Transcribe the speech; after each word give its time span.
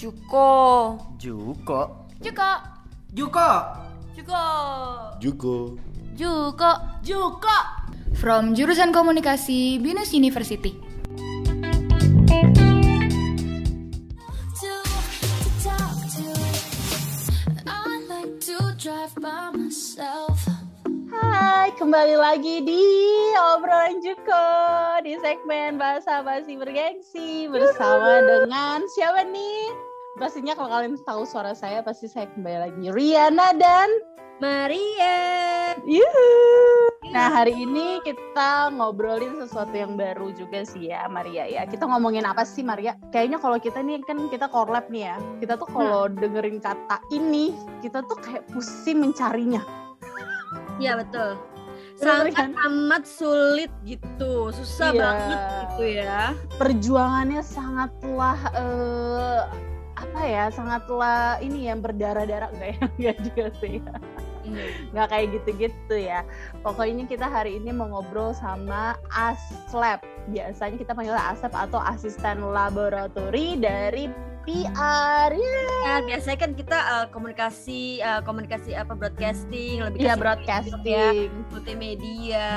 Juko. 0.00 0.96
Juko. 1.20 2.08
Juko. 2.24 2.50
Juko. 3.12 3.48
Juko. 4.16 4.44
Juko. 5.20 5.76
Juko. 6.16 6.70
Juko. 7.04 7.56
From 8.16 8.56
jurusan 8.56 8.96
komunikasi 8.96 9.76
Binus 9.76 10.16
University. 10.16 10.72
Hai, 21.12 21.76
kembali 21.76 22.16
lagi 22.16 22.64
di 22.64 22.84
obrolan 23.52 24.00
Juko 24.00 24.48
di 25.04 25.20
segmen 25.20 25.76
bahasa 25.76 26.24
basi 26.24 26.56
bergengsi 26.56 27.52
bersama 27.52 28.24
dengan 28.24 28.80
siapa 28.96 29.28
nih? 29.28 29.89
Pastinya 30.18 30.58
kalau 30.58 30.68
kalian 30.68 30.98
tahu 31.06 31.22
suara 31.22 31.54
saya 31.54 31.86
pasti 31.86 32.10
saya 32.10 32.26
kembali 32.34 32.58
lagi 32.66 32.84
Riana 32.90 33.54
dan 33.54 33.88
Maria. 34.42 35.18
Yuhu. 35.86 36.30
Nah 37.10 37.28
hari 37.30 37.54
ini 37.54 38.02
kita 38.02 38.70
ngobrolin 38.74 39.38
sesuatu 39.38 39.70
yang 39.70 39.94
baru 39.94 40.34
juga 40.34 40.66
sih 40.66 40.90
ya 40.90 41.06
Maria 41.06 41.46
ya. 41.46 41.62
Kita 41.64 41.86
ngomongin 41.86 42.26
apa 42.26 42.42
sih 42.42 42.66
Maria? 42.66 42.98
Kayaknya 43.14 43.38
kalau 43.38 43.58
kita 43.58 43.78
nih 43.80 44.02
kan 44.02 44.18
kita 44.26 44.50
collab 44.50 44.90
nih 44.90 45.14
ya. 45.14 45.16
Kita 45.38 45.54
tuh 45.54 45.68
kalau 45.70 46.10
dengerin 46.10 46.58
kata 46.58 46.98
ini 47.14 47.54
kita 47.78 48.02
tuh 48.02 48.18
kayak 48.18 48.44
pusing 48.50 48.98
mencarinya. 49.00 49.62
Iya 50.82 50.98
betul. 50.98 51.38
Bener 52.00 52.32
Sangat 52.32 52.32
kan? 52.32 52.50
amat 52.64 53.04
sulit 53.04 53.68
gitu, 53.84 54.48
susah 54.56 54.88
Iya. 54.90 55.00
banget 55.04 55.38
gitu 55.60 55.84
ya. 56.00 56.20
perjuangannya 56.56 57.42
sangatlah 57.44 58.38
eh, 58.56 59.42
apa 60.00 60.20
ya 60.24 60.44
sangatlah 60.48 61.36
ini 61.38 61.68
yang 61.68 61.84
berdarah-darah. 61.84 62.48
Enggak 62.56 62.68
ya 62.72 62.84
enggak 62.88 63.16
juga 63.28 63.44
sih. 63.60 63.76
Nggak 64.90 65.06
kayak 65.12 65.26
gitu-gitu 65.36 65.94
ya. 65.94 66.24
Pokoknya 66.64 67.04
kita 67.06 67.28
hari 67.28 67.60
ini 67.60 67.70
mau 67.70 67.86
ngobrol 67.86 68.32
sama 68.32 68.96
Aslab. 69.12 70.00
Biasanya 70.32 70.80
kita 70.80 70.92
panggil 70.96 71.14
Aslab 71.14 71.52
atau 71.52 71.78
asisten 71.78 72.40
laboratori 72.40 73.60
dari 73.60 74.08
PR 74.40 75.30
ya. 75.36 75.60
Ya, 75.84 75.94
biasanya 76.00 76.38
kan 76.40 76.56
kita 76.56 76.78
eh, 76.80 77.06
komunikasi 77.12 78.00
eh, 78.00 78.20
komunikasi 78.24 78.72
apa 78.72 78.96
broadcasting 78.96 79.84
lebih 79.84 80.00
Iya 80.00 80.16
ke 80.16 80.20
broadcasting. 80.24 80.80
ya, 80.88 81.12
multimedia, 81.52 82.48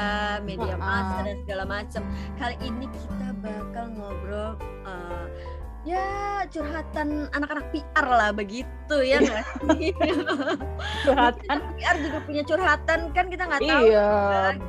media 0.48 0.74
Heeh. 0.74 0.80
massa 0.80 1.18
dan 1.28 1.36
segala 1.44 1.64
macam. 1.68 2.02
Kali 2.40 2.56
ini 2.64 2.88
kita 2.88 3.28
bakal 3.44 3.86
ngobrol 4.00 4.56
eh, 4.88 5.26
ya 5.84 6.08
curhatan 6.48 7.28
anak-anak 7.36 7.68
PR 7.76 8.06
lah 8.08 8.32
begitu 8.32 8.96
ya 9.04 9.20
nggak 9.20 9.44
sih? 9.44 9.92
curhatan 11.08 11.58
PR 11.76 11.96
juga 12.00 12.20
punya 12.24 12.44
curhatan 12.48 13.00
kan 13.12 13.26
kita 13.28 13.44
nggak 13.48 13.62
tahu. 13.64 13.84
Iya, 13.92 14.12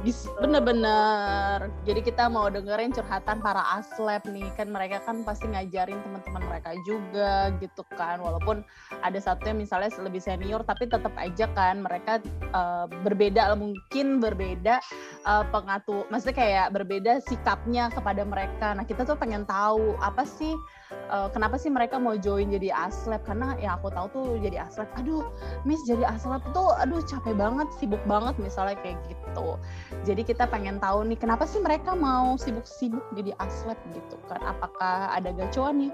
gitu. 0.03 0.31
bener-bener. 0.43 1.71
Jadi 1.87 2.01
kita 2.03 2.27
mau 2.27 2.51
dengerin 2.51 2.91
curhatan 2.91 3.39
para 3.39 3.63
aslab 3.79 4.27
nih, 4.27 4.51
kan 4.59 4.71
mereka 4.71 5.03
kan 5.07 5.23
pasti 5.23 5.51
ngajarin 5.51 5.99
teman-teman 6.03 6.43
mereka 6.51 6.71
juga 6.83 7.55
gitu 7.63 7.83
kan. 7.95 8.19
Walaupun 8.19 8.67
ada 9.03 9.19
satu 9.19 9.51
yang 9.51 9.63
misalnya 9.63 9.95
lebih 10.03 10.23
senior, 10.23 10.67
tapi 10.67 10.91
tetap 10.91 11.15
aja 11.15 11.47
kan 11.55 11.83
mereka 11.83 12.19
eh, 12.43 12.87
berbeda, 13.07 13.55
mungkin 13.55 14.19
berbeda 14.19 14.83
eh, 15.27 15.45
pengatur, 15.55 16.11
maksudnya 16.11 16.37
kayak 16.39 16.67
berbeda 16.75 17.23
sikapnya 17.27 17.91
kepada 17.95 18.27
mereka. 18.27 18.75
Nah 18.75 18.83
kita 18.83 19.07
tuh 19.07 19.15
pengen 19.15 19.47
tahu 19.47 19.95
apa 20.03 20.27
sih, 20.27 20.55
eh, 20.93 21.29
kenapa 21.33 21.57
sih 21.57 21.71
mereka 21.73 21.97
mau 21.97 22.17
join 22.19 22.51
jadi 22.53 22.75
aslab? 22.75 23.23
Karena 23.25 23.57
yang 23.61 23.79
aku 23.81 23.89
tahu 23.93 24.07
tuh 24.13 24.27
jadi 24.41 24.67
aslab, 24.67 24.89
aduh 24.99 25.25
Miss 25.65 25.81
jadi 25.89 26.05
aslab 26.05 26.43
tuh 26.53 26.73
aduh 26.77 27.01
capek 27.05 27.35
banget, 27.37 27.69
sibuk 27.79 28.03
banget 28.05 28.37
misalnya 28.37 28.77
kayak 28.83 28.99
gitu. 29.09 29.57
Jadi 30.05 30.23
kita 30.27 30.45
pengen 30.51 30.79
tahu 30.79 31.07
nih 31.09 31.19
kenapa 31.19 31.49
sih 31.49 31.61
mereka 31.63 31.97
mau 31.97 32.37
sibuk-sibuk 32.37 33.05
jadi 33.17 33.33
aslab 33.41 33.79
gitu 33.95 34.17
kan? 34.29 34.41
Apakah 34.45 35.15
ada 35.15 35.33
gacuan 35.33 35.89
nih? 35.89 35.93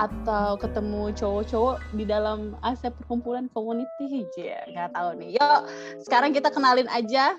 Atau 0.00 0.58
ketemu 0.58 1.14
cowok-cowok 1.14 1.76
di 1.94 2.04
dalam 2.08 2.58
aslab 2.66 2.96
perkumpulan 2.98 3.46
community? 3.52 4.26
Ya, 4.34 4.66
nggak 4.66 4.96
tahu 4.96 5.08
nih. 5.20 5.38
Yuk, 5.38 5.60
sekarang 6.02 6.34
kita 6.34 6.50
kenalin 6.50 6.90
aja. 6.90 7.38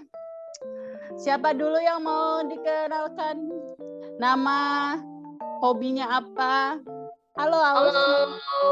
Siapa 1.16 1.56
dulu 1.56 1.80
yang 1.80 2.04
mau 2.04 2.44
dikenalkan? 2.44 3.48
Nama, 4.20 5.00
hobinya 5.60 6.20
apa? 6.20 6.80
Halo, 7.36 7.60
Aus. 7.60 7.92
Halo, 7.92 8.72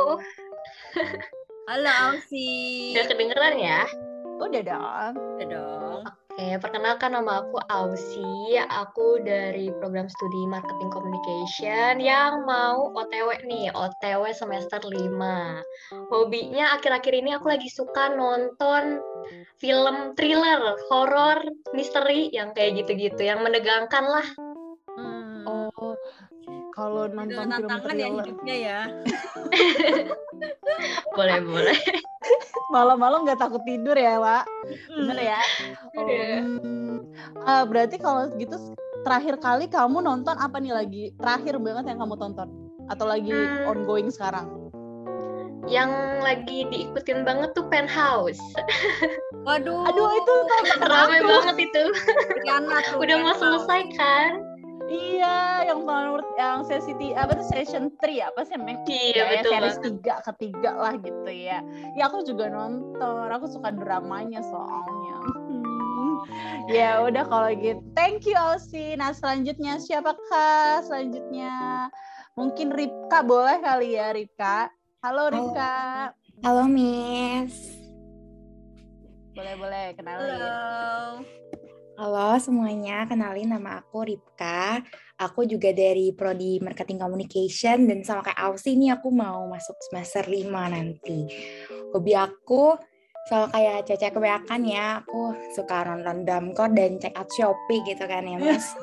Halo 1.68 1.92
Ausi. 2.12 2.92
udah 2.96 3.06
kedengeran 3.08 3.56
ya? 3.60 3.84
Udah 4.40 4.62
dong. 4.64 5.12
Udah 5.40 5.48
dong. 5.48 6.02
Oke, 6.34 6.58
perkenalkan 6.58 7.14
nama 7.14 7.46
aku 7.46 7.62
Ausi. 7.70 8.58
Aku 8.58 9.22
dari 9.22 9.70
program 9.78 10.10
studi 10.10 10.50
Marketing 10.50 10.90
Communication 10.90 12.02
yang 12.02 12.42
mau 12.50 12.90
OTW 12.98 13.46
nih, 13.46 13.70
OTW 13.70 14.34
semester 14.34 14.82
5. 14.82 15.62
Hobinya 16.10 16.74
akhir-akhir 16.74 17.14
ini 17.14 17.38
aku 17.38 17.54
lagi 17.54 17.70
suka 17.70 18.18
nonton 18.18 18.98
film 19.62 20.18
thriller, 20.18 20.74
horor, 20.90 21.38
misteri 21.78 22.34
yang 22.34 22.52
kayak 22.58 22.82
gitu-gitu, 22.82 23.22
yang 23.22 23.46
menegangkan 23.46 24.08
lah. 24.08 24.28
Kalau 26.74 27.06
nonton 27.06 27.30
film 27.30 27.70
tantangan 27.70 27.94
ya 27.94 28.08
thriller, 28.10 28.26
hidupnya 28.26 28.56
ya. 28.58 28.80
Boleh-boleh. 31.16 31.78
malam-malam 32.74 33.22
nggak 33.24 33.38
takut 33.38 33.62
tidur 33.62 33.94
ya, 33.94 34.18
Pak? 34.18 34.44
Bener 34.90 35.18
ya? 35.22 35.42
Oh. 35.94 37.06
Ah, 37.46 37.62
berarti 37.70 38.02
kalau 38.02 38.34
gitu 38.34 38.58
terakhir 39.06 39.38
kali 39.38 39.70
kamu 39.70 40.02
nonton 40.02 40.34
apa 40.34 40.58
nih 40.58 40.74
lagi? 40.74 41.04
Terakhir 41.22 41.62
banget 41.62 41.94
yang 41.94 42.02
kamu 42.02 42.18
tonton? 42.18 42.50
Atau 42.90 43.06
lagi 43.06 43.30
Hmm. 43.30 43.70
ongoing 43.70 44.10
sekarang? 44.10 44.50
Yang 45.64 45.92
lagi 46.20 46.58
diikutin 46.68 47.24
banget 47.24 47.54
tuh 47.54 47.70
Penthouse. 47.70 48.42
Waduh. 49.46 49.86
Aduh, 49.88 50.10
itu 50.12 50.34
aku. 50.82 51.24
banget 51.24 51.56
itu. 51.62 51.84
Riana 52.42 52.78
tuh. 52.84 52.98
Udah 53.00 53.16
mau 53.22 53.36
selesai 53.38 53.82
kan? 53.94 54.32
Iya, 54.94 55.66
yang 55.66 55.82
tahun 55.90 56.22
yang 56.38 56.60
sesi 56.70 56.94
apa 57.18 57.34
tuh 57.34 57.48
session 57.50 57.90
3 57.98 58.30
apa 58.30 58.46
sih 58.46 58.54
namanya? 58.54 58.86
Iya, 58.86 59.14
Ya, 59.14 59.24
betul 59.28 59.52
series 59.52 59.62
banget. 59.74 59.86
tiga 59.90 60.16
ketiga 60.22 60.72
lah 60.78 60.94
gitu 61.02 61.32
ya. 61.34 61.58
Ya 61.98 62.04
aku 62.06 62.22
juga 62.22 62.46
nonton. 62.48 63.26
Aku 63.34 63.50
suka 63.50 63.74
dramanya 63.74 64.46
soalnya. 64.46 65.18
Hmm. 65.50 66.16
ya 66.70 67.04
udah 67.04 67.26
kalau 67.26 67.52
gitu. 67.52 67.82
Thank 67.94 68.24
you 68.24 68.38
Ausi. 68.38 68.94
Nah 68.94 69.12
selanjutnya 69.12 69.82
siapakah 69.82 70.86
selanjutnya? 70.86 71.90
Mungkin 72.34 72.72
Ripka 72.72 73.22
boleh 73.22 73.60
kali 73.60 73.98
ya 73.98 74.14
Ripka. 74.14 74.70
Halo 75.02 75.28
Ripka. 75.28 76.14
Halo 76.42 76.64
Miss. 76.70 77.82
Boleh 79.34 79.56
boleh 79.58 79.86
kenalin. 79.98 80.30
Halo. 80.32 81.43
Halo 81.94 82.34
semuanya, 82.42 83.06
kenalin 83.06 83.54
nama 83.54 83.78
aku 83.78 84.10
Ripka. 84.10 84.82
Aku 85.22 85.46
juga 85.46 85.70
dari 85.70 86.10
Prodi 86.10 86.58
Marketing 86.58 86.98
Communication 86.98 87.86
dan 87.86 88.02
sama 88.02 88.26
kayak 88.26 88.40
Ausi 88.50 88.74
nih 88.74 88.98
aku 88.98 89.14
mau 89.14 89.46
masuk 89.46 89.78
semester 89.88 90.26
5 90.26 90.74
nanti. 90.74 91.30
Hobi 91.94 92.18
aku 92.18 92.74
soal 93.30 93.46
kayak 93.54 93.86
cecek 93.86 94.18
kebanyakan 94.18 94.62
ya, 94.66 95.06
aku 95.06 95.38
suka 95.54 95.86
nonton 95.86 96.26
Damkor 96.26 96.74
dan 96.74 96.98
check 96.98 97.14
out 97.14 97.30
Shopee 97.30 97.86
gitu 97.86 98.04
kan 98.10 98.26
ya 98.26 98.42
mas. 98.42 98.66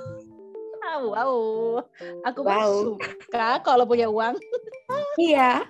Wow. 1.01 1.81
Aku 2.29 2.45
Wow. 2.45 3.01
suka 3.01 3.65
kalau 3.65 3.89
punya 3.89 4.11
uang. 4.11 4.37
iya, 5.23 5.65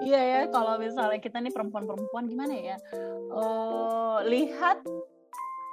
Iya 0.00 0.20
ya, 0.22 0.40
kalau 0.48 0.78
misalnya 0.80 1.20
kita 1.20 1.42
nih 1.42 1.52
perempuan-perempuan 1.52 2.24
gimana 2.24 2.54
ya? 2.56 2.76
Oh, 3.28 4.22
lihat 4.24 4.80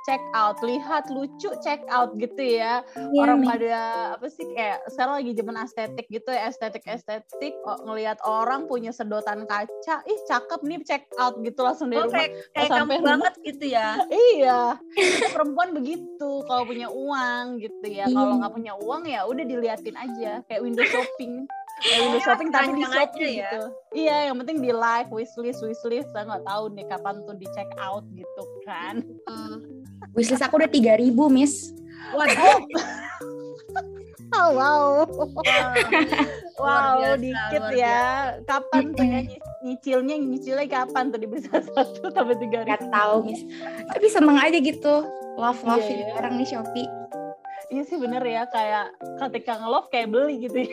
check 0.06 0.22
out, 0.31 0.56
lihat 0.62 1.10
lucu 1.10 1.50
check 1.60 1.81
out 1.88 2.13
gitu 2.16 2.38
ya. 2.38 2.86
Iya, 2.94 3.19
Orang 3.19 3.42
Mi. 3.42 3.48
pada 3.48 3.75
apa 4.13 4.28
sih 4.28 4.46
kayak 4.48 4.86
sekarang 4.88 5.13
lagi 5.18 5.31
zaman 5.34 5.56
estetik 5.60 6.06
gitu 6.07 6.30
ya, 6.30 6.48
estetik-estetik 6.48 7.54
oh, 7.63 7.78
ngelihat 7.84 8.22
orang 8.22 8.66
punya 8.66 8.90
sedotan 8.90 9.44
kaca, 9.44 9.96
ih 10.04 10.19
cakep 10.25 10.62
nih 10.62 10.80
check 10.81 11.04
out 11.16 11.42
gitu 11.42 11.57
langsung 11.60 11.90
dari 11.90 12.00
Oh, 12.00 12.06
rumah. 12.06 12.16
kayak 12.16 12.31
kayak 12.52 12.69
sampai 12.69 12.78
kamu 12.78 12.94
rumah. 12.96 13.10
banget 13.10 13.34
gitu 13.44 13.66
ya. 13.68 13.88
Iya, 14.36 14.60
perempuan 15.31 15.69
begitu 15.72 16.30
kalau 16.46 16.63
punya 16.63 16.88
uang 16.88 17.46
gitu 17.58 17.86
ya. 17.86 18.06
Kalau 18.08 18.31
Iya. 18.31 18.40
nggak 18.40 18.54
punya 18.54 18.74
uang 18.78 19.04
ya 19.06 19.22
udah 19.24 19.44
diliatin 19.44 19.96
aja 19.96 20.31
kayak 20.46 20.62
window 20.62 20.86
shopping. 20.86 21.46
Kayak 21.78 22.00
window 22.01 22.22
shopping 22.25 22.50
tapi 22.50 22.72
di 22.72 22.72
keranjang 22.78 22.88
aja 22.88 23.00
shopping 23.01 23.22
ya. 23.25 23.34
gitu. 23.42 23.62
Iya, 23.96 24.16
yang 24.28 24.36
penting 24.38 24.58
di 24.60 24.72
like, 24.72 25.10
wishlist, 25.10 25.60
wishlist. 25.60 26.08
Saya 26.12 26.24
nggak 26.25 26.46
tahu 26.46 26.63
nih 26.72 26.86
kapan 26.86 27.16
tuh 27.24 27.36
di 27.36 27.48
check 27.51 27.68
out 27.78 28.04
gitu 28.12 28.44
kan. 28.63 29.04
Hmm. 29.25 29.60
Wishlist 30.15 30.41
aku 30.41 30.57
udah 30.57 30.67
3000 30.67 31.12
miss. 31.29 31.75
Waduh. 32.12 32.59
wow. 34.56 35.03
Wow, 36.56 36.95
biasa, 36.97 37.19
dikit 37.19 37.63
ya. 37.73 38.00
Kapan 38.44 38.91
pengen 38.94 39.23
nyi- 39.27 39.41
nyicilnya? 39.62 40.15
Nyicilnya 40.17 40.65
kapan 40.67 41.12
tuh 41.12 41.19
dibeli 41.19 41.44
satu 41.47 41.75
sampai 42.09 42.35
tiga 42.38 42.63
Gak 42.63 42.79
ribu? 42.79 42.91
tahu, 42.91 43.15
Miss. 43.25 43.41
Tapi 43.85 44.06
seneng 44.07 44.38
aja 44.38 44.56
gitu. 44.56 44.95
Love-love 45.35 45.83
Iya, 45.83 45.91
ini 45.94 46.03
iya. 46.06 46.13
orang 46.15 46.33
nih 46.35 46.47
Shopee. 46.47 46.88
Iya 47.67 47.83
sih 47.83 47.97
bener 47.97 48.23
ya, 48.23 48.47
kayak 48.47 48.94
ketika 49.19 49.57
nge-love 49.57 49.89
kayak 49.89 50.07
beli 50.07 50.39
gitu 50.39 50.57
ya. 50.62 50.71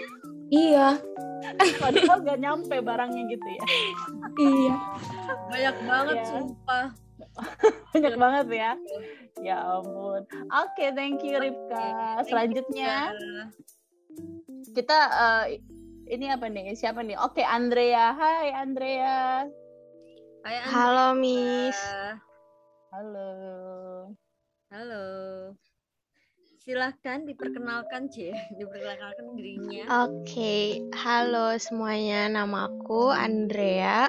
Iya, 0.52 0.86
Padahal 1.82 2.18
gak 2.20 2.38
nyampe 2.38 2.76
barangnya 2.78 3.22
gitu 3.26 3.46
ya. 3.48 3.62
iya. 4.38 4.74
banyak 5.44 5.76
banget 5.82 6.16
Iya. 6.16 6.26
sumpah 6.28 6.86
Banyak 7.92 8.14
banget 8.16 8.46
ya. 8.52 8.70
Ya 9.40 9.56
ampun. 9.64 10.22
Oke, 10.52 10.92
thank 10.92 11.24
you 11.24 11.36
Ripka. 11.40 12.20
Selanjutnya 12.28 13.12
kita 14.72 14.98
eh, 15.12 15.60
ini 16.12 16.32
apa 16.32 16.48
nih? 16.48 16.76
Siapa 16.76 17.00
nih? 17.00 17.16
Oke, 17.20 17.44
Andrea. 17.44 18.12
Hai 18.12 18.52
Andrea. 18.52 19.48
Hai, 20.44 20.54
Andrea. 20.60 20.72
Halo 20.72 21.06
Miss. 21.16 21.78
Halo. 22.92 23.28
halo 24.72 25.04
silahkan 26.62 27.26
diperkenalkan 27.26 28.06
C 28.06 28.30
diperkenalkan 28.58 29.34
dirinya 29.34 29.84
Oke, 30.06 30.78
halo 30.94 31.58
semuanya. 31.58 32.30
Nama 32.30 32.70
aku 32.70 33.10
Andrea. 33.10 34.06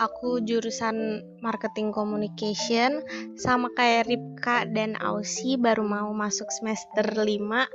Aku 0.00 0.40
jurusan 0.40 1.20
Marketing 1.44 1.92
Communication 1.92 3.04
sama 3.36 3.68
kayak 3.76 4.08
Ripka 4.08 4.64
dan 4.72 4.96
Ausi 4.96 5.60
baru 5.60 5.84
mau 5.84 6.08
masuk 6.16 6.48
semester 6.48 7.04
5. 7.04 7.68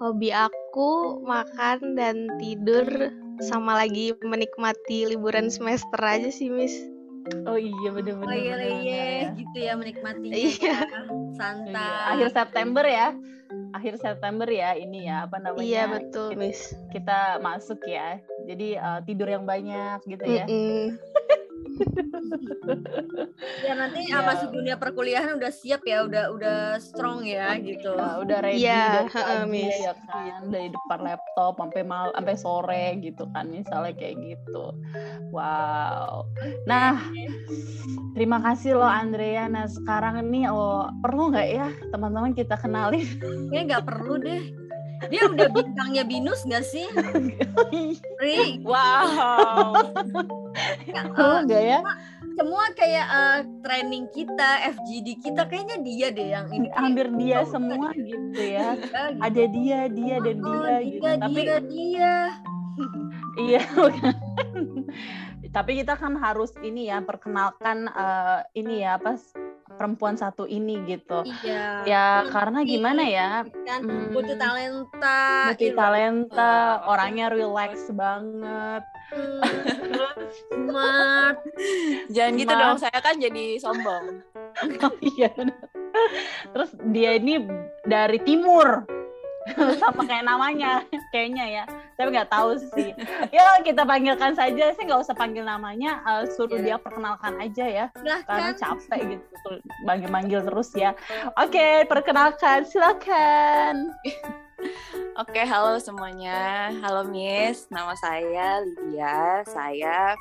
Hobi 0.00 0.30
aku 0.32 1.20
makan 1.26 1.98
dan 1.98 2.30
tidur 2.38 2.86
sama 3.38 3.76
lagi 3.78 4.14
menikmati 4.22 5.10
liburan 5.10 5.50
semester 5.52 5.98
aja 6.00 6.30
sih, 6.30 6.48
Miss. 6.48 6.72
Oh 7.44 7.60
iya 7.60 7.92
bener-bener. 7.92 8.24
leye-leye 8.32 9.36
gitu 9.36 9.56
ya 9.60 9.76
menikmatinya 9.76 10.32
Iya. 10.32 10.48
ya. 10.56 10.78
santai 11.36 11.76
Iya, 11.76 12.08
akhir 12.16 12.28
September 12.32 12.84
ya. 12.88 13.12
Akhir 13.76 14.00
September 14.00 14.48
ya 14.48 14.72
ini 14.74 15.08
ya 15.08 15.28
apa 15.28 15.36
namanya? 15.40 15.64
Iya, 15.64 15.84
betul, 15.92 16.28
kita, 16.34 16.40
Miss. 16.40 16.60
kita 16.92 17.18
masuk 17.42 17.80
ya. 17.84 18.18
Jadi 18.48 18.78
eh, 18.80 19.00
tidur 19.04 19.28
yang 19.28 19.44
banyak 19.44 19.98
gitu 20.08 20.24
ya. 20.24 20.44
Mm-mm. 20.48 20.96
Ya 23.64 23.72
nanti 23.74 24.00
ah, 24.12 24.22
masuk 24.26 24.50
dunia 24.54 24.76
perkuliahan 24.76 25.38
udah 25.38 25.52
siap 25.52 25.82
ya 25.86 26.04
udah 26.04 26.30
udah 26.34 26.58
strong 26.82 27.24
ya 27.24 27.54
gitu 27.58 27.94
Ya, 27.98 28.10
udah 28.20 28.38
ready 28.44 28.62
Iya, 28.62 28.84
dari 29.06 29.08
pagi 29.10 29.46
Miss. 29.50 29.78
ya 29.80 29.94
kan 30.06 30.42
dari 30.50 30.68
depan 30.70 30.98
laptop 31.02 31.52
sampai 31.58 31.82
mal 31.86 32.10
sampai 32.14 32.36
sore 32.36 32.84
gitu 33.00 33.24
kan 33.32 33.48
misalnya 33.48 33.92
kayak 33.96 34.16
gitu. 34.22 34.64
Wow. 35.32 36.28
Nah, 36.68 37.00
terima 38.14 38.38
kasih 38.42 38.78
loh 38.78 38.88
Andrea. 38.90 39.48
Nah, 39.48 39.66
sekarang 39.66 40.20
ini 40.28 40.46
oh 40.50 40.86
perlu 41.02 41.32
nggak 41.32 41.48
ya 41.48 41.68
teman-teman 41.90 42.32
kita 42.36 42.54
kenalin? 42.60 43.06
kayaknya 43.50 43.62
nggak 43.76 43.84
perlu 43.88 44.14
deh 44.20 44.42
dia 45.06 45.30
udah 45.30 45.46
bintangnya 45.54 46.02
binus 46.02 46.42
nggak 46.42 46.64
sih 46.66 46.86
Ri 48.22 48.58
wow. 48.66 49.78
Ya, 50.84 51.02
Perlu 51.10 51.26
eh, 51.28 51.40
nggak 51.44 51.62
ya? 51.64 51.80
semua 52.34 52.64
kayak 52.72 53.06
eh, 53.08 53.38
training 53.60 54.04
kita 54.08 54.48
FGD 54.70 55.08
kita 55.18 55.42
kayaknya 55.44 55.76
dia 55.82 56.06
deh 56.10 56.28
yang 56.30 56.46
ini 56.54 56.68
Hampir 56.70 57.06
dia 57.14 57.42
Oh, 57.42 57.48
semua 57.48 57.90
bukan. 57.90 58.04
gitu 58.04 58.42
ya. 58.42 58.68
Iya, 58.78 59.02
gitu. 59.10 59.22
Ada 59.22 59.44
dia, 59.48 59.78
dia 59.88 60.16
dan 60.18 60.36
Oh, 60.38 60.46
dia 60.46 60.74
gitu. 60.80 61.02
dia, 61.02 61.12
Tapi 61.18 61.40
dia, 61.40 61.56
dia. 61.60 62.14
Iya. 63.36 63.62
Tapi 65.48 65.70
kita 65.76 65.94
kan 65.94 66.14
harus 66.14 66.52
ini 66.60 66.86
ya 66.86 67.00
perkenalkan 67.00 67.88
eh, 67.88 68.38
ini 68.54 68.82
ya 68.82 68.98
apa 68.98 69.14
s- 69.14 69.34
perempuan 69.76 70.16
satu 70.16 70.48
ini 70.48 70.80
gitu. 70.86 71.26
Iya. 71.44 71.84
Ya 71.84 72.06
karena 72.30 72.64
gimana 72.64 73.02
ya? 73.04 73.44
kan 73.66 73.84
Hmm. 73.84 74.10
butuh 74.14 74.36
talenta 74.38 75.52
ilmu, 75.52 75.76
talenta, 75.76 76.56
orangnya 76.88 77.26
relax 77.28 77.90
banget. 77.92 78.82
smart 80.52 81.40
Jangan 82.14 82.32
gitu 82.36 82.52
Maaf. 82.52 82.62
dong, 82.62 82.76
saya 82.78 82.98
kan 83.00 83.16
jadi 83.16 83.56
sombong. 83.60 84.24
Oh, 84.82 84.90
iya. 84.98 85.30
Terus 86.50 86.74
dia 86.90 87.14
ini 87.14 87.38
dari 87.86 88.18
timur. 88.18 88.97
Sama 89.80 90.02
kayak 90.04 90.24
namanya 90.28 90.84
kayaknya 91.10 91.62
ya 91.62 91.64
tapi 91.96 92.14
nggak 92.14 92.30
tahu 92.30 92.60
sih 92.76 92.94
ya 93.34 93.58
kita 93.64 93.82
panggilkan 93.82 94.36
saja 94.36 94.70
saya 94.74 94.84
nggak 94.84 95.02
usah 95.02 95.16
panggil 95.16 95.42
namanya 95.42 96.02
eh, 96.06 96.24
suruh 96.28 96.58
Iya. 96.58 96.74
dia 96.74 96.76
perkenalkan 96.82 97.34
aja 97.38 97.64
ya 97.64 97.86
karena 97.94 98.50
silahkan 98.50 98.54
capek 98.58 99.00
gitu 99.16 99.26
tuh 99.46 99.56
manggil-manggil 99.86 100.40
terus 100.44 100.70
ya. 100.74 100.90
Oke, 101.38 101.86
perkenalkan, 101.86 102.66
silakan. 102.66 103.94
Oke, 105.18 105.42
halo 105.46 105.78
semuanya. 105.78 106.70
Halo 106.82 107.06
Miss, 107.06 107.66
nama 107.70 107.94
saya 107.98 108.62
Lydia. 108.62 109.46
Saya 109.46 110.14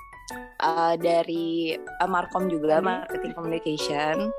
uh, 0.62 0.94
dari 0.98 1.78
uh, 1.78 2.10
Markom 2.10 2.50
juga, 2.50 2.82
Marketing 2.82 3.34
Communication. 3.34 4.30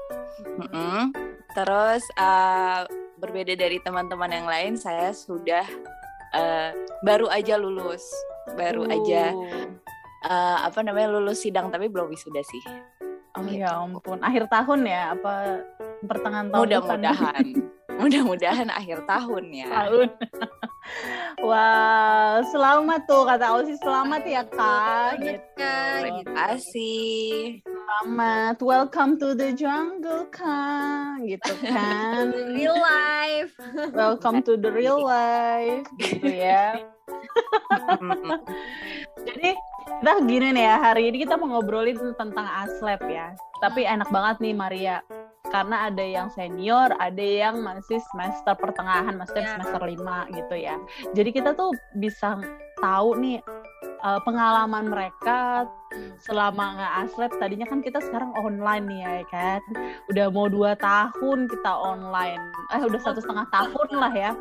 Mm-mm. 0.59 1.15
Terus 1.55 2.03
uh, 2.19 2.87
berbeda 3.19 3.59
dari 3.59 3.83
teman-teman 3.83 4.31
yang 4.31 4.47
lain, 4.47 4.73
saya 4.79 5.11
sudah 5.11 5.67
uh, 6.33 6.71
baru 7.03 7.27
aja 7.29 7.59
lulus, 7.59 8.07
baru 8.55 8.87
aja 8.89 9.35
uh, 10.27 10.59
apa 10.67 10.81
namanya 10.83 11.19
lulus 11.19 11.45
sidang 11.45 11.69
tapi 11.69 11.87
belum 11.87 12.11
wisuda 12.11 12.43
sih. 12.43 12.63
Oh 13.37 13.45
ya 13.47 13.71
ampun, 13.71 14.19
akhir 14.19 14.51
tahun 14.51 14.89
ya? 14.89 15.15
Apa 15.15 15.63
pertengahan 16.03 16.51
tahun? 16.51 16.63
Mudah-mudahan, 16.65 17.45
mudah-mudahan 18.01 18.69
akhir 18.73 19.07
tahun 19.07 19.45
ya. 19.55 19.69
tahun. 19.69 20.09
Wah, 21.39 22.43
selamat 22.51 23.01
tuh 23.07 23.23
kata 23.29 23.47
Osi 23.63 23.79
selamat 23.79 24.23
ya 24.27 24.43
kak. 24.43 25.23
Gitu. 25.23 25.45
Kak, 25.55 25.95
Terima 26.03 26.19
gitu. 26.19 26.33
kasih. 26.35 27.63
Selamat, 27.89 28.61
welcome 28.61 29.17
to 29.17 29.33
the 29.33 29.49
jungle 29.57 30.29
kak, 30.29 31.25
gitu 31.25 31.57
kan. 31.65 32.37
real 32.53 32.77
life 32.77 33.57
welcome 33.97 34.45
to 34.45 34.61
the 34.61 34.69
real 34.69 35.01
life, 35.01 35.89
gitu 35.97 36.29
ya. 36.29 36.85
Jadi 39.25 39.57
kita 40.05 40.13
gini 40.29 40.53
nih 40.53 40.69
ya, 40.69 40.77
hari 40.85 41.09
ini 41.09 41.25
kita 41.25 41.41
mau 41.41 41.49
ngobrolin 41.57 41.97
tentang 42.13 42.45
aslep 42.61 43.01
ya. 43.09 43.33
Tapi 43.65 43.89
enak 43.89 44.13
banget 44.13 44.37
nih 44.45 44.53
Maria, 44.53 45.01
karena 45.49 45.89
ada 45.89 46.05
yang 46.05 46.29
senior, 46.29 46.93
ada 47.01 47.25
yang 47.25 47.65
masih 47.65 48.05
semester 48.13 48.53
pertengahan, 48.53 49.17
maksudnya 49.17 49.49
Ya. 49.49 49.53
semester 49.57 49.81
5 49.81 50.29
gitu 50.37 50.55
ya. 50.61 50.77
Jadi 51.17 51.31
kita 51.33 51.57
tuh 51.57 51.73
bisa 51.97 52.37
tahu 52.85 53.17
nih 53.17 53.41
eh, 53.99 54.21
pengalaman 54.23 54.91
mereka 54.91 55.67
selama 56.21 56.77
nggak 56.77 56.95
aslep. 57.07 57.33
Tadinya 57.41 57.67
kan 57.67 57.81
kita 57.81 57.99
sekarang 58.03 58.33
online 58.39 58.85
nih 58.87 59.01
ya 59.03 59.15
kan. 59.31 59.61
Udah 60.13 60.27
mau 60.31 60.47
dua 60.47 60.77
tahun 60.79 61.49
kita 61.49 61.73
online. 61.73 62.43
Eh 62.75 62.83
udah 62.85 63.01
satu 63.01 63.19
setengah 63.23 63.47
tahun 63.49 63.89
lah 63.97 64.13
ya. 64.15 64.33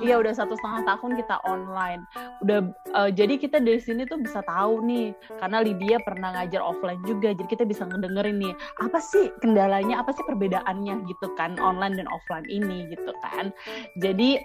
Iya 0.00 0.16
udah 0.20 0.32
satu 0.32 0.56
setengah 0.56 0.82
tahun 0.88 1.10
kita 1.20 1.36
online. 1.44 2.02
Udah 2.40 2.72
eh, 2.96 3.10
jadi 3.12 3.36
kita 3.36 3.60
dari 3.60 3.80
sini 3.80 4.08
tuh 4.08 4.20
bisa 4.20 4.40
tahu 4.44 4.80
nih 4.84 5.12
karena 5.40 5.58
Lydia 5.60 5.98
pernah 6.00 6.32
ngajar 6.36 6.64
offline 6.64 7.00
juga. 7.04 7.36
Jadi 7.36 7.48
kita 7.48 7.64
bisa 7.68 7.84
ngedengerin 7.84 8.40
nih 8.40 8.54
apa 8.80 8.98
sih 9.00 9.28
kendalanya, 9.44 10.00
apa 10.00 10.16
sih 10.16 10.24
perbedaannya 10.24 11.04
gitu 11.08 11.28
kan 11.36 11.60
online 11.60 12.00
dan 12.00 12.08
offline 12.08 12.46
ini 12.48 12.88
gitu 12.88 13.12
kan. 13.20 13.52
Jadi 14.00 14.40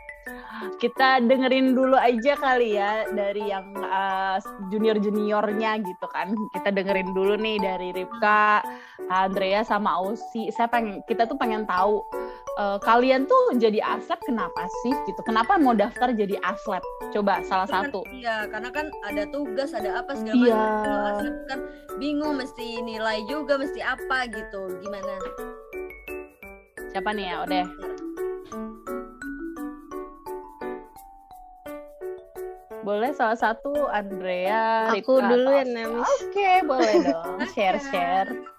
kita 0.77 1.23
dengerin 1.25 1.73
dulu 1.73 1.97
aja 1.97 2.38
kali 2.38 2.77
ya 2.77 3.09
dari 3.09 3.50
yang 3.50 3.73
junior 4.69 4.97
juniornya 5.00 5.81
gitu 5.81 6.05
kan. 6.11 6.35
Kita 6.53 6.69
dengerin 6.69 7.15
dulu 7.15 7.39
nih 7.39 7.57
dari 7.57 7.89
Ripka, 7.95 8.61
Andrea 9.09 9.65
sama 9.65 9.97
Ausi. 9.97 10.51
Saya 10.53 10.69
pengen 10.69 11.01
kita 11.09 11.25
tuh 11.25 11.39
pengen 11.39 11.65
tahu 11.65 12.05
eh, 12.59 12.77
kalian 12.83 13.25
tuh 13.25 13.57
jadi 13.57 13.81
aslep 13.81 14.21
kenapa 14.23 14.67
sih 14.85 14.93
gitu? 15.09 15.20
Kenapa 15.21 15.53
mau 15.55 15.73
daftar 15.73 16.09
jadi 16.11 16.35
aslep? 16.41 16.81
Coba 17.11 17.45
salah 17.45 17.67
satu. 17.67 18.01
Iya, 18.09 18.49
karena 18.49 18.69
kan 18.69 18.87
ada 19.03 19.23
tugas, 19.29 19.71
ada 19.71 20.01
apa 20.01 20.17
segala 20.17 20.41
Iya. 20.41 20.63
macam. 21.05 21.33
Kan 21.45 21.59
bingung 21.97 22.35
mesti 22.35 22.81
nilai 22.81 23.21
juga, 23.25 23.55
mesti 23.55 23.79
apa 23.79 24.25
gitu. 24.27 24.81
Gimana? 24.81 25.13
Siapa 26.89 27.09
nih 27.13 27.25
ya? 27.27 27.35
Udah. 27.45 27.65
Boleh 32.81 33.13
salah 33.13 33.37
satu 33.37 33.85
Andrea, 33.87 34.89
Aku 34.89 35.21
Ripka, 35.21 35.29
dulu 35.29 35.49
ya. 35.53 35.63
Namis. 35.69 36.09
Oke, 36.25 36.65
boleh 36.65 36.95
dong. 37.05 37.37
Share-share. 37.53 38.50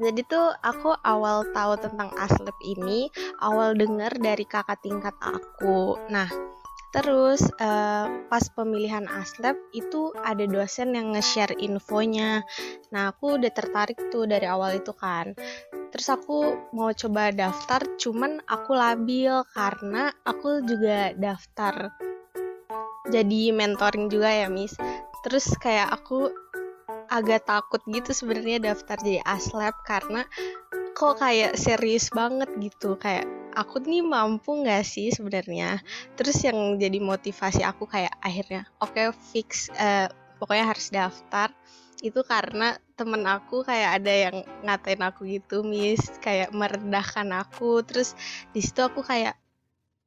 Jadi 0.00 0.24
tuh 0.24 0.48
aku 0.64 0.96
awal 1.04 1.44
tahu 1.52 1.76
tentang 1.76 2.08
aslep 2.16 2.56
ini 2.64 3.12
awal 3.44 3.76
dengar 3.76 4.16
dari 4.16 4.48
kakak 4.48 4.80
tingkat 4.80 5.12
aku. 5.20 6.00
Nah, 6.08 6.28
Terus 6.90 7.46
uh, 7.62 8.26
pas 8.26 8.42
pemilihan 8.50 9.06
aslab 9.06 9.54
itu 9.70 10.10
ada 10.26 10.42
dosen 10.42 10.98
yang 10.98 11.14
nge-share 11.14 11.54
infonya. 11.62 12.42
Nah 12.90 13.14
aku 13.14 13.38
udah 13.38 13.52
tertarik 13.54 14.10
tuh 14.10 14.26
dari 14.26 14.50
awal 14.50 14.74
itu 14.74 14.90
kan. 14.90 15.30
Terus 15.94 16.08
aku 16.10 16.58
mau 16.74 16.90
coba 16.90 17.30
daftar, 17.30 17.86
cuman 17.94 18.42
aku 18.42 18.74
labil 18.74 19.38
karena 19.54 20.10
aku 20.26 20.66
juga 20.66 21.14
daftar 21.14 21.94
jadi 23.10 23.50
mentoring 23.54 24.06
juga 24.10 24.30
ya 24.30 24.46
Miss. 24.50 24.74
Terus 25.26 25.46
kayak 25.62 25.94
aku 25.94 26.30
agak 27.10 27.42
takut 27.44 27.82
gitu 27.90 28.14
sebenarnya 28.14 28.72
daftar 28.72 28.96
jadi 29.02 29.20
aslab 29.26 29.74
karena 29.82 30.22
kok 30.94 31.18
kayak 31.18 31.58
serius 31.58 32.12
banget 32.14 32.46
gitu. 32.62 32.94
Kayak 33.00 33.26
aku 33.58 33.82
nih 33.82 34.04
mampu 34.04 34.62
nggak 34.62 34.86
sih 34.86 35.10
sebenarnya? 35.10 35.82
Terus 36.14 36.38
yang 36.46 36.78
jadi 36.78 36.98
motivasi 37.02 37.66
aku 37.66 37.90
kayak 37.90 38.14
akhirnya 38.22 38.70
oke 38.78 38.94
okay, 38.94 39.10
fix 39.34 39.72
uh, 39.74 40.06
pokoknya 40.38 40.64
harus 40.70 40.86
daftar. 40.94 41.48
Itu 42.00 42.24
karena 42.24 42.80
temen 42.96 43.24
aku 43.28 43.60
kayak 43.60 44.00
ada 44.00 44.12
yang 44.12 44.36
ngatain 44.64 45.02
aku 45.04 45.28
gitu 45.28 45.60
miss 45.66 46.14
kayak 46.22 46.54
merendahkan 46.54 47.28
aku. 47.32 47.84
Terus 47.84 48.14
di 48.54 48.60
situ 48.62 48.80
aku 48.80 49.04
kayak 49.04 49.36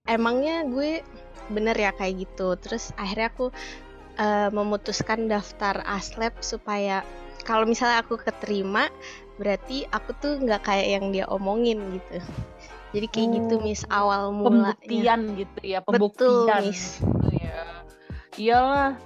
emangnya 0.07 0.67
gue 0.67 1.03
bener 1.51 1.75
ya 1.75 1.91
kayak 1.93 2.27
gitu? 2.27 2.55
Terus 2.61 2.93
akhirnya 2.95 3.33
aku 3.33 3.49
uh, 4.17 4.49
memutuskan 4.53 5.29
daftar 5.29 5.81
aslab 5.85 6.33
supaya 6.41 7.01
kalau 7.43 7.67
misalnya 7.67 8.01
aku 8.01 8.15
keterima 8.15 8.87
berarti 9.35 9.83
aku 9.89 10.13
tuh 10.21 10.39
nggak 10.39 10.63
kayak 10.63 10.87
yang 10.99 11.05
dia 11.11 11.25
omongin 11.27 11.79
gitu. 11.99 12.21
Jadi 12.93 13.07
kayak 13.09 13.27
oh, 13.27 13.33
gitu 13.33 13.55
miss 13.65 13.83
awal 13.89 14.29
mulanya. 14.29 14.77
Pembuktian 14.77 15.21
gitu 15.35 15.59
ya 15.65 15.79
pembuktian. 15.81 16.61
Betul 16.61 16.69
miss. 16.69 17.01
Gitu 17.01 17.29
ya 17.41 17.61
iyalah 18.37 18.97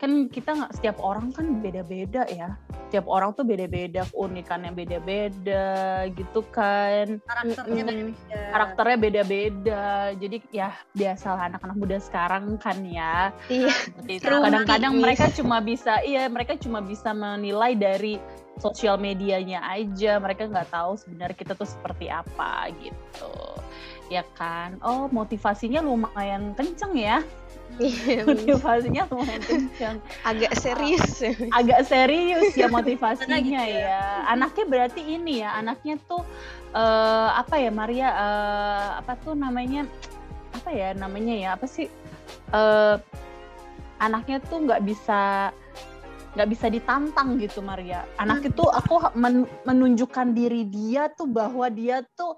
kan 0.00 0.32
kita 0.32 0.56
nggak 0.56 0.80
setiap 0.80 0.96
orang 1.04 1.28
kan 1.28 1.60
beda-beda 1.60 2.24
ya. 2.32 2.56
Setiap 2.88 3.04
orang 3.04 3.36
tuh 3.36 3.44
beda-beda 3.44 4.08
keunikannya 4.08 4.72
beda-beda 4.72 5.68
gitu 6.16 6.40
kan. 6.48 7.20
Karakternya 7.28 7.84
beda-beda. 7.84 8.40
Karakternya 8.48 8.96
beda-beda. 8.96 9.84
Jadi 10.16 10.36
ya 10.56 10.72
biasalah 10.96 11.52
anak-anak 11.52 11.76
muda 11.76 12.00
sekarang 12.00 12.56
kan 12.56 12.80
ya. 12.88 13.28
Iya. 13.52 13.76
Kadang-kadang 14.24 14.96
mereka 14.96 15.28
cuma 15.36 15.60
bisa 15.60 16.00
iya 16.00 16.24
mereka 16.32 16.56
cuma 16.56 16.80
bisa 16.80 17.12
menilai 17.12 17.76
dari 17.76 18.16
sosial 18.56 18.96
medianya 18.96 19.60
aja. 19.68 20.16
Mereka 20.16 20.48
nggak 20.48 20.72
tahu 20.72 20.96
sebenarnya 20.96 21.36
kita 21.36 21.52
tuh 21.52 21.68
seperti 21.68 22.08
apa 22.08 22.72
gitu. 22.80 23.36
Ya 24.08 24.24
kan? 24.32 24.80
Oh 24.80 25.12
motivasinya 25.12 25.84
lumayan 25.84 26.56
kenceng 26.56 26.96
ya 26.96 27.20
Iya, 27.80 28.28
motivasinya 28.28 29.08
kencang. 29.48 29.96
Agak 30.22 30.52
serius. 30.60 31.24
Agak 31.58 31.88
serius 31.88 32.52
ya 32.52 32.68
motivasinya 32.68 33.64
ya. 33.64 34.28
Anaknya 34.28 34.64
berarti 34.68 35.00
ini 35.00 35.40
ya, 35.40 35.56
anaknya 35.56 35.96
tuh 36.04 36.20
uh, 36.76 37.32
apa 37.32 37.56
ya 37.56 37.72
Maria 37.72 38.08
uh, 38.12 38.88
apa 39.00 39.16
tuh 39.24 39.32
namanya 39.32 39.88
apa 40.52 40.70
ya 40.76 40.92
namanya 40.92 41.34
ya 41.34 41.48
apa 41.56 41.64
sih 41.64 41.88
uh, 42.52 43.00
anaknya 43.96 44.44
tuh 44.44 44.68
nggak 44.68 44.84
bisa 44.84 45.48
nggak 46.36 46.48
bisa 46.52 46.66
ditantang 46.68 47.40
gitu 47.40 47.64
Maria. 47.64 48.04
Anak 48.20 48.44
itu 48.44 48.62
aku 48.62 49.02
men 49.16 49.48
menunjukkan 49.64 50.36
diri 50.36 50.68
dia 50.68 51.08
tuh 51.10 51.26
bahwa 51.26 51.66
dia 51.72 52.04
tuh 52.14 52.36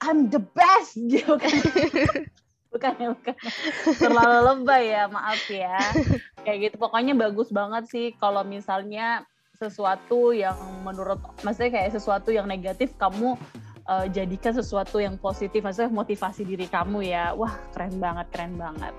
I'm 0.00 0.32
the 0.32 0.40
best 0.40 0.96
gitu 1.12 1.36
kan 1.36 1.50
bukan 2.70 2.92
ya 2.96 3.08
bukan 3.12 3.36
terlalu 3.98 4.38
lebay 4.46 4.82
ya 4.94 5.04
maaf 5.10 5.42
ya. 5.50 5.78
Kayak 6.46 6.58
gitu 6.70 6.76
pokoknya 6.78 7.12
bagus 7.18 7.50
banget 7.50 7.84
sih 7.90 8.06
kalau 8.16 8.46
misalnya 8.46 9.26
sesuatu 9.60 10.32
yang 10.32 10.56
menurut 10.86 11.20
maksudnya 11.44 11.82
kayak 11.82 11.92
sesuatu 11.92 12.32
yang 12.32 12.48
negatif 12.48 12.96
kamu 12.96 13.36
uh, 13.84 14.06
jadikan 14.08 14.56
sesuatu 14.56 14.96
yang 15.02 15.20
positif 15.20 15.60
maksudnya 15.60 15.92
motivasi 15.92 16.46
diri 16.46 16.70
kamu 16.70 17.10
ya. 17.10 17.34
Wah 17.34 17.52
keren 17.74 17.98
banget 17.98 18.26
keren 18.32 18.56
banget. 18.56 18.94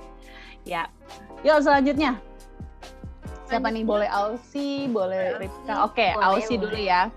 Ya. 0.68 0.92
Yuk 1.42 1.64
selanjutnya. 1.64 2.20
Siapa 3.50 3.68
nih? 3.74 3.84
Boleh 3.84 4.08
Ausi 4.08 4.86
boleh 4.92 5.40
Ripka. 5.42 5.88
Oke 5.88 6.08
okay, 6.08 6.10
Ausi 6.20 6.56
dulu 6.60 6.78
ya 6.78 7.10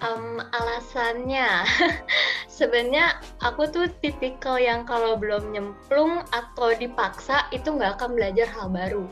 Um, 0.00 0.40
alasannya 0.40 1.68
sebenarnya 2.56 3.20
aku 3.44 3.68
tuh 3.68 3.86
tipikal 4.00 4.56
yang 4.56 4.88
kalau 4.88 5.20
belum 5.20 5.52
nyemplung 5.52 6.24
atau 6.32 6.72
dipaksa 6.72 7.48
itu 7.52 7.68
nggak 7.68 8.00
akan 8.00 8.16
belajar 8.16 8.48
hal 8.48 8.72
baru. 8.72 9.04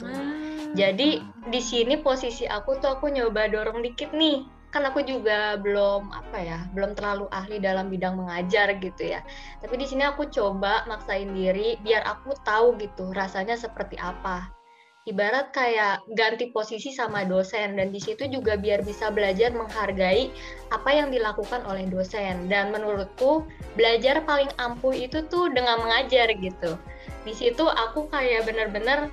Hmm. 0.00 0.72
Jadi 0.72 1.20
di 1.52 1.60
sini 1.60 2.00
posisi 2.00 2.48
aku 2.48 2.80
tuh 2.80 2.96
aku 2.96 3.12
nyoba 3.12 3.52
dorong 3.52 3.84
dikit 3.84 4.16
nih. 4.16 4.48
Kan 4.70 4.86
aku 4.86 5.02
juga 5.02 5.58
belum 5.58 6.14
apa 6.14 6.38
ya, 6.38 6.58
belum 6.72 6.94
terlalu 6.94 7.26
ahli 7.34 7.58
dalam 7.58 7.90
bidang 7.90 8.14
mengajar 8.16 8.78
gitu 8.78 9.02
ya. 9.02 9.20
Tapi 9.58 9.74
di 9.76 9.84
sini 9.84 10.06
aku 10.06 10.30
coba 10.30 10.86
maksain 10.86 11.34
diri 11.34 11.74
biar 11.82 12.06
aku 12.06 12.38
tahu 12.46 12.78
gitu 12.78 13.10
rasanya 13.10 13.58
seperti 13.58 13.98
apa 13.98 14.59
ibarat 15.08 15.48
kayak 15.56 16.04
ganti 16.12 16.52
posisi 16.52 16.92
sama 16.92 17.24
dosen 17.24 17.80
dan 17.80 17.88
di 17.88 18.00
situ 18.00 18.28
juga 18.28 18.60
biar 18.60 18.84
bisa 18.84 19.08
belajar 19.08 19.48
menghargai 19.54 20.28
apa 20.68 20.90
yang 20.92 21.08
dilakukan 21.08 21.64
oleh 21.64 21.88
dosen. 21.88 22.48
Dan 22.52 22.74
menurutku 22.74 23.48
belajar 23.78 24.20
paling 24.28 24.52
ampuh 24.60 24.92
itu 24.92 25.24
tuh 25.32 25.48
dengan 25.52 25.80
mengajar 25.80 26.28
gitu. 26.36 26.76
Di 27.24 27.32
situ 27.32 27.64
aku 27.64 28.12
kayak 28.12 28.44
bener-bener 28.44 29.08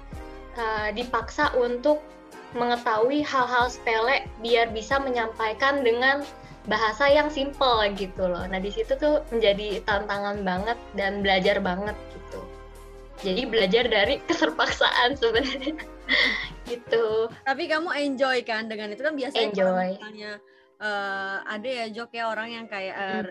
uh, 0.60 0.90
dipaksa 0.92 1.56
untuk 1.56 2.04
mengetahui 2.56 3.24
hal-hal 3.28 3.68
sepele 3.68 4.24
biar 4.40 4.72
bisa 4.72 5.00
menyampaikan 5.04 5.84
dengan 5.84 6.24
bahasa 6.68 7.08
yang 7.08 7.32
simple 7.32 7.80
gitu 7.96 8.28
loh. 8.28 8.44
Nah 8.44 8.60
di 8.60 8.72
situ 8.72 8.96
tuh 9.00 9.24
menjadi 9.32 9.84
tantangan 9.88 10.44
banget 10.44 10.78
dan 11.00 11.24
belajar 11.24 11.64
banget 11.64 11.96
jadi 13.22 13.42
belajar 13.50 13.86
dari 13.90 14.22
keterpaksaan 14.26 15.18
sebenarnya. 15.18 15.76
Gitu. 16.70 17.32
Tapi 17.48 17.64
kamu 17.72 17.90
enjoy 17.96 18.44
kan 18.44 18.68
dengan 18.68 18.92
itu? 18.92 19.02
Kan 19.02 19.16
biasanya 19.16 19.48
enjoy. 19.56 19.88
misalnya 19.96 20.32
uh, 20.84 21.38
ada 21.48 21.68
ya 21.68 21.86
jok 21.92 22.12
ya 22.12 22.28
orang 22.28 22.50
yang 22.52 22.66
kayak 22.68 22.96
uh, 22.96 23.24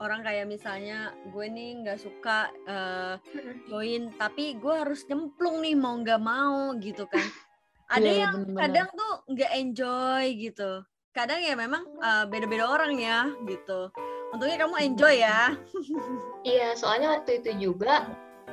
orang 0.00 0.24
kayak 0.24 0.48
misalnya 0.48 1.12
gue 1.28 1.46
nih 1.48 1.84
nggak 1.84 2.00
suka 2.00 2.48
uh, 2.64 3.20
join 3.68 4.08
tapi 4.16 4.56
gue 4.56 4.74
harus 4.74 5.04
nyemplung 5.06 5.60
nih 5.60 5.76
mau 5.76 5.94
nggak 6.00 6.20
mau 6.20 6.72
gitu 6.80 7.04
kan. 7.08 7.24
Ada 7.94 8.06
yeah, 8.06 8.18
yang 8.22 8.34
bener 8.34 8.48
-bener. 8.48 8.60
kadang 8.64 8.88
tuh 8.96 9.14
nggak 9.34 9.52
enjoy 9.60 10.24
gitu. 10.40 10.70
Kadang 11.10 11.40
ya 11.42 11.54
memang 11.58 11.82
uh, 12.00 12.24
beda-beda 12.30 12.64
orang 12.64 12.96
ya 12.96 13.28
gitu. 13.44 13.92
Untungnya 14.30 14.62
kamu 14.62 14.76
enjoy 14.94 15.14
ya. 15.20 15.52
Iya 16.46 16.72
soalnya 16.78 17.18
waktu 17.18 17.42
itu 17.44 17.50
juga 17.68 18.08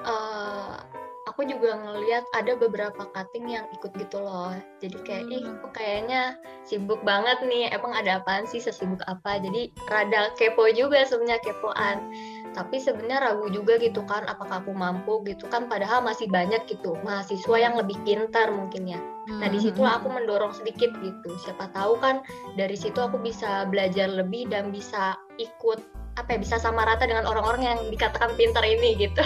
uh, 0.07 0.79
aku 1.27 1.43
juga 1.43 1.75
ngeliat 1.75 2.25
ada 2.33 2.55
beberapa 2.55 3.05
cutting 3.11 3.51
yang 3.51 3.67
ikut 3.75 3.91
gitu 3.99 4.23
loh. 4.23 4.55
Jadi 4.79 4.97
kayak 5.03 5.25
ih 5.27 5.43
hmm. 5.43 5.59
kok 5.61 5.71
kayaknya 5.75 6.21
sibuk 6.63 7.03
banget 7.03 7.37
nih. 7.43 7.69
Emang 7.69 7.93
ada 7.93 8.23
apaan 8.23 8.47
sih 8.47 8.63
sesibuk 8.63 9.03
apa? 9.05 9.37
Jadi 9.43 9.75
rada 9.91 10.31
kepo 10.39 10.65
juga 10.71 11.03
sebenarnya 11.03 11.43
kepoan. 11.43 12.09
Tapi 12.55 12.81
sebenarnya 12.81 13.29
ragu 13.29 13.53
juga 13.53 13.77
gitu 13.77 14.01
kan 14.07 14.25
apakah 14.25 14.63
aku 14.63 14.73
mampu 14.73 15.21
gitu 15.27 15.45
kan. 15.51 15.67
Padahal 15.67 16.01
masih 16.01 16.31
banyak 16.31 16.65
gitu 16.71 16.95
mahasiswa 17.03 17.57
yang 17.59 17.75
lebih 17.75 17.99
pintar 18.07 18.49
mungkin 18.49 18.87
ya. 18.87 18.99
Nah 19.27 19.51
di 19.51 19.59
situ 19.59 19.83
aku 19.83 20.07
hmm. 20.07 20.23
mendorong 20.23 20.55
sedikit 20.55 20.89
gitu. 21.03 21.29
Siapa 21.43 21.69
tahu 21.75 21.99
kan 21.99 22.23
dari 22.55 22.79
situ 22.79 22.97
aku 22.97 23.19
bisa 23.19 23.67
belajar 23.67 24.07
lebih 24.07 24.47
dan 24.47 24.71
bisa 24.71 25.19
ikut 25.37 25.83
apa 26.17 26.33
ya 26.33 26.39
bisa 26.41 26.57
sama 26.57 26.81
rata 26.81 27.05
dengan 27.05 27.29
orang-orang 27.29 27.61
yang 27.61 27.79
dikatakan 27.93 28.33
pintar 28.33 28.65
ini 28.65 28.97
gitu. 28.97 29.21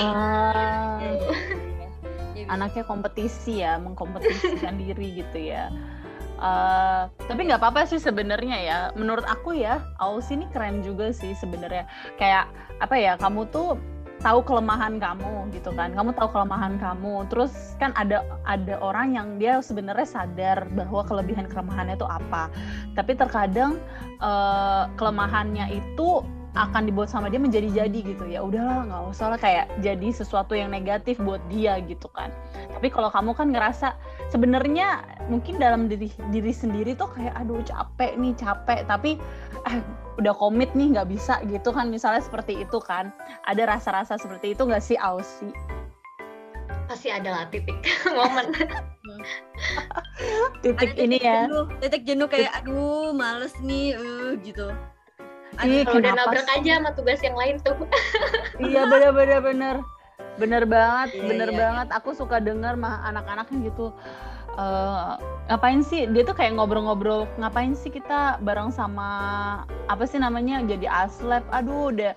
Ah, 0.00 0.96
anaknya 2.52 2.84
kompetisi 2.88 3.60
ya, 3.60 3.76
mengkompetisikan 3.76 4.76
diri 4.82 5.20
gitu 5.20 5.38
ya. 5.52 5.68
Uh, 6.42 7.06
tapi 7.30 7.46
nggak 7.46 7.62
apa-apa 7.62 7.86
sih 7.86 8.02
sebenarnya 8.02 8.58
ya. 8.58 8.78
Menurut 8.98 9.22
aku 9.28 9.54
ya, 9.54 9.84
Aus 10.00 10.32
ini 10.34 10.48
keren 10.50 10.82
juga 10.82 11.14
sih 11.14 11.36
sebenarnya. 11.38 11.86
Kayak 12.18 12.50
apa 12.82 12.96
ya? 12.98 13.14
Kamu 13.20 13.46
tuh 13.52 13.78
tahu 14.22 14.40
kelemahan 14.46 15.02
kamu 15.02 15.50
gitu 15.52 15.74
kan. 15.74 15.90
Kamu 15.92 16.14
tahu 16.14 16.30
kelemahan 16.30 16.78
kamu. 16.78 17.26
Terus 17.28 17.52
kan 17.76 17.90
ada 17.98 18.22
ada 18.46 18.78
orang 18.78 19.18
yang 19.18 19.28
dia 19.36 19.58
sebenarnya 19.58 20.06
sadar 20.06 20.70
bahwa 20.72 21.02
kelebihan 21.02 21.50
kelemahannya 21.50 21.98
itu 21.98 22.06
apa. 22.06 22.48
Tapi 22.94 23.12
terkadang 23.18 23.76
uh, 24.22 24.86
kelemahannya 24.94 25.74
itu 25.74 26.22
akan 26.52 26.84
dibuat 26.84 27.08
sama 27.08 27.32
dia 27.32 27.40
menjadi-jadi 27.40 27.98
gitu. 28.14 28.24
Ya 28.28 28.44
udahlah 28.44 28.84
nggak 28.86 29.02
usah 29.10 29.26
lah 29.34 29.40
kayak 29.40 29.72
jadi 29.80 30.08
sesuatu 30.12 30.52
yang 30.52 30.68
negatif 30.68 31.18
buat 31.18 31.40
dia 31.50 31.80
gitu 31.84 32.06
kan. 32.12 32.30
Tapi 32.54 32.88
kalau 32.92 33.08
kamu 33.08 33.32
kan 33.32 33.48
ngerasa 33.50 33.96
sebenarnya 34.32 35.04
mungkin 35.28 35.60
dalam 35.60 35.92
diri 35.92 36.08
diri 36.32 36.56
sendiri 36.56 36.96
tuh 36.96 37.12
kayak 37.12 37.36
aduh 37.36 37.60
capek 37.68 38.16
nih 38.16 38.32
capek 38.40 38.88
tapi 38.88 39.20
eh 39.68 39.76
udah 40.16 40.32
komit 40.32 40.72
nih 40.72 40.96
nggak 40.96 41.12
bisa 41.12 41.36
gitu 41.52 41.68
kan 41.68 41.92
misalnya 41.92 42.24
seperti 42.24 42.64
itu 42.64 42.80
kan 42.80 43.12
ada 43.44 43.68
rasa-rasa 43.68 44.16
seperti 44.16 44.56
itu 44.56 44.64
nggak 44.64 44.80
sih 44.80 44.96
Ausi? 44.96 45.52
Pasti 46.88 47.12
ada 47.12 47.28
lah 47.28 47.44
titik 47.52 47.76
momen. 48.16 48.48
titik 50.64 50.96
ini 50.96 51.20
ya. 51.20 51.44
jenuh, 51.44 51.68
titik 51.84 52.02
jenuh 52.08 52.28
kayak 52.28 52.56
aduh 52.56 53.12
males 53.12 53.52
nih 53.60 54.00
uh, 54.00 54.32
gitu 54.40 54.72
Iya, 55.60 55.84
Kalau 55.84 56.00
udah 56.00 56.12
kenapa 56.16 56.32
nabrak 56.32 56.46
sih? 56.48 56.56
aja 56.64 56.72
sama 56.80 56.90
tugas 56.96 57.20
yang 57.20 57.36
lain 57.36 57.60
tuh. 57.60 57.76
Iya 58.56 58.88
bener 58.88 59.12
bener 59.12 59.40
bener 59.44 59.76
bener 60.40 60.64
banget 60.64 61.08
Iya, 61.14 61.24
bener 61.28 61.50
iya, 61.52 61.58
banget 61.58 61.88
aku 61.92 62.16
suka 62.16 62.40
dengar 62.40 62.74
mah 62.74 63.04
anak-anaknya 63.08 63.68
gitu 63.72 63.92
eh 64.52 65.12
ngapain 65.48 65.80
sih 65.80 66.04
dia 66.12 66.22
tuh 66.28 66.36
kayak 66.36 66.60
ngobrol-ngobrol 66.60 67.24
ngapain 67.40 67.72
sih 67.72 67.88
kita 67.88 68.36
bareng 68.44 68.68
sama 68.68 69.08
apa 69.88 70.04
sih 70.04 70.20
namanya 70.20 70.60
jadi 70.68 71.08
aslep 71.08 71.40
aduh 71.48 71.88
udah 71.88 72.12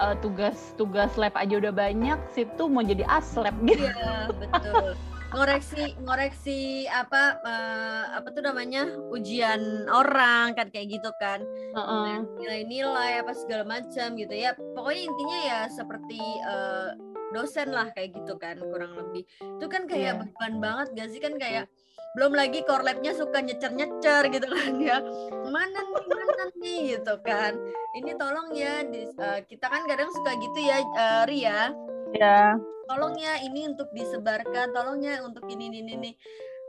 eh, 0.00 0.14
tugas 0.24 0.72
tugas 0.80 1.12
lab 1.20 1.36
aja 1.36 1.60
udah 1.60 1.72
banyak 1.72 2.16
situ 2.32 2.72
mau 2.72 2.80
jadi 2.80 3.04
aslep 3.04 3.52
gitu 3.68 3.84
Iya, 3.84 4.32
betul. 4.32 4.96
Ngoreksi 5.34 5.98
ngoreksi 5.98 6.86
apa 6.86 7.42
eh, 7.42 8.04
apa 8.22 8.28
tuh 8.30 8.42
namanya? 8.46 8.86
ujian 9.10 9.82
orang 9.90 10.54
kan 10.54 10.70
kayak 10.70 10.94
gitu 10.94 11.10
kan. 11.18 11.42
Heeh. 11.74 12.22
Nilai-nilai 12.38 13.18
apa 13.18 13.34
segala 13.34 13.66
macam 13.66 14.14
gitu 14.14 14.30
ya. 14.30 14.54
Pokoknya 14.78 15.02
intinya 15.02 15.38
ya 15.42 15.60
seperti 15.74 16.22
eh, 16.22 16.90
dosen 17.34 17.74
lah 17.74 17.90
kayak 17.90 18.14
gitu 18.14 18.38
kan 18.38 18.54
kurang 18.56 18.94
lebih. 18.94 19.26
Itu 19.58 19.66
kan 19.66 19.84
kayak 19.84 20.14
Iya. 20.14 20.20
beban 20.22 20.54
banget 20.62 20.86
gak 20.94 21.08
sih 21.10 21.18
kan 21.18 21.34
kayak 21.34 21.66
belum 22.14 22.30
lagi 22.30 22.62
core 22.62 22.86
lab-nya 22.86 23.10
suka 23.10 23.42
nyecer-nyecer 23.42 24.30
gitu 24.30 24.46
kan 24.46 24.72
ya. 24.78 25.02
Mana 25.44 25.80
nih, 25.82 26.04
mana 26.06 26.44
nih 26.54 26.78
gitu 26.94 27.14
kan. 27.20 27.58
Ini 27.92 28.14
tolong 28.14 28.54
ya 28.54 28.86
di- 28.86 29.10
eh, 29.10 29.40
kita 29.44 29.66
kan 29.66 29.82
kadang 29.84 30.08
suka 30.08 30.30
gitu 30.38 30.58
ya 30.58 30.78
eh, 30.78 31.22
Ria 31.26 31.74
ya 32.14 32.54
tolong 32.84 33.18
ya 33.18 33.42
ini 33.42 33.66
untuk 33.66 33.90
disebarkan 33.90 34.70
tolong 34.70 35.02
ya 35.02 35.18
untuk 35.24 35.42
ini 35.48 35.66
ini 35.66 35.98
ini 35.98 36.10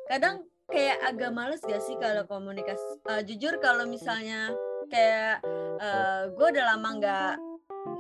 kadang 0.08 0.42
kayak 0.66 0.98
agak 1.04 1.30
males 1.30 1.62
gak 1.62 1.78
sih 1.78 1.94
kalau 2.02 2.26
komunikasi 2.26 2.82
Eh, 3.06 3.22
jujur 3.22 3.62
kalau 3.62 3.86
misalnya 3.86 4.50
kayak 4.90 5.46
gue 6.32 6.48
udah 6.50 6.66
lama 6.72 6.90
nggak 6.98 7.34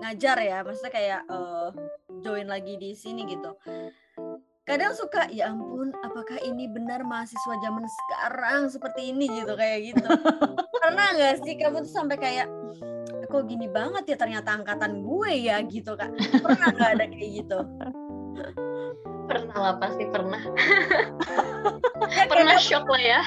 ngajar 0.02 0.38
ya 0.42 0.58
maksudnya 0.62 0.90
kayak 0.90 1.22
eh, 1.28 1.70
join 2.24 2.48
lagi 2.48 2.78
di 2.80 2.94
sini 2.96 3.26
gitu. 3.28 3.56
Kadang 4.66 4.98
suka 4.98 5.30
ya 5.30 5.54
ampun 5.54 5.94
apakah 6.02 6.42
ini 6.42 6.66
benar 6.66 7.06
mahasiswa 7.06 7.54
zaman 7.62 7.86
sekarang 7.86 8.66
seperti 8.66 9.14
ini? 9.14 9.30
gitu 9.30 9.54
kayak 9.54 9.94
gitu. 9.94 10.10
Pernah 10.84 11.08
nggak 11.14 11.36
sih 11.46 11.54
kamu 11.58 11.86
tuh 11.86 11.94
sampai 11.94 12.18
kayak 12.18 12.48
kok 13.30 13.44
gini 13.46 13.70
banget 13.70 14.10
ya 14.10 14.18
ternyata 14.18 14.58
angkatan 14.58 15.06
gue 15.06 15.32
ya? 15.38 15.62
gitu 15.66 15.94
kak. 15.94 16.10
Pernah 16.42 16.68
nggak 16.74 16.90
ada 16.98 17.06
kayak 17.06 17.32
gitu? 17.46 17.60
Pernah 19.26 19.58
lah 19.58 19.76
pasti 19.78 20.04
pernah. 20.10 20.42
Ya, 22.06 22.30
pernah 22.30 22.62
shock 22.62 22.86
lah 22.86 23.02
ya. 23.02 23.20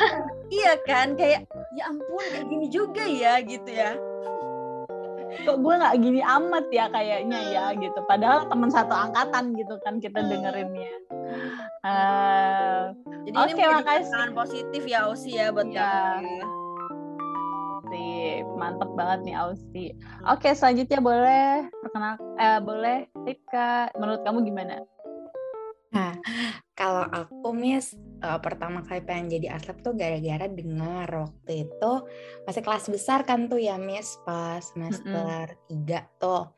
iya 0.55 0.79
kan 0.87 1.19
kayak 1.19 1.51
ya 1.75 1.91
ampun 1.91 2.23
kayak 2.31 2.47
gini 2.47 2.67
juga 2.71 3.05
ya 3.05 3.43
gitu 3.43 3.67
ya 3.69 3.99
kok 5.39 5.57
gue 5.59 5.75
nggak 5.75 5.97
gini 5.99 6.21
amat 6.21 6.65
ya 6.69 6.87
kayaknya 6.89 7.41
ya 7.49 7.65
gitu 7.73 7.99
padahal 8.05 8.47
teman 8.47 8.69
satu 8.69 8.93
angkatan 8.93 9.53
gitu 9.55 9.77
kan 9.83 9.99
kita 9.99 10.21
dengerinnya 10.21 10.93
Eh, 11.79 12.83
jadi 13.23 13.37
Oke, 13.39 13.55
ini 13.55 13.71
makasih. 13.71 14.33
positif 14.35 14.83
ya 14.83 15.07
Osi 15.07 15.37
ya 15.37 15.55
buat 15.55 15.69
Iya. 15.69 15.79
kamu 15.79 16.27
ya. 16.27 16.47
Sip, 17.89 18.47
mantep 18.59 18.91
banget 18.93 19.19
nih 19.25 19.37
Ausi. 19.39 19.85
Oke, 20.27 20.53
selanjutnya 20.53 20.99
boleh 20.99 21.71
perkenal 21.81 22.19
eh 22.37 22.59
boleh 22.61 22.99
Ripka, 23.23 23.95
menurut 23.95 24.21
kamu 24.21 24.45
gimana? 24.45 24.83
Nah, 25.89 26.13
kalau 26.75 27.09
aku 27.09 27.49
Miss 27.53 27.97
eh, 28.23 28.39
pertama 28.43 28.83
kali 28.85 29.01
pengen 29.03 29.27
jadi 29.39 29.57
aslep 29.59 29.83
tuh 29.83 29.95
gara-gara 29.95 30.47
dengar 30.47 31.09
waktu 31.09 31.67
itu 31.67 31.93
masih 32.45 32.63
kelas 32.63 32.87
besar 32.91 33.23
kan 33.23 33.47
tuh 33.47 33.61
ya 33.63 33.79
Miss 33.79 34.19
pas 34.27 34.63
semester 34.63 35.57
3 35.71 36.21
tuh. 36.21 36.51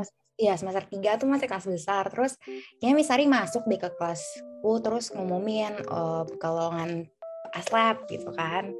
Pas, 0.00 0.08
Iya 0.40 0.56
semester 0.56 0.88
3 0.88 1.20
tuh 1.20 1.28
masih 1.28 1.44
kelas 1.52 1.68
besar 1.68 2.08
terus 2.08 2.40
kayaknya 2.80 2.96
Miss 2.96 3.08
Sari 3.12 3.28
masuk 3.28 3.68
deh 3.68 3.76
ke 3.76 3.92
kelasku 3.92 4.72
terus 4.80 5.12
ngumumin 5.12 5.84
eh, 5.84 6.24
pekalongan 6.32 7.04
aslep 7.54 8.06
gitu 8.06 8.30
kan. 8.34 8.70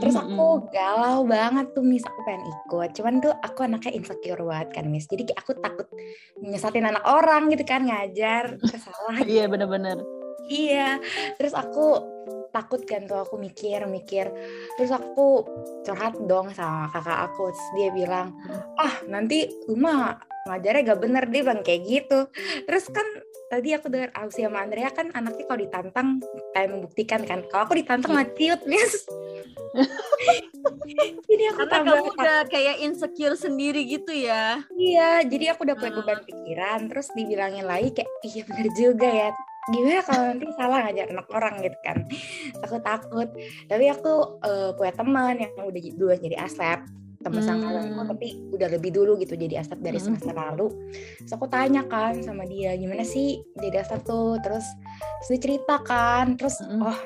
Terus 0.00 0.16
aku 0.16 0.68
galau 0.72 1.28
banget 1.28 1.72
tuh 1.76 1.84
Miss, 1.84 2.04
aku 2.04 2.20
pengen 2.24 2.48
ikut. 2.48 2.88
Cuman 2.96 3.14
tuh 3.20 3.32
aku 3.44 3.68
anaknya 3.68 3.92
insecure 3.92 4.40
banget 4.40 4.68
kan 4.72 4.84
Miss. 4.88 5.08
Jadi 5.08 5.28
aku 5.36 5.52
takut 5.60 5.88
nyesatin 6.40 6.88
anak 6.88 7.04
orang 7.04 7.52
gitu 7.52 7.64
kan 7.68 7.84
ngajar 7.84 8.56
kesalah. 8.60 9.20
Iya 9.24 9.46
bener-bener. 9.52 10.15
Iya. 10.50 10.98
Terus 11.38 11.54
aku 11.54 12.00
takut 12.50 12.80
kan 12.88 13.04
tuh 13.04 13.20
aku 13.20 13.36
mikir-mikir. 13.36 14.32
Terus 14.80 14.92
aku 14.94 15.44
curhat 15.84 16.16
dong 16.24 16.50
sama 16.56 16.88
kakak 16.90 17.30
aku. 17.32 17.52
Terus 17.52 17.68
dia 17.76 17.88
bilang, 17.92 18.32
ah 18.80 18.94
nanti 19.04 19.50
Uma 19.68 20.16
ngajarnya 20.46 20.94
gak 20.94 21.00
bener 21.02 21.24
dia 21.28 21.42
bilang 21.42 21.60
kayak 21.66 21.82
gitu. 21.84 22.18
Terus 22.64 22.86
kan 22.88 23.06
tadi 23.50 23.74
aku 23.74 23.90
dengar 23.90 24.10
Ausi 24.14 24.42
sama 24.46 24.62
Andrea 24.62 24.90
kan 24.90 25.10
anaknya 25.14 25.44
kalau 25.46 25.60
ditantang 25.60 26.08
kayak 26.54 26.70
membuktikan 26.70 27.20
kan. 27.26 27.42
Kalau 27.50 27.66
aku 27.66 27.74
ditantang 27.76 28.14
matiut 28.14 28.62
Miss. 28.64 29.04
Jadi 31.28 31.44
aku 31.52 31.62
karena 31.66 31.72
tambah 31.72 31.96
kamu 32.00 32.12
udah 32.16 32.40
kayak 32.48 32.76
insecure 32.80 33.36
sendiri 33.36 33.84
gitu 33.84 34.08
ya 34.14 34.64
Iya, 34.72 35.26
jadi 35.28 35.52
aku 35.52 35.68
udah 35.68 35.76
punya 35.76 35.92
beban 36.00 36.20
pikiran, 36.24 36.80
terus 36.88 37.12
dibilangin 37.12 37.66
lagi 37.66 37.92
kayak, 37.92 38.10
iya 38.24 38.42
bener 38.46 38.68
juga 38.72 39.08
ya. 39.08 39.30
Gimana 39.66 40.00
kalau 40.06 40.22
nanti 40.30 40.46
salah 40.54 40.78
ngajar 40.86 41.06
anak 41.10 41.28
orang 41.34 41.54
gitu 41.62 41.78
kan. 41.82 41.98
Aku 42.62 42.76
takut. 42.78 43.28
Tapi 43.66 43.84
aku 43.90 44.12
eh, 44.42 44.70
punya 44.78 44.92
teman 44.94 45.34
yang 45.42 45.52
udah 45.58 45.80
duluan 45.98 46.18
jadi 46.22 46.36
aslep. 46.38 46.86
Teman 47.16 47.42
Hmm. 47.42 47.48
sangkalanku, 47.48 48.02
tapi 48.06 48.28
udah 48.54 48.68
lebih 48.70 48.94
dulu 48.94 49.18
gitu 49.18 49.34
jadi 49.34 49.58
aslep 49.58 49.82
dari 49.82 49.98
Hmm. 49.98 50.14
semester 50.14 50.30
lalu. 50.30 50.70
Terus 51.18 51.32
aku 51.34 51.50
tanya 51.50 51.82
kan 51.90 52.22
sama 52.22 52.46
dia, 52.46 52.78
gimana 52.78 53.02
sih 53.02 53.42
jadi 53.58 53.82
aslep 53.82 54.06
tuh? 54.06 54.38
Terus, 54.46 54.62
terus 55.26 55.58
kan, 55.82 56.38
terus 56.38 56.62
Hmm. 56.62 56.86
oh 56.86 56.98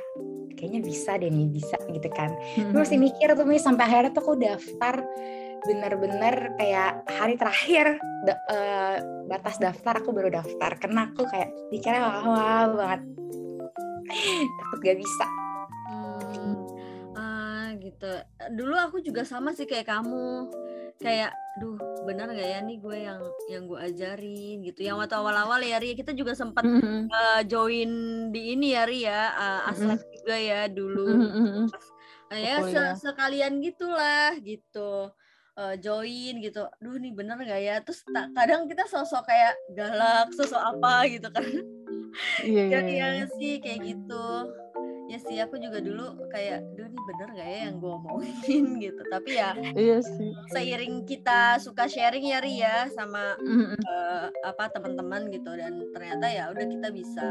kayaknya 0.60 0.84
bisa 0.84 1.16
deh 1.16 1.32
nih, 1.32 1.48
bisa 1.48 1.80
gitu 1.88 2.12
kan. 2.12 2.36
Hmm. 2.52 2.76
Gue 2.76 2.84
masih 2.84 3.00
mikir 3.00 3.32
tuh 3.32 3.48
sampai 3.56 3.84
akhirnya 3.88 4.12
tuh 4.12 4.22
aku 4.28 4.34
daftar 4.36 4.94
bener-bener 5.62 6.56
kayak 6.56 7.04
hari 7.06 7.34
terakhir 7.36 8.00
da- 8.24 8.42
eh, 8.48 8.96
batas 9.28 9.56
daftar 9.56 10.00
aku 10.00 10.10
baru 10.10 10.32
daftar 10.32 10.72
karena 10.76 11.08
aku 11.08 11.28
kayak 11.28 11.50
dikira 11.68 12.00
wah 12.00 12.66
banget 12.70 13.00
takut 14.58 14.78
gak 14.80 14.98
bisa 14.98 15.26
Hmm, 15.90 16.54
ah 17.18 17.74
gitu. 17.74 18.06
Dulu 18.54 18.74
aku 18.78 19.02
juga 19.02 19.26
sama 19.26 19.50
sih 19.50 19.66
kayak 19.66 19.90
kamu. 19.90 20.46
Kayak, 21.00 21.34
duh, 21.58 21.74
benar 22.06 22.30
nggak 22.30 22.48
ya 22.54 22.58
nih 22.62 22.76
gue 22.78 22.96
yang 23.02 23.20
yang 23.50 23.62
gue 23.66 23.78
ajarin 23.80 24.62
gitu. 24.62 24.86
Yang 24.86 24.96
waktu 25.00 25.16
awal-awal 25.18 25.58
ya 25.58 25.82
Ria, 25.82 25.98
kita 25.98 26.14
juga 26.14 26.38
sempat 26.38 26.62
Hmm. 26.62 27.08
eh, 27.08 27.42
join 27.50 27.90
di 28.30 28.54
ini 28.54 28.78
ya 28.78 28.86
Ria, 28.86 29.20
uh, 29.32 29.60
aslep 29.74 29.98
juga 30.12 30.36
ya 30.38 30.60
dulu. 30.70 31.08
Hmm. 31.10 31.64
Nah, 32.30 32.38
ya 32.38 32.56
se- 32.62 32.78
ya. 32.78 32.94
sekalian 32.94 33.58
gitulah 33.58 34.38
gitu. 34.38 35.10
Eh, 35.60 35.76
join 35.76 36.40
gitu. 36.40 36.64
Duh, 36.80 36.96
nih 36.96 37.12
bener 37.12 37.36
nggak 37.36 37.60
ya? 37.60 37.76
Terus 37.84 38.00
ta- 38.08 38.32
kadang 38.32 38.64
kita 38.64 38.88
sosok 38.88 39.28
kayak 39.28 39.52
galak, 39.76 40.32
sosok 40.32 40.56
apa 40.56 41.04
gitu 41.04 41.28
kan. 41.28 41.44
Iya, 42.40 42.62
iya, 42.64 42.64
Jadi 42.80 42.92
iya. 42.96 43.06
ya 43.20 43.26
sih 43.36 43.52
kayak 43.60 43.80
gitu. 43.84 44.26
Ya 45.10 45.18
sih 45.18 45.36
aku 45.36 45.58
juga 45.58 45.82
dulu 45.82 46.30
kayak, 46.30 46.62
duh 46.78 46.86
nih 46.86 47.02
bener 47.02 47.28
gak 47.34 47.48
ya 47.50 47.58
yang 47.68 47.76
gue 47.76 47.92
omongin 47.92 48.32
gitu. 48.84 49.02
Tapi 49.04 49.30
ya 49.36 49.50
Iya 49.76 49.98
sih. 50.00 50.30
seiring 50.48 51.04
kita 51.04 51.58
suka 51.60 51.90
sharing 51.90 52.24
ya 52.24 52.38
Ria 52.40 52.88
sama 52.94 53.36
Hmm. 53.36 53.74
eh, 53.76 54.26
apa 54.46 54.70
teman-teman 54.70 55.28
gitu 55.28 55.50
dan 55.52 55.82
ternyata 55.92 56.24
ya 56.30 56.48
udah 56.54 56.62
kita 56.64 56.88
bisa 56.88 57.28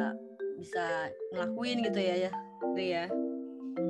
bisa 0.60 0.86
ngelakuin 1.34 1.82
gitu 1.82 1.98
ya 1.98 2.30
ya 2.30 2.32
Ria. 2.76 3.08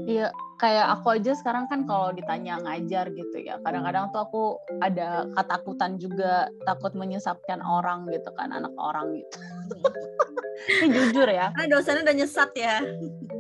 Iya, 0.10 0.28
kayak 0.58 0.88
aku 1.00 1.08
aja 1.16 1.32
sekarang 1.38 1.70
kan 1.70 1.86
kalau 1.86 2.12
ditanya 2.12 2.60
ngajar 2.60 3.14
gitu 3.14 3.38
ya, 3.40 3.62
kadang-kadang 3.64 4.10
tuh 4.12 4.22
aku 4.26 4.44
ada 4.82 5.30
ketakutan 5.38 5.96
juga, 6.02 6.50
takut 6.66 6.92
menyesatkan 6.98 7.62
orang 7.62 8.10
gitu 8.10 8.30
kan, 8.36 8.52
anak 8.52 8.74
orang 8.76 9.14
gitu. 9.22 9.38
Ini 10.84 10.88
jujur 10.92 11.28
ya, 11.32 11.56
Karena 11.56 11.72
dosennya 11.72 12.04
udah 12.04 12.16
nyesat 12.20 12.52
ya. 12.58 12.84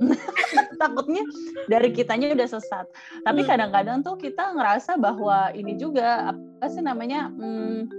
takutnya 0.82 1.24
dari 1.68 1.92
kitanya 1.92 2.32
udah 2.32 2.48
sesat. 2.48 2.88
Tapi 3.28 3.44
Hmm. 3.44 3.50
kadang-kadang 3.52 3.98
tuh 4.00 4.16
kita 4.16 4.56
ngerasa 4.56 4.96
bahwa 4.96 5.52
ini 5.52 5.76
juga 5.76 6.32
apa 6.32 6.66
sih 6.72 6.80
namanya, 6.80 7.28
hmm, 7.28 7.92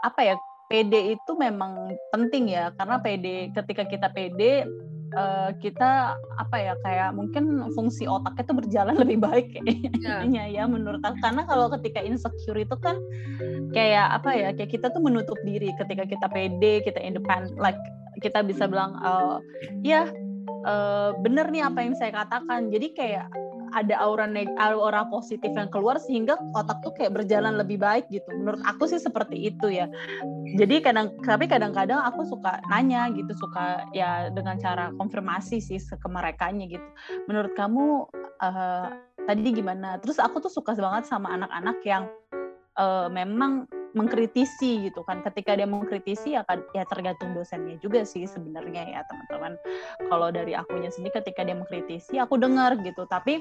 apa 0.00 0.20
ya, 0.24 0.34
PD 0.66 1.14
itu 1.14 1.32
memang 1.38 1.94
penting 2.10 2.50
ya, 2.50 2.72
karena 2.74 2.96
PD 2.98 3.52
ketika 3.54 3.84
kita 3.84 4.08
PD 4.10 4.64
uh, 5.14 5.50
kita 5.62 6.16
apa 6.40 6.56
ya 6.58 6.74
kayak 6.82 7.14
mungkin 7.14 7.70
fungsi 7.76 8.08
otaknya 8.10 8.44
tuh 8.48 8.56
berjalan 8.58 8.96
lebih 9.02 9.18
baik 9.22 9.46
kayaknya 9.54 10.44
ya. 10.48 10.62
ya 10.62 10.64
menurut 10.66 11.02
aku. 11.04 11.18
Karena 11.22 11.46
kalau 11.46 11.70
ketika 11.78 12.02
insecure 12.02 12.58
itu 12.58 12.76
kan 12.80 12.98
kayak 13.70 14.18
apa 14.22 14.30
ya 14.34 14.48
kayak 14.56 14.70
kita 14.74 14.90
tuh 14.90 15.02
menutup 15.04 15.38
diri. 15.46 15.70
Ketika 15.78 16.08
kita 16.08 16.26
pede 16.32 16.82
kita 16.82 16.98
independent 16.98 17.54
like 17.60 17.78
kita 18.24 18.40
bisa 18.42 18.64
bilang 18.64 18.96
uh, 19.04 19.38
ya 19.84 20.08
uh, 20.64 21.12
bener 21.20 21.52
nih 21.52 21.62
apa 21.62 21.84
yang 21.84 21.94
saya 21.94 22.10
katakan. 22.10 22.72
Jadi 22.72 22.96
kayak 22.96 23.26
ada 23.76 24.00
aura 24.00 24.24
neg 24.24 24.48
aura 24.56 25.04
positif 25.12 25.52
yang 25.52 25.68
keluar 25.68 26.00
sehingga 26.00 26.40
otak 26.56 26.80
tuh 26.80 26.96
kayak 26.96 27.12
berjalan 27.12 27.60
lebih 27.60 27.76
baik 27.76 28.08
gitu. 28.08 28.26
Menurut 28.32 28.64
aku 28.64 28.88
sih 28.88 28.96
seperti 28.96 29.52
itu 29.52 29.68
ya. 29.68 29.84
Jadi 30.56 30.80
kadang 30.80 31.12
tapi 31.20 31.44
kadang-kadang 31.44 32.00
aku 32.00 32.24
suka 32.24 32.64
nanya 32.72 33.12
gitu, 33.12 33.36
suka 33.36 33.84
ya 33.92 34.32
dengan 34.32 34.56
cara 34.56 34.88
konfirmasi 34.96 35.60
sih 35.60 35.76
ke 35.76 36.08
mereka 36.08 36.48
gitu. 36.56 36.88
Menurut 37.28 37.52
kamu 37.52 38.08
uh, 38.40 38.88
tadi 39.28 39.48
gimana? 39.52 40.00
Terus 40.00 40.16
aku 40.16 40.40
tuh 40.40 40.52
suka 40.52 40.72
banget 40.72 41.04
sama 41.04 41.36
anak-anak 41.36 41.76
yang 41.84 42.08
uh, 42.76 43.08
memang 43.10 43.66
mengkritisi 43.96 44.88
gitu 44.88 45.00
kan. 45.08 45.24
Ketika 45.24 45.56
dia 45.56 45.64
mengkritisi 45.64 46.36
ya 46.36 46.44
kan 46.44 46.60
ya 46.76 46.84
tergantung 46.84 47.32
dosennya 47.32 47.80
juga 47.80 48.04
sih 48.04 48.28
sebenarnya 48.28 48.84
ya 48.84 49.00
teman-teman. 49.08 49.56
Kalau 50.12 50.28
dari 50.28 50.52
akunya 50.52 50.92
sendiri 50.92 51.16
ketika 51.24 51.42
dia 51.42 51.56
mengkritisi 51.56 52.20
aku 52.20 52.36
dengar 52.36 52.76
gitu. 52.84 53.08
Tapi 53.08 53.40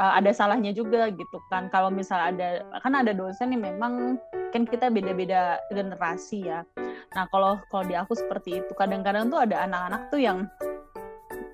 uh, 0.00 0.12
ada 0.16 0.32
salahnya 0.32 0.72
juga 0.72 1.12
gitu 1.12 1.38
kan. 1.52 1.68
Kalau 1.68 1.92
misal 1.92 2.32
ada 2.32 2.64
kan 2.80 2.96
ada 2.96 3.12
dosen 3.12 3.52
yang 3.52 3.68
memang 3.68 4.16
kan 4.52 4.64
kita 4.64 4.88
beda-beda 4.88 5.60
generasi 5.68 6.48
ya. 6.48 6.64
Nah 7.12 7.28
kalau 7.28 7.60
kalau 7.68 7.84
di 7.84 7.92
aku 7.92 8.16
seperti 8.16 8.64
itu. 8.64 8.72
Kadang-kadang 8.72 9.28
tuh 9.28 9.44
ada 9.44 9.68
anak-anak 9.68 10.08
tuh 10.08 10.20
yang 10.24 10.48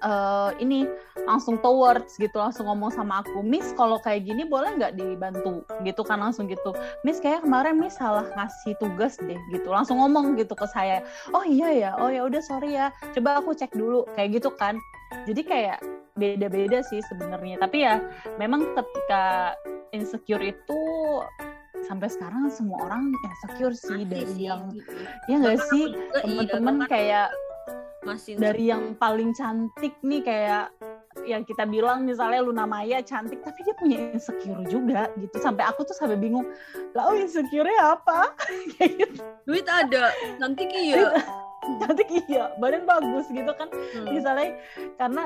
uh, 0.03 0.51
ini 0.59 0.87
langsung 1.27 1.61
towards 1.61 2.17
gitu 2.17 2.35
langsung 2.39 2.71
ngomong 2.71 2.89
sama 2.95 3.21
aku 3.21 3.45
Miss 3.45 3.75
kalau 3.77 4.01
kayak 4.01 4.25
gini 4.25 4.49
boleh 4.49 4.75
nggak 4.79 4.97
dibantu? 4.97 5.63
Gitu 5.85 6.03
kan 6.07 6.23
langsung 6.23 6.49
gitu. 6.49 6.73
Miss 7.03 7.21
kayak 7.21 7.45
kemarin 7.45 7.77
Miss 7.77 7.99
salah 7.99 8.27
ngasih 8.35 8.75
tugas 8.81 9.19
deh 9.21 9.39
gitu 9.53 9.69
langsung 9.69 10.01
ngomong 10.01 10.39
gitu 10.39 10.55
ke 10.57 10.67
saya. 10.71 11.05
Oh 11.37 11.45
iya 11.45 11.69
ya? 11.73 11.91
Oh 11.99 12.09
ya 12.09 12.25
udah 12.25 12.43
sorry 12.43 12.75
ya. 12.77 12.95
Coba 13.13 13.43
aku 13.43 13.53
cek 13.55 13.75
dulu 13.75 14.09
kayak 14.17 14.41
gitu 14.41 14.51
kan. 14.55 14.79
Jadi 15.25 15.43
kayak 15.45 15.79
beda-beda 16.19 16.83
sih 16.87 17.05
sebenarnya. 17.07 17.61
Tapi 17.63 17.87
ya 17.87 18.03
memang 18.37 18.75
ketika 18.75 19.55
insecure 19.93 20.43
itu 20.43 20.81
sampai 21.89 22.11
sekarang 22.11 22.53
semua 22.53 22.85
orang 22.85 23.09
insecure 23.25 23.73
sih 23.73 24.05
Masih 24.05 24.11
dari 24.11 24.35
sih, 24.35 24.45
yang 24.45 24.63
gitu. 24.75 24.93
ya 25.31 25.37
nggak 25.41 25.61
sih? 25.73 25.85
iya, 25.89 26.21
teman-teman 26.21 26.77
iya, 26.83 26.87
kayak 26.91 27.29
masih 28.09 28.33
dari 28.41 28.73
yang 28.73 28.97
paling 28.97 29.37
cantik 29.37 29.93
nih 30.01 30.25
kayak 30.25 30.73
yang 31.29 31.45
kita 31.45 31.69
bilang 31.69 32.09
misalnya 32.09 32.41
Luna 32.41 32.65
Maya 32.65 33.05
cantik 33.05 33.45
tapi 33.45 33.61
dia 33.61 33.75
punya 33.77 33.97
insecure 34.17 34.65
juga 34.65 35.13
gitu. 35.21 35.37
Sampai 35.37 35.69
aku 35.69 35.85
tuh 35.85 35.93
sampai 35.93 36.17
bingung 36.17 36.49
lah 36.97 37.13
oh 37.13 37.17
insecure 37.17 37.69
apa? 37.77 38.33
Kayak 38.79 38.91
gitu. 38.97 39.21
duit 39.45 39.67
ada 39.69 40.09
cantik 40.41 40.71
iya. 40.73 41.13
Cantik 41.85 42.09
iya 42.29 42.57
badan 42.57 42.89
bagus 42.89 43.29
gitu 43.29 43.53
kan. 43.53 43.69
Hmm. 43.69 44.09
misalnya 44.09 44.57
karena 44.97 45.25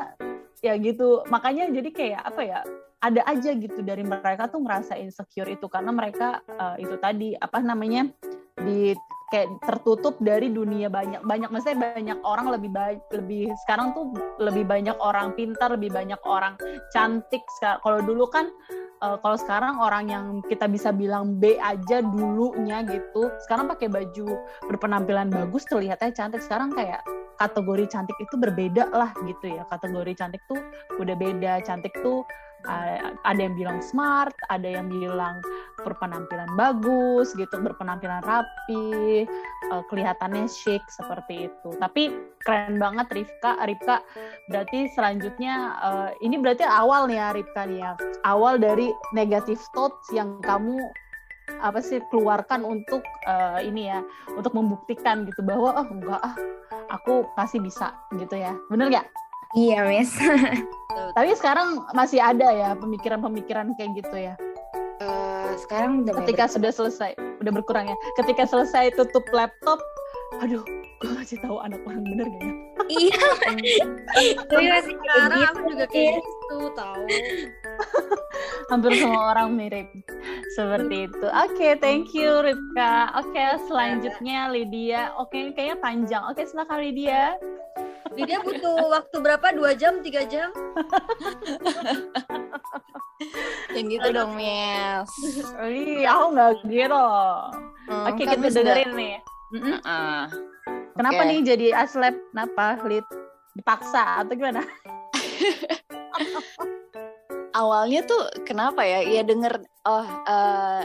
ya 0.58 0.74
gitu. 0.74 1.22
Makanya 1.30 1.70
jadi 1.70 1.90
kayak 1.94 2.22
apa 2.26 2.42
ya 2.42 2.60
ada 3.02 3.22
aja 3.26 3.50
gitu 3.54 3.82
dari 3.82 4.02
mereka 4.02 4.50
tuh 4.50 4.58
ngerasa 4.58 4.98
insecure 4.98 5.50
itu. 5.50 5.66
Karena 5.70 5.94
mereka 5.94 6.42
uh, 6.58 6.74
itu 6.82 6.98
tadi 6.98 7.38
apa 7.38 7.62
namanya 7.62 8.10
di 8.58 8.94
kayak 9.32 9.48
tertutup 9.64 10.20
dari 10.20 10.52
dunia 10.52 10.92
banyak 10.92 11.24
banyak 11.24 11.48
maksudnya 11.48 11.96
banyak 11.96 12.18
orang 12.20 12.52
lebih 12.52 12.68
baik 12.68 13.00
lebih 13.16 13.48
sekarang 13.64 13.96
tuh 13.96 14.12
lebih 14.36 14.68
banyak 14.68 14.94
orang 15.00 15.32
pintar 15.32 15.72
lebih 15.72 15.88
banyak 15.88 16.20
orang 16.28 16.60
cantik. 16.92 17.40
Kalau 17.58 18.04
dulu 18.04 18.28
kan 18.28 18.52
uh, 19.00 19.16
kalau 19.24 19.40
sekarang 19.40 19.80
orang 19.80 20.12
yang 20.12 20.24
kita 20.52 20.68
bisa 20.68 20.92
bilang 20.92 21.40
B 21.40 21.56
aja 21.56 22.04
dulunya 22.04 22.84
gitu 22.84 23.32
sekarang 23.48 23.72
pakai 23.72 23.88
baju 23.88 24.36
berpenampilan 24.68 25.32
bagus 25.32 25.64
terlihatnya 25.64 26.12
cantik. 26.12 26.44
Sekarang 26.44 26.68
kayak 26.76 27.00
kategori 27.40 27.88
cantik 27.88 28.14
itu 28.20 28.36
berbeda 28.36 28.92
lah 28.92 29.10
gitu 29.24 29.48
ya. 29.48 29.64
Kategori 29.72 30.12
cantik 30.12 30.44
tuh 30.46 30.60
udah 31.00 31.16
beda 31.16 31.64
cantik 31.64 31.96
tuh 32.04 32.22
ada 32.66 33.40
yang 33.40 33.54
bilang 33.58 33.82
smart, 33.82 34.34
ada 34.50 34.66
yang 34.66 34.86
bilang 34.86 35.42
berpenampilan 35.82 36.46
bagus 36.54 37.34
gitu, 37.34 37.58
berpenampilan 37.58 38.22
rapi, 38.22 39.26
uh, 39.74 39.82
kelihatannya 39.90 40.46
chic 40.46 40.82
seperti 40.90 41.50
itu. 41.50 41.68
Tapi 41.78 42.14
keren 42.46 42.78
banget 42.78 43.10
Rifka, 43.10 43.58
Rifka 43.66 44.02
berarti 44.50 44.90
selanjutnya 44.94 45.78
uh, 45.82 46.10
ini 46.22 46.38
berarti 46.38 46.62
awal 46.62 47.10
nih 47.10 47.18
ya 47.18 47.28
Rifka 47.34 47.62
nih 47.66 47.78
ya, 47.82 47.92
awal 48.26 48.58
dari 48.58 48.90
negative 49.14 49.60
thoughts 49.74 50.06
yang 50.14 50.38
kamu 50.42 50.78
apa 51.58 51.82
sih 51.82 51.98
keluarkan 52.14 52.62
untuk 52.62 53.02
uh, 53.26 53.58
ini 53.58 53.90
ya, 53.90 54.00
untuk 54.38 54.54
membuktikan 54.54 55.26
gitu 55.26 55.42
bahwa 55.42 55.82
oh 55.82 55.88
enggak 55.90 56.22
ah, 56.22 56.34
aku 56.94 57.26
pasti 57.34 57.58
bisa 57.58 57.90
gitu 58.14 58.38
ya, 58.38 58.54
bener 58.70 58.90
nggak? 58.90 59.06
Iya, 59.52 59.84
Miss. 59.84 60.16
Tapi 61.16 61.30
sekarang 61.36 61.84
masih 61.92 62.20
ada 62.20 62.48
ya 62.52 62.70
pemikiran-pemikiran 62.76 63.76
kayak 63.76 63.90
gitu 64.00 64.16
ya. 64.16 64.34
Uh, 65.02 65.52
sekarang 65.60 66.06
udah 66.06 66.14
ketika 66.24 66.48
sudah 66.48 66.72
selesai, 66.72 67.12
udah 67.42 67.52
berkurang 67.52 67.90
ya. 67.90 67.96
Ketika 68.16 68.48
selesai 68.48 68.96
tutup 68.96 69.24
laptop, 69.34 69.82
aduh, 70.40 70.62
gue 71.02 71.10
masih 71.18 71.36
tahu 71.42 71.58
anak 71.60 71.82
orang 71.84 72.06
bener 72.06 72.26
gak 72.30 72.42
ya? 72.42 72.54
Iya. 72.88 73.24
Tapi 74.46 74.64
masih 74.68 74.94
sekarang 75.00 75.40
gitu. 75.40 75.50
aku 75.50 75.60
juga 75.74 75.86
kayak 75.90 76.12
gitu 76.22 76.58
tahu. 76.72 77.04
Hampir 78.70 78.90
semua 78.96 79.22
orang 79.36 79.48
mirip 79.52 79.88
seperti 80.56 81.10
itu. 81.10 81.26
Oke, 81.28 81.52
okay, 81.52 81.72
thank 81.76 82.14
you 82.16 82.40
Ripka. 82.40 83.12
Oke, 83.20 83.34
okay, 83.36 83.58
selanjutnya 83.68 84.48
Lydia. 84.48 85.12
Oke, 85.20 85.34
okay, 85.34 85.42
kayaknya 85.52 85.76
panjang. 85.82 86.22
Oke, 86.30 86.40
okay, 86.40 86.44
silakan 86.48 86.78
Lydia. 86.80 87.36
Dia 88.16 88.38
butuh 88.44 88.76
waktu 88.92 89.16
berapa? 89.20 89.46
Dua 89.56 89.72
jam, 89.76 90.00
tiga 90.04 90.24
jam? 90.28 90.52
Yang 93.76 93.86
gitu 93.98 94.08
dong, 94.12 94.34
Miss. 94.36 95.10
Iya, 95.62 96.08
aku 96.12 96.26
nggak 96.34 96.50
gitu. 96.66 97.06
Hmm, 97.88 98.04
Oke, 98.10 98.22
kan 98.26 98.38
kita 98.42 98.62
dengerin 98.62 98.90
nih. 98.94 99.16
Mm 99.52 99.60
-mm. 99.60 99.76
Uh, 99.84 100.24
Kenapa 100.92 101.20
okay. 101.24 101.28
nih 101.28 101.38
jadi 101.44 101.66
aslep? 101.72 102.16
Kenapa? 102.32 102.76
Lid 102.84 103.06
dipaksa 103.56 104.24
atau 104.24 104.34
gimana? 104.36 104.60
Awalnya 107.60 108.00
tuh 108.08 108.22
kenapa 108.48 108.80
ya? 108.84 109.04
Ya 109.04 109.22
denger 109.24 109.60
oh 109.84 110.08
uh, 110.08 110.82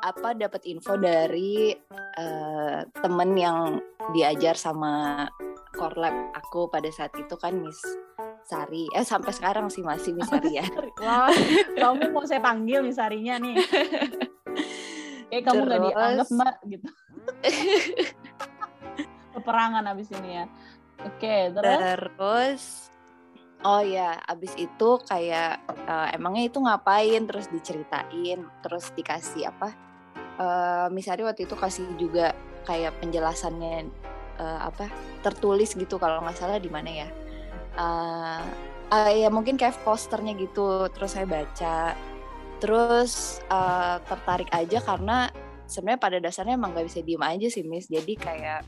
apa 0.00 0.28
dapat 0.36 0.64
info 0.68 0.96
dari 1.00 1.72
uh, 2.20 2.84
temen 3.00 3.30
yang 3.36 3.80
diajar 4.12 4.56
sama 4.56 5.24
core 5.80 5.96
lab 5.96 6.12
aku 6.36 6.68
pada 6.68 6.92
saat 6.92 7.16
itu 7.16 7.32
kan 7.40 7.56
Miss 7.56 7.80
Sari. 8.44 8.84
Eh 8.92 9.00
sampai 9.00 9.32
sekarang 9.32 9.72
sih 9.72 9.80
masih 9.80 10.12
Miss 10.12 10.28
Sari 10.28 10.60
ya. 10.60 10.66
Wah, 11.00 11.32
kamu 11.80 12.12
mau 12.12 12.28
saya 12.28 12.44
panggil 12.44 12.84
Miss 12.84 13.00
Sarinya 13.00 13.40
nih. 13.40 13.56
Eh 15.30 15.46
kamu 15.46 15.62
nggak 15.62 15.80
dianggap 15.86 16.26
Mbak 16.26 16.56
gitu. 16.74 16.88
Peperangan 19.38 19.86
abis 19.94 20.10
ini 20.18 20.42
ya. 20.42 20.44
Oke, 21.06 21.54
terus 21.54 21.78
terus 21.78 22.62
Oh 23.62 23.78
ya, 23.78 24.18
abis 24.26 24.58
itu 24.58 24.90
kayak 25.06 25.62
uh, 25.86 26.10
emangnya 26.10 26.50
itu 26.50 26.58
ngapain? 26.58 27.30
Terus 27.30 27.46
diceritain, 27.46 28.42
terus 28.58 28.90
dikasih 28.98 29.54
apa? 29.54 29.70
Uh, 30.34 30.90
misalnya 30.90 31.30
waktu 31.30 31.46
itu 31.46 31.54
kasih 31.54 31.86
juga 31.94 32.34
kayak 32.66 32.98
penjelasannya 32.98 33.86
uh, 34.40 34.58
apa 34.72 34.88
tertulis 35.20 35.76
gitu 35.76 36.00
kalau 36.00 36.24
nggak 36.24 36.38
salah 36.40 36.56
di 36.56 36.72
mana 36.72 37.04
ya. 37.04 37.08
Uh, 37.76 38.42
uh, 38.90 39.12
ya 39.12 39.28
mungkin 39.28 39.60
kayak 39.60 39.84
posternya 39.84 40.32
gitu 40.40 40.88
terus 40.96 41.12
saya 41.12 41.28
baca. 41.28 41.92
Terus 42.60 43.40
uh, 43.52 44.00
tertarik 44.04 44.48
aja 44.52 44.80
karena 44.80 45.28
sebenarnya 45.68 46.00
pada 46.00 46.18
dasarnya 46.18 46.56
emang 46.56 46.72
nggak 46.72 46.88
bisa 46.88 47.00
diem 47.04 47.22
aja 47.22 47.46
sih 47.52 47.64
Miss. 47.64 47.88
Jadi 47.88 48.16
kayak 48.16 48.64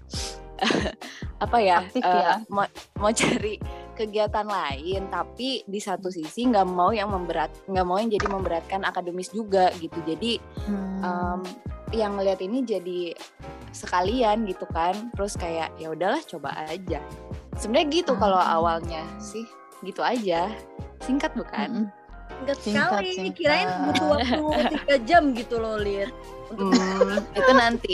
apa 1.45 1.59
ya, 1.59 1.83
Aktif, 1.83 2.05
uh, 2.07 2.39
mau 2.53 2.69
mau 3.01 3.11
cari 3.11 3.59
kegiatan 3.93 4.47
lain 4.49 5.11
tapi 5.13 5.67
di 5.69 5.81
satu 5.83 6.09
sisi 6.09 6.49
nggak 6.49 6.65
mau 6.65 6.95
yang 6.97 7.13
memberat 7.13 7.53
nggak 7.69 7.85
mau 7.85 8.01
yang 8.01 8.09
jadi 8.09 8.27
memberatkan 8.31 8.81
akademis 8.87 9.35
juga 9.35 9.75
gitu. 9.83 9.99
Jadi 10.07 10.39
hmm. 10.39 10.99
um, 11.03 11.41
yang 11.93 12.17
ngeliat 12.19 12.41
ini 12.41 12.65
jadi 12.65 13.13
sekalian 13.73 14.49
gitu 14.49 14.65
kan. 14.73 15.13
Terus 15.17 15.37
kayak 15.37 15.73
ya 15.77 15.93
udahlah 15.93 16.21
coba 16.25 16.53
aja. 16.69 17.01
Sebenarnya 17.57 18.03
gitu 18.03 18.13
kalau 18.17 18.41
ah. 18.41 18.59
awalnya 18.59 19.05
sih 19.21 19.45
gitu 19.85 20.01
aja. 20.01 20.51
Singkat 21.05 21.37
bukan? 21.37 21.93
Singkat 22.43 22.59
sekali 22.59 23.11
singkat. 23.15 23.35
kirain 23.39 23.69
butuh 23.87 24.07
waktu 24.19 24.75
tiga 24.83 24.97
jam 25.07 25.23
gitu 25.31 25.63
loh 25.63 25.79
lihat 25.79 26.11
hmm, 26.51 27.23
itu 27.39 27.53
nanti. 27.55 27.93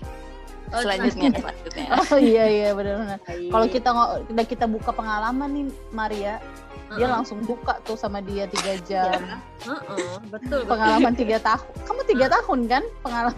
Oh, 0.68 0.84
selanjutnya 0.84 1.32
selanjutnya. 1.32 1.86
Oh 2.12 2.20
iya 2.20 2.44
iya 2.44 2.68
benar-benar. 2.76 3.18
Kalau 3.24 3.66
kita 3.72 3.90
udah 4.28 4.46
kita 4.48 4.68
buka 4.68 4.92
pengalaman 4.92 5.48
nih 5.52 5.64
Maria, 5.92 6.44
dia 6.90 7.06
langsung 7.06 7.38
buka 7.40 7.76
tuh 7.82 7.94
sama 7.94 8.18
dia 8.18 8.46
tiga 8.46 8.74
jam. 8.82 9.20
Heeh, 9.60 10.14
betul 10.26 10.60
betul. 10.60 10.60
Pengalaman 10.66 11.12
tiga 11.12 11.36
tahun. 11.38 11.68
Kamu 11.82 12.00
tiga 12.04 12.26
tahun 12.30 12.60
kan 12.66 12.82
pengalaman? 13.00 13.36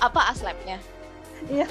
apa 0.00 0.20
aslabnya 0.26 0.80
Iya. 1.44 1.68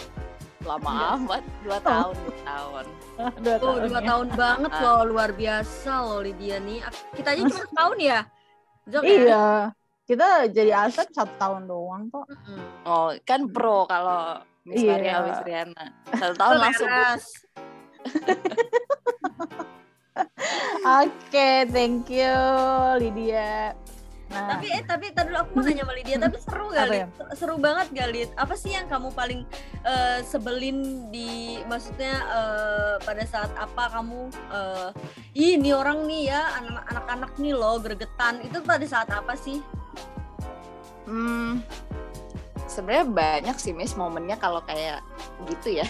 lama 0.61 1.17
amat 1.17 1.41
dua 1.61 1.77
tahun 1.79 2.13
dua 2.15 2.37
tahun 2.43 2.85
Dua 3.17 3.55
Oh, 3.57 3.59
tahun 3.59 3.79
dua 3.81 3.95
ya. 3.95 4.05
tahun 4.05 4.27
banget 4.33 4.71
loh, 4.77 5.01
luar 5.03 5.29
biasa 5.31 5.91
loh 6.03 6.19
Lydia 6.19 6.57
nih. 6.59 6.79
Kita 7.11 7.29
aja 7.31 7.41
cuma 7.41 7.65
tahun 7.79 7.97
ya. 7.97 8.19
Jok, 8.85 9.01
ya? 9.01 9.09
Iya. 9.09 9.45
Kita 10.03 10.27
jadi 10.47 10.71
asap 10.83 11.09
satu 11.11 11.33
tahun 11.37 11.61
doang 11.65 12.03
kok. 12.07 12.27
Oh 12.83 13.09
kan 13.23 13.49
pro 13.49 13.85
kalau 13.85 14.39
Miss 14.61 14.79
Iya. 14.79 14.93
Maria 14.93 15.17
Miss 15.23 15.41
Riana 15.41 15.85
satu 16.11 16.35
tahun 16.35 16.55
langsung 16.59 16.89
Oke, 20.79 21.67
thank 21.69 22.07
you 22.07 22.35
Lydia. 22.97 23.75
Nah, 24.29 24.45
Tapi 24.45 24.69
eh 24.69 24.85
tapi 24.85 25.09
tadi 25.09 25.33
aku 25.33 25.57
mau 25.57 25.65
nanya 25.65 25.81
sama 25.81 25.93
Lydia, 25.97 26.21
tapi 26.21 26.37
seru 26.37 26.69
Lid? 26.69 26.89
ya? 26.93 27.05
Seru 27.33 27.55
banget 27.57 27.87
gak 27.97 28.09
Lid? 28.13 28.29
Apa 28.37 28.53
sih 28.53 28.77
yang 28.77 28.85
kamu 28.85 29.09
paling 29.11 29.41
eh, 29.81 30.21
sebelin 30.21 30.77
di 31.09 31.57
maksudnya 31.65 32.13
eh, 32.29 32.95
pada 33.01 33.25
saat 33.25 33.49
apa 33.57 33.89
kamu 33.89 34.29
eh 34.53 34.89
"Ih, 35.33 35.57
ini 35.57 35.73
orang 35.73 36.05
nih 36.05 36.29
ya 36.29 36.61
anak- 36.61 36.85
anak-anak 36.87 37.31
nih 37.41 37.53
loh 37.57 37.81
gregetan. 37.81 38.37
Itu 38.45 38.61
pada 38.61 38.85
saat 38.85 39.09
apa 39.09 39.33
sih? 39.33 39.65
Hmm, 41.09 41.65
sebenarnya 42.79 43.07
banyak 43.11 43.57
sih 43.59 43.75
Miss 43.75 43.99
momennya 43.99 44.39
kalau 44.39 44.63
kayak 44.63 45.03
gitu 45.51 45.83
ya. 45.83 45.87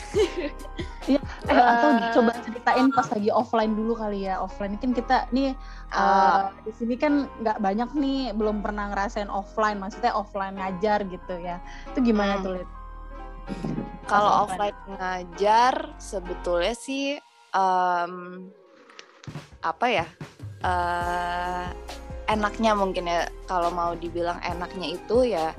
eh, 1.06 1.22
atau 1.54 1.90
Eh, 1.94 2.10
coba 2.12 2.34
ceritain 2.42 2.90
pas 2.90 3.06
lagi 3.10 3.30
offline 3.30 3.78
dulu 3.78 3.94
kali 3.94 4.26
ya. 4.26 4.42
Offline 4.42 4.82
kan 4.82 4.90
kita 4.92 5.30
nih 5.30 5.54
Ah. 5.90 6.50
eh, 6.58 6.66
di 6.66 6.72
sini 6.74 6.98
kan 6.98 7.30
nggak 7.40 7.62
banyak 7.62 7.90
nih 7.94 8.34
belum 8.34 8.66
pernah 8.66 8.90
ngerasain 8.90 9.30
offline, 9.30 9.78
maksudnya 9.78 10.14
offline 10.14 10.58
ngajar 10.58 11.06
gitu 11.06 11.38
ya. 11.38 11.62
Itu 11.94 12.02
gimana 12.02 12.38
Hmm. 12.38 12.44
tuh, 12.44 12.52
Lid? 12.58 12.70
Kalau 14.06 14.30
Pas 14.30 14.40
offline 14.50 14.78
ngajar 14.90 15.74
sebetulnya 15.98 16.74
sih 16.74 17.22
em, 17.54 18.14
apa 19.62 19.86
ya? 19.88 20.06
eh, 20.60 21.68
enaknya 22.28 22.76
mungkin 22.76 23.10
ya 23.10 23.26
kalau 23.48 23.74
mau 23.74 23.96
dibilang 23.96 24.38
enaknya 24.44 24.94
itu 24.94 25.24
ya 25.26 25.50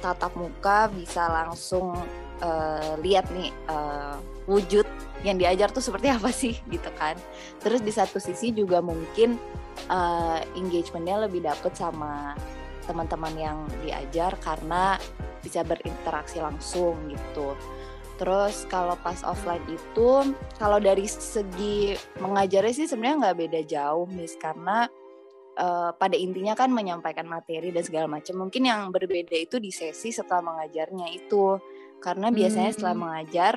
tatap 0.00 0.32
muka 0.36 0.88
bisa 0.92 1.28
langsung 1.28 1.96
eh, 2.42 2.92
lihat 3.02 3.28
nih 3.32 3.50
eh, 3.52 4.16
wujud 4.46 4.86
yang 5.24 5.40
diajar 5.40 5.72
tuh 5.72 5.82
seperti 5.82 6.12
apa 6.12 6.30
sih 6.30 6.54
gitu 6.74 6.90
kan. 6.96 7.16
Terus 7.60 7.80
di 7.82 7.92
satu 7.92 8.20
sisi 8.20 8.52
juga 8.52 8.80
mungkin 8.84 9.40
eh, 9.88 10.40
engagementnya 10.56 11.26
lebih 11.28 11.44
dapet 11.44 11.72
sama 11.74 12.36
teman-teman 12.86 13.34
yang 13.34 13.58
diajar 13.82 14.38
karena 14.38 14.94
bisa 15.42 15.66
berinteraksi 15.66 16.38
langsung 16.38 16.94
gitu. 17.10 17.54
Terus 18.16 18.64
kalau 18.72 18.96
pas 19.04 19.20
offline 19.28 19.62
itu, 19.68 20.32
kalau 20.56 20.80
dari 20.80 21.04
segi 21.04 22.00
mengajarnya 22.16 22.72
sih 22.72 22.88
sebenarnya 22.88 23.28
nggak 23.28 23.38
beda 23.44 23.60
jauh, 23.68 24.08
Miss, 24.08 24.32
karena 24.40 24.88
eh, 25.56 25.90
pada 25.96 26.16
intinya 26.16 26.52
kan 26.52 26.68
menyampaikan 26.70 27.24
materi 27.26 27.72
dan 27.72 27.82
segala 27.82 28.06
macam. 28.06 28.46
Mungkin 28.46 28.62
yang 28.68 28.92
berbeda 28.92 29.34
itu 29.34 29.56
di 29.56 29.72
sesi 29.72 30.12
setelah 30.12 30.44
mengajarnya 30.44 31.08
itu, 31.10 31.56
karena 32.04 32.28
biasanya 32.30 32.70
setelah 32.76 32.94
Hmm. 32.94 33.02
mengajar 33.08 33.54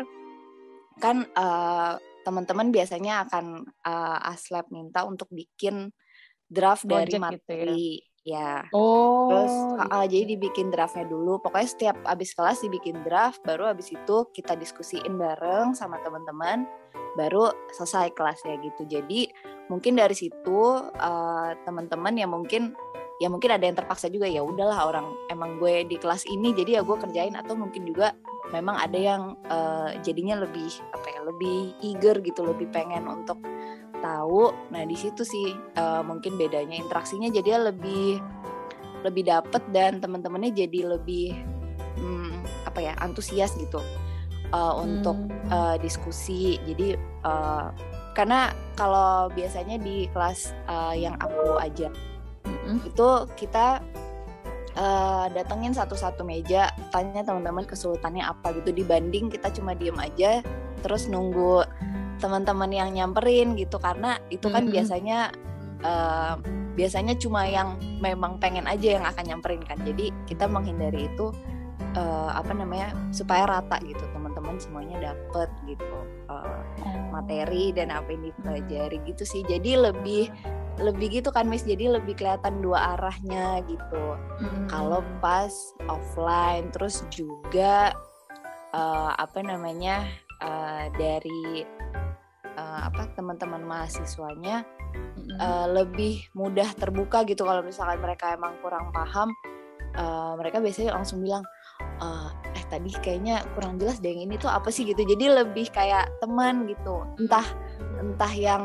kan 1.00 1.24
eh, 1.28 1.94
teman-teman 2.26 2.72
biasanya 2.72 3.28
akan 3.28 3.46
eh, 3.68 4.20
aslab 4.32 4.68
minta 4.72 5.04
untuk 5.08 5.28
bikin 5.32 5.92
draft 6.50 6.84
dari 6.88 7.14
Project 7.14 7.30
gitu 7.36 7.54
ya. 7.54 7.76
materi, 7.76 7.88
ya. 8.26 8.54
Oh, 8.74 9.30
Terus 9.30 9.54
gitu. 9.54 9.94
ah, 9.94 10.06
jadi 10.10 10.26
dibikin 10.36 10.68
draftnya 10.74 11.06
dulu. 11.06 11.38
Pokoknya 11.38 11.70
setiap 11.70 11.98
abis 12.10 12.34
kelas 12.34 12.66
dibikin 12.66 13.06
draft, 13.06 13.40
baru 13.46 13.70
abis 13.70 13.94
itu 13.94 14.18
kita 14.34 14.58
diskusiin 14.58 15.14
bareng 15.14 15.78
sama 15.78 16.02
teman-teman, 16.02 16.66
baru 17.18 17.52
selesai 17.74 18.14
kelasnya 18.14 18.60
gitu. 18.64 18.86
Jadi 18.88 19.30
mungkin 19.68 19.98
dari 19.98 20.16
situ 20.16 20.60
eh, 20.96 21.52
teman-teman 21.64 22.14
yang 22.16 22.32
mungkin 22.32 22.74
ya 23.20 23.28
mungkin 23.28 23.52
ada 23.52 23.68
yang 23.68 23.76
terpaksa 23.76 24.08
juga 24.08 24.32
ya 24.32 24.40
udahlah 24.40 24.88
orang 24.88 25.12
emang 25.28 25.60
gue 25.60 25.84
di 25.84 26.00
kelas 26.00 26.24
ini 26.32 26.56
jadi 26.56 26.80
ya 26.80 26.82
gue 26.84 26.98
kerjain. 26.98 27.36
Atau 27.36 27.60
mungkin 27.60 27.86
juga 27.86 28.16
memang 28.56 28.80
ada 28.80 28.98
yang 28.98 29.22
eh, 29.48 30.00
jadinya 30.02 30.42
lebih 30.42 30.70
apa 30.96 31.08
ya 31.10 31.22
lebih 31.26 31.58
eager 31.84 32.18
gitu 32.24 32.46
lebih 32.46 32.70
pengen 32.72 33.06
untuk 33.06 33.38
tahu. 34.00 34.56
Nah 34.72 34.84
di 34.88 34.96
situ 34.96 35.22
sih 35.28 35.54
eh, 35.56 36.02
mungkin 36.06 36.40
bedanya 36.40 36.80
interaksinya 36.80 37.28
jadi 37.30 37.72
lebih 37.72 38.22
lebih 39.04 39.24
dapet 39.28 39.64
dan 39.72 40.04
teman-temannya 40.04 40.52
jadi 40.52 41.00
lebih 41.00 41.32
hmm, 42.00 42.68
apa 42.68 42.80
ya 42.84 42.94
antusias 43.00 43.56
gitu 43.56 43.80
eh, 44.50 44.74
untuk 44.78 45.18
Hmm. 45.18 45.50
eh, 45.50 45.76
diskusi 45.82 46.58
jadi 46.66 46.98
eh, 47.00 47.68
karena 48.18 48.52
kalau 48.76 49.32
biasanya 49.32 49.80
di 49.80 50.10
kelas 50.12 50.52
eh, 50.68 51.06
yang 51.08 51.16
aku 51.22 51.56
ajar 51.62 51.94
Mm-mm. 52.46 52.84
itu 52.86 53.10
kita 53.38 53.80
eh, 54.76 55.26
datengin 55.34 55.72
satu-satu 55.72 56.26
meja 56.26 56.74
tanya 56.92 57.22
teman-teman 57.24 57.64
kesulitannya 57.64 58.26
apa 58.26 58.52
gitu 58.60 58.74
dibanding 58.74 59.30
kita 59.30 59.54
cuma 59.54 59.78
diem 59.78 59.96
aja 59.98 60.42
terus 60.82 61.08
nunggu 61.12 61.64
teman-teman 62.20 62.72
yang 62.72 62.90
nyamperin 62.92 63.56
gitu 63.56 63.80
karena 63.80 64.20
itu 64.28 64.52
kan 64.52 64.68
Mm-mm. 64.68 64.76
biasanya 64.76 65.32
eh, 65.86 66.36
biasanya 66.76 67.16
cuma 67.20 67.44
yang 67.44 67.76
memang 68.00 68.40
pengen 68.40 68.64
aja 68.68 69.00
yang 69.00 69.06
akan 69.08 69.24
nyamperin 69.28 69.64
kan 69.64 69.80
jadi 69.84 70.12
kita 70.28 70.48
menghindari 70.48 71.08
itu 71.12 71.32
eh, 71.96 72.30
apa 72.32 72.52
namanya 72.56 72.92
supaya 73.12 73.48
rata 73.48 73.80
gitu 73.84 74.04
teman-teman 74.40 74.64
semuanya 74.64 74.98
dapet 75.12 75.52
gitu 75.68 75.98
eh, 76.32 77.00
materi 77.12 77.76
dan 77.76 77.92
apa 77.92 78.16
yang 78.16 78.32
dipelajari 78.32 79.04
gitu 79.04 79.28
sih. 79.28 79.44
Jadi 79.44 79.76
lebih 79.76 80.32
lebih 80.80 81.20
gitu 81.20 81.28
kan 81.36 81.44
Miss. 81.52 81.68
Jadi 81.68 81.92
lebih 81.92 82.16
kelihatan 82.16 82.64
dua 82.64 82.96
arahnya 82.96 83.60
gitu. 83.68 84.16
Mm-mm. 84.40 84.72
kalau 84.72 85.04
pas 85.20 85.52
offline 85.92 86.72
terus 86.72 87.04
juga 87.12 87.92
eh, 88.72 89.12
apa 89.20 89.44
namanya 89.44 90.08
eh, 90.40 90.88
dari 90.96 91.68
eh, 92.56 92.80
apa 92.88 93.12
teman-teman 93.20 93.60
mahasiswanya 93.68 94.64
Mm-mm. 94.96 95.36
eh, 95.36 95.68
lebih 95.84 96.32
mudah 96.32 96.72
terbuka 96.80 97.28
gitu. 97.28 97.44
Kalau 97.44 97.60
misalkan 97.60 98.00
mereka 98.00 98.40
emang 98.40 98.56
kurang 98.64 98.96
paham 98.96 99.36
eh, 100.00 100.34
mereka 100.40 100.64
biasanya 100.64 100.96
langsung 100.96 101.20
bilang 101.20 101.44
tadi 102.70 102.94
kayaknya 103.02 103.42
kurang 103.58 103.82
jelas 103.82 103.98
deh 104.00 104.14
yang 104.14 104.30
ini 104.30 104.38
tuh 104.38 104.48
apa 104.48 104.70
sih 104.70 104.86
gitu. 104.86 105.02
Jadi 105.02 105.26
lebih 105.28 105.74
kayak 105.74 106.22
teman 106.22 106.70
gitu. 106.70 107.04
Entah 107.18 107.46
entah 108.00 108.34
yang 108.34 108.64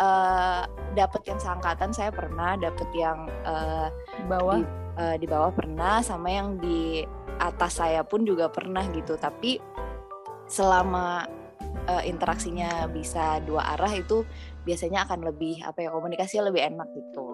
eh 0.00 0.64
dapet 0.96 1.22
yang 1.28 1.38
seangkatan 1.38 1.92
saya 1.92 2.10
pernah 2.12 2.56
dapet 2.56 2.88
yang 2.96 3.28
eh, 3.44 3.88
Di 3.92 4.24
bawah. 4.26 4.56
di, 4.58 4.64
eh, 4.98 5.16
di 5.20 5.26
bawah 5.28 5.52
pernah 5.52 6.00
sama 6.00 6.28
yang 6.32 6.56
di 6.58 7.04
atas 7.38 7.80
saya 7.80 8.02
pun 8.02 8.24
juga 8.24 8.48
pernah 8.48 8.82
gitu. 8.90 9.14
Tapi 9.20 9.60
selama 10.48 11.28
eh, 11.86 12.02
interaksinya 12.08 12.88
bisa 12.88 13.38
dua 13.44 13.76
arah 13.76 13.92
itu 13.92 14.24
biasanya 14.62 15.04
akan 15.06 15.26
lebih 15.28 15.60
apa 15.62 15.84
ya 15.84 15.90
komunikasinya 15.92 16.48
lebih 16.50 16.62
enak 16.72 16.88
gitu. 16.96 17.26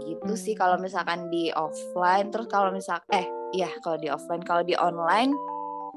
Gitu 0.00 0.32
sih 0.36 0.54
kalau 0.56 0.80
misalkan 0.80 1.28
di 1.32 1.52
offline. 1.52 2.32
Terus 2.32 2.48
kalau 2.48 2.72
misal 2.72 3.00
eh 3.12 3.39
iya 3.54 3.70
kalau 3.82 3.98
di 3.98 4.08
offline. 4.10 4.42
Kalau 4.42 4.62
di 4.62 4.74
online 4.78 5.32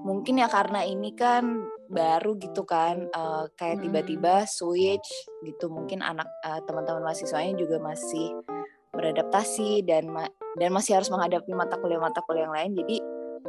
mungkin 0.03 0.41
ya 0.41 0.51
karena 0.51 0.83
ini 0.83 1.15
kan 1.15 1.63
baru 1.87 2.35
gitu 2.41 2.65
kan 2.67 3.07
eh, 3.07 3.45
kayak 3.55 3.79
Mm. 3.79 3.83
tiba-tiba 3.87 4.33
switch 4.49 5.09
gitu. 5.45 5.69
Mungkin 5.69 6.01
anak 6.01 6.27
eh, 6.43 6.59
teman-teman 6.65 7.03
mahasiswanya 7.05 7.53
juga 7.59 7.79
masih 7.79 8.33
beradaptasi 8.93 9.81
dan 9.89 10.05
ma- 10.05 10.29
dan 10.57 10.69
masih 10.69 11.01
harus 11.01 11.09
menghadapi 11.09 11.49
mata 11.57 11.81
kuliah 11.81 11.97
mata 12.01 12.21
kuliah 12.25 12.45
yang 12.45 12.53
lain. 12.53 12.71
Jadi 12.77 12.97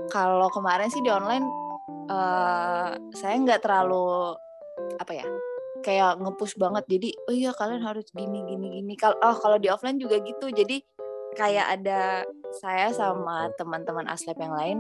kalau 0.08 0.48
kemarin 0.48 0.88
sih 0.88 1.04
di 1.04 1.12
online 1.12 1.44
eh 2.08 2.90
saya 3.16 3.34
nggak 3.40 3.60
terlalu 3.64 4.36
apa 5.00 5.12
ya 5.12 5.26
kayak 5.84 6.16
ngepush 6.16 6.56
banget. 6.56 6.84
Jadi 6.88 7.08
oh 7.28 7.34
iya 7.36 7.52
kalian 7.52 7.84
harus 7.84 8.08
gini 8.16 8.40
gini 8.48 8.80
gini. 8.80 8.94
Kalau 8.96 9.16
oh 9.20 9.36
kalau 9.36 9.60
di 9.60 9.68
offline 9.68 10.00
juga 10.00 10.16
gitu. 10.24 10.48
Jadi 10.48 10.80
kayak 11.34 11.66
ada 11.80 12.22
saya 12.62 12.94
sama 12.94 13.50
teman-teman 13.58 14.06
aslep 14.06 14.38
yang 14.38 14.54
lain 14.54 14.78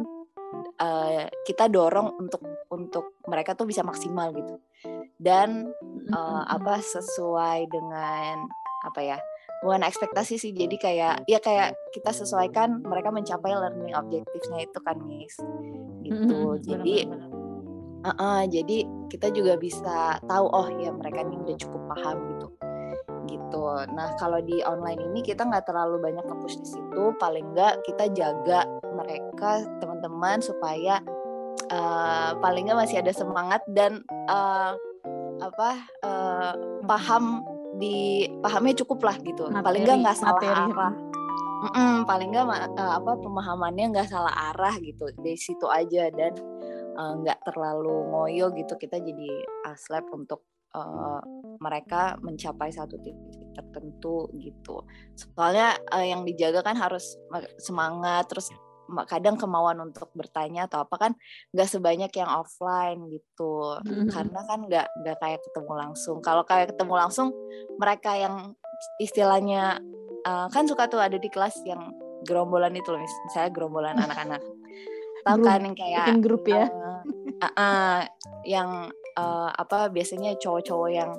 eh, 0.78 1.26
kita 1.46 1.66
dorong 1.66 2.14
untuk 2.18 2.42
untuk 2.70 3.18
mereka 3.26 3.58
tuh 3.58 3.66
bisa 3.66 3.82
maksimal 3.82 4.30
gitu. 4.34 4.56
Dan 5.18 5.70
eh, 6.08 6.42
apa 6.46 6.78
sesuai 6.80 7.66
dengan 7.70 8.46
apa 8.84 9.00
ya 9.00 9.18
bukan 9.64 9.80
ekspektasi 9.80 10.36
sih 10.36 10.52
jadi 10.52 10.76
kayak 10.76 11.14
ya 11.24 11.40
kayak 11.40 11.72
kita 11.96 12.12
sesuaikan 12.12 12.84
mereka 12.84 13.08
mencapai 13.08 13.56
learning 13.56 13.96
objectivesnya 13.96 14.68
itu 14.68 14.78
kan 14.84 15.00
Miss 15.00 15.40
gitu. 16.04 16.60
Jadi 16.60 17.08
benar-benar. 17.08 17.32
uh-uh, 18.12 18.40
jadi 18.52 18.84
kita 19.08 19.32
juga 19.32 19.56
bisa 19.56 20.20
tahu 20.28 20.46
oh 20.52 20.68
ya 20.76 20.92
mereka 20.92 21.24
ini 21.24 21.40
udah 21.40 21.56
cukup 21.56 21.82
paham 21.96 22.16
gitu 22.36 22.46
gitu. 23.26 23.64
Nah 23.92 24.14
kalau 24.20 24.38
di 24.40 24.60
online 24.64 25.00
ini 25.12 25.20
kita 25.20 25.44
nggak 25.44 25.68
terlalu 25.68 26.00
banyak 26.00 26.24
nge-push 26.24 26.58
di 26.60 26.68
situ 26.68 27.04
paling 27.18 27.52
nggak 27.52 27.84
kita 27.86 28.04
jaga 28.12 28.66
mereka 28.94 29.64
teman-teman 29.80 30.38
supaya 30.40 31.00
uh, 31.70 32.36
paling 32.38 32.68
nggak 32.68 32.80
masih 32.84 33.00
ada 33.00 33.12
semangat 33.12 33.60
dan 33.72 34.04
uh, 34.28 34.74
apa 35.42 35.70
uh, 36.04 36.52
paham 36.86 37.42
di 37.78 38.28
pahamnya 38.40 38.74
cukup 38.84 39.02
lah 39.02 39.16
gitu. 39.20 39.50
Paling 39.50 39.82
nggak 39.82 39.98
nggak 40.04 40.16
salah 40.16 40.38
materi. 40.38 40.64
arah. 40.70 40.94
Mm-mm, 41.64 42.04
paling 42.04 42.28
nggak 42.28 42.76
uh, 42.76 42.92
apa 43.00 43.12
pemahamannya 43.24 43.96
nggak 43.96 44.08
salah 44.12 44.52
arah 44.52 44.76
gitu 44.84 45.08
dari 45.16 45.38
situ 45.40 45.64
aja 45.64 46.12
dan 46.12 46.36
uh, 46.94 47.12
nggak 47.24 47.40
terlalu 47.48 48.04
ngoyo 48.12 48.52
gitu 48.52 48.76
kita 48.76 49.00
jadi 49.00 49.30
aslep 49.72 50.04
untuk 50.12 50.44
uh, 50.74 51.20
mereka 51.62 52.18
mencapai 52.20 52.74
satu 52.74 52.98
titik 53.00 53.50
tertentu 53.54 54.28
gitu. 54.36 54.82
Soalnya 55.14 55.78
uh, 55.94 56.02
yang 56.04 56.26
dijaga 56.26 56.60
kan 56.66 56.76
harus 56.76 57.14
ma- 57.30 57.46
semangat 57.56 58.26
terus 58.28 58.50
kadang 59.08 59.40
kemauan 59.40 59.80
untuk 59.80 60.12
bertanya 60.12 60.68
atau 60.68 60.84
apa 60.84 61.08
kan 61.08 61.12
nggak 61.56 61.68
sebanyak 61.72 62.12
yang 62.12 62.28
offline 62.28 63.08
gitu. 63.08 63.80
Mhm. 63.80 64.12
karena 64.12 64.40
kan 64.44 64.60
nggak 64.68 64.86
nggak 65.00 65.16
kayak 65.22 65.40
ketemu 65.40 65.72
langsung. 65.72 66.16
Kalau 66.20 66.44
kayak 66.44 66.74
ketemu 66.76 66.94
langsung 67.00 67.32
mereka 67.80 68.12
yang 68.18 68.52
istilahnya 69.00 69.80
uh, 70.26 70.46
kan 70.52 70.68
suka 70.68 70.90
tuh 70.90 71.00
ada 71.00 71.16
di 71.16 71.30
kelas 71.32 71.64
yang 71.64 71.94
gerombolan 72.28 72.74
itu 72.76 72.88
loh 72.92 73.00
mis- 73.00 73.22
misalnya 73.30 73.50
gerombolan 73.54 73.96
anak-anak. 74.04 74.42
Tahu 75.24 75.40
kan 75.40 75.60
yang 75.64 75.76
kayak 75.78 76.04
Bikin 76.04 76.20
grup 76.20 76.44
ya. 76.44 76.68
uh, 76.68 77.00
uh, 77.40 77.46
uh, 77.56 78.00
yang 78.44 78.92
uh, 79.14 79.50
apa 79.54 79.88
biasanya 79.90 80.34
cowok-cowok 80.38 80.90
yang 80.90 81.10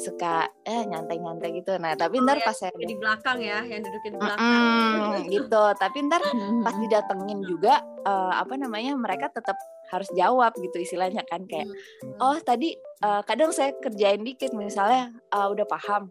suka 0.00 0.48
eh 0.64 0.82
nyantai-nyantai 0.88 1.62
gitu. 1.62 1.76
Nah 1.76 1.92
tapi 1.96 2.20
Oh, 2.20 2.24
ntar 2.24 2.40
ya, 2.40 2.44
pas 2.48 2.56
saya 2.56 2.72
di 2.76 2.96
belakang 2.96 3.38
ya 3.40 3.60
yang 3.64 3.80
dudukin 3.84 4.16
di 4.16 4.18
belakang. 4.20 4.42
Mm-mm, 4.42 5.30
gitu. 5.30 5.64
Tapi 5.76 5.98
ntar 6.08 6.22
pas 6.64 6.76
didatengin 6.82 7.40
juga 7.44 7.80
uh, 8.04 8.32
apa 8.40 8.54
namanya 8.56 8.96
mereka 8.96 9.28
tetap 9.28 9.56
harus 9.92 10.08
jawab 10.16 10.56
gitu 10.56 10.80
istilahnya 10.80 11.20
kan 11.28 11.44
kayak 11.44 11.68
Hmm. 12.02 12.18
oh 12.18 12.36
tadi 12.42 12.74
uh, 13.04 13.22
kadang 13.24 13.52
saya 13.54 13.72
kerjain 13.78 14.24
dikit 14.24 14.52
misalnya 14.56 15.12
uh, 15.30 15.48
udah 15.52 15.66
paham. 15.68 16.10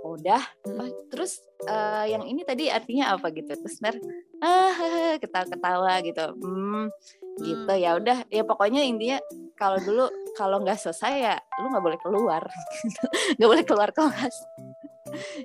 Udah. 0.00 0.40
Hmm. 0.64 0.80
Oh, 0.80 0.88
terus 1.12 1.44
uh, 1.68 2.08
yang 2.08 2.24
ini 2.24 2.40
tadi 2.44 2.72
artinya 2.72 3.16
apa? 3.16 3.28
gitu. 3.32 3.52
Terus 3.52 3.78
ntar 3.84 3.94
ah 4.40 4.74
ketawa-ketawa 5.22 6.00
gitu. 6.04 6.24
Hmm 6.40 6.88
gitu. 7.40 7.72
Ya 7.76 7.96
udah 7.96 8.24
ya 8.28 8.42
pokoknya 8.44 8.84
intinya 8.84 9.18
kalau 9.56 9.80
dulu 9.80 10.04
kalau 10.34 10.62
nggak 10.62 10.78
selesai 10.78 11.12
ya 11.16 11.34
lu 11.60 11.70
nggak 11.70 11.84
boleh 11.84 11.98
keluar 12.00 12.42
gitu. 12.82 13.02
nggak 13.36 13.50
boleh 13.50 13.64
keluar 13.64 13.90
kelas 13.90 14.34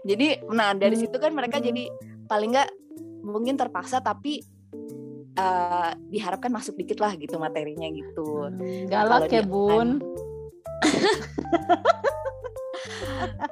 jadi 0.06 0.46
nah 0.52 0.74
dari 0.74 0.96
situ 0.96 1.16
kan 1.18 1.34
mereka 1.34 1.58
jadi 1.58 1.90
paling 2.26 2.54
nggak 2.54 2.70
mungkin 3.26 3.58
terpaksa 3.58 4.00
tapi 4.00 4.42
uh, 5.36 5.92
diharapkan 6.08 6.54
masuk 6.54 6.78
dikit 6.78 7.02
lah 7.02 7.18
gitu 7.18 7.42
materinya 7.42 7.90
gitu 7.90 8.50
Hmm, 8.54 8.86
Kalau 8.88 9.18
Galak 9.26 9.32
ya 9.34 9.44
bun. 9.44 9.90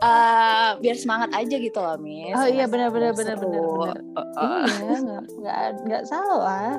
Eh, 0.03 0.69
biar 0.83 0.97
semangat 0.99 1.31
aja 1.33 1.55
gitu 1.57 1.79
loh 1.79 1.95
Miss 1.97 2.35
Oh 2.35 2.45
iya, 2.45 2.67
Biar 2.67 2.69
benar, 2.69 2.89
benar, 2.91 3.11
seru. 3.15 3.23
benar, 3.23 3.37
benar, 3.39 3.61
benar. 3.63 3.97
Uh, 4.13 4.21
uh. 4.35 4.63
Iya 4.67 4.95
nggak 5.39 5.61
nggak 5.87 6.03
salah. 6.05 6.75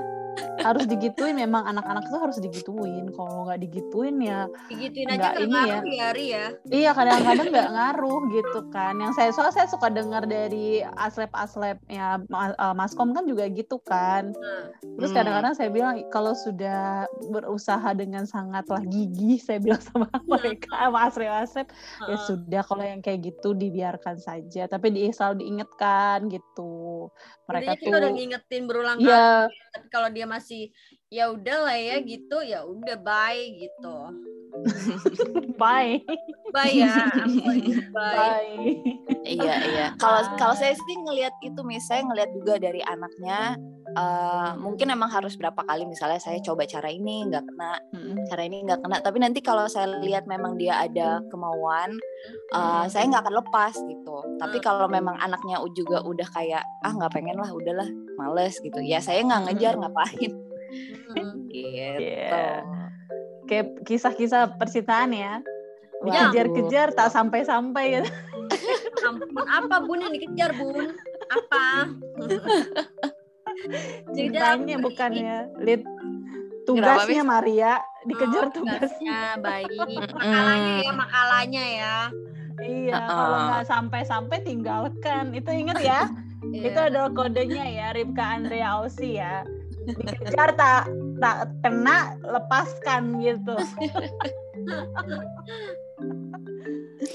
Harus 0.64 0.88
digituin 0.88 1.36
memang 1.36 1.68
anak-anak 1.68 2.08
tuh 2.08 2.20
harus 2.20 2.38
digituin. 2.40 3.12
Kalau 3.12 3.48
nggak 3.48 3.60
digituin 3.60 4.16
ya 4.22 4.48
digituin 4.70 5.08
aja 5.12 5.36
ini 5.36 5.52
ngaruh 5.52 5.92
ya 5.92 6.08
Ri 6.14 6.26
ya 6.32 6.44
Iya 6.70 6.90
kadang-kadang 6.96 7.48
nggak 7.52 7.70
ngaruh 7.74 8.20
gitu 8.32 8.60
kan. 8.72 8.94
Yang 8.96 9.12
saya 9.18 9.30
soal 9.34 9.50
saya 9.52 9.66
suka 9.68 9.92
dengar 9.92 10.24
dari 10.24 10.80
aslep-aslep 10.96 11.78
ya 11.90 12.16
eh, 12.22 12.74
maskom 12.74 13.12
kan 13.12 13.28
juga 13.28 13.44
gitu 13.50 13.76
kan. 13.84 14.32
Terus 14.94 15.10
Hmm. 15.10 15.18
kadang-kadang 15.20 15.54
saya 15.58 15.68
bilang 15.74 15.94
kalau 16.08 16.32
sudah 16.32 17.04
berusaha 17.28 17.90
dengan 17.98 18.24
sangatlah 18.24 18.80
gigih 18.86 19.42
saya 19.42 19.58
bilang 19.58 19.82
sama 19.82 20.08
mereka 20.28 20.70
sama 20.70 20.98
aslep-aslep 21.10 21.66
ya 22.06 22.16
sudah 22.24 22.62
kalau 22.62 22.84
yang 22.84 23.00
kayak 23.02 23.34
gitu 23.34 23.52
dibiarkan 23.52 24.16
saja. 24.16 24.70
Tapi 24.70 24.86
di 24.94 25.10
selalu 25.10 25.44
diingatkan 25.44 26.30
gitu. 26.30 26.93
Mereka 27.48 27.70
Intinya 27.76 27.82
kita 27.82 27.96
udah 27.96 28.10
tuh 28.10 28.16
ngingetin 28.16 28.62
berulang 28.68 28.98
kali 29.00 29.10
ya 29.10 29.48
tapi 29.74 29.86
kalau 29.90 30.08
dia 30.14 30.26
masih 30.30 30.70
ya 31.14 31.30
udah 31.30 31.58
lah 31.62 31.78
ya 31.78 31.96
gitu 32.02 32.42
ya 32.42 32.66
udah 32.66 32.96
bye 32.98 33.38
gitu. 33.54 33.96
Bye. 35.58 35.98
Bye 36.54 36.78
ya 36.78 37.10
bye. 37.26 37.74
Bye. 37.90 38.78
iya 39.26 39.54
iya. 39.66 39.86
Kalau 39.98 40.22
kalau 40.38 40.54
saya 40.54 40.78
sih 40.78 40.94
ngelihat 40.94 41.34
itu 41.42 41.58
Miss 41.66 41.90
saya 41.90 42.06
ngelihat 42.06 42.30
juga 42.30 42.62
dari 42.62 42.78
anaknya 42.86 43.58
eh, 43.90 44.50
mungkin 44.54 44.94
emang 44.94 45.10
harus 45.10 45.34
berapa 45.34 45.58
kali 45.66 45.90
misalnya 45.90 46.22
saya 46.22 46.38
coba 46.38 46.70
cara 46.70 46.86
ini 46.86 47.26
nggak 47.26 47.42
kena 47.42 47.72
Mm-mm. 47.98 48.16
cara 48.30 48.42
ini 48.46 48.62
nggak 48.62 48.80
kena. 48.86 49.02
Tapi 49.02 49.18
nanti 49.18 49.42
kalau 49.42 49.66
saya 49.66 49.90
lihat 49.98 50.30
memang 50.30 50.54
dia 50.54 50.78
ada 50.78 51.18
kemauan 51.34 51.98
eh, 52.54 52.84
saya 52.86 53.10
nggak 53.10 53.26
akan 53.26 53.36
lepas 53.42 53.74
gitu. 53.74 54.16
Tapi 54.38 54.62
kalau 54.62 54.86
memang 54.86 55.18
anaknya 55.18 55.58
u- 55.58 55.74
juga 55.74 55.98
udah 56.06 56.30
kayak 56.30 56.62
ah 56.86 56.94
nggak 56.94 57.10
pengen 57.10 57.42
lah 57.42 57.50
udahlah 57.50 57.90
males 58.14 58.54
gitu. 58.62 58.78
Ya 58.78 59.02
saya 59.02 59.18
nggak 59.26 59.50
ngejar 59.50 59.74
ngapain 59.82 60.30
Hmm. 61.14 61.46
gitu 61.48 62.00
Iya. 62.00 62.62
Kayak 63.44 63.66
kisah-kisah 63.84 64.56
percintaan 64.56 65.12
ya. 65.12 65.38
Ya. 66.04 66.28
Kejar-kejar 66.28 66.92
tak 66.92 67.08
sampai-sampai 67.08 67.84
gitu. 67.96 68.08
ampun 69.04 69.44
apa 69.44 69.76
bun 69.80 70.00
yang 70.00 70.12
dikejar 70.12 70.52
bun 70.52 70.92
apa 71.28 71.88
Cintanya 74.14 74.76
bukannya 74.80 75.36
Lid 75.60 75.84
Kenapa, 76.64 77.04
tugasnya? 77.04 77.22
Maria 77.22 77.72
dikejar 78.04 78.48
Oh, 78.48 78.52
tugasnya. 78.54 78.80
tugasnya 78.80 79.20
baik 79.38 79.68
makalanya 80.16 80.74
ya 80.80 80.92
makalanya 80.92 81.64
ya 81.64 81.96
Iya, 82.54 82.94
Uh-uh. 82.94 83.10
kalau 83.10 83.38
nggak 83.50 83.64
sampai-sampai 83.66 84.38
tinggalkan. 84.40 85.34
Itu 85.34 85.50
ingat 85.50 85.74
ya. 85.82 86.06
Itu 86.46 86.70
Iya. 86.70 86.86
adalah 86.86 87.10
kodenya 87.10 87.66
ya, 87.66 87.86
Ripka 87.90 88.22
Andrea 88.22 88.78
Ausi 88.78 89.18
ya. 89.18 89.42
Dikejar 89.84 90.56
tak 90.56 90.88
tak 91.20 91.48
kena, 91.60 92.16
lepaskan 92.24 93.20
gitu. 93.20 93.56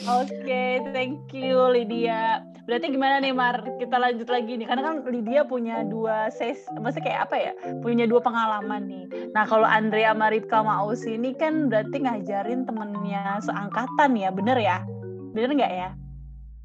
Oke, 0.10 0.82
thank 0.94 1.34
you 1.34 1.58
Lydia. 1.70 2.46
Berarti 2.70 2.94
gimana 2.94 3.18
nih 3.18 3.34
Mar? 3.34 3.66
Kita 3.82 3.98
lanjut 3.98 4.30
lagi 4.30 4.54
nih. 4.62 4.70
Karena 4.70 4.86
kan 4.86 4.96
Lydia 5.10 5.42
punya 5.42 5.82
dua 5.82 6.30
ses, 6.30 6.62
maksudnya 6.78 7.06
kayak 7.10 7.22
apa 7.26 7.36
ya? 7.38 7.52
Punya 7.82 8.06
dua 8.06 8.22
pengalaman 8.22 8.86
nih. 8.86 9.34
Nah 9.34 9.50
kalau 9.50 9.66
Andrea 9.66 10.14
sama 10.14 10.30
Ripka 10.30 10.62
sama 10.62 10.78
Ausi 10.86 11.18
ini 11.18 11.34
kan 11.34 11.74
berarti 11.74 12.06
ngajarin 12.06 12.70
temennya 12.70 13.42
seangkatan 13.42 14.14
ya, 14.14 14.30
bener 14.30 14.58
ya? 14.62 14.86
Bener 15.34 15.50
nggak 15.58 15.74
ya? 15.74 15.90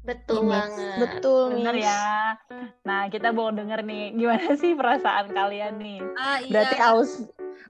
Betul 0.05 0.45
banget. 0.45 0.97
Betul, 1.01 1.57
Bener 1.57 1.75
Miss. 1.75 1.85
ya. 1.89 2.37
Nah 2.85 3.09
kita 3.09 3.33
mau 3.33 3.49
denger 3.49 3.81
nih, 3.81 4.13
gimana 4.13 4.53
sih 4.61 4.77
perasaan 4.77 5.33
kalian 5.33 5.81
nih? 5.81 5.99
ah 6.15 6.37
iya 6.39 6.51
Berarti 6.53 6.77
Aus 6.79 7.11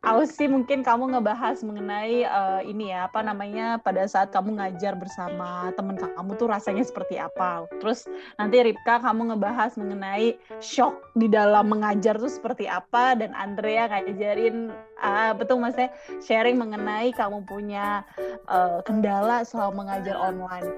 Ausi 0.06 0.46
mungkin 0.46 0.86
kamu 0.86 1.18
ngebahas 1.18 1.66
mengenai 1.66 2.22
eh, 2.30 2.62
ini 2.70 2.94
ya 2.94 3.10
apa 3.10 3.26
namanya 3.26 3.82
pada 3.82 4.06
saat 4.06 4.30
kamu 4.30 4.62
ngajar 4.62 4.94
bersama 4.94 5.74
teman 5.74 5.98
kamu 5.98 6.38
tuh 6.38 6.46
rasanya 6.46 6.86
seperti 6.86 7.18
apa. 7.18 7.66
Terus 7.82 8.06
nanti 8.38 8.62
Ripka 8.62 9.02
kamu 9.02 9.34
ngebahas 9.34 9.74
mengenai 9.82 10.38
shock 10.62 10.94
di 11.18 11.26
dalam 11.26 11.74
mengajar 11.74 12.22
tuh 12.22 12.30
seperti 12.30 12.70
apa 12.70 13.18
dan 13.18 13.34
Andrea 13.34 13.90
ngajarin 13.90 14.70
ah, 15.02 15.34
betul 15.34 15.58
maksudnya 15.58 15.90
sharing 16.22 16.62
mengenai 16.62 17.10
kamu 17.10 17.42
punya 17.50 18.06
eh, 18.46 18.86
kendala 18.86 19.42
selama 19.42 19.90
mengajar 19.90 20.22
online. 20.22 20.70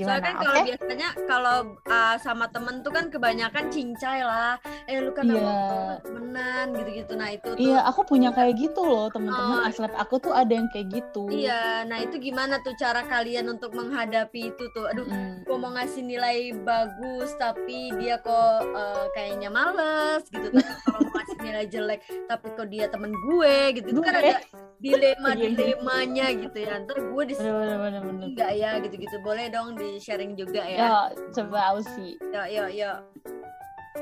Soalnya 0.00 0.16
Gimana? 0.16 0.24
kan 0.24 0.34
Oke? 0.34 0.44
kalau 0.46 0.60
biasanya 0.64 1.08
kalau 1.26 1.56
uh, 1.86 2.16
sama 2.16 2.46
temen 2.48 2.74
tuh 2.80 2.90
kan 2.90 3.06
kebanyakan 3.06 3.64
cincai 3.68 4.20
lah. 4.20 4.56
Eh 4.86 4.98
lu 4.98 5.12
kan 5.12 5.24
Iya. 5.24 5.36
sama 5.36 5.54
temenan 6.02 6.66
gitu-gitu. 6.72 7.12
Nah 7.14 7.28
itu 7.30 7.48
tuh. 7.50 7.60
Iya, 7.60 7.78
aku 7.84 8.00
punya 8.04 8.30
kayak 8.30 8.54
gitu 8.56 8.80
loh 8.80 9.06
teman-teman 9.08 9.58
Oh. 9.58 9.68
aslep 9.68 9.92
aku 9.94 10.16
tuh 10.18 10.32
ada 10.32 10.50
yang 10.50 10.66
kayak 10.68 10.88
gitu. 10.90 11.28
Iya, 11.28 11.84
nah 11.84 11.98
itu 11.98 12.16
gimana 12.16 12.58
tuh 12.58 12.72
cara 12.74 13.02
kalian 13.02 13.46
untuk 13.48 13.72
menghadapi 13.72 14.40
itu 14.48 14.64
tuh? 14.70 14.86
Aduh, 14.86 15.04
Mm. 15.04 15.44
gue 15.44 15.56
mau 15.56 15.70
ngasih 15.70 16.02
nilai 16.02 16.38
bagus 16.56 17.34
tapi 17.34 17.90
dia 17.94 18.16
kok 18.16 18.32
uh, 18.70 19.06
kayaknya 19.12 19.48
males 19.48 20.22
gitu. 20.26 20.48
Tapi 20.54 20.82
kalau 20.82 21.00
mau 21.02 21.12
ngasih 21.14 21.38
nilai 21.40 21.66
jelek 21.66 22.00
tapi 22.26 22.46
kok 22.50 22.68
dia 22.68 22.86
temen 22.86 23.10
gue 23.12 23.54
gitu. 23.74 23.86
Itu 23.90 24.00
kan 24.00 24.14
ada 24.14 24.38
dilema 24.78 25.34
dilemanya 25.34 26.26
gitu 26.42 26.56
ya 26.56 26.78
ntar 26.78 26.96
gue 26.96 27.22
di 27.26 27.34
enggak 27.36 28.52
ya 28.54 28.78
gitu-gitu 28.78 29.16
boleh 29.20 29.48
dong 29.48 29.74
di 29.74 29.89
sharing 29.98 30.36
juga 30.36 30.62
ya 30.62 30.78
ya 30.78 30.96
coba 31.32 31.74
Ausi 31.74 32.14
yo 32.20 32.42
yo 32.46 32.64
yo 32.68 32.92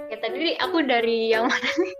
Ya 0.08 0.20
tadi 0.20 0.52
aku 0.56 0.84
dari 0.84 1.32
yang 1.32 1.48
mana 1.48 1.64
nih? 1.80 1.94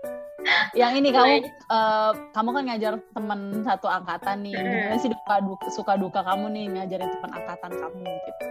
yang 0.77 0.93
ini 0.93 1.09
kamu 1.09 1.41
eh, 1.45 2.11
kamu 2.31 2.49
kan 2.53 2.63
ngajar 2.69 2.93
teman 3.11 3.39
satu 3.61 3.85
angkatan 3.85 4.45
nih 4.45 4.53
Hmm. 4.53 4.65
gimana 4.69 4.97
sih 4.97 5.09
duka 5.09 5.35
duka 5.41 5.67
suka 5.73 5.93
duka 5.97 6.21
kamu 6.21 6.45
nih 6.53 6.65
ngajarin 6.69 7.09
teman 7.17 7.31
angkatan 7.33 7.71
kamu 7.73 8.05
gitu 8.05 8.45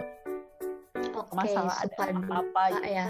Oke, 1.15 1.31
masalah 1.35 1.75
ada 1.79 1.87
suka 1.87 2.03
apa, 2.03 2.11
duka 2.19 2.63
gitu 2.69 2.87
ya. 2.89 3.07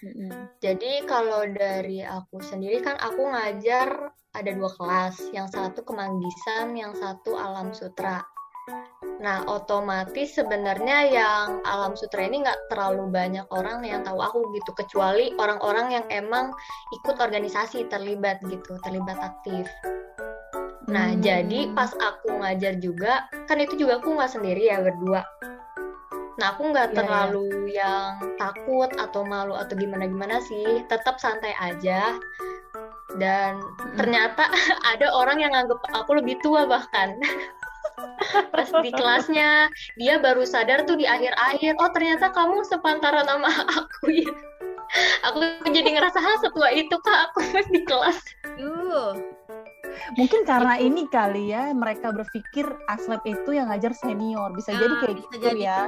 Mm-mm. 0.00 0.32
Jadi 0.58 0.92
kalau 1.04 1.44
dari 1.44 2.00
aku 2.00 2.40
sendiri 2.40 2.80
kan 2.80 2.96
aku 2.96 3.20
ngajar 3.20 3.88
ada 4.32 4.50
dua 4.52 4.70
kelas, 4.72 5.20
yang 5.32 5.44
satu 5.44 5.84
kemanggisan, 5.84 6.72
yang 6.72 6.96
satu 6.96 7.36
alam 7.36 7.72
sutra. 7.72 8.24
Nah, 9.20 9.44
otomatis 9.44 10.32
sebenarnya 10.32 10.98
yang 11.12 11.60
alam 11.68 11.92
sutra 11.92 12.24
ini 12.24 12.40
nggak 12.40 12.72
terlalu 12.72 13.04
banyak 13.12 13.44
orang 13.52 13.84
yang 13.84 14.00
tahu 14.00 14.16
aku 14.16 14.40
gitu, 14.56 14.72
kecuali 14.72 15.36
orang-orang 15.36 16.00
yang 16.00 16.06
emang 16.08 16.56
ikut 16.96 17.20
organisasi 17.20 17.84
terlibat 17.92 18.40
gitu, 18.48 18.80
terlibat 18.80 19.20
aktif. 19.20 19.68
Nah, 20.88 21.12
Hmm. 21.12 21.20
jadi 21.20 21.68
pas 21.76 21.92
aku 22.00 22.32
ngajar 22.40 22.80
juga, 22.80 23.28
kan 23.44 23.60
itu 23.60 23.76
juga 23.76 24.00
aku 24.00 24.16
nggak 24.16 24.32
sendiri 24.32 24.72
ya 24.72 24.80
berdua. 24.80 25.20
Nah, 26.40 26.56
aku 26.56 26.72
nggak 26.72 26.96
Iya, 26.96 26.96
terlalu 26.96 27.48
yang 27.76 28.16
takut 28.40 28.88
atau 28.96 29.20
malu 29.28 29.52
atau 29.52 29.76
gimana-gimana 29.76 30.40
sih. 30.40 30.80
Tetap 30.88 31.20
santai 31.20 31.52
aja. 31.60 32.16
Dan 33.20 33.60
ternyata 34.00 34.48
ada 34.96 35.12
orang 35.12 35.44
yang 35.44 35.52
nganggep 35.52 35.76
aku 35.92 36.16
lebih 36.16 36.40
tua 36.40 36.64
bahkan. 36.64 37.20
Pas 38.52 38.68
di 38.82 38.90
kelasnya, 38.92 39.68
dia 39.96 40.18
baru 40.20 40.44
sadar 40.44 40.84
tuh 40.84 40.94
di 40.96 41.04
akhir-akhir, 41.06 41.74
oh 41.80 41.90
ternyata 41.94 42.30
kamu 42.30 42.62
sepantaran 42.66 43.26
sama 43.26 43.50
aku 43.78 44.10
ya. 44.12 44.32
Aku 45.30 45.38
jadi 45.70 45.86
ngerasa, 45.86 46.18
"Hah, 46.18 46.36
setua 46.42 46.74
itu 46.74 46.94
kak 46.98 47.18
aku 47.30 47.40
di 47.70 47.80
kelas. 47.86 48.18
Duh, 48.58 49.14
mungkin 50.18 50.42
karena 50.42 50.74
ini 50.80 51.06
kali 51.06 51.54
ya 51.54 51.70
mereka 51.70 52.10
berpikir 52.10 52.66
aslep 52.90 53.22
itu 53.22 53.54
yang 53.54 53.70
ngajar 53.70 53.94
senior 53.94 54.50
bisa 54.54 54.74
jadi 54.74 54.90
Nah, 54.90 55.00
kayak 55.02 55.16
bisa 55.18 55.28
gitu 55.30 55.36
jadi. 55.46 55.60
ya 55.62 55.80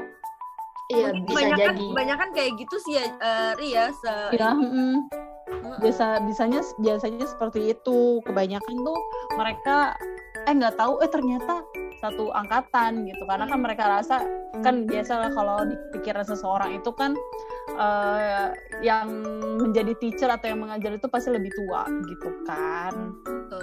Iya, 0.93 1.09
mungkin 1.15 1.25
bisa 1.25 1.33
kebanyakan, 1.33 1.59
jadi. 1.73 1.87
kebanyakan 1.89 2.29
kayak 2.37 2.53
gitu 2.61 2.77
sih 2.85 2.93
ya, 3.01 3.05
eh, 3.09 3.51
Ria. 3.57 3.85
Se- 3.97 4.31
ya. 4.37 4.51
Mm-mm. 4.53 5.09
biasa 5.73 6.21
bisanya 6.29 6.61
biasanya 6.77 7.25
seperti 7.25 7.73
itu 7.73 8.21
kebanyakan 8.29 8.77
tuh 8.83 8.99
mereka 9.35 9.97
eh 10.49 10.55
nggak 10.55 10.75
tahu 10.75 10.99
eh 11.03 11.11
ternyata 11.11 11.63
satu 12.03 12.35
angkatan 12.35 13.07
gitu. 13.07 13.23
Karena 13.25 13.47
kan 13.47 13.59
mereka 13.63 13.85
rasa 13.87 14.27
kan 14.61 14.85
biasa 14.91 15.13
lah 15.23 15.31
kalau 15.31 15.63
di 15.65 15.77
pikiran 15.95 16.27
seseorang 16.27 16.75
itu 16.75 16.91
kan 16.91 17.15
eh, 17.79 18.49
yang 18.83 19.07
menjadi 19.63 19.95
teacher 20.03 20.27
atau 20.27 20.51
yang 20.51 20.61
mengajar 20.67 20.99
itu 20.99 21.07
pasti 21.07 21.31
lebih 21.31 21.55
tua 21.55 21.87
gitu 22.11 22.29
kan. 22.43 23.15
Tuh. 23.47 23.62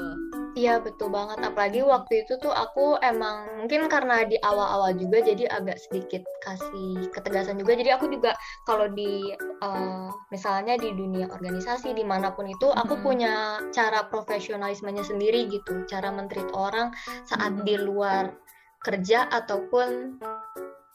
Iya 0.60 0.84
betul 0.84 1.08
banget. 1.08 1.40
Apalagi 1.40 1.80
waktu 1.88 2.28
itu 2.28 2.36
tuh 2.36 2.52
aku 2.52 3.00
emang 3.00 3.64
mungkin 3.64 3.88
karena 3.88 4.28
di 4.28 4.36
awal-awal 4.44 4.92
juga 5.00 5.24
jadi 5.24 5.48
agak 5.48 5.80
sedikit 5.80 6.28
kasih 6.44 7.08
ketegasan 7.16 7.56
juga. 7.56 7.80
Jadi 7.80 7.90
aku 7.96 8.12
juga 8.12 8.36
kalau 8.68 8.92
di 8.92 9.32
eh, 9.40 10.08
misalnya 10.36 10.76
di 10.76 10.92
dunia 10.92 11.32
organisasi 11.32 11.96
di 11.96 12.04
mana 12.04 12.36
pun 12.36 12.44
itu 12.52 12.68
aku 12.68 13.00
Mhm. 13.00 13.04
punya 13.04 13.34
cara 13.72 14.04
profesionalismenya 14.12 15.08
sendiri 15.08 15.48
gitu. 15.48 15.88
Cara 15.88 16.12
mentreat 16.12 16.52
orang 16.52 16.92
saat 17.24 17.56
Mhm. 17.56 17.64
di 17.64 17.76
luar 17.80 18.36
kerja 18.84 19.32
ataupun 19.32 20.20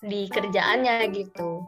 di 0.05 0.29
kerjaannya 0.29 1.09
gitu. 1.09 1.65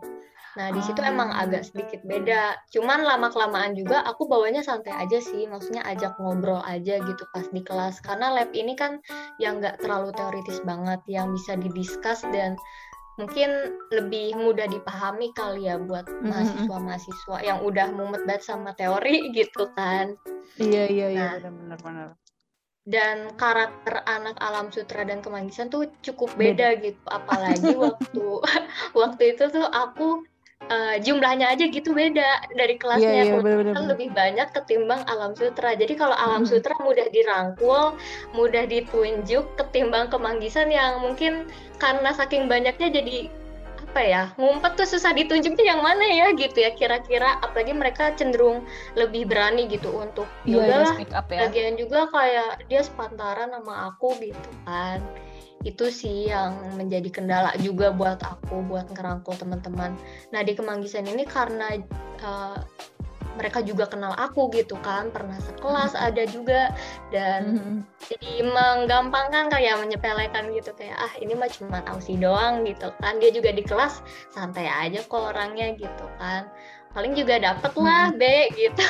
Nah, 0.57 0.73
di 0.73 0.81
situ 0.81 1.05
emang 1.05 1.29
Ah. 1.31 1.45
agak 1.45 1.69
sedikit 1.69 2.01
beda. 2.03 2.57
Cuman 2.73 3.05
lama-kelamaan 3.05 3.77
juga 3.77 4.01
aku 4.03 4.25
bawanya 4.25 4.65
santai 4.65 4.97
aja 4.97 5.21
sih, 5.21 5.45
maksudnya 5.45 5.85
ajak 5.85 6.17
ngobrol 6.17 6.65
aja 6.65 6.97
gitu 6.97 7.25
pas 7.31 7.45
di 7.53 7.61
kelas. 7.61 8.01
Karena 8.01 8.33
lab 8.33 8.49
ini 8.57 8.73
kan 8.73 8.99
yang 9.37 9.61
nggak 9.61 9.85
terlalu 9.85 10.17
teoritis 10.17 10.65
banget, 10.65 11.05
yang 11.07 11.29
bisa 11.37 11.61
didiskus 11.61 12.25
dan 12.33 12.57
mungkin 13.17 13.49
lebih 13.93 14.37
mudah 14.37 14.69
dipahami 14.69 15.33
kali 15.33 15.69
ya 15.69 15.77
buat 15.77 16.05
mahasiswa-mahasiswa 16.21 17.37
yang 17.45 17.65
udah 17.65 17.89
mumet 17.93 18.25
banget 18.25 18.45
sama 18.45 18.73
teori 18.77 19.29
gitu 19.39 19.69
kan. 19.77 20.17
iya 20.57 20.89
iya 20.89 21.07
iya 21.13 21.29
Nah. 21.41 21.53
benar 21.53 21.81
benar 21.85 22.09
dan 22.87 23.35
karakter 23.35 23.99
anak 24.07 24.39
alam 24.39 24.71
sutra 24.71 25.03
dan 25.03 25.19
kemanggisan 25.19 25.67
tuh 25.67 25.91
cukup 26.07 26.31
beda 26.39 26.79
gitu 26.79 27.03
apalagi 27.11 27.75
waktu 27.75 28.25
waktu 29.01 29.35
itu 29.35 29.51
tuh 29.51 29.67
aku 29.67 30.23
eh, 30.67 30.97
jumlahnya 31.05 31.53
aja 31.55 31.65
gitu 31.69 31.93
beda 31.95 32.51
dari 32.57 32.75
iya 32.75 32.81
kelasnya. 32.81 33.13
iya 33.23 33.35
Kebetulan 33.39 33.45
benar 33.45 33.75
benar 33.77 33.89
lebih 33.95 34.09
banyak 34.13 34.49
ketimbang 34.57 35.03
alam 35.07 35.33
sutra. 35.37 35.77
Jadi 35.77 35.95
kalau 35.95 36.17
alam 36.17 36.43
Mhm. 36.43 36.49
sutra 36.49 36.75
mudah 36.83 37.07
dirangkul 37.13 37.95
mudah 38.35 38.65
ditunjuk 38.67 39.45
ketimbang 39.55 40.11
kemanggisan 40.11 40.73
yang 40.73 40.99
mungkin 41.05 41.47
karena 41.79 42.11
saking 42.17 42.49
banyaknya 42.51 42.89
jadi 42.91 43.31
apa 43.77 44.01
ya 44.01 44.23
ngumpet 44.37 44.77
tuh 44.77 44.89
susah 44.89 45.13
ditunjuknya 45.17 45.73
yang 45.77 45.81
mana 45.85 46.05
ya 46.05 46.27
gitu 46.35 46.59
ya 46.65 46.73
kira-kira. 46.75 47.39
Apalagi 47.45 47.73
mereka 47.77 48.13
cenderung 48.19 48.65
lebih 48.99 49.29
berani 49.31 49.69
gitu 49.71 49.93
untuk 49.93 50.27
iya 50.45 50.53
iya 50.53 50.61
yaudahlah 50.67 50.93
speak 50.97 51.13
up 51.15 51.29
ya. 51.31 51.47
juga 51.77 52.09
kayak 52.11 52.67
dia 52.67 52.81
sepantaran 52.83 53.53
sama 53.53 53.93
aku 53.93 54.17
gitu 54.19 54.51
kan. 54.65 54.99
Itu 55.67 55.91
sih 55.91 56.31
yang 56.31 56.79
menjadi 56.79 57.11
kendala 57.11 57.51
juga 57.59 57.91
buat 57.91 58.23
aku 58.23 58.63
buat 58.71 58.87
ngerangkul 58.95 59.35
teman-teman. 59.35 59.99
Nah, 60.31 60.41
di 60.47 60.55
Kemanggisan 60.55 61.11
ini 61.11 61.27
karena 61.27 61.75
eh, 62.23 62.59
mereka 63.37 63.61
juga 63.61 63.85
kenal 63.85 64.17
aku 64.17 64.49
gitu 64.57 64.81
kan, 64.81 65.13
pernah 65.13 65.37
sekelas 65.37 65.93
ada 65.93 66.25
juga 66.25 66.73
dan 67.13 67.53
Mhm. 67.53 67.77
jadi 68.09 68.33
menggampangkan 68.49 69.53
kayak 69.53 69.77
menyepelekan 69.77 70.57
gitu 70.57 70.73
kayak 70.73 70.97
ah 70.97 71.13
ini 71.21 71.37
mah 71.37 71.51
cuma 71.53 71.85
Ausi 71.93 72.17
doang 72.17 72.65
gitu 72.65 72.89
kan. 72.97 73.21
Dia 73.21 73.29
juga 73.35 73.53
di 73.53 73.61
kelas 73.61 74.01
santai 74.33 74.65
aja 74.65 75.05
kok 75.05 75.37
orangnya 75.37 75.77
gitu 75.77 76.05
kan. 76.17 76.49
Paling 76.97 77.13
juga 77.13 77.37
dapet 77.37 77.73
lah 77.77 78.09
B 78.17 78.23
gitu. 78.57 78.89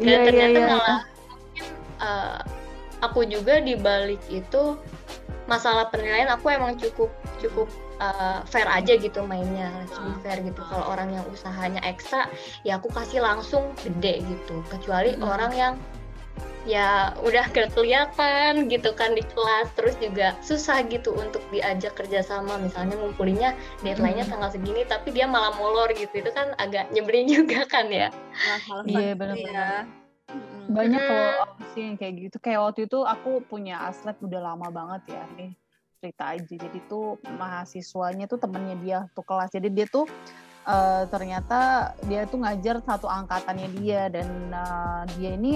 dan 0.00 0.08
iya 0.08 0.16
iya 0.16 0.24
ternyata 0.24 0.58
iya 0.58 0.66
malah 0.72 1.00
mungkin 1.28 1.66
eh, 2.00 2.38
aku 3.00 3.26
juga 3.26 3.58
di 3.58 3.74
balik 3.74 4.20
itu 4.30 4.78
masalah 5.44 5.92
penilaian 5.92 6.30
aku 6.32 6.48
emang 6.48 6.78
cukup 6.80 7.12
cukup 7.36 7.68
eh, 8.00 8.40
fair 8.48 8.64
aja 8.64 8.96
gitu 8.96 9.22
mainnya 9.24 9.68
let's 9.82 9.96
be 9.98 10.12
fair 10.24 10.40
gitu 10.40 10.60
kalau 10.72 10.88
orang 10.88 11.12
yang 11.12 11.24
usahanya 11.28 11.84
ekstra 11.84 12.30
ya 12.64 12.80
aku 12.80 12.88
kasih 12.88 13.20
langsung 13.20 13.72
gede 13.84 14.24
gitu 14.24 14.64
kecuali 14.72 15.12
Mm-mm. 15.16 15.28
orang 15.28 15.52
yang 15.52 15.74
ya 16.64 17.12
udah 17.20 17.44
gak 17.52 17.76
kelihatan 17.76 18.72
gitu 18.72 18.96
kan 18.96 19.12
di 19.12 19.20
kelas 19.20 19.68
terus 19.76 20.00
juga 20.00 20.32
susah 20.40 20.80
gitu 20.88 21.12
untuk 21.12 21.44
diajak 21.52 21.92
kerjasama 21.92 22.56
misalnya 22.56 22.96
ngumpulinnya 22.96 23.52
deadline-nya 23.84 24.24
Mm. 24.24 24.32
tanggal 24.32 24.48
segini 24.48 24.88
tapi 24.88 25.12
dia 25.12 25.28
malah 25.28 25.52
molor 25.60 25.92
gitu 25.92 26.24
itu 26.24 26.32
kan 26.32 26.56
agak 26.56 26.88
nyebelin 26.88 27.28
juga 27.36 27.68
kan 27.68 27.92
ya 27.92 28.08
Masalah 28.32 28.80
Iya, 28.88 29.12
benar-benar. 29.12 29.84
ya. 29.84 30.03
Banyak 30.68 31.00
kalau 31.00 31.28
aku 31.44 31.62
sih 31.76 31.82
yang 31.86 31.96
kayak 32.00 32.14
gitu. 32.28 32.36
Kayak 32.40 32.60
waktu 32.64 32.80
itu 32.88 32.98
aku 33.04 33.44
punya 33.44 33.84
aslep 33.84 34.16
udah 34.24 34.40
lama 34.40 34.68
banget 34.72 35.16
ya 35.16 35.22
ini 35.36 35.52
cerita 36.00 36.36
aja 36.36 36.54
jadi 36.60 36.78
tuh 36.84 37.16
mahasiswanya 37.40 38.28
tuh 38.28 38.36
temennya 38.36 38.76
dia 38.80 38.98
tuh 39.12 39.24
kelas. 39.24 39.52
Jadi 39.52 39.68
dia 39.72 39.86
tuh 39.88 40.08
eh, 40.64 41.04
ternyata 41.08 41.92
dia 42.08 42.24
tuh 42.28 42.40
ngajar 42.40 42.80
satu 42.80 43.06
angkatannya 43.08 43.68
dia. 43.80 44.08
Dan 44.08 44.28
eh, 44.50 45.02
dia 45.20 45.30
ini 45.36 45.52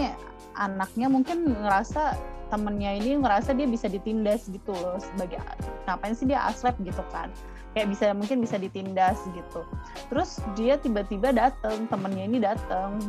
anaknya 0.55 1.09
mungkin 1.09 1.57
ngerasa 1.57 2.17
temennya 2.49 2.97
ini 2.97 3.21
ngerasa 3.21 3.53
dia 3.57 3.69
bisa 3.69 3.89
ditindas 3.89 4.49
gitu 4.49 4.73
loh. 4.77 5.01
Sebagai 5.01 5.41
ngapain 5.89 6.13
sih 6.13 6.29
dia 6.29 6.45
aslep 6.49 6.77
gitu 6.85 7.01
kan? 7.09 7.33
Kayak 7.77 7.93
bisa 7.97 8.13
mungkin 8.17 8.41
bisa 8.45 8.57
ditindas 8.61 9.21
gitu. 9.33 9.65
Terus 10.13 10.41
dia 10.57 10.77
tiba-tiba 10.81 11.33
dateng 11.33 11.89
temennya 11.89 12.25
ini 12.25 12.39
dateng 12.41 13.01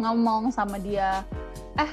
ngomong 0.00 0.50
sama 0.54 0.80
dia 0.80 1.22
eh 1.80 1.92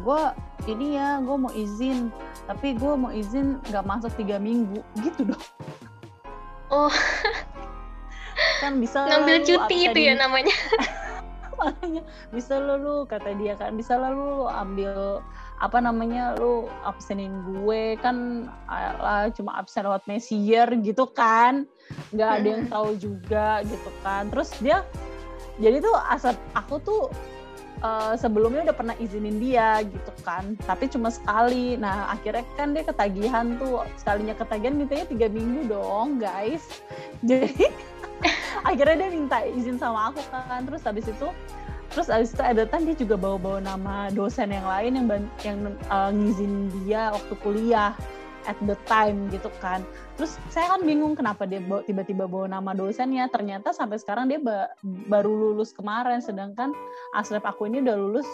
gue 0.00 0.22
ini 0.64 0.96
ya 0.96 1.20
gue 1.20 1.36
mau 1.36 1.52
izin 1.52 2.08
tapi 2.44 2.76
gue 2.76 2.92
mau 2.92 3.12
izin 3.12 3.60
nggak 3.72 3.84
masuk 3.84 4.12
tiga 4.20 4.36
minggu. 4.36 4.80
Gitu 5.00 5.28
dong. 5.28 5.44
Oh. 6.68 6.92
kan 8.62 8.80
bisa 8.80 9.04
ngambil 9.08 9.44
cuti 9.44 9.76
itu 9.88 9.98
ya 10.12 10.14
namanya. 10.16 10.52
Makanya 11.54 12.02
bisa 12.34 12.58
lo 12.58 12.76
lu 12.76 12.96
kata 13.08 13.32
dia 13.38 13.56
kan. 13.56 13.72
Bisa 13.78 13.96
lah 13.96 14.12
lu 14.12 14.44
ambil 14.50 15.22
apa 15.62 15.78
namanya 15.80 16.34
lu 16.36 16.66
absenin 16.82 17.30
gue 17.46 17.94
kan 18.02 18.50
lah 19.00 19.30
cuma 19.32 19.56
absen 19.56 19.86
lewat 19.88 20.04
messenger 20.04 20.68
gitu 20.84 21.08
kan. 21.08 21.64
Nggak 22.12 22.30
ada 22.42 22.48
yang 22.48 22.64
tahu 22.68 22.90
juga 23.00 23.64
gitu 23.64 23.90
kan. 24.04 24.28
Terus 24.28 24.50
dia 24.60 24.84
jadi 25.62 25.78
tuh 25.78 25.94
asal 26.10 26.34
aku 26.54 26.82
tuh 26.82 27.02
uh, 27.84 28.14
sebelumnya 28.18 28.70
udah 28.70 28.76
pernah 28.76 28.96
izinin 28.98 29.38
dia 29.38 29.84
gitu 29.84 30.12
kan. 30.24 30.56
Tapi 30.64 30.88
cuma 30.90 31.12
sekali. 31.12 31.76
Nah 31.76 32.10
akhirnya 32.10 32.42
kan 32.56 32.72
dia 32.72 32.82
ketagihan 32.82 33.54
tuh. 33.60 33.84
Sekalinya 34.00 34.34
ketagihan 34.34 34.74
mintanya 34.74 35.06
tiga 35.06 35.26
minggu 35.28 35.70
dong 35.70 36.18
guys. 36.18 36.82
Jadi 37.28 37.70
akhirnya 38.64 39.06
dia 39.06 39.10
minta 39.12 39.38
izin 39.44 39.76
sama 39.76 40.10
aku 40.10 40.22
kan. 40.32 40.64
Terus 40.66 40.82
habis 40.82 41.06
itu 41.06 41.28
terus 41.94 42.10
abis 42.10 42.34
itu 42.34 42.42
ada 42.42 42.66
tan 42.66 42.82
dia 42.82 42.96
juga 42.98 43.14
bawa-bawa 43.14 43.62
nama 43.62 44.10
dosen 44.10 44.50
yang 44.50 44.66
lain 44.66 44.98
yang 44.98 45.06
yang 45.46 45.58
uh, 45.86 46.10
ngizin 46.10 46.66
dia 46.82 47.14
waktu 47.14 47.34
kuliah 47.38 47.94
at 48.44 48.56
the 48.64 48.76
time 48.84 49.28
gitu 49.32 49.48
kan. 49.58 49.84
Terus 50.16 50.36
saya 50.52 50.76
kan 50.76 50.84
bingung 50.84 51.16
kenapa 51.18 51.44
dia 51.48 51.60
tiba-tiba 51.60 52.28
bawa 52.28 52.46
nama 52.48 52.72
dosennya. 52.76 53.28
Ternyata 53.32 53.72
sampai 53.74 53.98
sekarang 53.98 54.30
dia 54.30 54.38
ba 54.40 54.70
baru 54.84 55.32
lulus 55.32 55.74
kemarin, 55.74 56.20
sedangkan 56.20 56.72
aslep 57.16 57.42
aku 57.44 57.66
ini 57.66 57.82
udah 57.82 57.96
lulus 57.96 58.28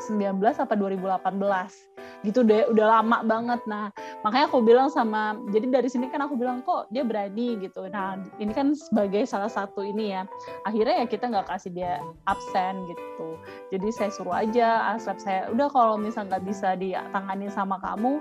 2019 0.00 0.64
apa 0.64 0.74
2018 0.74 1.98
gitu 2.26 2.42
deh 2.42 2.66
udah 2.70 2.98
lama 2.98 3.22
banget. 3.22 3.60
Nah 3.70 3.94
makanya 4.26 4.50
aku 4.50 4.58
bilang 4.62 4.90
sama 4.90 5.38
jadi 5.54 5.70
dari 5.70 5.86
sini 5.86 6.10
kan 6.10 6.26
aku 6.26 6.34
bilang 6.34 6.66
kok 6.66 6.90
dia 6.90 7.06
berani? 7.06 7.58
Gitu. 7.62 7.86
Nah 7.90 8.18
ini 8.42 8.50
kan 8.50 8.74
sebagai 8.74 9.22
salah 9.28 9.50
satu 9.50 9.86
ini 9.86 10.14
ya 10.14 10.26
akhirnya 10.66 11.04
ya 11.04 11.06
kita 11.06 11.30
nggak 11.30 11.46
kasih 11.46 11.70
dia 11.70 12.02
absen 12.26 12.82
gitu. 12.90 13.38
Jadi 13.70 13.88
saya 13.94 14.10
suruh 14.10 14.34
aja 14.34 14.98
aslep 14.98 15.18
saya. 15.22 15.46
Udah 15.54 15.70
kalau 15.70 15.94
misal 15.94 16.26
nggak 16.26 16.42
bisa 16.42 16.74
ditangani 16.74 17.46
sama 17.54 17.78
kamu 17.78 18.18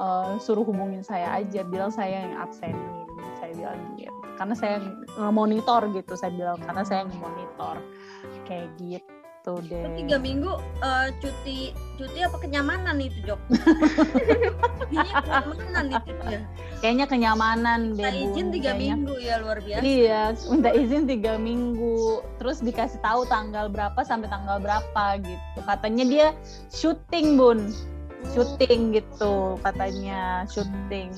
uh, 0.00 0.40
suruh 0.40 0.64
hubungin 0.64 1.04
saya 1.04 1.28
aja 1.36 1.60
bilang 1.68 1.92
saya 1.92 2.24
yang 2.24 2.40
absenin. 2.40 3.04
Saya 3.40 3.52
bilang 3.52 3.80
gitu. 4.00 4.12
Karena 4.34 4.54
saya 4.56 4.82
monitor 5.30 5.84
gitu 5.94 6.18
saya 6.18 6.32
bilang 6.34 6.58
karena 6.64 6.82
saya 6.82 7.06
monitor 7.06 7.78
kayak 8.48 8.72
gitu 8.82 9.13
gitu 9.44 9.60
deh. 9.68 9.84
Tiga 10.00 10.16
minggu 10.16 10.52
uh, 10.80 11.08
cuti 11.20 11.76
cuti 12.00 12.18
apa 12.24 12.36
kenyamanan 12.40 12.96
itu 12.96 13.20
Jok? 13.28 13.40
kenyamanan 14.88 15.86
itu 15.92 16.12
ya. 16.32 16.40
Kayaknya 16.80 17.06
kenyamanan 17.08 17.80
deh. 17.92 18.08
Minta 18.08 18.16
izin 18.32 18.46
tiga 18.52 18.72
minggu 18.72 19.14
ya 19.20 19.34
luar 19.44 19.60
biasa. 19.60 19.84
Iya, 19.84 20.22
minta 20.48 20.70
izin 20.72 21.04
tiga 21.04 21.36
minggu. 21.36 22.24
Terus 22.40 22.64
dikasih 22.64 23.00
tahu 23.04 23.28
tanggal 23.28 23.68
berapa 23.68 24.00
sampai 24.00 24.32
tanggal 24.32 24.56
berapa 24.64 25.04
gitu. 25.20 25.58
Katanya 25.64 26.04
dia 26.08 26.26
syuting 26.72 27.36
bun, 27.36 27.68
syuting 28.32 28.96
gitu 28.96 29.60
katanya 29.60 30.48
syuting 30.48 31.12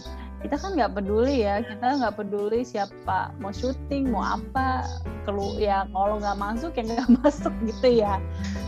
kita 0.45 0.57
kan 0.61 0.77
nggak 0.77 0.93
peduli 0.93 1.43
ya 1.43 1.65
kita 1.65 1.87
nggak 1.97 2.15
peduli 2.21 2.61
siapa 2.63 3.33
mau 3.41 3.51
syuting 3.51 4.13
mau 4.13 4.37
apa 4.37 4.85
kelu 5.25 5.57
ya 5.57 5.89
kalau 5.91 6.21
nggak 6.21 6.39
masuk 6.39 6.73
ya 6.77 6.83
nggak 6.85 7.11
masuk 7.25 7.55
gitu 7.65 7.89
ya, 8.05 8.21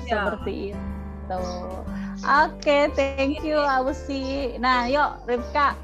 ya. 0.08 0.10
seperti 0.10 0.72
itu. 0.72 1.42
Oke 2.18 2.58
okay, 2.58 2.82
thank 2.96 3.44
you 3.46 3.60
Ausi. 3.60 4.56
Nah 4.58 4.88
yuk 4.88 5.22
Rifka. 5.28 5.76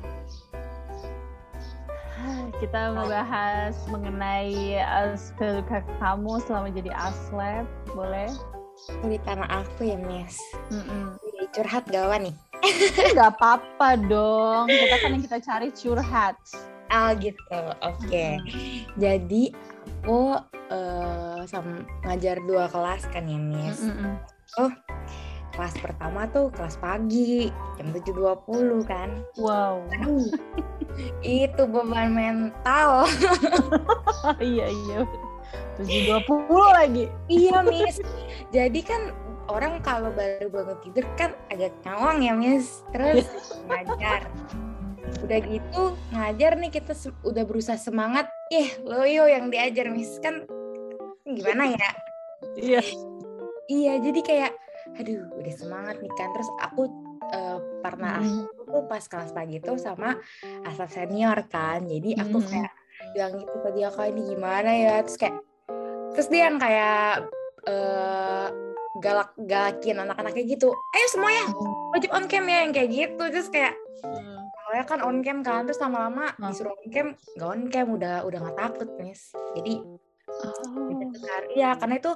Kita 2.58 2.96
membahas 2.96 3.76
mengenai 3.92 4.80
uh, 4.80 5.12
kamu 6.00 6.32
selama 6.48 6.72
jadi 6.72 6.90
aslep 6.96 7.68
boleh? 7.92 8.32
Cerita 8.74 9.38
sama 9.38 9.46
aku 9.48 9.86
ya 9.86 9.98
Miss 10.02 10.36
mm 10.72 10.82
-mm. 10.82 11.04
curhat 11.54 11.86
gawan 11.88 12.26
nih 12.26 12.36
Gak 13.18 13.30
apa-apa 13.38 13.88
dong. 14.08 14.66
Kita 14.68 14.96
kan 15.00 15.10
yang 15.14 15.24
kita 15.24 15.38
cari 15.40 15.68
curhat. 15.74 16.36
Oh 16.92 17.10
gitu. 17.18 17.60
Oke. 17.82 18.06
Okay. 18.06 18.32
Jadi 19.00 19.50
aku 20.04 20.38
uh, 20.70 21.40
sama 21.48 21.82
ngajar 22.04 22.38
dua 22.44 22.68
kelas 22.68 23.08
kan 23.10 23.24
ya, 23.26 23.38
Miss. 23.40 23.80
Mm 23.82 23.94
-mm. 23.96 24.12
Oh, 24.60 24.72
kelas 25.56 25.74
pertama 25.80 26.28
tuh 26.30 26.50
kelas 26.54 26.76
pagi 26.78 27.50
jam 27.80 27.90
7.20 27.90 28.84
kan. 28.86 29.10
Wow. 29.40 29.82
Aduh. 29.98 30.28
itu 31.26 31.62
beban 31.66 32.14
mental. 32.14 33.08
iya 34.38 34.70
iya. 34.70 35.00
7.20 35.80 36.46
lagi. 36.70 37.04
iya, 37.26 37.62
Miss. 37.66 37.98
Jadi 38.54 38.80
kan 38.86 39.10
orang 39.48 39.80
kalau 39.84 40.10
baru 40.14 40.48
bangun 40.48 40.78
tidur 40.80 41.06
kan 41.18 41.36
agak 41.52 41.74
ngawang 41.84 42.24
ya 42.24 42.32
Miss. 42.32 42.84
Terus 42.94 43.28
ngajar. 43.68 44.28
Udah 45.24 45.38
gitu 45.44 45.82
ngajar 46.12 46.52
nih 46.56 46.70
kita 46.72 46.92
udah 47.24 47.44
berusaha 47.44 47.76
semangat. 47.76 48.28
Eh 48.52 48.80
loyo 48.84 49.28
yang 49.28 49.52
diajar 49.52 49.92
Miss. 49.92 50.16
Kan 50.20 50.48
gimana 51.28 51.76
ya? 51.76 51.90
Iya. 52.56 52.82
Iya 53.64 53.92
jadi 54.00 54.20
kayak 54.20 54.52
aduh 55.00 55.24
udah 55.40 55.54
semangat 55.54 55.96
nih 56.00 56.12
kan. 56.16 56.28
Terus 56.32 56.50
aku 56.60 56.82
uh, 57.32 57.58
pernah 57.80 58.20
hmm. 58.20 58.68
aku 58.68 58.78
pas 58.88 59.04
kelas 59.04 59.32
pagi 59.32 59.60
tuh 59.60 59.76
sama 59.76 60.16
asal 60.64 60.88
senior 60.88 61.36
kan. 61.48 61.84
Jadi 61.84 62.16
aku 62.16 62.40
hmm. 62.40 62.48
kayak 62.48 62.72
bilang 63.12 63.32
gitu 63.36 63.56
ke 63.60 63.70
dia 63.76 63.88
kayak 63.92 64.10
ini 64.16 64.22
gimana 64.32 64.70
ya? 64.72 64.96
Terus 65.04 65.18
kayak 65.20 65.36
terus 66.14 66.28
dia 66.30 66.46
yang 66.46 66.62
kayak 66.62 67.26
uh, 67.66 68.63
galak 69.02 69.34
galakin 69.34 70.06
anak-anaknya 70.06 70.44
gitu 70.46 70.70
ayo 70.70 71.06
semuanya 71.10 71.44
wajib 71.90 72.10
on 72.14 72.30
cam 72.30 72.46
ya 72.46 72.58
yang 72.62 72.72
kayak 72.74 72.90
gitu 72.94 73.24
terus 73.26 73.48
kayak 73.50 73.74
hmm. 74.06 74.38
awalnya 74.66 74.84
kan 74.86 75.00
on 75.02 75.18
cam 75.26 75.38
kan 75.42 75.66
terus 75.66 75.82
lama-lama 75.82 76.30
hmm. 76.30 76.50
disuruh 76.54 76.70
on 76.70 76.86
cam 76.94 77.06
nggak 77.34 77.48
on 77.50 77.62
cam 77.74 77.86
udah 77.90 78.16
udah 78.22 78.38
nggak 78.38 78.58
takut 78.58 78.88
mis 79.02 79.34
jadi 79.58 79.74
oh. 80.30 80.86
gitu 80.94 81.16
kan 81.26 81.42
iya 81.50 81.70
karena 81.74 81.94
itu 81.98 82.10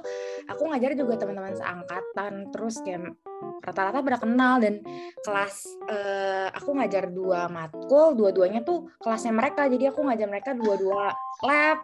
aku 0.47 0.61
ngajar 0.71 0.91
juga 0.95 1.13
teman-teman 1.19 1.55
seangkatan 1.59 2.33
terus 2.55 2.75
kayak 2.79 3.11
rata-rata 3.59 3.99
pada 3.99 4.17
kenal 4.23 4.53
dan 4.63 4.79
kelas 5.19 5.55
uh, 5.91 6.47
aku 6.55 6.79
ngajar 6.79 7.11
dua 7.11 7.51
matkul 7.51 8.15
dua-duanya 8.15 8.63
tuh 8.63 8.87
kelasnya 9.03 9.35
mereka 9.35 9.67
jadi 9.67 9.91
aku 9.91 9.99
ngajar 10.07 10.27
mereka 10.31 10.55
dua-dua 10.55 11.11
lab 11.43 11.79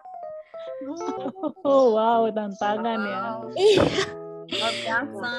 Oh 1.65 1.95
wow 1.95 2.27
tantangan 2.35 2.99
ya. 2.99 3.21
Iya 3.55 4.24
luar 4.51 4.73
biasa 4.83 5.33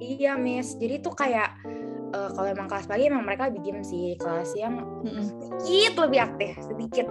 iya 0.00 0.36
miss. 0.36 0.76
Jadi 0.76 1.00
tuh 1.00 1.14
kayak 1.16 1.56
uh, 2.12 2.30
kalau 2.32 2.48
emang 2.48 2.68
kelas 2.68 2.86
pagi 2.88 3.08
emang 3.08 3.24
mereka 3.24 3.48
lebih 3.48 3.60
diem 3.64 3.80
sih. 3.84 4.16
Kelas 4.20 4.52
yang 4.56 4.80
sedikit 5.62 5.94
lebih 6.06 6.20
aktif 6.22 6.52
sedikit. 6.64 7.06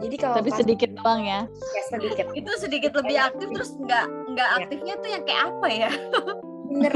Jadi 0.00 0.16
kalau 0.16 0.36
tapi 0.40 0.50
sedikit 0.56 0.90
doang 0.96 1.22
ya? 1.24 1.40
Ya 1.46 1.82
sedikit. 1.92 2.26
Itu 2.38 2.50
sedikit 2.56 2.92
lebih 2.96 3.16
aktif 3.20 3.48
terus 3.52 3.70
nggak 3.76 4.06
nggak 4.34 4.48
ya. 4.48 4.56
aktifnya 4.64 4.94
tuh 4.98 5.08
yang 5.10 5.22
kayak 5.28 5.42
apa 5.50 5.66
ya? 5.68 5.90
Bener. 6.70 6.92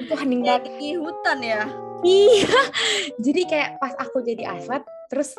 Itu 0.00 0.14
hening 0.16 0.42
banget 0.46 0.64
di 0.78 0.88
hutan 0.96 1.38
ya? 1.42 1.62
Iya. 2.04 2.58
Jadi 3.24 3.40
kayak 3.48 3.70
pas 3.80 3.92
aku 3.96 4.20
jadi 4.24 4.44
aswat 4.60 4.84
terus 5.12 5.36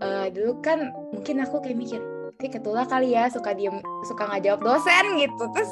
uh, 0.00 0.30
dulu 0.30 0.62
kan 0.62 0.94
mungkin 1.12 1.42
aku 1.42 1.58
kayak 1.62 1.78
mikir 1.78 2.00
kayak 2.38 2.62
ketulah 2.62 2.86
kali 2.86 3.12
ya 3.18 3.26
suka 3.26 3.50
diem 3.50 3.82
suka 4.06 4.26
nggak 4.30 4.42
jawab 4.46 4.60
dosen 4.62 5.04
gitu. 5.18 5.44
Terus 5.54 5.70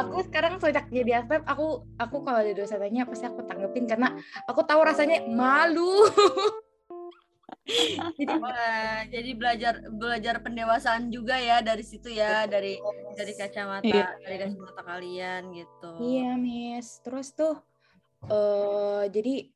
aku 0.00 0.26
sekarang 0.28 0.58
sejak 0.58 0.86
jadi 0.90 1.24
aslep 1.24 1.42
aku 1.46 1.86
aku 1.98 2.16
kalau 2.22 2.38
ada 2.42 2.52
dosen 2.52 2.80
tanya 2.80 3.06
pasti 3.06 3.24
aku 3.26 3.40
tanggepin 3.46 3.86
karena 3.88 4.14
aku 4.48 4.60
tahu 4.66 4.80
rasanya 4.84 5.22
malu. 5.28 6.04
Jadi 8.20 8.34
Wah, 8.44 9.08
jadi 9.08 9.30
belajar 9.32 9.74
belajar 9.88 10.36
pendewasaan 10.44 11.08
juga 11.08 11.40
ya 11.40 11.64
dari 11.64 11.80
situ 11.80 12.12
ya 12.12 12.44
dari 12.44 12.76
dari 13.16 13.32
kacamata 13.32 13.88
iya. 13.88 14.12
dari 14.20 14.36
kacamata 14.36 14.82
kalian 14.84 15.42
gitu. 15.56 15.90
Iya 15.96 16.36
miss. 16.36 17.00
Terus 17.00 17.32
tuh 17.32 17.56
uh, 18.28 19.08
jadi 19.08 19.48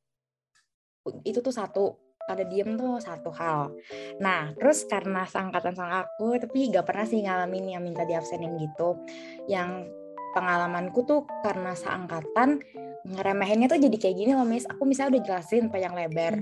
itu 1.20 1.38
tuh 1.44 1.52
satu 1.52 2.00
pada 2.28 2.44
diem 2.44 2.76
tuh 2.76 3.00
satu 3.00 3.32
hal. 3.32 3.72
Nah, 4.20 4.52
terus 4.52 4.84
karena 4.84 5.24
seangkatan 5.24 5.72
sama 5.72 6.04
aku, 6.04 6.36
tapi 6.36 6.68
gak 6.68 6.84
pernah 6.84 7.08
sih 7.08 7.24
ngalamin 7.24 7.72
yang 7.72 7.80
minta 7.80 8.04
di 8.04 8.12
absenin 8.12 8.60
gitu. 8.60 9.00
Yang 9.48 9.88
pengalamanku 10.36 11.08
tuh 11.08 11.24
karena 11.40 11.72
seangkatan, 11.72 12.60
ngeremehinnya 13.08 13.72
tuh 13.72 13.80
jadi 13.80 13.96
kayak 13.96 14.16
gini 14.20 14.32
loh, 14.36 14.44
Miss. 14.44 14.68
Aku 14.68 14.84
misalnya 14.84 15.16
udah 15.16 15.24
jelasin 15.24 15.72
panjang 15.72 15.96
lebar. 15.96 16.34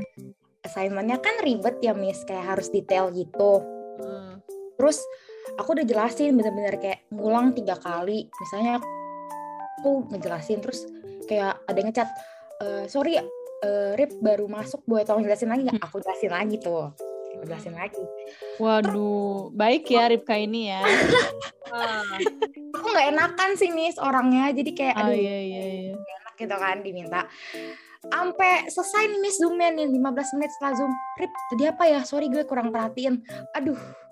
Assignmentnya 0.66 1.22
kan 1.22 1.38
ribet 1.46 1.78
ya, 1.78 1.94
Miss. 1.94 2.26
Kayak 2.26 2.58
harus 2.58 2.66
detail 2.74 3.14
gitu. 3.14 3.62
Hmm. 4.02 4.42
Terus 4.74 4.98
aku 5.54 5.78
udah 5.78 5.86
jelasin 5.86 6.34
bener-bener 6.34 6.74
kayak 6.82 7.06
ngulang 7.14 7.54
tiga 7.54 7.78
kali. 7.78 8.26
Misalnya 8.42 8.82
aku 9.78 10.10
ngejelasin, 10.10 10.58
terus 10.58 10.82
kayak 11.30 11.62
ada 11.64 11.78
yang 11.78 11.88
ngecat, 11.94 12.08
e, 12.60 12.66
sorry 12.90 13.20
uh, 13.64 13.92
Rip 13.96 14.12
baru 14.20 14.50
masuk 14.50 14.82
boleh 14.84 15.06
tolong 15.06 15.24
jelasin 15.24 15.48
lagi 15.48 15.62
nggak? 15.68 15.80
Aku 15.84 16.02
jelasin 16.02 16.32
lagi 16.32 16.56
tuh. 16.60 16.92
Aku 17.36 17.44
jelasin 17.44 17.74
lagi. 17.76 18.02
Waduh, 18.56 19.52
baik 19.52 19.88
ya 19.92 20.08
Ripka 20.08 20.36
ini 20.36 20.72
ya. 20.72 20.80
aku 22.76 22.86
nggak 22.92 23.06
enakan 23.12 23.50
sih 23.56 23.68
nih 23.72 23.92
orangnya, 24.00 24.52
jadi 24.56 24.70
kayak 24.72 24.94
oh, 24.96 25.08
aduh, 25.12 25.16
iya, 25.16 25.38
iya, 25.44 25.64
iya. 25.66 25.92
enak 25.96 26.34
gitu 26.40 26.56
kan 26.56 26.76
diminta. 26.80 27.20
Sampai 28.06 28.70
selesai 28.70 29.02
nih 29.10 29.20
Miss 29.20 29.36
Zoomnya 29.42 29.74
nih 29.74 29.90
15 29.90 30.36
menit 30.38 30.50
setelah 30.56 30.72
Zoom. 30.78 30.92
Rip, 31.18 31.32
tadi 31.52 31.64
apa 31.66 31.84
ya? 31.90 32.00
Sorry 32.06 32.30
gue 32.30 32.46
kurang 32.46 32.70
perhatiin. 32.70 33.20
Aduh. 33.58 34.05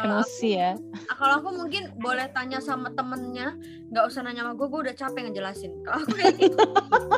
Kalau 0.00 0.24
aku, 0.24 0.24
Emosi 0.24 0.50
ya. 0.56 0.70
kalau 1.20 1.34
aku 1.44 1.48
mungkin 1.52 1.82
boleh 2.00 2.26
tanya 2.32 2.58
sama 2.58 2.88
temennya, 2.96 3.54
nggak 3.92 4.04
usah 4.08 4.24
nanya 4.24 4.48
sama 4.48 4.56
gue, 4.56 4.66
gue 4.66 4.80
udah 4.88 4.94
capek 4.96 5.20
ngejelasin. 5.28 5.72
Kalau 5.84 5.98
aku 6.00 6.12
kayak 6.16 6.34
gitu, 6.40 6.58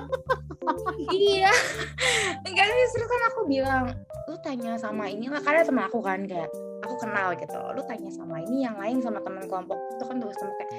iya 1.10 1.52
enggak 2.46 2.66
justru 2.66 3.04
kan 3.06 3.20
aku 3.34 3.40
bilang 3.50 3.84
lu 4.30 4.36
tanya 4.40 4.78
sama 4.78 5.10
inilah 5.10 5.42
karena 5.42 5.66
teman 5.66 5.84
aku 5.90 5.98
kan 5.98 6.22
kayak 6.24 6.48
aku 6.86 6.94
kenal 7.02 7.34
gitu 7.34 7.58
lu 7.74 7.82
tanya 7.86 8.10
sama 8.14 8.42
ini 8.42 8.66
yang 8.66 8.78
lain 8.78 9.02
sama 9.02 9.18
teman 9.22 9.44
kelompok 9.50 9.78
itu 9.98 10.04
kan 10.06 10.16
terus 10.22 10.38
temen 10.38 10.54
kayak 10.58 10.72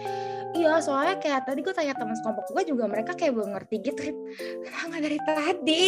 iya 0.56 0.80
soalnya 0.80 1.16
kayak 1.20 1.43
tadi 1.43 1.60
gue 1.60 1.76
tanya 1.76 1.93
teman 1.95 2.16
sekelompok 2.16 2.45
gue 2.56 2.64
juga 2.72 2.84
mereka 2.88 3.12
kayak 3.16 3.36
belum 3.36 3.49
ngerti 3.56 3.76
gitu 3.84 4.01
nggak 4.64 5.01
dari 5.04 5.20
tadi 5.28 5.88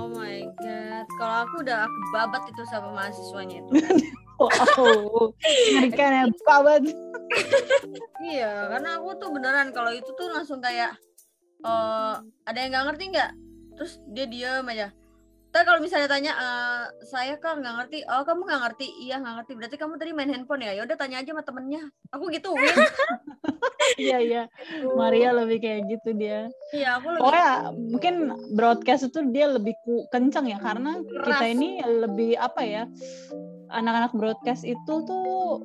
oh 0.00 0.08
my 0.08 0.40
god. 0.64 1.06
Kalau 1.20 1.36
aku 1.44 1.54
udah 1.60 1.84
aku 1.84 1.98
babat 2.16 2.42
itu 2.48 2.62
sama 2.72 2.88
mahasiswanya 2.96 3.60
itu. 3.60 3.72
Wow, 4.40 5.36
mengerikan 5.68 6.10
ya, 6.10 6.24
kawan. 6.40 6.82
iya, 8.24 8.52
karena 8.72 8.96
aku 8.96 9.20
tuh 9.20 9.28
beneran 9.28 9.68
kalau 9.70 9.92
itu 9.92 10.08
tuh 10.16 10.32
langsung 10.32 10.64
kayak 10.64 10.96
eh 11.60 12.14
ada 12.48 12.56
yang 12.58 12.72
nggak 12.72 12.86
ngerti 12.88 13.04
nggak? 13.12 13.30
Terus 13.76 13.92
dia 14.08 14.24
diem 14.24 14.64
aja. 14.64 14.88
Ntar 15.50 15.66
kalau 15.66 15.82
misalnya 15.82 16.06
tanya, 16.06 16.32
"Eh, 16.32 16.84
saya 17.04 17.34
kan 17.36 17.58
nggak 17.58 17.74
ngerti. 17.74 17.98
Oh 18.06 18.22
kamu 18.22 18.46
nggak 18.46 18.60
ngerti? 18.64 18.86
Iya 19.02 19.18
nggak 19.18 19.34
ngerti. 19.42 19.52
Berarti 19.58 19.76
kamu 19.76 19.94
tadi 19.98 20.10
main 20.14 20.30
handphone 20.30 20.62
ya? 20.62 20.72
Ya 20.72 20.82
udah 20.86 20.94
tanya 20.94 21.20
aja 21.20 21.34
sama 21.34 21.42
temennya. 21.42 21.82
Aku 22.14 22.30
gituin. 22.30 22.76
Iya 23.98 24.18
iya, 24.22 24.42
Maria 24.94 25.34
lebih 25.34 25.58
kayak 25.58 25.80
gitu 25.90 26.14
dia. 26.14 26.46
iya 26.70 26.96
aku 26.96 27.10
lebih 27.10 27.20
Pokoknya 27.20 27.50
mungkin 27.90 28.14
broadcast 28.54 29.10
itu 29.10 29.20
dia 29.28 29.50
lebih 29.50 29.74
ku- 29.82 30.06
kencang 30.08 30.46
ya 30.46 30.56
karena 30.56 31.00
kita 31.02 31.26
Keras. 31.42 31.52
ini 31.52 31.68
lebih 31.82 32.38
apa 32.38 32.62
ya 32.62 32.82
anak-anak 33.70 34.12
broadcast 34.14 34.66
itu 34.66 34.94
tuh 35.06 35.64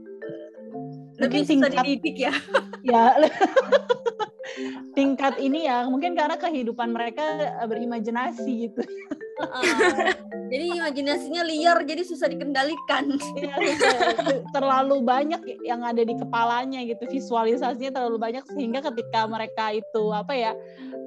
lebih 1.19 1.47
tingkat 1.47 1.71
dididik 1.81 2.29
ya. 2.29 2.33
ya 2.85 3.15
tingkat 4.95 5.35
ini 5.41 5.67
ya 5.67 5.83
mungkin 5.89 6.15
karena 6.15 6.39
kehidupan 6.39 6.93
mereka 6.95 7.23
eh, 7.39 7.67
berimajinasi 7.67 8.51
gitu 8.69 8.81
Heeh. 9.35 10.15
jadi 10.47 10.79
imajinasinya 10.79 11.43
liar, 11.43 11.83
jadi 11.83 12.07
susah 12.07 12.31
dikendalikan. 12.31 13.19
Iya, 13.35 13.75
ter- 13.75 14.47
terlalu 14.55 15.03
banyak 15.03 15.43
yang 15.67 15.83
ada 15.83 15.99
di 15.99 16.15
kepalanya 16.15 16.79
gitu 16.87 17.03
visualisasinya 17.03 17.99
terlalu 17.99 18.15
banyak 18.15 18.47
sehingga 18.55 18.79
ketika 18.79 19.27
mereka 19.27 19.75
itu 19.75 20.03
apa 20.15 20.31
ya 20.31 20.51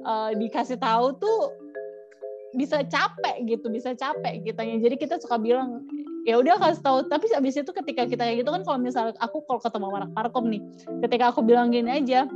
eh, 0.05 0.31
dikasih 0.37 0.77
tahu 0.77 1.17
tuh 1.17 1.57
bisa 2.53 2.85
capek 2.85 3.45
gitu 3.45 3.69
bisa 3.69 3.93
capek 3.93 4.41
kitanya 4.45 4.81
jadi 4.81 4.95
kita 4.97 5.15
suka 5.21 5.37
bilang 5.37 5.85
ya 6.27 6.35
udah 6.39 6.59
kasih 6.59 6.83
tahu 6.83 6.97
tapi 7.07 7.31
habis 7.31 7.55
itu 7.55 7.71
ketika 7.71 8.03
kita 8.03 8.23
kayak 8.27 8.43
gitu 8.43 8.49
kan 8.51 8.61
kalau 8.67 8.79
misalnya 8.79 9.15
aku 9.23 9.43
kalau 9.47 9.59
ketemu 9.63 9.85
anak 10.03 10.11
parkom 10.11 10.45
nih 10.51 10.61
ketika 11.07 11.31
aku 11.31 11.39
bilang 11.43 11.71
gini 11.71 12.03
aja 12.03 12.27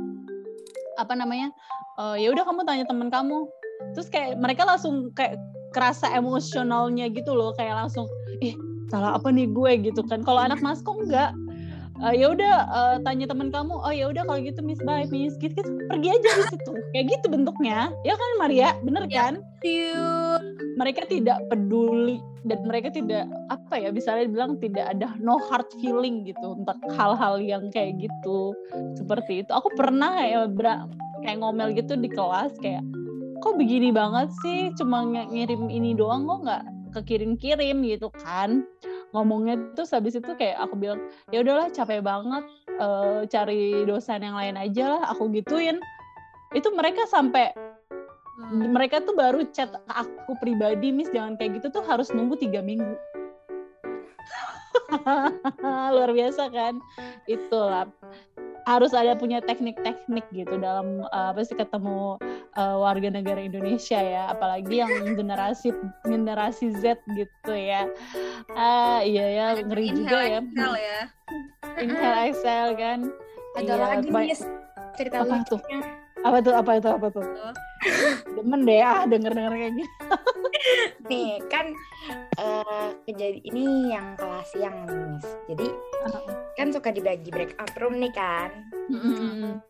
apa 0.96 1.12
namanya 1.18 1.50
"Eh, 1.94 2.26
ya 2.26 2.28
udah 2.34 2.42
kamu 2.42 2.66
tanya 2.66 2.84
teman 2.90 3.08
kamu. 3.10 3.46
Terus 3.94 4.08
kayak 4.10 4.38
mereka 4.38 4.66
langsung 4.66 5.14
kayak 5.14 5.38
kerasa 5.74 6.10
emosionalnya 6.14 7.10
gitu 7.10 7.34
loh 7.34 7.54
kayak 7.54 7.86
langsung 7.86 8.06
ih 8.42 8.54
salah 8.90 9.18
apa 9.18 9.30
nih 9.30 9.50
gue? 9.50 9.90
gitu 9.90 10.02
kan. 10.06 10.22
Kalau 10.22 10.42
anak 10.42 10.62
maskom 10.62 11.06
enggak 11.06 11.34
Eh, 11.94 12.14
ya 12.18 12.34
udah 12.34 12.54
eh, 12.66 12.96
tanya 13.06 13.30
teman 13.30 13.54
kamu 13.54 13.78
oh 13.78 13.94
ya 13.94 14.10
udah 14.10 14.26
kalau 14.26 14.42
gitu 14.42 14.60
miss 14.66 14.82
bye 14.82 15.06
miss 15.14 15.38
gitu, 15.38 15.54
gitu 15.54 15.70
pergi 15.86 16.08
aja 16.10 16.28
di 16.34 16.44
situ. 16.50 16.72
Kayak 16.90 17.06
gitu 17.18 17.26
bentuknya. 17.30 17.94
Ya 18.02 18.18
kan 18.18 18.30
Maria? 18.42 18.74
Bener 18.82 19.06
Ya. 19.06 19.30
kan? 19.30 19.34
mereka 20.74 21.06
tidak 21.08 21.40
peduli 21.48 22.18
dan 22.44 22.66
mereka 22.68 22.92
tidak 22.92 23.24
apa 23.48 23.80
ya 23.80 23.88
misalnya 23.88 24.28
bilang 24.28 24.60
tidak 24.60 24.92
ada 24.92 25.14
no 25.22 25.40
hard 25.48 25.64
feeling 25.80 26.26
gitu 26.28 26.60
untuk 26.60 26.76
hal-hal 26.98 27.40
yang 27.40 27.70
kayak 27.72 27.96
gitu. 27.96 28.52
Seperti 28.98 29.46
itu. 29.46 29.50
Aku 29.54 29.70
pernah 29.72 30.18
ya 30.20 30.44
bra- 30.50 30.84
kayak 31.24 31.40
ngomel 31.40 31.72
gitu 31.72 31.96
di 31.96 32.10
kelas 32.12 32.52
kayak 32.60 32.84
kok 33.40 33.56
begini 33.56 33.94
banget 33.94 34.28
sih? 34.44 34.68
Cuma 34.76 35.06
ng- 35.06 35.30
ngirim 35.32 35.70
ini 35.72 35.96
doang 35.96 36.26
kok 36.28 36.40
nggak 36.44 36.62
kekirim-kirim? 37.00 37.80
Gitu 37.80 38.10
kan 38.20 38.66
ngomongnya 39.14 39.56
terus 39.78 39.94
habis 39.94 40.18
itu 40.18 40.34
kayak 40.34 40.58
aku 40.58 40.74
bilang 40.74 40.98
ya 41.30 41.40
udahlah 41.40 41.70
capek 41.70 42.02
banget 42.02 42.44
eh, 42.76 43.20
cari 43.30 43.86
dosen 43.86 44.20
yang 44.26 44.34
lain 44.34 44.58
aja 44.58 44.98
lah 44.98 45.02
aku 45.14 45.30
gituin. 45.30 45.78
Itu 46.54 46.70
mereka 46.74 47.06
sampai 47.06 47.54
Hmm. 48.34 48.74
mereka 48.74 48.98
tuh 48.98 49.14
baru 49.14 49.46
chat 49.54 49.70
aku 49.86 50.34
pribadi 50.42 50.90
miss 50.90 51.06
jangan 51.14 51.38
kayak 51.38 51.62
gitu 51.62 51.70
tuh 51.70 51.86
harus 51.86 52.10
nunggu 52.10 52.34
tiga 52.34 52.58
minggu. 52.58 52.98
Luar 55.94 56.10
biasa 56.10 56.50
kan? 56.50 56.82
Itulah 57.30 57.86
harus 58.64 58.92
ada 58.96 59.12
punya 59.16 59.40
teknik-teknik 59.44 60.24
gitu 60.32 60.56
dalam 60.56 61.04
uh, 61.12 61.32
apa 61.32 61.44
sih 61.44 61.56
ketemu 61.56 62.16
uh, 62.56 62.76
warga 62.80 63.08
negara 63.12 63.40
Indonesia 63.40 64.00
ya. 64.00 64.32
Apalagi 64.32 64.80
yang 64.84 64.92
generasi 65.18 65.72
generasi 66.04 66.72
Z 66.80 67.00
gitu 67.12 67.52
ya. 67.52 67.88
Ah 68.56 69.00
iya 69.04 69.26
ya 69.28 69.46
ngeri 69.64 69.92
juga 69.92 70.18
ya. 70.24 70.40
Excel 70.40 70.72
ya. 70.76 71.00
Inhale 71.80 72.20
Excel 72.32 72.68
kan. 72.76 73.00
Ada 73.54 73.62
Iya, 73.64 73.74
lagi 73.78 74.08
nih 74.10 74.38
cerita 74.98 75.16
Apa 75.22 75.36
tuh? 75.46 75.60
Apa 76.24 76.40
tuh 76.40 76.54
apa 76.56 76.70
itu 76.74 76.88
apa 76.88 77.06
tuh 77.08 77.20
Tuh. 77.22 77.54
demen 78.32 78.64
deh 78.64 78.80
ah 78.80 79.04
denger 79.04 79.32
denger 79.32 79.52
kayak 79.52 79.72
gini 79.76 79.90
nih 81.10 81.36
kan 81.52 81.66
eh 82.40 82.88
kejadian 83.04 83.44
ini 83.44 83.64
yang 83.92 84.16
kelas 84.16 84.48
siang 84.50 84.88
nih 84.88 84.96
Miss. 85.12 85.28
Jadi 85.46 85.66
kan 86.56 86.68
suka 86.72 86.88
dibagi 86.90 87.28
breakout 87.28 87.74
room 87.76 88.00
nih 88.00 88.12
kan. 88.12 88.50
Mm-mm. 88.88 89.60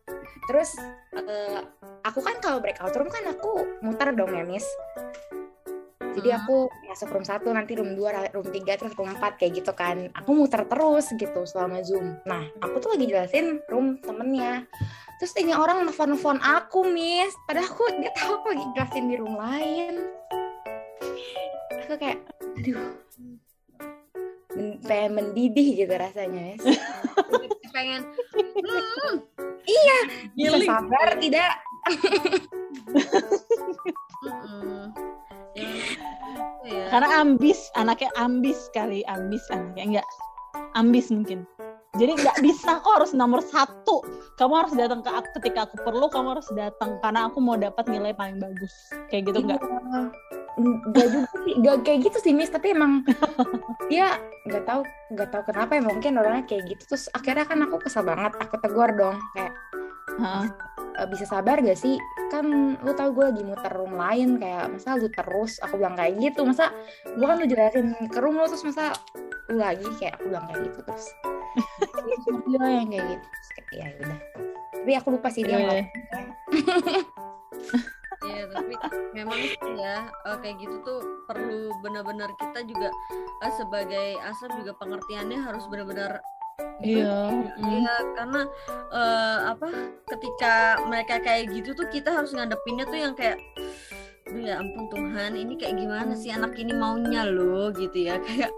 Terus 0.47 0.79
eh, 1.13 1.59
aku 2.01 2.23
kan 2.23 2.39
kalau 2.39 2.63
breakout 2.63 2.95
room 2.95 3.11
kan 3.11 3.27
aku 3.27 3.51
muter 3.83 4.15
dong 4.15 4.31
ya 4.31 4.47
Miss. 4.47 4.63
Jadi 6.15 6.31
Hmm. 6.31 6.39
aku 6.39 6.57
masuk 6.87 7.11
room 7.11 7.27
1, 7.27 7.43
nanti 7.51 7.75
room 7.75 7.91
2, 7.91 8.31
room 8.31 8.47
3, 8.47 8.79
terus 8.79 8.95
room 8.95 9.11
4 9.11 9.35
kayak 9.35 9.59
gitu 9.59 9.75
kan. 9.75 10.07
Aku 10.15 10.31
muter 10.31 10.63
terus 10.63 11.11
gitu 11.11 11.43
selama 11.43 11.83
Zoom. 11.83 12.15
Nah, 12.23 12.47
aku 12.63 12.79
tuh 12.79 12.95
lagi 12.95 13.11
jelasin 13.11 13.59
room 13.67 13.99
temennya. 13.99 14.63
Terus 15.15 15.33
ini 15.39 15.55
orang 15.55 15.87
nelfon-nelfon 15.87 16.43
aku, 16.43 16.83
Miss. 16.91 17.31
Padahal 17.47 17.71
aku 17.71 17.83
dia 18.03 18.11
tahu 18.15 18.31
aku 18.41 18.47
lagi 18.51 18.65
jelasin 18.75 19.05
di 19.07 19.15
room 19.15 19.35
lain. 19.39 19.93
Aku 21.87 21.95
kayak, 21.95 22.19
aduh. 22.59 22.99
Men- 24.55 24.79
pengen 24.83 25.11
mendidih 25.19 25.83
gitu 25.83 25.93
rasanya, 25.95 26.55
Miss. 26.55 26.63
Pengen 27.75 28.07
Bisa 30.31 30.55
giling. 30.55 30.63
sabar 30.63 31.07
tidak? 31.19 31.51
Ya, 35.55 35.69
ya. 36.67 36.83
karena 36.91 37.07
ambis 37.19 37.67
anaknya 37.75 38.11
ambis 38.15 38.57
kali 38.71 39.03
ambis 39.07 39.43
anaknya 39.51 39.83
enggak 39.83 40.07
ambis 40.75 41.07
mungkin 41.11 41.43
jadi 41.95 42.11
nggak 42.15 42.37
bisa 42.43 42.79
kok 42.83 42.93
harus 43.01 43.11
nomor 43.15 43.39
satu. 43.39 44.03
Kamu 44.35 44.53
harus 44.55 44.73
datang 44.75 44.99
ke 44.99 45.09
aku 45.11 45.29
ketika 45.39 45.67
aku 45.67 45.75
perlu 45.79 46.11
kamu 46.11 46.39
harus 46.39 46.49
datang 46.51 46.99
karena 46.99 47.31
aku 47.31 47.39
mau 47.39 47.55
dapat 47.55 47.87
nilai 47.87 48.11
paling 48.11 48.39
bagus. 48.39 48.73
Kayak 49.07 49.31
gitu 49.31 49.39
enggak 49.47 49.61
Enggak 50.55 51.07
juga 51.11 51.29
sih, 51.43 51.53
enggak 51.59 51.75
kayak 51.83 51.99
gitu 52.07 52.17
sih 52.23 52.31
Miss, 52.31 52.51
tapi 52.51 52.71
emang 52.71 53.03
dia 53.91 54.15
nggak 54.47 54.63
tahu 54.63 54.81
nggak 55.15 55.29
tahu 55.31 55.43
kenapa 55.51 55.71
ya. 55.79 55.81
Mungkin 55.83 56.11
orangnya 56.19 56.43
kayak 56.47 56.63
gitu. 56.67 56.83
Terus 56.95 57.07
akhirnya 57.15 57.45
kan 57.47 57.59
aku 57.63 57.75
kesel 57.83 58.03
banget. 58.03 58.35
Aku 58.43 58.55
tegur 58.59 58.91
dong 58.95 59.19
kayak 59.35 59.51
Heeh. 60.15 60.45
"E, 60.95 61.01
bisa 61.07 61.25
sabar 61.25 61.59
gak 61.59 61.75
sih? 61.75 61.99
Kan 62.29 62.45
lu 62.79 62.91
tahu 62.93 63.09
gue 63.13 63.25
lagi 63.29 63.43
muter 63.43 63.71
room 63.71 63.93
lain 63.93 64.39
kayak 64.39 64.71
masa 64.71 64.95
lu 64.95 65.07
terus? 65.07 65.59
Aku 65.61 65.75
bilang 65.75 65.95
kayak 65.95 66.15
gitu. 66.17 66.43
Masa 66.43 66.71
gue 67.05 67.25
kan 67.25 67.37
lu 67.37 67.45
jelasin 67.45 67.85
ke 68.07 68.19
room 68.19 68.35
lu 68.35 68.47
terus 68.47 68.63
masa 68.63 68.95
lu 69.47 69.59
lagi? 69.59 69.85
Kayak 69.99 70.17
aku 70.17 70.31
bilang 70.31 70.45
kayak 70.47 70.61
gitu 70.65 70.79
terus. 70.83 71.05
Dia 72.45 72.59
yang 72.63 72.89
kayak 72.89 73.05
gitu. 73.11 73.25
Terus 73.25 73.49
kayak, 73.51 73.67
ya 73.71 73.87
udah. 73.99 74.19
Tapi 74.75 74.91
aku 74.93 75.07
lupa 75.11 75.29
sih 75.29 75.41
dia 75.41 75.51
Iya, 75.51 75.57
ngomong. 75.59 75.75
iya. 75.75 75.85
Iya, 78.25 78.43
tapi 78.49 78.73
memang 79.13 79.37
sih 79.37 79.73
ya 79.77 79.95
eh, 80.25 80.37
kayak 80.41 80.57
gitu 80.57 80.75
tuh 80.81 80.99
perlu 81.25 81.69
benar-benar 81.79 82.33
kita 82.35 82.65
juga 82.65 82.89
eh, 83.43 83.53
sebagai 83.53 84.17
asap 84.23 84.49
juga 84.63 84.73
pengertiannya 84.77 85.37
harus 85.37 85.61
benar-benar 85.69 86.17
iya 86.83 87.29
mm. 87.31 87.61
Iya, 87.61 87.95
karena 88.15 88.41
eh, 88.93 89.39
apa 89.51 89.69
ketika 90.07 90.79
mereka 90.87 91.15
kayak 91.19 91.51
gitu 91.51 91.75
tuh 91.75 91.87
kita 91.91 92.13
harus 92.13 92.31
ngadepinnya 92.31 92.85
tuh 92.87 92.99
yang 92.99 93.13
kayak 93.15 93.39
Duh 94.25 94.41
ya 94.41 94.57
ampun 94.57 94.89
Tuhan, 94.89 95.37
ini 95.37 95.53
kayak 95.53 95.77
gimana 95.77 96.17
sih 96.17 96.33
anak 96.33 96.57
ini 96.57 96.73
maunya 96.73 97.29
loh 97.29 97.69
gitu 97.69 98.09
ya. 98.09 98.17
Kayak 98.25 98.49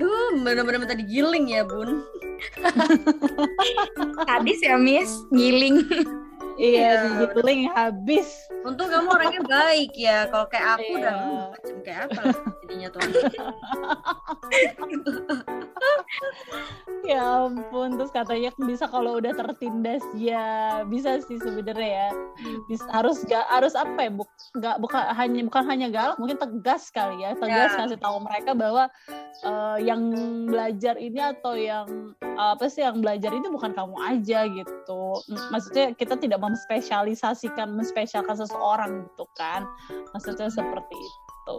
Duh, 0.00 0.32
bener-bener 0.40 0.80
minta 0.80 0.96
digiling 0.96 1.52
ya 1.52 1.60
bun. 1.60 2.08
Sadis 4.24 4.60
ya 4.64 4.80
Miss 4.80 5.12
giling 5.28 5.84
Iya, 6.58 6.90
gigit 7.06 7.32
link 7.46 7.62
habis. 7.70 8.28
Untung 8.66 8.90
kamu 8.90 9.08
orangnya 9.08 9.42
baik 9.46 9.94
ya. 9.94 10.26
Kalau 10.26 10.46
kayak 10.50 10.66
aku 10.76 10.92
Iya. 10.98 11.12
hmm, 11.14 11.44
macam 11.54 11.76
kayak 11.86 12.00
apa 12.10 12.20
jadinya 12.60 12.88
tuh. 12.90 13.00
Ya 17.06 17.24
ampun, 17.48 17.96
terus 17.96 18.12
katanya 18.12 18.52
bisa 18.60 18.84
kalau 18.84 19.16
udah 19.16 19.32
tertindas 19.32 20.04
ya 20.12 20.82
bisa 20.84 21.16
sih 21.24 21.40
sebenarnya 21.40 21.88
ya. 21.88 22.08
Bisa, 22.68 22.84
harus 22.92 23.24
ga, 23.24 23.48
harus 23.48 23.72
apa 23.72 23.96
ya? 24.04 24.10
Buk, 24.12 24.28
nggak 24.58 24.76
bukan 24.76 25.02
hanya 25.16 25.40
bukan 25.46 25.62
hanya 25.72 25.88
galak, 25.88 26.20
mungkin 26.20 26.36
tegas 26.36 26.92
kali 26.92 27.24
ya. 27.24 27.32
Tegas 27.38 27.72
Ya. 27.72 27.76
ngasih 27.80 27.98
tahu 28.02 28.20
mereka 28.20 28.52
bahwa 28.52 28.92
eh, 29.40 29.78
yang 29.88 30.02
belajar 30.50 31.00
ini 31.00 31.16
atau 31.22 31.56
yang 31.56 32.12
apa 32.36 32.68
sih 32.68 32.84
yang 32.84 33.00
belajar 33.00 33.32
ini 33.32 33.46
bukan 33.48 33.72
kamu 33.72 33.96
aja 34.04 34.44
gitu. 34.44 35.02
Maksudnya 35.48 35.96
kita 35.96 36.14
tidak 36.20 36.38
memspesialisasikan 36.48 37.68
menspesialkan 37.76 38.36
seseorang 38.36 39.04
gitu 39.04 39.24
kan. 39.36 39.68
Maksudnya 40.16 40.48
seperti 40.48 40.96
itu. 40.96 41.58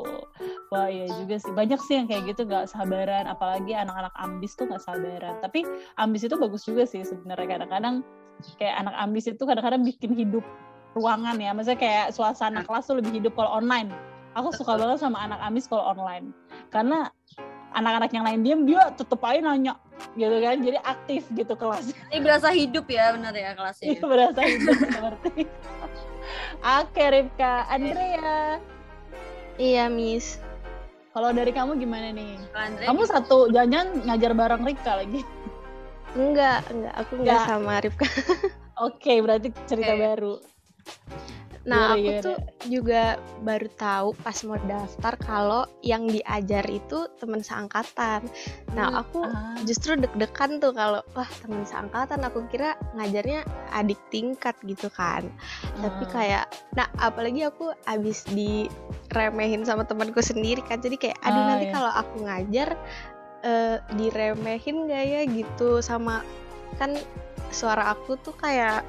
Wah 0.74 0.90
iya 0.90 1.06
juga 1.18 1.38
sih. 1.38 1.54
Banyak 1.54 1.80
sih 1.86 2.02
yang 2.02 2.08
kayak 2.10 2.34
gitu 2.34 2.50
nggak 2.50 2.70
sabaran. 2.70 3.30
Apalagi 3.30 3.78
anak-anak 3.78 4.14
ambis 4.18 4.58
tuh 4.58 4.66
nggak 4.66 4.82
sabaran. 4.82 5.38
Tapi 5.42 5.66
ambis 6.02 6.26
itu 6.26 6.36
bagus 6.36 6.66
juga 6.66 6.84
sih 6.90 7.06
sebenarnya. 7.06 7.62
Kadang-kadang 7.62 8.02
kayak 8.58 8.76
anak 8.82 8.96
ambis 8.98 9.30
itu 9.30 9.44
kadang-kadang 9.46 9.86
bikin 9.86 10.14
hidup 10.18 10.46
ruangan 10.98 11.38
ya. 11.38 11.54
Maksudnya 11.54 11.80
kayak 11.80 12.08
suasana 12.14 12.66
kelas 12.66 12.90
tuh 12.90 12.98
lebih 12.98 13.22
hidup 13.22 13.34
kalau 13.38 13.62
online. 13.62 13.94
Aku 14.38 14.54
suka 14.54 14.78
banget 14.78 15.02
sama 15.02 15.26
anak 15.26 15.42
ambis 15.42 15.66
kalau 15.66 15.86
online. 15.90 16.34
Karena 16.70 17.10
anak-anak 17.72 18.10
yang 18.10 18.26
lain 18.26 18.40
diem 18.42 18.62
dia 18.66 18.90
tetep 18.92 19.20
aja 19.20 19.40
nanya 19.40 19.74
gitu 20.14 20.36
kan 20.38 20.58
jadi 20.58 20.80
aktif 20.82 21.22
gitu 21.30 21.54
kelas 21.54 21.92
Ini 22.10 22.18
berasa 22.20 22.50
hidup 22.50 22.86
ya 22.88 23.12
benar 23.14 23.36
ya 23.36 23.52
kelasnya. 23.54 23.88
Iya, 23.92 24.02
berasa 24.02 24.42
hidup 24.42 24.78
seperti 24.90 25.42
Oke 26.60 27.04
Ripka, 27.06 27.66
Andrea 27.68 28.60
Iya, 29.56 29.92
Miss. 29.92 30.40
kalau 31.12 31.36
dari 31.36 31.52
kamu 31.52 31.76
gimana 31.76 32.16
nih? 32.16 32.40
Kalau 32.48 32.64
Andre 32.64 32.84
Kamu 32.88 33.02
satu 33.04 33.38
jangan 33.52 33.88
ngajar 34.08 34.32
bareng 34.32 34.64
Ripka 34.64 34.94
lagi. 34.96 35.22
Enggak, 36.16 36.64
enggak. 36.72 36.94
Aku 36.96 37.12
enggak 37.20 37.38
Enggak. 37.38 37.50
sama 37.50 37.74
Rifka. 37.84 38.06
Oke, 38.88 39.14
berarti 39.20 39.48
cerita 39.68 39.94
Oke. 39.94 40.00
baru. 40.00 40.34
Nah, 41.68 41.92
Gimana, 41.92 41.94
aku 41.94 42.04
gimana? 42.08 42.24
tuh 42.24 42.38
juga 42.72 43.04
baru 43.44 43.68
tahu 43.76 44.08
pas 44.24 44.38
mau 44.48 44.60
daftar 44.64 45.14
kalau 45.20 45.64
yang 45.84 46.08
diajar 46.08 46.64
itu 46.66 47.12
teman 47.20 47.44
seangkatan. 47.44 48.24
Nah, 48.72 49.04
aku 49.04 49.28
Ah. 49.28 49.60
justru 49.68 50.00
deg-degan 50.00 50.64
tuh 50.64 50.72
kalau 50.72 51.04
wah 51.12 51.28
teman 51.44 51.68
seangkatan 51.68 52.24
aku 52.24 52.48
kira 52.48 52.80
ngajarnya 52.96 53.44
adik 53.76 54.00
tingkat 54.08 54.56
gitu 54.64 54.88
kan. 54.90 55.28
Tapi 55.78 56.04
Ah. 56.06 56.12
kayak 56.12 56.46
nah 56.72 56.88
apalagi 56.96 57.44
aku 57.44 57.76
abis 57.84 58.24
diremehin 58.32 59.68
sama 59.68 59.84
temanku 59.84 60.24
sendiri 60.24 60.64
kan. 60.64 60.80
Jadi 60.80 60.96
kayak 60.96 61.20
aduh 61.20 61.44
Ah, 61.44 61.48
nanti 61.54 61.66
iya. 61.68 61.74
kalau 61.76 61.92
aku 61.92 62.16
ngajar 62.24 62.70
eh, 63.40 63.80
diremehin 63.96 64.88
gak 64.88 65.06
ya 65.08 65.22
gitu 65.24 65.80
sama 65.80 66.28
kan 66.76 66.92
suara 67.52 67.96
aku 67.96 68.20
tuh 68.20 68.36
kayak 68.36 68.84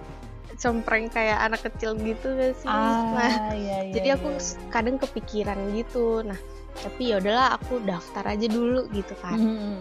cempreng 0.61 1.09
kayak 1.09 1.41
anak 1.41 1.65
kecil 1.65 1.97
gitu 1.97 2.37
gak 2.37 2.53
sih? 2.55 2.69
Nah, 2.69 3.17
Ah, 3.17 3.57
iya, 3.57 3.89
iya, 3.89 3.93
jadi 3.97 4.09
aku 4.15 4.29
iya, 4.31 4.69
kadang 4.69 4.97
kepikiran 4.97 5.59
gitu 5.73 6.21
nah 6.21 6.37
tapi 6.71 7.11
ya 7.11 7.19
udahlah 7.19 7.59
aku 7.59 7.83
daftar 7.83 8.25
aja 8.29 8.47
dulu 8.47 8.87
gitu 8.93 9.13
kan 9.19 9.37
Hmm. 9.37 9.81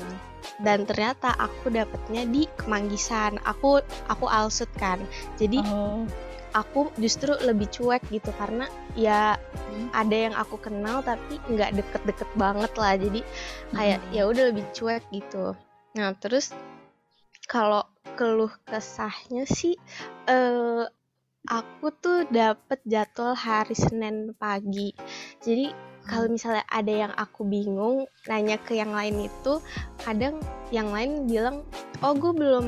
dan 0.64 0.84
ternyata 0.84 1.32
aku 1.38 1.70
dapetnya 1.70 2.26
di 2.26 2.50
Kemanggisan 2.58 3.38
aku 3.44 3.80
aku 4.08 4.26
alsut 4.26 4.68
kan 4.74 4.98
jadi 5.38 5.62
Oh. 5.64 6.04
aku 6.52 6.90
justru 6.98 7.38
lebih 7.40 7.70
cuek 7.70 8.02
gitu 8.10 8.34
karena 8.36 8.66
ya 8.98 9.38
Hmm. 9.70 9.88
ada 9.94 10.18
yang 10.18 10.34
aku 10.34 10.58
kenal 10.58 11.06
tapi 11.06 11.38
nggak 11.46 11.78
deket-deket 11.78 12.30
banget 12.34 12.72
lah 12.74 12.98
jadi 12.98 13.22
kayak 13.70 14.00
Hmm. 14.02 14.12
ya 14.12 14.24
udah 14.26 14.44
lebih 14.50 14.66
cuek 14.74 15.04
gitu 15.14 15.54
nah 15.94 16.12
terus 16.18 16.52
kalau 17.50 17.82
keluh 18.14 18.54
kesahnya 18.70 19.50
sih 19.50 19.74
eh 20.30 20.86
aku 21.50 21.90
tuh 21.98 22.30
dapet 22.30 22.78
jadwal 22.86 23.34
hari 23.34 23.74
Senin 23.74 24.38
pagi. 24.38 24.94
Jadi 25.42 25.74
kalau 26.06 26.30
misalnya 26.30 26.66
ada 26.70 26.94
yang 26.94 27.14
aku 27.18 27.42
bingung 27.50 28.06
nanya 28.30 28.62
ke 28.62 28.78
yang 28.78 28.94
lain 28.94 29.26
itu 29.26 29.58
kadang 30.06 30.38
yang 30.70 30.94
lain 30.94 31.26
bilang 31.26 31.66
oh 32.06 32.14
gue 32.14 32.34
belum 32.34 32.66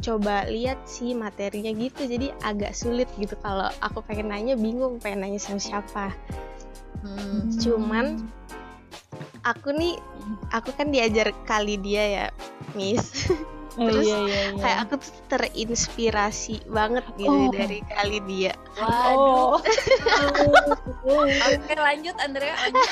coba 0.00 0.48
lihat 0.48 0.80
sih 0.88 1.12
materinya 1.12 1.76
gitu. 1.76 2.08
Jadi 2.08 2.32
agak 2.40 2.72
sulit 2.72 3.12
gitu 3.20 3.36
kalau 3.44 3.68
aku 3.84 4.00
pengen 4.08 4.32
nanya 4.32 4.56
bingung 4.56 4.96
pengen 5.04 5.20
nanya 5.28 5.40
sama 5.40 5.60
siapa. 5.60 6.16
Hmm. 7.04 7.52
cuman 7.60 8.24
aku 9.44 9.76
nih 9.76 10.00
aku 10.56 10.72
kan 10.72 10.88
diajar 10.88 11.36
kali 11.44 11.76
dia 11.76 12.04
ya 12.08 12.26
Miss 12.72 13.28
Oh, 13.74 13.84
terus 13.84 14.06
iya, 14.06 14.18
iya, 14.20 14.40
iya. 14.48 14.60
kayak 14.62 14.78
aku 14.86 14.94
tuh 14.96 15.12
terinspirasi 15.26 16.62
banget 16.66 17.02
gitu 17.16 17.26
Oh. 17.26 17.50
dari 17.50 17.82
kali 17.84 18.18
dia 18.22 18.54
Oh, 18.78 19.58
Oke 21.04 21.74
lanjut 21.74 22.14
Andrea. 22.18 22.54
Lanjut. 22.56 22.88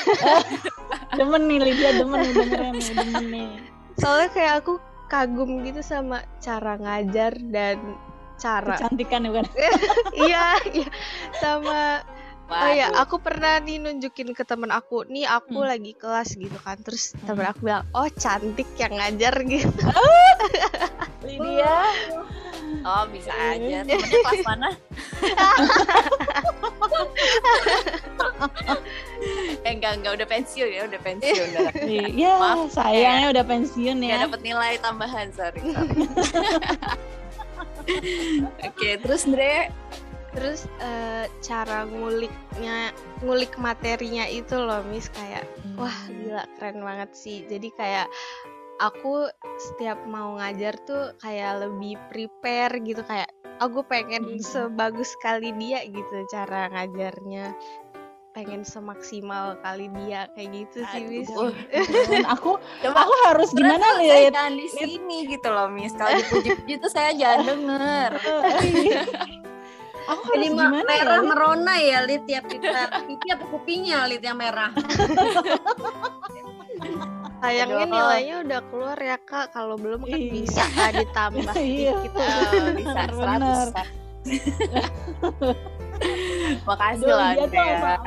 demen 1.17 1.43
nih 1.45 1.59
Lydia, 1.61 1.91
demen 1.95 2.19
nih 2.19 2.33
dengerin 2.33 2.73
nih, 2.73 2.91
demen 2.93 3.25
nih. 3.29 3.47
soalnya 3.95 4.29
kayak 4.29 4.53
aku 4.59 4.73
kagum 5.05 5.61
gitu 5.61 5.79
sama 5.79 6.19
cara 6.39 6.73
ngajar 6.75 7.31
dan 7.47 7.77
cara 8.35 8.75
Kecantikan 8.75 9.23
ya 9.23 9.29
bukan? 9.29 9.45
iya 10.25 10.45
iya 10.67 10.89
sama 11.37 12.01
oh 12.45 12.69
ya 12.69 12.85
Waduh. 12.87 13.01
aku 13.01 13.15
pernah 13.17 13.57
nih 13.57 13.77
nunjukin 13.77 14.31
ke 14.31 14.43
temen 14.43 14.69
aku 14.69 15.03
nih 15.05 15.25
aku 15.25 15.57
Hmm. 15.57 15.69
lagi 15.69 15.91
kelas 15.93 16.33
gitu 16.33 16.57
kan 16.59 16.75
terus 16.79 17.11
temen 17.23 17.43
aku 17.43 17.59
bilang 17.63 17.83
oh 17.91 18.07
cantik 18.13 18.67
yang 18.75 18.93
ngajar 18.93 19.33
gitu 19.41 19.71
Lydia. 21.23 21.87
Oh 22.83 23.07
bisa 23.07 23.31
aja. 23.31 23.79
Temennya 23.87 24.19
kelas 24.19 24.43
mana? 24.43 24.69
eh 29.63 29.71
enggak 29.71 29.91
enggak 30.01 30.13
udah 30.19 30.27
pensiun 30.27 30.67
ya 30.67 30.81
udah 30.83 30.99
pensiun 30.99 31.47
udah. 31.55 31.71
Iya, 31.87 32.31
Maaf, 32.35 32.75
sayangnya 32.75 33.27
udah 33.31 33.45
pensiun 33.47 33.95
Nggak 33.97 34.11
ya. 34.11 34.19
dapat 34.27 34.41
nilai 34.43 34.73
tambahan 34.79 35.27
sorry. 35.31 35.61
sorry. 35.63 35.95
Oke 38.67 38.89
terus 38.99 39.23
Andre 39.23 39.71
terus 40.33 40.65
eh, 40.81 41.29
cara 41.45 41.85
nguliknya 41.85 42.89
ngulik 43.21 43.53
materinya 43.57 44.25
itu 44.25 44.57
loh 44.57 44.81
Miss 44.89 45.07
kayak 45.13 45.45
wah 45.77 45.93
gila 46.09 46.43
keren 46.57 46.81
banget 46.81 47.13
sih 47.13 47.45
jadi 47.45 47.69
kayak 47.77 48.07
aku 48.81 49.29
setiap 49.61 50.01
mau 50.09 50.35
ngajar 50.41 50.73
tuh 50.83 51.13
kayak 51.21 51.69
lebih 51.69 51.95
prepare 52.09 52.73
gitu 52.81 53.05
kayak 53.05 53.29
aku 53.61 53.85
pengen 53.85 54.25
Hmm. 54.25 54.41
sebagus 54.41 55.13
kali 55.21 55.53
dia 55.55 55.85
gitu 55.85 56.25
cara 56.27 56.67
ngajarnya 56.73 57.53
pengen 58.33 58.65
semaksimal 58.65 59.61
kali 59.61 59.93
dia 59.93 60.25
kayak 60.33 60.49
gitu 60.65 60.81
sih 60.89 61.05
Miss 61.05 61.29
Aduh. 61.29 61.53
Dan 62.09 62.25
aku 62.33 62.57
coba 62.81 63.05
aku 63.05 63.13
harus 63.29 63.53
gimana 63.53 64.01
lihat 64.01 64.33
jangan 64.33 64.57
di 64.57 64.67
sini 64.73 65.17
gitu 65.29 65.53
loh 65.53 65.69
Miss. 65.69 65.93
Kalau 65.93 66.17
dipuji-puji 66.17 66.81
tuh 66.81 66.89
saya 66.89 67.13
jangan 67.13 67.45
denger. 67.45 68.09
aku 70.05 70.21
harus 70.21 70.33
Jadi 70.33 70.45
gimana 70.49 70.77
ya? 70.77 70.85
merah 70.85 71.17
Lid? 71.17 71.27
merona 71.27 71.73
ya 71.75 71.97
Lid 72.03 72.21
tiap 72.23 72.43
kita 72.45 72.79
pipi 73.05 73.27
apa 73.29 73.45
kupingnya 73.47 74.03
Lid 74.05 74.19
yang 74.19 74.35
merah. 74.35 74.69
sayangnya 77.39 77.85
Aduh. 77.85 77.91
nilainya 77.91 78.35
udah 78.41 78.59
keluar 78.67 78.95
ya 78.95 79.15
kak 79.19 79.51
kalau 79.51 79.75
belum 79.75 79.99
kan 80.01 80.15
Iya. 80.15 80.31
bisa 80.31 80.63
ah, 80.79 80.89
ditambah 80.89 81.53
Iya. 81.53 81.91
dikit 81.99 82.11
Oh, 82.15 82.71
bisa 82.71 83.03
Bener. 83.11 83.67
100 83.67 84.23
Makasih 86.63 87.05
Aduh, 87.05 87.13
lah 87.13 87.29
dia 87.33 87.45
tuh 87.45 87.59
langsung, 87.59 88.01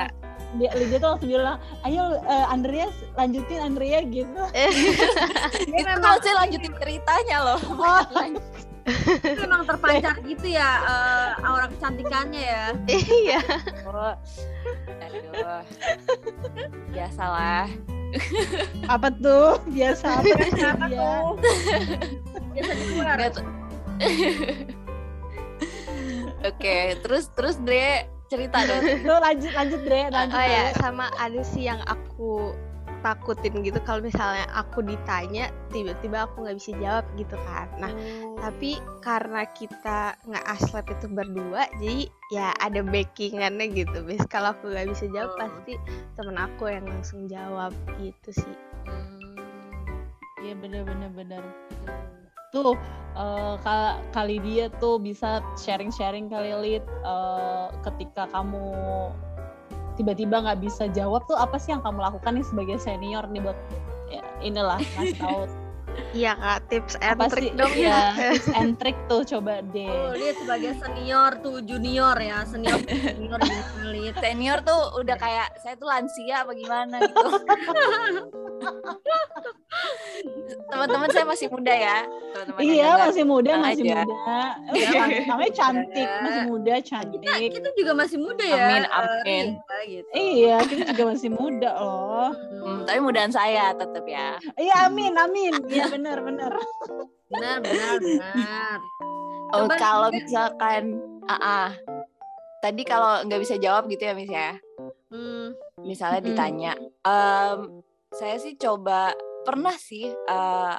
dia, 0.57 0.71
Lydia 0.73 0.97
tuh 0.97 1.09
langsung 1.13 1.29
bilang, 1.29 1.57
ayo 1.83 2.03
eh, 2.19 2.47
Andrea 2.49 2.87
lanjutin 3.13 3.61
Andrea 3.63 3.99
gitu. 4.03 4.43
Itu 5.69 5.91
kalau 5.95 6.19
saya 6.19 6.35
lanjutin 6.39 6.73
ceritanya 6.75 7.37
loh. 7.45 7.61
Itu 8.87 9.41
memang 9.43 9.67
terpancar 9.67 10.15
gitu 10.23 10.47
ya 10.47 10.71
eh, 10.87 11.31
aura 11.47 11.67
kecantikannya 11.71 12.43
ya. 12.43 12.65
iya 12.91 13.41
Oh. 13.87 14.15
Aduh. 15.03 15.63
Biasalah. 16.95 17.67
Apa 18.87 19.09
tuh? 19.19 19.59
Biasa 19.71 20.23
apa 20.23 20.35
Apa 20.79 20.87
tuh? 20.87 21.27
Biasa 22.55 22.73
di 22.73 22.85
luar. 22.95 23.17
Nggak 23.19 23.31
tuh. 23.35 23.47
Oke, 26.47 26.77
terus 27.03 27.25
terus 27.35 27.57
Dre 27.59 28.07
cerita 28.31 28.63
dong. 28.67 28.83
Tuh 29.03 29.19
lanjut 29.19 29.53
lanjut 29.55 29.81
Dre, 29.87 30.03
lanjut. 30.11 30.35
Oh 30.37 30.47
ya, 30.47 30.65
sama 30.79 31.11
ada 31.19 31.43
sih 31.43 31.67
yang 31.67 31.81
aku 31.87 32.55
takut-takutin 33.03 33.65
gitu 33.65 33.79
kalau 33.85 34.05
misalnya 34.05 34.47
aku 34.55 34.81
ditanya 34.85 35.53
tiba-tiba 35.73 36.29
aku 36.29 36.45
nggak 36.47 36.57
bisa 36.61 36.71
jawab 36.79 37.05
gitu 37.17 37.37
kan. 37.45 37.69
Nah 37.81 37.93
tapi 38.41 38.81
karena 39.03 39.45
kita 39.53 40.15
nggak 40.25 40.47
aslep 40.47 40.87
itu 40.93 41.07
berdua 41.11 41.69
jadi 41.81 42.09
ya 42.33 42.53
ada 42.63 42.81
backingannya 42.81 43.73
gitu. 43.75 44.05
Bis 44.07 44.23
kalau 44.29 44.53
aku 44.57 44.71
nggak 44.73 44.89
bisa 44.93 45.05
jawab 45.11 45.31
Oh. 45.37 45.39
pasti 45.43 45.75
temen 46.15 46.37
aku 46.39 46.71
yang 46.71 46.87
langsung 46.87 47.27
jawab 47.27 47.75
gitu 47.99 48.31
sih. 48.33 48.57
Iya 50.45 50.55
bener-bener 50.63 51.11
bener. 51.11 51.43
Tuh 52.55 52.79
ka- 53.65 53.99
kali 54.13 54.39
dia 54.41 54.71
tuh 54.79 55.01
bisa 55.01 55.43
sharing-sharing 55.59 56.31
kali 56.31 56.53
Lid. 56.55 56.85
Eh, 56.85 57.67
ketika 57.83 58.29
kamu 58.31 58.71
tiba-tiba 59.97 60.45
nggak 60.45 60.61
bisa 60.61 60.87
jawab 60.93 61.25
tuh 61.25 61.37
apa 61.37 61.57
sih 61.57 61.73
yang 61.73 61.83
kamu 61.83 62.05
lakukan 62.05 62.37
nih 62.37 62.47
sebagai 62.47 62.77
senior 62.79 63.25
nih 63.33 63.41
buat 63.41 63.59
ya, 64.13 64.23
inilah 64.45 64.79
ngasih 64.79 65.19
tahu 65.19 65.43
iya 66.17 66.33
kak 66.35 66.59
tips 66.73 66.95
and 67.05 67.21
apa 67.21 67.25
trick 67.29 67.45
sih 67.45 67.51
dong 67.53 67.75
ya 67.77 68.01
tips 68.33 68.49
and 68.57 68.73
trick 68.81 68.97
tuh 69.07 69.21
coba 69.23 69.61
deh. 69.71 69.85
Oh, 69.87 70.17
dia 70.17 70.33
sebagai 70.33 70.73
senior 70.81 71.31
tuh 71.45 71.61
junior 71.61 72.17
ya, 72.17 72.41
senior 72.49 72.81
junior 72.81 73.41
Lid? 73.87 74.15
Senior 74.17 74.59
tuh 74.65 74.81
udah 74.97 75.17
kayak 75.21 75.53
saya 75.61 75.77
tuh 75.77 75.87
lansia 75.87 76.43
apa 76.43 76.53
gimana 76.57 76.97
gitu. 77.05 77.21
Teman-teman 80.67 81.09
saya 81.13 81.25
masih 81.29 81.47
muda 81.53 81.71
ya. 81.71 81.99
Teman-teman 82.33 82.61
Iya 82.65 82.89
masih 82.99 83.25
muda 83.29 83.53
masih 83.61 83.85
aja. 83.85 84.03
muda. 84.03 84.41
Namanya 85.29 85.53
cantik 85.53 86.09
masih 86.25 86.43
muda 86.49 86.75
cantik. 86.81 87.21
Kita 87.21 87.33
kita 87.53 87.69
juga 87.77 87.93
masih 87.95 88.19
muda 88.19 88.45
ya. 88.45 88.57
Amin, 88.57 88.83
eh, 88.83 88.97
amin. 88.97 89.47
Rita, 89.53 89.77
gitu. 89.87 90.09
Iya 90.17 90.57
kita 90.65 90.83
juga 90.95 91.05
masih 91.13 91.31
muda 91.31 91.71
loh. 91.77 92.31
Hmm, 92.33 92.81
tapi 92.89 92.99
mudaan 92.99 93.31
saya 93.31 93.77
tetap 93.77 94.05
ya. 94.09 94.41
Iya 94.57 94.75
amin 94.89 95.13
amin. 95.15 95.53
Iya 95.69 95.85
benar 95.93 96.06
benar. 96.23 96.53
Benar, 97.31 97.57
benar, 97.63 97.95
benar. 98.01 98.79
Oh, 99.55 99.71
Coba 99.71 99.79
kalau 99.79 100.09
misalkan 100.11 100.99
ah 101.31 101.39
ah. 101.39 101.71
tadi 102.59 102.83
kalau 102.83 103.23
nggak 103.23 103.39
bisa 103.47 103.55
jawab 103.63 103.87
gitu 103.87 104.03
ya 104.03 104.13
Miss 104.19 104.27
ya. 104.27 104.59
Hmm, 105.07 105.55
Misalnya 105.87 106.19
Mm-mm. 106.19 106.29
ditanya, 106.35 106.73
em, 107.07 107.59
saya 108.11 108.43
sih 108.43 108.59
coba 108.59 109.15
pernah 109.47 109.71
sih 109.79 110.11
eh, 110.11 110.75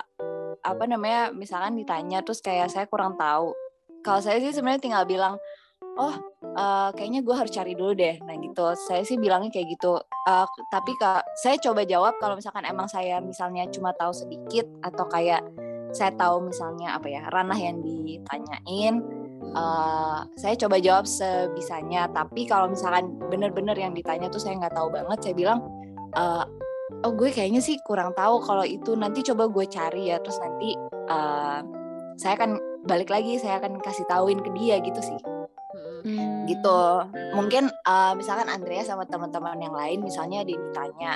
apa 0.59 0.83
namanya 0.83 1.31
misalkan 1.31 1.79
ditanya 1.79 2.19
terus 2.27 2.43
kayak 2.43 2.67
saya 2.67 2.91
kurang 2.91 3.15
tahu. 3.15 3.55
Kalau 4.03 4.19
saya 4.19 4.43
sih 4.43 4.51
sebenarnya 4.51 4.83
tinggal 4.83 5.07
bilang, 5.07 5.39
oh 5.97 6.15
eh, 6.57 6.89
kayaknya 6.93 7.21
gue 7.25 7.35
harus 7.35 7.51
cari 7.53 7.73
dulu 7.77 7.93
deh. 7.97 8.17
Nah 8.23 8.35
gitu, 8.37 8.65
saya 8.87 9.01
sih 9.05 9.17
bilangnya 9.17 9.49
kayak 9.53 9.67
gitu. 9.77 9.97
Eh, 10.01 10.45
tapi 10.73 10.91
kak, 11.01 11.25
saya 11.41 11.57
coba 11.61 11.83
jawab 11.85 12.13
kalau 12.21 12.37
misalkan 12.37 12.65
emang 12.65 12.85
saya 12.89 13.21
misalnya 13.21 13.65
cuma 13.73 13.93
tahu 13.97 14.13
sedikit 14.13 14.65
atau 14.85 15.05
kayak 15.09 15.41
saya 15.95 16.11
tahu 16.19 16.51
misalnya 16.51 16.93
apa 16.99 17.07
ya 17.07 17.21
ranah 17.31 17.57
yang 17.57 17.81
ditanyain. 17.81 19.01
eh, 19.47 20.19
saya 20.37 20.55
coba 20.59 20.77
jawab 20.81 21.05
sebisanya. 21.09 22.09
Tapi 22.11 22.45
kalau 22.45 22.69
misalkan 22.69 23.15
bener-bener 23.31 23.77
yang 23.77 23.93
ditanya 23.95 24.27
tuh 24.29 24.41
saya 24.41 24.59
nggak 24.59 24.75
tahu 24.75 24.89
banget, 24.93 25.17
saya 25.23 25.35
bilang, 25.37 25.59
eh, 26.13 26.43
oh 27.05 27.11
gue 27.13 27.29
kayaknya 27.33 27.61
sih 27.63 27.77
kurang 27.85 28.13
tahu 28.17 28.41
kalau 28.43 28.65
itu 28.65 28.93
nanti 28.97 29.23
coba 29.25 29.49
gue 29.49 29.65
cari 29.69 30.13
ya. 30.13 30.17
Terus 30.21 30.37
nanti 30.41 30.69
eh, 31.09 31.59
saya 32.17 32.33
akan 32.37 32.51
balik 32.87 33.09
lagi, 33.13 33.37
saya 33.37 33.61
akan 33.61 33.79
kasih 33.83 34.05
tauin 34.09 34.39
ke 34.41 34.49
dia 34.57 34.79
gitu 34.81 35.01
sih. 35.03 35.19
Gitu. 36.47 36.81
Mungkin 37.35 37.69
uh, 37.85 38.15
misalkan 38.15 38.47
Andrea 38.47 38.81
sama 38.87 39.03
teman-teman 39.05 39.59
yang 39.59 39.75
lain 39.75 39.99
misalnya 40.01 40.41
ada 40.41 40.53
ditanya 40.55 41.11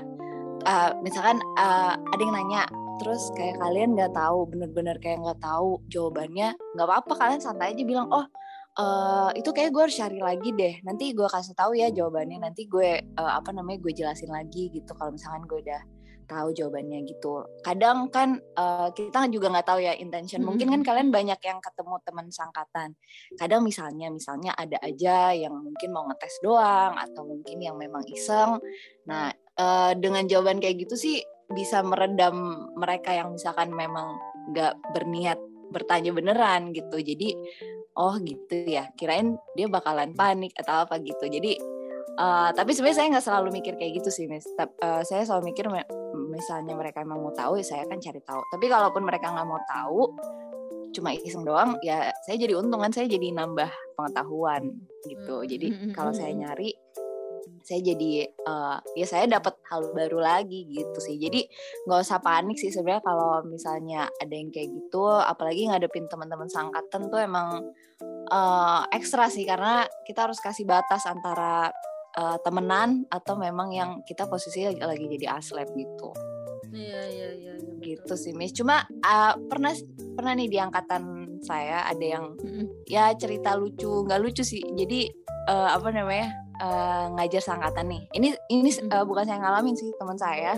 uh, 0.66 0.92
misalkan 1.02 1.42
uh, 1.58 1.98
ada 1.98 2.22
yang 2.22 2.34
nanya 2.36 2.64
terus 3.02 3.34
kayak 3.34 3.58
kalian 3.58 3.98
nggak 3.98 4.14
tahu 4.14 4.46
bener-bener 4.46 4.94
kayak 5.02 5.26
nggak 5.26 5.42
tahu 5.42 5.82
jawabannya 5.90 6.54
nggak 6.78 6.88
apa-apa 6.88 7.14
kalian 7.18 7.42
santai 7.42 7.74
aja 7.74 7.82
bilang 7.82 8.06
oh 8.14 8.26
uh, 8.78 9.30
itu 9.34 9.50
kayak 9.50 9.74
gue 9.74 9.84
harus 9.90 9.98
cari 9.98 10.20
lagi 10.22 10.50
deh 10.54 10.76
nanti 10.86 11.18
gue 11.18 11.26
kasih 11.26 11.58
tahu 11.58 11.74
ya 11.74 11.90
jawabannya 11.90 12.46
nanti 12.46 12.70
gue 12.70 13.02
uh, 13.18 13.32
apa 13.42 13.50
namanya 13.52 13.82
gue 13.82 13.94
jelasin 13.98 14.30
lagi 14.30 14.70
gitu 14.70 14.94
kalau 14.94 15.18
misalkan 15.18 15.50
gue 15.50 15.60
udah 15.66 15.82
tahu 16.32 16.56
jawabannya 16.56 17.04
gitu. 17.04 17.44
Kadang 17.60 18.08
kan 18.08 18.40
uh, 18.56 18.88
kita 18.96 19.28
juga 19.28 19.52
nggak 19.52 19.68
tahu 19.68 19.84
ya 19.84 19.92
intention. 20.00 20.48
Mungkin 20.48 20.72
kan 20.72 20.82
kalian 20.88 21.12
banyak 21.12 21.40
yang 21.44 21.60
ketemu 21.60 22.00
teman 22.08 22.28
sangkatan 22.32 22.96
kadang 23.36 23.68
misalnya 23.68 24.08
misalnya 24.08 24.56
ada 24.56 24.80
aja 24.80 25.36
yang 25.36 25.52
mungkin 25.52 25.90
mau 25.92 26.08
ngetes 26.08 26.40
doang 26.40 26.96
atau 26.96 27.28
mungkin 27.28 27.60
yang 27.60 27.76
memang 27.76 28.08
iseng. 28.08 28.64
Nah 29.12 29.36
eh, 29.36 29.92
dengan 30.00 30.24
jawaban 30.24 30.64
kayak 30.64 30.88
gitu 30.88 30.96
sih 30.96 31.18
bisa 31.52 31.84
meredam 31.84 32.70
mereka 32.80 33.12
yang 33.12 33.36
misalkan 33.36 33.76
memang 33.76 34.16
nggak 34.56 34.80
berniat 34.96 35.40
bertanya 35.72 36.16
beneran 36.16 36.72
gitu. 36.72 36.96
Jadi 37.00 37.36
oh 38.00 38.16
gitu 38.24 38.56
ya. 38.68 38.88
Kirain 38.96 39.36
dia 39.60 39.68
bakalan 39.68 40.16
panik 40.16 40.56
atau 40.56 40.88
apa 40.88 41.00
gitu. 41.04 41.28
Jadi 41.28 41.60
eh, 42.18 42.50
tapi 42.56 42.72
sebenarnya 42.76 42.98
saya 42.98 43.08
nggak 43.14 43.26
selalu 43.26 43.50
mikir 43.62 43.74
kayak 43.80 44.02
gitu 44.04 44.10
sih 44.12 44.26
mis 44.28 44.44
Tap- 44.58 44.78
eh, 44.80 45.04
saya 45.08 45.24
selalu 45.24 45.54
mikir 45.54 45.66
misalnya 46.32 46.74
mereka 46.76 47.04
emang 47.04 47.20
mau 47.22 47.34
tahu 47.36 47.60
ya 47.60 47.66
saya 47.66 47.82
akan 47.88 48.00
cari 48.00 48.22
tahu. 48.24 48.42
Tapi 48.52 48.66
kalaupun 48.72 49.04
mereka 49.04 49.32
nggak 49.32 49.48
mau 49.48 49.62
tahu 49.68 50.02
cuma 50.92 51.16
iseng 51.16 51.48
doang 51.48 51.80
ya 51.80 52.12
saya 52.28 52.36
jadi 52.36 52.60
untung 52.60 52.84
kan 52.84 52.92
saya 52.92 53.08
jadi 53.08 53.32
nambah 53.32 53.72
pengetahuan 53.96 54.76
gitu. 55.08 55.44
Jadi 55.48 55.72
Mm, 55.72 55.80
mm, 55.88 55.94
kalau 55.96 56.12
saya 56.12 56.36
nyari 56.36 56.76
saya 57.62 57.80
jadi 57.94 58.28
eh, 58.28 58.78
ya 58.98 59.06
saya 59.08 59.30
dapat 59.30 59.56
hal 59.72 59.94
baru 59.96 60.20
lagi 60.20 60.68
gitu 60.68 61.00
sih. 61.00 61.16
Jadi 61.16 61.48
nggak 61.88 62.00
usah 62.04 62.20
panik 62.20 62.58
sih 62.60 62.74
sebenarnya 62.74 63.04
kalau 63.06 63.46
misalnya 63.48 64.10
ada 64.20 64.34
yang 64.34 64.52
kayak 64.52 64.68
gitu. 64.68 65.06
Apalagi 65.08 65.70
ngadepin 65.70 66.10
teman-teman 66.12 66.50
sangkatan 66.52 67.08
tuh 67.08 67.22
emang 67.22 67.72
eh, 68.28 68.82
ekstra 68.92 69.30
sih. 69.32 69.46
Karena 69.48 69.86
kita 70.04 70.28
harus 70.28 70.42
kasih 70.44 70.68
batas 70.68 71.08
antara 71.08 71.72
eh, 72.18 72.38
temenan 72.44 73.06
atau 73.08 73.36
memang 73.40 73.72
yang 73.72 73.90
kita 74.04 74.28
posisinya 74.28 74.74
lagi, 74.74 74.82
lagi 74.84 75.06
jadi 75.18 75.26
aslep 75.38 75.70
gitu 75.76 76.12
Iya, 76.72 77.02
iya, 77.12 77.30
iya. 77.36 77.54
betul. 77.60 77.84
gitu 77.84 78.14
sih 78.16 78.32
Miss. 78.32 78.56
Cuma 78.56 78.88
uh, 78.88 79.36
pernah 79.52 79.76
pernah 80.16 80.34
nih 80.40 80.48
di 80.48 80.56
angkatan 80.56 81.36
saya 81.44 81.84
ada 81.84 82.00
yang 82.00 82.40
ya 82.88 83.12
cerita 83.20 83.60
lucu, 83.60 84.08
nggak 84.08 84.22
lucu 84.24 84.40
sih. 84.40 84.64
Jadi 84.64 85.12
uh, 85.52 85.76
apa 85.76 85.92
namanya 85.92 86.32
uh, 86.64 87.12
ngajar 87.20 87.44
sangkatan 87.44 87.92
nih. 87.92 88.02
Ini 88.16 88.28
ini 88.56 88.72
uh, 88.88 89.04
bukan 89.04 89.28
saya 89.28 89.44
ngalamin 89.44 89.76
sih 89.76 89.92
teman 90.00 90.16
saya. 90.16 90.56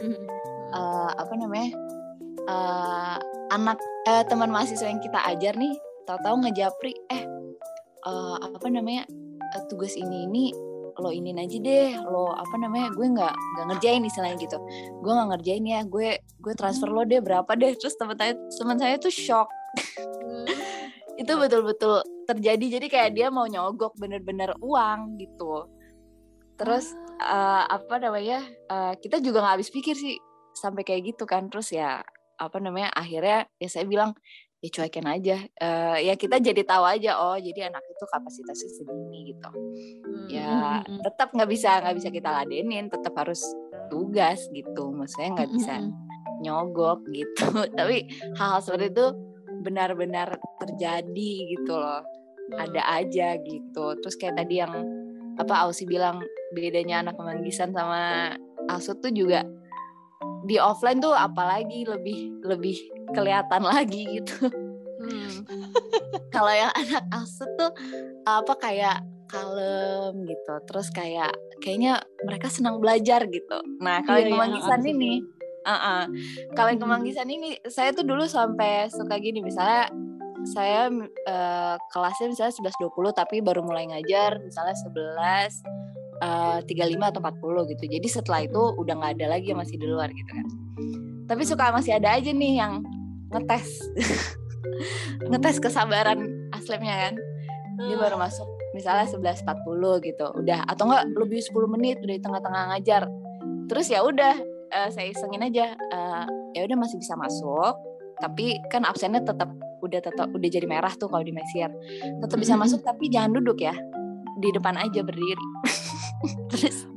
Uh, 0.74 1.10
apa 1.18 1.34
namanya 1.38 1.70
uh, 2.50 3.18
anak 3.54 3.78
eh, 4.10 4.26
teman 4.26 4.50
mahasiswa 4.50 4.90
yang 4.90 4.98
kita 4.98 5.22
ajar 5.22 5.54
nih, 5.54 5.78
tahu-tahu 6.10 6.42
ngejapri, 6.42 6.94
eh 7.14 7.24
uh, 8.10 8.42
apa 8.42 8.68
namanya 8.74 9.06
uh, 9.54 9.64
tugas 9.70 9.94
ini 9.94 10.26
ini 10.26 10.50
lo 11.00 11.10
inin 11.10 11.42
aja 11.42 11.58
deh 11.58 11.98
lo 12.06 12.34
apa 12.34 12.56
namanya 12.62 12.94
gue 12.94 13.08
nggak 13.08 13.34
nggak 13.34 13.66
ngerjain 13.74 14.04
istilahnya 14.06 14.38
gitu. 14.42 14.58
Gue 15.02 15.12
nggak 15.12 15.30
ngerjain 15.36 15.66
ya 15.66 15.80
gue 15.86 16.10
gue 16.22 16.54
transfer 16.54 16.90
lo 16.90 17.04
deh 17.06 17.22
berapa 17.22 17.50
deh. 17.58 17.74
Terus 17.78 17.96
teman 17.98 18.18
saya 18.18 18.34
teman 18.36 18.78
saya 18.78 18.96
tuh 19.02 19.14
shock. 19.14 19.50
Hmm. 20.24 20.46
itu 21.14 21.30
betul-betul 21.38 22.02
terjadi 22.26 22.82
jadi 22.82 22.88
kayak 22.90 23.12
dia 23.14 23.28
mau 23.30 23.46
nyogok 23.46 23.94
bener-bener 23.98 24.54
uang 24.62 25.22
gitu. 25.22 25.70
Terus 26.58 26.94
eh, 27.22 27.64
apa 27.70 28.02
namanya 28.02 28.42
eh, 28.50 28.94
kita 28.98 29.22
juga 29.22 29.46
nggak 29.46 29.56
habis 29.62 29.70
pikir 29.70 29.94
sih 29.94 30.18
sampai 30.58 30.82
kayak 30.86 31.14
gitu 31.14 31.30
kan. 31.30 31.50
Terus 31.54 31.74
ya 31.74 32.02
apa 32.38 32.58
namanya 32.58 32.90
akhirnya 32.94 33.46
ya 33.62 33.70
saya 33.70 33.86
bilang 33.86 34.18
ya 34.64 34.70
cuekin 34.72 35.04
aja. 35.04 35.38
Eh, 35.44 35.98
ya 36.08 36.16
kita 36.16 36.40
jadi 36.40 36.64
tahu 36.64 36.88
aja 36.88 37.20
oh 37.20 37.36
jadi 37.36 37.68
anak 37.68 37.84
itu 37.84 38.06
kapasitasnya 38.08 38.70
segini 38.72 39.36
gitu. 39.36 39.50
Hmm. 39.52 40.28
ya 40.32 40.80
tetap 41.04 41.36
nggak 41.36 41.50
bisa 41.52 41.84
nggak 41.84 41.96
bisa 42.00 42.10
kita 42.10 42.30
ladenin 42.32 42.88
tetap 42.88 43.12
harus 43.20 43.44
tugas 43.92 44.48
gitu. 44.56 44.96
Maksudnya 44.96 45.30
nggak 45.36 45.52
bisa 45.52 45.74
nyogok 46.40 47.04
gitu. 47.12 47.48
Tapi 47.78 48.08
hal-hal 48.40 48.62
seperti 48.64 48.96
itu 48.96 49.06
benar-benar 49.68 50.40
terjadi 50.64 51.32
gitu 51.60 51.76
loh. 51.76 52.00
Hmm. 52.44 52.60
ada 52.60 53.04
aja 53.04 53.36
gitu. 53.44 53.86
Terus 54.00 54.16
kayak 54.16 54.40
tadi 54.40 54.64
yang 54.64 54.72
apa 55.40 55.66
Ausi 55.68 55.84
bilang 55.84 56.24
bedanya 56.56 57.04
anak 57.04 57.18
kemanggisan 57.18 57.74
sama 57.74 58.36
Asut 58.72 59.00
tuh 59.04 59.12
juga 59.12 59.44
di 60.44 60.60
offline 60.60 61.00
tuh 61.00 61.16
apalagi 61.16 61.88
lebih 61.88 62.44
lebih 62.44 62.78
kelihatan 63.14 63.62
lagi 63.64 64.02
gitu 64.20 64.50
Hmm. 65.04 65.44
kalau 66.32 66.48
yang 66.48 66.72
anak 66.80 67.04
Asut 67.12 67.50
tuh 67.60 67.76
apa 68.24 68.56
kayak 68.56 69.04
kalem 69.28 70.24
gitu 70.24 70.54
terus 70.64 70.88
kayak 70.96 71.34
kayaknya 71.60 72.00
mereka 72.24 72.48
senang 72.48 72.80
belajar 72.80 73.28
gitu 73.28 73.58
nah 73.84 74.00
kalau 74.08 74.22
Iya, 74.22 74.24
yang 74.24 74.32
iya, 74.32 74.36
kemanggisan 74.40 74.80
Asut 74.80 74.94
ini 74.96 75.14
uh-uh. 75.68 76.02
kalau 76.56 76.70
yang 76.72 76.80
Hmm. 76.80 76.88
kemanggisan 76.88 77.28
ini 77.28 77.50
saya 77.68 77.92
tuh 77.92 78.08
dulu 78.08 78.24
sampai 78.32 78.88
suka 78.88 79.20
gini 79.20 79.44
misalnya 79.44 79.92
saya 80.44 80.88
eh, 81.28 81.76
kelasnya 81.92 82.32
misalnya 82.32 82.56
11.20 82.72 83.12
tapi 83.12 83.44
baru 83.44 83.60
mulai 83.60 83.92
ngajar 83.92 84.40
misalnya 84.40 84.76
11 84.76 85.84
uh, 86.24 86.60
35 86.64 87.12
atau 87.12 87.20
40 87.20 87.72
gitu. 87.76 87.84
Jadi 88.00 88.08
setelah 88.08 88.42
itu 88.44 88.62
udah 88.80 88.94
nggak 88.96 89.14
ada 89.20 89.28
lagi 89.36 89.52
yang 89.52 89.60
masih 89.60 89.76
di 89.80 89.88
luar 89.88 90.12
gitu 90.12 90.32
kan. 90.32 90.48
Tapi 91.28 91.44
suka 91.48 91.72
masih 91.72 91.96
ada 92.00 92.16
aja 92.20 92.32
nih 92.32 92.60
yang 92.60 92.84
ngetes. 93.34 93.70
Ngetes 95.30 95.58
kesabaran 95.62 96.50
aslepnya 96.54 97.10
kan. 97.10 97.14
Dia 97.82 97.96
baru 97.98 98.22
masuk 98.22 98.46
misalnya 98.78 99.06
11.40 99.10 100.08
gitu. 100.10 100.26
Udah. 100.38 100.66
Atau 100.70 100.90
enggak 100.90 101.04
lebih 101.18 101.40
10 101.42 101.74
menit 101.74 101.98
udah 102.02 102.16
di 102.18 102.22
tengah-tengah 102.22 102.64
ngajar. 102.74 103.10
Terus 103.70 103.88
ya 103.90 104.06
udah 104.06 104.36
uh, 104.74 104.90
saya 104.92 105.10
isengin 105.10 105.46
aja 105.46 105.74
uh, 105.74 106.26
ya 106.54 106.66
udah 106.66 106.78
masih 106.78 107.02
bisa 107.02 107.18
masuk. 107.18 107.74
Tapi 108.22 108.62
kan 108.70 108.86
absennya 108.86 109.26
tetap 109.26 109.50
udah 109.84 110.00
tetap 110.00 110.28
udah 110.32 110.50
jadi 110.50 110.64
merah 110.64 110.94
tuh 110.96 111.12
kalau 111.12 111.28
di 111.28 111.36
Mesier 111.36 111.68
tetap 112.24 112.40
bisa 112.40 112.56
masuk 112.56 112.80
tapi 112.86 113.10
jangan 113.10 113.40
duduk 113.40 113.62
ya. 113.64 113.74
Di 114.38 114.50
depan 114.54 114.78
aja 114.78 115.02
berdiri. 115.06 115.48
Terus 116.52 116.88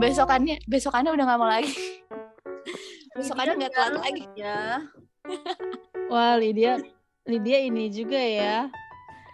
besokannya 0.00 0.62
besokannya 0.68 1.10
udah 1.12 1.24
nggak 1.24 1.40
mau 1.40 1.48
lagi. 1.48 1.74
Besokannya 3.14 3.54
nggak 3.60 3.72
telat 3.72 3.94
lagi. 4.02 4.24
ya 4.34 4.82
wah 6.12 6.36
Lydia 6.36 6.80
Lydia 7.24 7.58
ini 7.64 7.88
juga 7.88 8.20
ya 8.20 8.68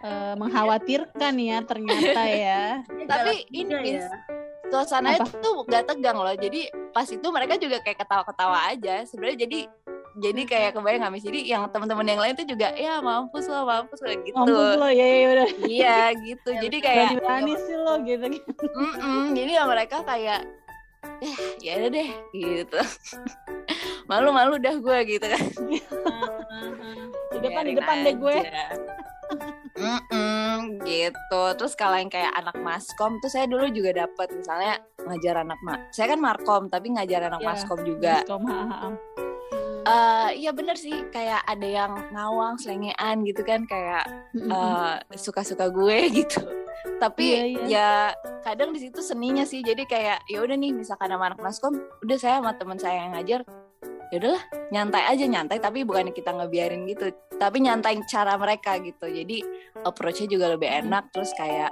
uh, 0.01 0.33
mengkhawatirkan 0.39 1.33
ya 1.37 1.57
ternyata 1.63 2.21
ya. 2.27 2.63
Tapi 3.05 3.45
ini 3.51 3.99
ya. 3.99 4.07
suasananya 4.71 5.27
tuh 5.43 5.67
gak 5.67 5.91
tegang 5.91 6.17
loh. 6.17 6.35
Jadi 6.35 6.71
pas 6.95 7.07
itu 7.07 7.27
mereka 7.27 7.59
juga 7.59 7.83
kayak 7.83 7.99
ketawa-ketawa 7.99 8.71
aja. 8.71 9.03
Sebenarnya 9.03 9.43
jadi 9.47 9.59
jadi 10.11 10.41
kayak 10.43 10.71
kebayang 10.75 11.07
nggak 11.07 11.23
jadi 11.23 11.39
yang 11.55 11.63
teman-teman 11.71 12.03
yang 12.03 12.19
lain 12.19 12.35
tuh 12.35 12.43
juga 12.43 12.75
ya 12.75 12.99
mampus 12.99 13.47
lo 13.47 13.63
mampus 13.63 14.03
lo 14.03 14.11
gitu. 14.11 14.35
Mampus 14.35 14.75
lo 14.75 14.87
ya 14.91 15.05
ya 15.07 15.27
udah. 15.31 15.49
Iya 15.63 15.99
gitu. 16.19 16.49
Jadi 16.51 16.77
kayak 16.83 17.07
berani 17.15 17.53
sih 17.55 17.77
lo 17.79 17.95
gitu 18.03 18.25
mm 18.27 18.91
-mm, 18.99 19.23
jadi 19.35 19.51
ya 19.55 19.63
mereka 19.63 20.03
kayak 20.03 20.43
eh, 21.23 21.35
ya 21.63 21.79
udah 21.79 21.89
deh 21.95 22.09
gitu 22.35 22.79
malu-malu 24.11 24.59
dah 24.59 24.75
gue 24.75 24.97
gitu 25.07 25.25
kan. 25.25 25.45
Di 27.31 27.37
depan 27.39 27.63
di 27.63 27.73
depan 27.79 27.95
deh 28.03 28.15
gue. 28.19 28.37
Mm 29.79 30.01
-mm, 30.11 30.55
gitu. 30.83 31.43
Terus 31.55 31.73
kalau 31.79 31.95
yang 31.95 32.11
kayak 32.11 32.35
anak 32.35 32.59
maskom 32.59 33.15
tuh 33.23 33.31
saya 33.31 33.47
dulu 33.47 33.71
juga 33.71 34.03
dapat 34.03 34.27
misalnya 34.35 34.83
ngajar 35.07 35.47
anak 35.47 35.59
ma 35.63 35.79
saya 35.95 36.11
kan 36.11 36.19
markom 36.19 36.67
tapi 36.67 36.91
ngajar 36.91 37.31
anak 37.31 37.39
yeah, 37.39 37.49
maskom 37.55 37.79
juga. 37.87 38.21
maskom, 38.21 38.43
ha 38.51 38.59
-ha 38.67 38.89
uh, 39.85 40.29
iya 40.33 40.51
bener 40.53 40.77
sih. 40.77 40.93
Kayak 41.09 41.41
ada 41.47 41.67
yang 41.67 41.91
ngawang 42.13 42.59
selengean 42.61 43.23
gitu 43.25 43.41
kan. 43.41 43.65
Kayak 43.65 44.05
uh, 44.51 44.99
suka-suka 45.15 45.71
gue 45.71 45.97
gitu. 46.23 46.41
Tapi 46.97 47.25
iya, 47.25 47.45
iya. 47.45 47.61
ya 47.65 47.89
kadang 48.41 48.73
di 48.73 48.79
situ 48.81 49.01
seninya 49.01 49.45
sih. 49.45 49.61
Jadi 49.61 49.85
kayak 49.85 50.25
ya 50.29 50.41
udah 50.41 50.57
nih 50.57 50.71
misalkan 50.73 51.09
sama 51.13 51.33
anak 51.33 51.39
maskom 51.41 51.73
udah 52.01 52.17
saya 52.17 52.41
sama 52.41 52.51
teman 52.57 52.77
saya 52.77 53.05
yang 53.05 53.13
ngajar 53.17 53.41
ya 54.11 54.19
udahlah 54.19 54.43
nyantai 54.75 55.03
aja 55.07 55.25
nyantai 55.25 55.57
tapi 55.63 55.87
bukan 55.87 56.11
kita 56.11 56.35
ngebiarin 56.35 56.83
gitu. 56.85 57.15
Tapi 57.39 57.57
nyantai 57.63 57.97
cara 58.05 58.37
mereka 58.37 58.77
gitu. 58.83 59.07
Jadi 59.07 59.41
approachnya 59.81 60.27
juga 60.29 60.51
lebih 60.53 60.67
enak 60.67 61.09
terus 61.15 61.31
kayak 61.33 61.71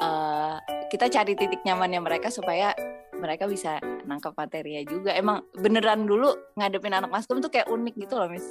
uh, 0.00 0.56
kita 0.88 1.10
cari 1.10 1.34
titik 1.34 1.60
nyamannya 1.66 2.00
mereka 2.00 2.30
supaya 2.32 2.72
mereka 3.20 3.44
bisa 3.44 3.76
nangkep 4.08 4.32
materinya 4.32 4.82
juga. 4.88 5.10
Emang 5.12 5.44
beneran 5.58 6.08
dulu 6.08 6.32
ngadepin 6.56 6.96
anak 6.96 7.12
maskum 7.12 7.42
tuh 7.42 7.52
kayak 7.52 7.68
unik 7.68 7.94
gitu 7.98 8.16
loh 8.16 8.30
mis 8.32 8.46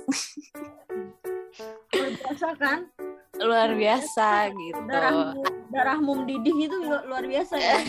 luar 1.90 2.12
biasa 2.14 2.48
kan 2.58 2.80
luar 3.40 3.72
biasa 3.76 4.52
gitu. 4.52 4.80
Darah 4.88 5.36
darah 5.70 5.98
mum 6.02 6.26
didih 6.26 6.68
itu 6.68 6.76
luar 6.84 7.24
biasa 7.24 7.56
ya? 7.56 7.78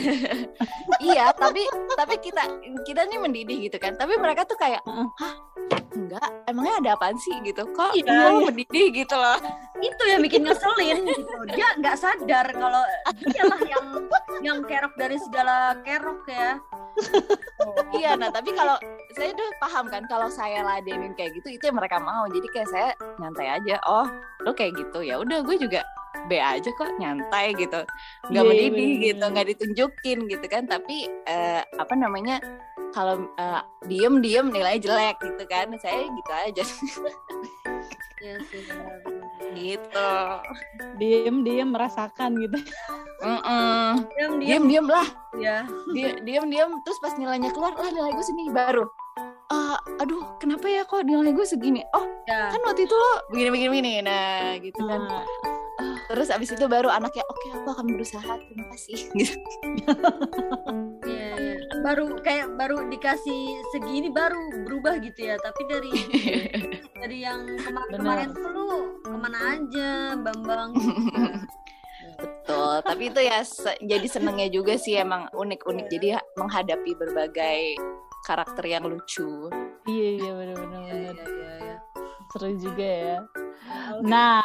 Iya 1.00 1.32
tapi 1.32 1.64
tapi 1.96 2.20
kita 2.20 2.44
kita 2.84 3.08
nih 3.08 3.18
mendidih 3.18 3.58
gitu 3.70 3.80
kan. 3.80 3.96
Tapi 3.96 4.20
mereka 4.20 4.44
tuh 4.44 4.58
kayak 4.60 4.84
hah 4.84 5.34
enggak 5.96 6.28
emangnya 6.44 6.74
ada 6.84 6.90
apaan 6.94 7.16
sih? 7.16 7.34
gitu. 7.40 7.64
Kok 7.72 7.96
iya, 7.96 8.36
iya. 8.36 8.46
mendidih? 8.52 8.86
gitu 8.92 9.16
loh. 9.16 9.40
Itu 9.80 10.02
yang 10.04 10.20
bikin 10.20 10.44
ngeselin 10.44 11.08
gitu. 11.08 11.34
Dia 11.56 11.72
nggak 11.80 11.96
sadar 11.96 12.46
kalau 12.52 12.84
lah 13.48 13.60
yang 13.64 13.86
yang 14.44 14.58
kerok 14.64 14.92
dari 15.00 15.16
segala 15.16 15.80
kerok 15.80 16.28
ya. 16.28 16.60
Oh, 17.64 17.74
iya 17.96 18.12
nah 18.18 18.28
tapi 18.28 18.52
kalau 18.52 18.76
saya 19.14 19.34
udah 19.34 19.48
paham 19.58 19.84
kan 19.90 20.02
kalau 20.06 20.28
saya 20.30 20.62
ladenin 20.62 21.12
kayak 21.18 21.34
gitu 21.34 21.58
itu 21.58 21.64
yang 21.66 21.78
mereka 21.78 21.98
mau. 21.98 22.26
Jadi 22.30 22.46
kayak 22.54 22.68
saya 22.70 22.90
nyantai 23.18 23.48
aja. 23.58 23.76
Oh 23.86 24.06
lo 24.46 24.54
kayak 24.54 24.78
gitu. 24.78 25.02
Ya 25.02 25.18
udah 25.18 25.42
gue 25.42 25.56
juga 25.58 25.82
B 26.30 26.38
aja 26.38 26.70
kok 26.70 26.90
nyantai 26.98 27.54
gitu. 27.58 27.80
Nggak 28.30 28.44
yeah, 28.44 28.50
mendidih 28.50 28.90
yeah, 28.90 29.02
gitu 29.10 29.24
nggak 29.26 29.48
ditunjukin 29.54 30.18
gitu 30.30 30.46
kan. 30.46 30.62
Tapi 30.70 31.10
uh, 31.26 31.62
apa 31.78 31.94
namanya 31.98 32.38
kalau 32.90 33.26
uh, 33.38 33.62
diem 33.86 34.22
diem 34.22 34.46
nilai 34.50 34.78
jelek 34.78 35.18
gitu 35.22 35.44
kan. 35.50 35.74
Saya 35.82 36.06
gitu 36.06 36.30
aja. 36.30 36.64
Ya 38.20 38.36
sih 38.52 38.60
gitu. 39.56 40.12
Diem 41.00 41.40
diem 41.40 41.72
merasakan 41.72 42.36
gitu. 42.36 42.60
Mm 43.24 43.40
-mm. 43.40 43.88
diem. 44.12 44.32
Diem 44.44 44.64
diem 44.68 44.86
lah. 44.92 45.08
Ya 45.40 45.64
diem 45.96 46.20
diem 46.28 46.44
diem. 46.52 46.70
Terus 46.84 47.00
pas 47.00 47.16
nilainya 47.16 47.48
keluar 47.48 47.72
lah 47.80 47.88
nilai 47.88 48.12
gue 48.12 48.26
sini 48.28 48.52
baru 48.52 48.84
uh, 49.50 49.78
aduh 50.00 50.38
kenapa 50.38 50.66
ya 50.70 50.82
kok 50.86 51.02
nilai 51.04 51.34
gue 51.34 51.46
segini? 51.46 51.82
Oh 51.92 52.06
ya. 52.24 52.54
kan 52.54 52.60
waktu 52.64 52.86
itu 52.86 52.94
lo 52.94 53.12
begini 53.34 53.50
begini 53.52 53.70
begini. 53.70 53.92
Nah 54.06 54.56
gitu 54.62 54.80
kan. 54.86 55.00
Uh. 55.10 55.96
terus 56.10 56.28
abis 56.28 56.52
itu 56.52 56.66
baru 56.68 56.92
anaknya 56.92 57.24
oke 57.24 57.38
okay, 57.38 57.50
aku 57.56 57.68
akan 57.72 57.86
berusaha 57.88 58.32
terima 58.36 58.64
kasih. 58.74 58.98
Gitu. 59.16 59.36
Yeah, 61.06 61.34
yeah. 61.38 61.56
baru 61.80 62.20
kayak 62.20 62.52
baru 62.58 62.84
dikasih 62.90 63.62
segini 63.72 64.12
baru 64.12 64.66
berubah 64.66 65.00
gitu 65.00 65.30
ya. 65.30 65.40
Tapi 65.40 65.62
dari 65.70 65.92
dari 67.00 67.18
yang 67.24 67.46
kemarin-kemarin 67.64 68.28
tuh 68.36 68.50
lu 68.52 68.70
ke 69.00 69.16
mana 69.16 69.38
aja 69.56 70.18
bambang? 70.20 70.70
Betul. 72.20 72.74
Tapi 72.84 73.02
itu 73.08 73.20
ya 73.24 73.40
se 73.40 73.72
jadi 73.80 74.04
senengnya 74.04 74.48
juga 74.52 74.76
sih 74.76 75.00
emang 75.00 75.32
unik-unik. 75.32 75.86
Jadi 75.88 76.08
menghadapi 76.36 76.92
berbagai 76.98 77.80
karakter 78.24 78.64
yang 78.66 78.84
lucu. 78.86 79.48
Iya 79.88 80.08
iya 80.20 80.32
benar-benar 80.36 80.82
iya, 80.86 80.94
iya, 81.12 81.52
iya. 81.60 81.76
seru 82.30 82.50
juga 82.56 82.88
ya. 82.88 83.18
Nah 84.04 84.44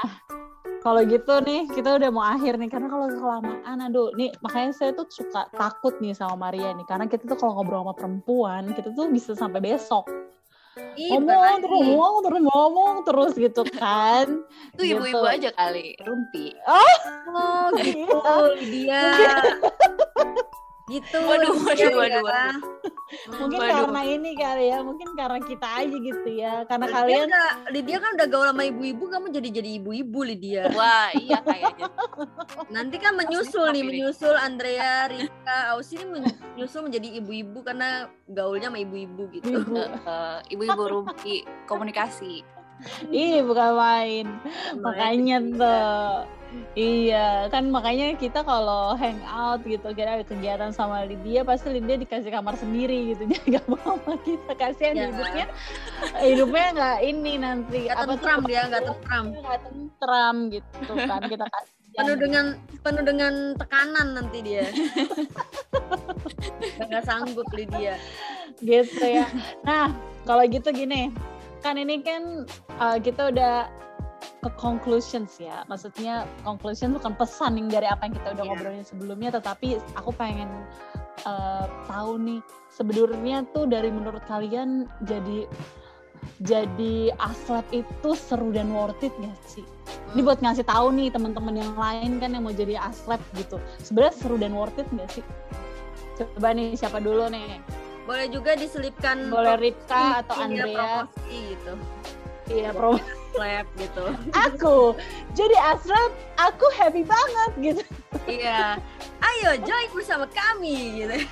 kalau 0.85 1.01
gitu 1.01 1.41
nih 1.41 1.65
kita 1.73 1.97
udah 1.97 2.09
mau 2.13 2.21
akhir 2.21 2.61
nih 2.61 2.69
karena 2.69 2.85
kalau 2.85 3.09
kelamaan 3.09 3.77
aduh 3.81 4.13
nih 4.13 4.29
makanya 4.45 4.69
saya 4.69 4.93
tuh 4.93 5.09
suka 5.09 5.49
takut 5.57 5.97
nih 5.97 6.13
sama 6.13 6.37
Maria 6.37 6.77
nih 6.77 6.85
karena 6.85 7.09
kita 7.09 7.25
tuh 7.25 7.41
kalau 7.41 7.57
ngobrol 7.57 7.81
sama 7.81 7.93
perempuan 7.97 8.69
kita 8.69 8.93
tuh 8.93 9.09
bisa 9.09 9.33
sampai 9.33 9.65
besok. 9.65 10.05
Ih, 10.99 11.07
ngomong 11.07 11.63
terus 11.63 11.79
ngomong 11.87 12.15
terus 12.19 12.41
ngomong 12.43 12.95
terus 13.07 13.33
gitu 13.39 13.63
kan. 13.79 14.27
Itu 14.75 14.83
ibu-ibu 14.83 15.23
gitu. 15.23 15.27
aja 15.27 15.49
kali 15.55 15.95
rumpi. 16.03 16.51
Oh, 16.67 16.97
oh 17.31 17.67
gitu 17.79 18.35
dia 18.75 19.07
gitu 20.85 21.17
waduh 21.25 21.49
waduh 21.65 21.91
waduh, 21.97 22.21
waduh. 22.21 22.57
mungkin 23.41 23.57
waduh. 23.57 23.89
karena 23.89 24.01
ini 24.05 24.31
kali 24.37 24.65
ya 24.69 24.77
mungkin 24.85 25.09
karena 25.17 25.39
kita 25.41 25.67
aja 25.81 25.97
gitu 25.97 26.29
ya 26.29 26.53
karena 26.69 26.85
Lydia 26.85 26.97
kalian 27.01 27.27
gak, 27.33 27.53
Lydia 27.73 27.97
kan 27.97 28.11
udah 28.13 28.27
gaul 28.29 28.47
sama 28.53 28.63
ibu-ibu 28.69 29.03
kamu 29.09 29.27
jadi 29.33 29.49
jadi 29.49 29.69
ibu-ibu 29.81 30.19
Lydia 30.21 30.63
wah 30.77 31.09
iya 31.17 31.41
kayaknya 31.41 31.89
nanti 32.69 32.95
kan 33.01 33.17
menyusul 33.17 33.65
nih 33.73 33.81
menyusul 33.81 34.37
Andrea 34.37 35.09
Rika 35.09 35.73
Ausi 35.73 35.97
ini 35.97 36.21
menyusul 36.21 36.85
menjadi 36.85 37.17
ibu-ibu 37.17 37.65
karena 37.65 38.05
gaulnya 38.29 38.69
sama 38.69 38.77
ibu-ibu 38.77 39.25
gitu 39.33 39.65
ibu. 39.65 39.81
uh, 40.05 40.37
ibu-ibu 40.53 40.81
rumpi 40.85 41.49
komunikasi 41.65 42.45
Ih 43.07 43.39
bukan 43.39 43.71
main. 43.79 44.27
Makanya 44.83 45.37
tuh. 45.39 46.27
Iya, 46.75 47.47
kan 47.47 47.71
makanya 47.71 48.19
kita 48.19 48.43
kalau 48.43 48.99
hangout 48.99 49.63
gitu, 49.63 49.95
kita 49.95 50.19
ada 50.19 50.25
kegiatan 50.27 50.75
sama 50.75 51.07
Lydia, 51.07 51.47
pasti 51.47 51.71
Lydia 51.71 51.95
dikasih 51.95 52.27
kamar 52.35 52.59
sendiri 52.59 53.15
gitu, 53.15 53.23
jadi 53.31 53.59
gak 53.59 53.65
mau 53.71 53.95
sama 53.95 54.19
kita 54.27 54.53
kasihan 54.59 54.95
ya. 54.95 55.07
hidupnya, 55.07 55.45
hidupnya 56.19 56.65
nggak 56.75 56.97
ini 57.07 57.33
nanti 57.39 57.77
gak 57.87 57.95
apa 57.95 58.03
tentram 58.19 58.41
dia 58.43 58.61
nggak 58.67 58.83
tentram, 58.91 59.25
nggak 59.31 59.59
tentram 59.63 60.35
gitu 60.51 60.93
kan 61.07 61.21
kita 61.31 61.45
kasih 61.47 61.73
penuh 61.95 62.17
dengan 62.19 62.45
penuh 62.83 63.03
dengan 63.07 63.33
tekanan 63.55 64.07
nanti 64.19 64.37
dia, 64.43 64.67
nggak 66.91 67.03
sanggup 67.07 67.47
Lydia, 67.55 67.95
gitu 68.59 68.99
ya. 68.99 69.23
Nah 69.63 69.95
kalau 70.27 70.43
gitu 70.43 70.75
gini, 70.75 71.07
kan 71.63 71.79
ini 71.79 72.03
kan 72.03 72.43
uh, 72.83 72.99
kita 72.99 73.31
udah 73.31 73.71
ke 74.43 74.49
conclusions 74.59 75.41
ya. 75.41 75.65
Maksudnya 75.65 76.29
conclusion 76.45 76.93
bukan 76.93 77.13
pesan 77.17 77.57
yang 77.57 77.67
dari 77.69 77.87
apa 77.89 78.05
yang 78.05 78.13
kita 78.15 78.27
udah 78.35 78.43
yeah. 78.45 78.51
ngobrolin 78.53 78.85
sebelumnya, 78.85 79.29
tetapi 79.35 79.81
aku 79.97 80.11
pengen 80.15 80.49
uh, 81.25 81.65
tahu 81.89 82.21
nih 82.21 82.39
sebenarnya 82.69 83.47
tuh 83.55 83.65
dari 83.65 83.89
menurut 83.89 84.21
kalian 84.29 84.85
jadi 85.07 85.49
jadi 86.43 87.13
aslep 87.21 87.63
itu 87.71 88.11
seru 88.17 88.49
dan 88.49 88.73
worth 88.73 88.99
it 89.05 89.13
gak 89.21 89.39
sih? 89.45 89.65
Ini 90.15 90.25
buat 90.25 90.41
ngasih 90.41 90.65
tahu 90.65 90.95
nih 90.95 91.13
teman-teman 91.13 91.55
yang 91.55 91.73
lain 91.77 92.17
kan 92.17 92.33
yang 92.33 92.43
mau 92.43 92.55
jadi 92.55 92.81
aslep 92.81 93.21
gitu. 93.37 93.61
Sebenarnya 93.79 94.15
seru 94.17 94.35
dan 94.39 94.51
worth 94.57 94.79
it 94.81 94.87
gak 94.95 95.09
sih? 95.11 95.23
Coba 96.17 96.55
nih 96.55 96.73
siapa 96.73 96.97
dulu 96.99 97.29
nih? 97.29 97.61
Boleh 98.05 98.29
juga 98.29 98.53
diselipkan 98.53 99.29
Boleh 99.33 99.57
Ripka 99.57 100.21
atau 100.21 100.35
Andrea? 100.37 101.09
gitu. 101.29 101.73
Iya, 102.49 102.69
promo. 102.71 103.01
Lab 103.35 103.67
gitu. 103.75 104.05
Aku 104.31 104.95
jadi 105.35 105.55
Asrap, 105.75 106.11
aku 106.39 106.65
happy 106.79 107.03
banget 107.03 107.51
gitu. 107.59 107.83
iya. 108.31 108.79
Ayo 109.19 109.59
join 109.59 109.91
bersama 109.91 110.23
kami 110.31 111.03
gitu. 111.03 111.15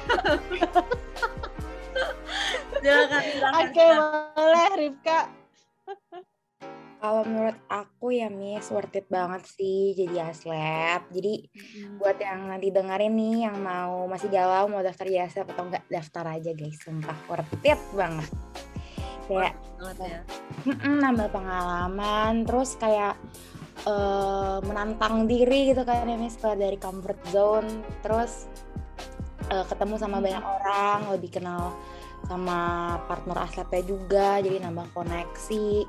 silakan, 2.84 3.22
silakan. 3.24 3.62
Oke, 3.64 3.88
boleh 4.36 4.70
Ripka. 4.76 5.20
Kalau 7.04 7.28
menurut 7.28 7.60
aku 7.68 8.16
ya 8.16 8.32
Miss 8.32 8.72
worth 8.72 8.96
it 8.96 9.12
banget 9.12 9.44
sih 9.44 9.92
jadi 9.92 10.32
aslep. 10.32 11.04
Jadi 11.12 11.52
buat 12.00 12.16
yang 12.16 12.48
nanti 12.48 12.72
dengerin 12.72 13.12
nih 13.12 13.36
yang 13.44 13.60
mau 13.60 14.08
masih 14.08 14.32
galau 14.32 14.72
mau 14.72 14.80
daftar 14.80 15.12
jadi 15.12 15.28
aslep 15.28 15.52
atau 15.52 15.68
enggak 15.68 15.84
daftar 15.92 16.40
aja 16.40 16.56
guys. 16.56 16.80
Sumpah 16.80 17.20
worth 17.28 17.60
it 17.68 17.80
banget. 17.92 18.32
Kayak 19.28 19.56
Banget 19.84 19.98
ya. 20.00 20.22
mm-mm, 20.64 20.96
nambah 21.04 21.28
pengalaman 21.28 22.48
terus 22.48 22.80
kayak 22.80 23.20
eh, 23.84 24.58
menantang 24.64 25.28
diri 25.28 25.76
gitu 25.76 25.84
kan 25.84 26.08
ya 26.08 26.16
Miss 26.16 26.40
keluar 26.40 26.56
dari 26.56 26.80
comfort 26.80 27.20
zone. 27.36 27.70
Terus 28.00 28.48
eh, 29.52 29.66
ketemu 29.68 29.96
sama 30.00 30.24
banyak 30.24 30.40
orang 30.40 31.00
lebih 31.20 31.36
kenal 31.36 31.76
sama 32.24 32.96
partner 33.12 33.44
aslepnya 33.44 33.84
juga 33.84 34.40
jadi 34.40 34.64
nambah 34.64 34.88
koneksi. 34.96 35.84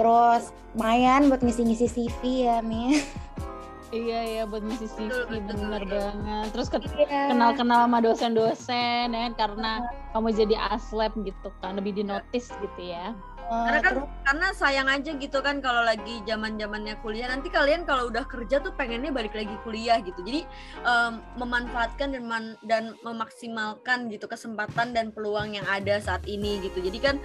Terus 0.00 0.56
lumayan 0.72 1.28
buat 1.28 1.44
ngisi-ngisi 1.44 1.86
CV 1.92 2.20
ya 2.48 2.64
Miss 2.64 3.04
Iya 3.88 4.20
ya 4.26 4.42
buat 4.44 4.60
ngisi 4.60 4.86
CV 4.88 5.06
Betul, 5.06 5.22
betul, 5.30 5.42
bener 5.46 5.82
betul. 5.82 5.94
banget. 5.94 6.46
Terus 6.50 6.68
ket- 6.68 6.90
Iya. 6.90 7.22
kenal-kenal 7.30 7.80
sama 7.86 7.98
dosen-dosen 8.00 9.06
ya 9.08 9.20
kan, 9.30 9.34
karena 9.36 9.70
kamu 10.10 10.28
jadi 10.34 10.56
aslep 10.72 11.12
gitu 11.22 11.48
kan 11.60 11.78
lebih 11.78 11.94
dinotis 11.94 12.50
gitu 12.50 12.82
ya. 12.82 13.14
Karena 13.46 13.78
kan 13.78 13.92
terus 13.94 14.10
karena 14.26 14.48
sayang 14.52 14.88
aja 14.90 15.10
gitu 15.14 15.38
kan 15.38 15.62
kalau 15.62 15.86
lagi 15.86 16.18
zaman 16.26 16.58
zamannya 16.58 16.98
kuliah 16.98 17.30
nanti 17.30 17.46
kalian 17.46 17.86
kalau 17.86 18.10
udah 18.10 18.26
kerja 18.26 18.58
tuh 18.58 18.74
pengennya 18.74 19.14
balik 19.14 19.38
lagi 19.38 19.54
kuliah 19.62 20.02
gitu 20.02 20.18
jadi 20.18 20.42
em, 20.82 21.22
memanfaatkan 21.38 22.10
dan 22.10 22.26
man- 22.26 22.58
dan 22.66 22.98
memaksimalkan 23.06 24.10
gitu 24.10 24.26
kesempatan 24.26 24.90
dan 24.90 25.14
peluang 25.14 25.54
yang 25.54 25.66
ada 25.70 26.02
saat 26.02 26.26
ini 26.26 26.58
gitu 26.58 26.82
jadi 26.82 26.98
kan 26.98 27.16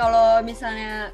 kalau 0.00 0.40
misalnya 0.40 1.12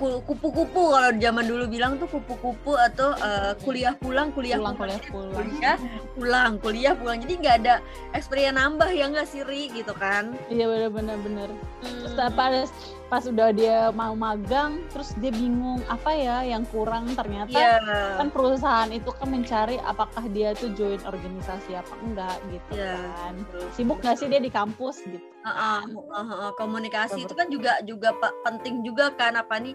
kupu-kupu 0.00 0.82
kalau 0.90 1.12
zaman 1.12 1.44
dulu 1.44 1.64
bilang 1.68 2.00
tuh 2.00 2.08
kupu-kupu 2.08 2.72
atau 2.72 3.12
eh, 3.14 3.52
kuliah 3.60 3.92
pulang 3.94 4.32
kuliah 4.32 4.56
Pulang 4.56 4.74
pulang 4.74 4.96
kuliah 4.96 5.00
pulang. 5.12 5.32
kuliah 5.36 5.76
pulang 6.16 6.52
kuliah 6.56 6.94
pulang 6.94 7.16
jadi 7.20 7.32
nggak 7.36 7.56
ada 7.60 7.74
experience 8.12 8.56
nambah 8.56 8.88
ya 8.88 9.04
nggak 9.06 9.28
siri 9.28 9.68
gitu 9.70 9.92
kan 9.92 10.32
Iya 10.48 10.64
bener-bener 10.66 11.16
bener. 11.20 11.48
Terus 11.80 12.12
Hmm. 12.16 12.32
pas 12.32 12.52
pas 13.06 13.24
udah 13.24 13.50
dia 13.50 13.90
mau 13.90 14.14
magang, 14.14 14.78
terus 14.88 15.10
dia 15.18 15.28
bingung 15.28 15.82
apa 15.84 16.10
ya 16.10 16.46
yang 16.46 16.62
kurang 16.64 17.10
ternyata 17.10 17.50
Iya. 17.50 18.14
kan 18.16 18.30
perusahaan 18.30 18.86
itu 18.88 19.10
kan 19.10 19.26
mencari 19.26 19.76
apakah 19.80 20.24
dia 20.28 20.54
tuh 20.54 20.70
join 20.72 21.02
organisasi 21.02 21.74
apa 21.74 21.90
enggak 22.00 22.38
gitu 22.48 22.70
Iya, 22.72 22.94
kan. 22.94 23.34
Sibuk 23.74 23.98
gak 23.98 24.14
sih 24.14 24.26
dia 24.26 24.38
di 24.38 24.48
kampus 24.48 25.02
gitu? 25.02 25.18
Heeh, 25.40 25.80
heeh, 25.86 26.24
heeh. 26.28 26.50
komunikasi 26.54 27.24
itu 27.24 27.32
kan 27.32 27.48
juga 27.48 27.80
juga 27.82 28.12
pe- 28.12 28.36
penting 28.42 28.84
juga 28.84 29.08
kan 29.10 29.34
apa 29.34 29.56
nih 29.56 29.72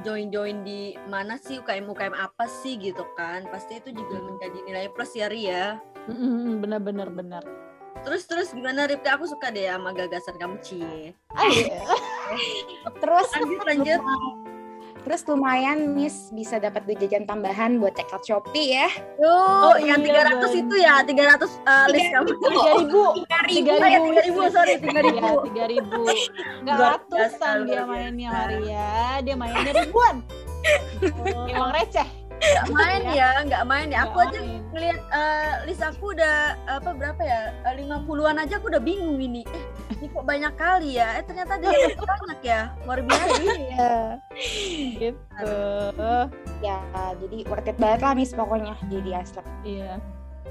join 0.00 0.28
join 0.28 0.60
di 0.62 0.92
mana 1.06 1.36
sih 1.36 1.56
UKM 1.56 1.88
UKM 1.88 2.12
apa 2.12 2.44
sih 2.44 2.76
gitu 2.76 3.08
kan 3.14 3.48
pasti 3.48 3.80
itu 3.80 3.90
juga 3.90 4.20
Hmm. 4.20 4.26
menjadi 4.30 4.58
nilai 4.62 4.86
plus 4.90 5.12
ya 5.12 5.26
Ri 5.26 5.42
ya 5.46 5.66
Mm-mm, 6.06 6.60
Bener-bener 6.60 7.08
bener. 7.08 7.42
terus 8.04 8.22
terus 8.24 8.52
gimana 8.52 8.84
Ripka 8.84 9.16
aku 9.16 9.26
suka 9.26 9.48
deh 9.48 9.66
sama 9.66 9.90
gagasan 9.90 10.36
kamu 10.36 10.60
cie 10.60 11.16
Ah, 11.32 11.48
iya. 11.48 11.80
terus 13.02 13.28
lanjut 13.32 13.60
lanjut 13.64 14.00
terus 15.06 15.22
lumayan 15.24 15.94
Miss 15.94 16.34
bisa 16.34 16.58
dapat 16.58 16.82
duit 16.82 16.98
jajan 16.98 17.22
tambahan 17.24 17.78
buat 17.78 17.94
check 17.94 18.10
out 18.10 18.26
Shopee 18.26 18.74
ya. 18.74 18.90
oh, 19.22 19.70
Oh, 19.70 19.76
yang 19.78 20.02
iya, 20.02 20.26
300 20.26 20.34
bener. 20.34 20.62
itu 20.66 20.74
ya 20.76 20.94
300 21.06 21.46
uh, 21.62 21.86
list 21.94 22.08
kamu 22.10 22.26
Tiga 22.34 22.70
ribu, 22.74 23.04
tiga 23.54 23.74
ribu, 23.78 24.04
3000 24.42 24.50
sorry 24.50 24.74
3000 24.82 25.14
Iya, 25.14 25.30
tiga 25.46 25.64
ribu. 25.70 26.00
Nggak 26.66 26.76
ratusan 26.82 27.56
dia 27.64 27.82
mainnya. 27.86 28.30
Maria, 28.34 28.90
dia 29.22 29.34
mainnya 29.38 29.72
ribuan. 29.78 30.16
Emang 31.54 31.70
receh. 31.70 32.08
Nggak 32.36 32.66
main 32.72 33.02
ya 33.16 33.30
nggak 33.48 33.64
main 33.64 33.88
ya 33.88 34.04
aku 34.04 34.16
aja 34.20 34.38
ngeliat 34.72 35.00
eh, 35.00 35.52
list 35.64 35.80
aku 35.80 36.12
udah 36.12 36.56
apa 36.68 36.90
berapa 36.92 37.22
ya 37.24 37.40
lima 37.74 38.04
puluhan 38.04 38.36
aja 38.36 38.60
aku 38.60 38.68
udah 38.68 38.82
bingung 38.82 39.16
ini 39.16 39.42
eh 39.56 39.64
ini 39.96 40.12
kok 40.12 40.28
banyak 40.28 40.52
kali 40.60 41.00
ya 41.00 41.16
eh 41.20 41.24
ternyata 41.24 41.56
dia 41.56 41.72
banyak 41.96 42.40
ya 42.44 42.60
luar 42.84 43.00
biasa 43.00 43.32
Iya. 43.40 43.96
Gitu. 45.00 45.56
Ya 46.60 46.78
jadi 47.16 47.36
worth 47.48 47.68
it 47.68 47.76
banget 47.80 48.00
lah 48.04 48.12
Miss 48.12 48.36
pokoknya 48.36 48.76
jadi 48.92 49.24
aslep. 49.24 49.46
Iya. 49.64 49.96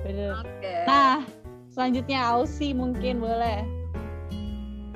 Bener. 0.02 0.42
oke 0.42 0.74
Nah, 0.90 1.22
selanjutnya 1.70 2.20
Ausi 2.34 2.74
mungkin 2.74 3.22
boleh. 3.22 3.62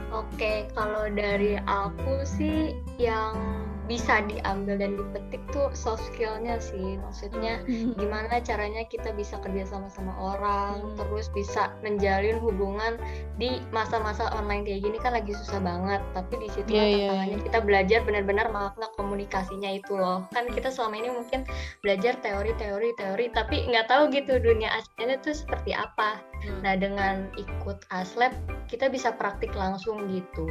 Oke, 0.09 0.65
kalau 0.73 1.05
dari 1.13 1.61
aku 1.69 2.25
sih 2.25 2.73
yang 2.97 3.68
bisa 3.89 4.21
diambil 4.29 4.77
dan 4.77 4.93
dipetik 4.93 5.41
tuh 5.49 5.73
soft 5.73 6.05
skill-nya 6.13 6.61
sih. 6.61 7.01
Maksudnya 7.01 7.65
gimana 7.97 8.37
caranya 8.45 8.85
kita 8.85 9.09
bisa 9.17 9.41
kerja 9.41 9.65
sama 9.65 9.89
sama 9.89 10.13
orang, 10.15 10.77
Hmm. 10.79 10.95
terus 10.95 11.33
bisa 11.33 11.73
menjalin 11.81 12.37
hubungan 12.37 13.01
di 13.41 13.57
masa-masa 13.73 14.29
online 14.37 14.61
kayak 14.61 14.85
gini 14.85 14.97
kan 15.01 15.17
lagi 15.17 15.33
susah 15.33 15.57
banget. 15.57 16.05
Tapi 16.13 16.33
di 16.37 16.49
situ 16.53 16.69
Iya, 16.69 16.85
iya, 16.85 17.09
tantangannya 17.09 17.39
kita 17.49 17.59
belajar 17.65 17.99
benar-benar 18.05 18.47
makna 18.53 18.87
komunikasinya 18.93 19.73
itu 19.73 19.97
loh. 19.97 20.29
Kan 20.29 20.45
kita 20.53 20.69
selama 20.69 21.01
ini 21.01 21.09
mungkin 21.09 21.49
belajar 21.81 22.13
teori-teori 22.21 22.93
teori, 22.93 23.25
tapi 23.33 23.65
nggak 23.65 23.89
tahu 23.89 24.13
gitu 24.13 24.37
dunia 24.37 24.69
aslinya 24.77 25.17
tuh 25.25 25.33
seperti 25.33 25.73
apa. 25.73 26.21
Hmm. 26.45 26.61
Nah 26.61 26.77
dengan 26.77 27.27
ikut 27.35 27.89
aslab 27.89 28.31
kita 28.69 28.85
bisa 28.87 29.09
praktik 29.17 29.51
langsung 29.57 30.05
gitu 30.13 30.45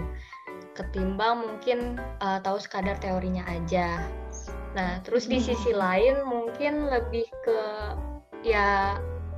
ketimbang 0.77 1.43
mungkin 1.43 1.99
uh, 2.23 2.39
tahu 2.43 2.59
sekadar 2.63 2.97
teorinya 3.03 3.43
aja. 3.51 4.05
Nah 4.77 5.03
terus 5.03 5.27
di 5.27 5.43
sisi 5.43 5.75
lain 5.75 6.23
mungkin 6.27 6.87
lebih 6.87 7.27
ke 7.43 7.61
ya 8.47 8.97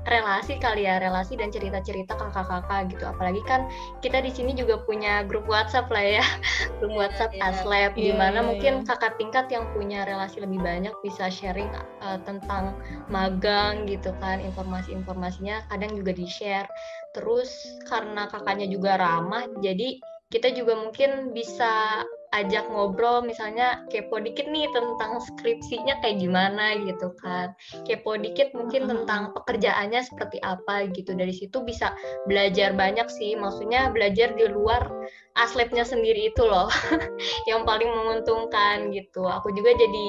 relasi 0.09 0.57
kali 0.57 0.89
ya 0.89 0.97
relasi 0.97 1.37
dan 1.37 1.53
cerita-cerita 1.53 2.17
kakak-kakak 2.17 2.89
gitu 2.89 3.05
apalagi 3.05 3.43
kan 3.45 3.69
kita 4.01 4.25
di 4.25 4.33
sini 4.33 4.57
juga 4.57 4.81
punya 4.81 5.21
grup 5.29 5.45
WhatsApp 5.45 5.93
lah 5.93 6.21
ya 6.21 6.25
grup 6.81 6.93
Iya, 6.97 6.99
WhatsApp 7.05 7.33
iya. 7.37 7.43
Aslab 7.53 7.93
Iya, 7.95 8.05
di 8.09 8.13
mana 8.17 8.39
iya, 8.41 8.47
mungkin 8.49 8.75
iya. 8.81 8.87
kakak 8.89 9.21
tingkat 9.21 9.47
yang 9.53 9.69
punya 9.77 10.09
relasi 10.09 10.41
lebih 10.41 10.61
banyak 10.65 10.95
bisa 11.05 11.29
sharing 11.29 11.69
uh, 12.01 12.17
tentang 12.25 12.81
magang 13.13 13.85
gitu 13.85 14.17
kan 14.25 14.41
informasi-informasinya 14.41 15.69
kadang 15.69 15.93
juga 15.93 16.17
di 16.17 16.25
share 16.25 16.69
terus 17.13 17.69
karena 17.85 18.25
kakaknya 18.31 18.73
juga 18.73 18.97
ramah 18.97 19.45
jadi 19.61 20.01
kita 20.31 20.55
juga 20.55 20.79
mungkin 20.79 21.35
bisa 21.35 22.07
ajak 22.31 22.71
ngobrol 22.71 23.27
misalnya 23.27 23.83
kepo 23.91 24.23
dikit 24.23 24.47
nih 24.47 24.71
tentang 24.71 25.19
skripsinya 25.19 25.99
kayak 25.99 26.23
gimana 26.23 26.79
gitu 26.87 27.11
kan. 27.19 27.51
Kepo 27.83 28.15
dikit 28.15 28.55
mungkin 28.55 28.87
tentang 28.87 29.35
pekerjaannya 29.35 30.07
seperti 30.07 30.39
apa 30.47 30.87
gitu. 30.95 31.19
Dari 31.19 31.35
situ 31.35 31.67
bisa 31.67 31.91
belajar 32.31 32.79
banyak 32.79 33.11
sih. 33.11 33.35
Maksudnya 33.35 33.91
belajar 33.91 34.31
di 34.39 34.47
luar 34.47 34.87
aslabnya 35.35 35.83
sendiri 35.83 36.31
itu 36.31 36.47
loh 36.47 36.71
yang 37.51 37.67
paling 37.67 37.91
menguntungkan 37.91 38.95
gitu. 38.95 39.27
Aku 39.27 39.51
juga 39.51 39.75
jadi 39.75 40.07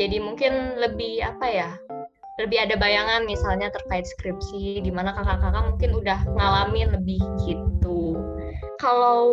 jadi 0.00 0.16
mungkin 0.24 0.80
lebih 0.80 1.20
apa 1.20 1.46
ya 1.52 1.70
lebih 2.40 2.56
ada 2.56 2.80
bayangan 2.80 3.28
misalnya 3.28 3.68
terkait 3.68 4.08
skripsi 4.16 4.80
di 4.80 4.88
mana 4.88 5.12
kakak-kakak 5.12 5.76
mungkin 5.76 5.90
udah 5.92 6.18
ngalamin 6.40 6.88
lebih 6.96 7.20
gitu 7.44 7.99
kalau 8.80 9.28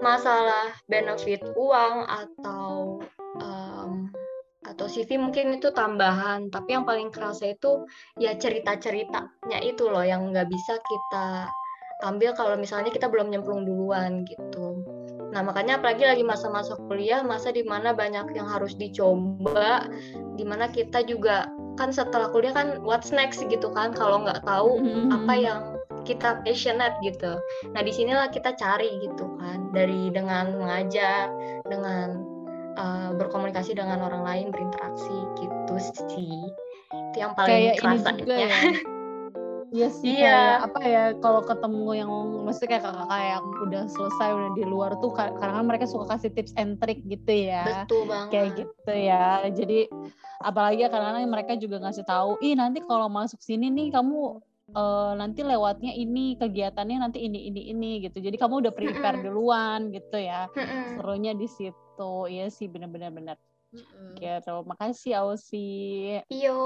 masalah 0.00 0.72
benefit 0.88 1.44
uang 1.54 2.08
atau 2.08 2.98
em, 3.38 4.08
atau 4.64 4.86
CV 4.88 5.20
mungkin 5.20 5.60
itu 5.60 5.68
tambahan 5.76 6.48
tapi 6.48 6.74
yang 6.74 6.88
paling 6.88 7.12
kerasa 7.12 7.52
itu 7.52 7.84
ya 8.16 8.32
cerita-ceritanya 8.34 9.60
itu 9.60 9.84
loh 9.92 10.02
yang 10.02 10.32
nggak 10.32 10.48
bisa 10.48 10.80
kita 10.88 11.52
ambil 12.02 12.34
kalau 12.34 12.58
misalnya 12.58 12.90
kita 12.90 13.06
belum 13.06 13.30
nyemplung 13.30 13.62
duluan 13.62 14.26
gitu. 14.26 14.82
Nah 15.30 15.40
makanya 15.46 15.78
apalagi 15.78 16.02
lagi 16.02 16.24
masa-masa 16.26 16.74
kuliah 16.90 17.22
masa 17.22 17.54
di 17.54 17.62
mana 17.62 17.94
banyak 17.94 18.34
yang 18.34 18.50
harus 18.50 18.74
dicoba 18.74 19.86
di 20.34 20.42
mana 20.42 20.66
kita 20.66 21.06
juga 21.06 21.46
kan 21.78 21.94
setelah 21.94 22.28
kuliah 22.34 22.50
kan 22.52 22.82
what's 22.82 23.14
next 23.14 23.40
gitu 23.46 23.70
kan 23.70 23.94
kalau 23.94 24.26
nggak 24.26 24.42
tahu 24.42 24.82
apa 25.14 25.32
yang 25.38 25.60
kita 26.02 26.42
passionate 26.42 26.96
gitu. 27.02 27.38
Nah 27.72 27.80
di 27.82 27.92
sinilah 27.94 28.28
kita 28.30 28.54
cari 28.58 28.90
gitu 29.02 29.26
kan 29.38 29.70
dari 29.70 30.10
dengan 30.10 30.54
mengajar, 30.58 31.30
dengan 31.66 32.22
uh, 32.76 33.10
berkomunikasi 33.16 33.74
dengan 33.76 34.02
orang 34.02 34.22
lain, 34.26 34.46
berinteraksi 34.50 35.16
gitu 35.38 35.74
sih. 36.10 36.42
Itu 36.90 37.16
yang 37.16 37.32
paling 37.38 37.72
Kayak 37.72 37.76
ini 37.80 37.98
juga 38.22 38.36
ya. 38.36 38.58
Iya 39.72 39.88
sih 39.88 40.20
Iya. 40.20 40.28
kayak 40.28 40.56
apa 40.68 40.80
ya 40.84 41.04
kalau 41.24 41.40
ketemu 41.48 41.88
yang 41.96 42.12
mesti 42.44 42.68
kayak 42.68 42.84
kakak-kakak 42.84 43.22
yang 43.24 43.44
udah 43.64 43.82
selesai 43.88 44.28
udah 44.36 44.50
di 44.52 44.64
luar 44.68 44.92
tuh 45.00 45.16
ka- 45.16 45.32
karena 45.40 45.54
kan 45.56 45.64
mereka 45.64 45.88
suka 45.88 46.12
kasih 46.12 46.28
tips 46.28 46.52
and 46.60 46.76
trick 46.76 47.00
gitu 47.08 47.32
ya. 47.48 47.88
Betul 47.88 48.04
banget. 48.04 48.28
Kayak 48.28 48.48
gitu 48.60 48.92
ya. 48.92 49.28
Jadi 49.48 49.80
apalagi 50.44 50.84
ya 50.84 50.92
karena 50.92 51.24
mereka 51.24 51.56
juga 51.56 51.80
ngasih 51.80 52.04
tahu, 52.04 52.36
"Ih, 52.44 52.52
nanti 52.52 52.84
kalau 52.84 53.08
masuk 53.08 53.40
sini 53.40 53.72
nih 53.72 53.88
kamu 53.96 54.44
eh, 54.72 55.12
nanti 55.16 55.40
lewatnya 55.44 55.92
ini 55.92 56.36
kegiatannya 56.40 56.98
nanti 56.98 57.22
ini 57.22 57.48
ini 57.52 57.62
ini 57.70 57.90
gitu. 58.08 58.18
Jadi 58.18 58.36
kamu 58.40 58.64
udah 58.66 58.72
prepare 58.72 59.20
Mm-mm. 59.20 59.26
duluan 59.28 59.80
gitu 59.92 60.18
ya. 60.18 60.48
Serunya 60.96 61.36
di 61.36 61.46
situ. 61.46 62.12
Iya 62.26 62.48
sih 62.48 62.66
bener-bener 62.66 63.12
bener. 63.12 63.36
Mm-mm. 63.72 64.20
Gitu. 64.20 64.54
Makasih 64.68 65.12
Ausi. 65.22 66.20
Iyo, 66.28 66.60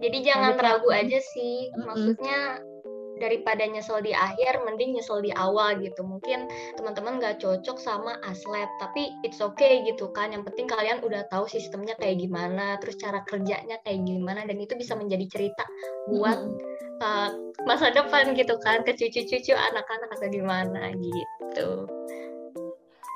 jadi 0.00 0.18
jangan 0.24 0.56
ragu 0.56 0.88
aja 0.88 1.20
sih. 1.20 1.68
Mm-mm. 1.72 1.84
Maksudnya 1.84 2.60
daripada 3.16 3.64
nyesel 3.64 4.04
di 4.04 4.12
akhir, 4.12 4.60
mending 4.68 5.00
nyesel 5.00 5.24
di 5.24 5.32
awal 5.32 5.80
gitu. 5.80 6.04
Mungkin 6.04 6.52
teman-teman 6.76 7.16
nggak 7.16 7.40
cocok 7.40 7.80
sama 7.80 8.20
aslep, 8.28 8.68
tapi 8.76 9.08
it's 9.24 9.40
okay 9.40 9.80
gitu 9.88 10.12
kan. 10.12 10.36
Yang 10.36 10.52
penting 10.52 10.68
kalian 10.68 11.00
udah 11.00 11.24
tahu 11.32 11.48
sistemnya 11.48 11.96
kayak 11.96 12.20
gimana, 12.20 12.76
terus 12.76 13.00
cara 13.00 13.24
kerjanya 13.24 13.80
kayak 13.88 14.04
gimana, 14.04 14.44
dan 14.44 14.60
itu 14.60 14.76
bisa 14.76 14.92
menjadi 15.00 15.32
cerita 15.32 15.64
buat 16.12 16.36
uh, 17.00 17.28
masa 17.64 17.90
depan 17.92 18.32
gitu 18.36 18.56
kan, 18.62 18.84
ke 18.86 18.92
cucu-cucu 18.94 19.52
anak-anak 19.52 20.08
atau 20.16 20.28
gimana 20.30 20.92
gitu. 20.96 21.68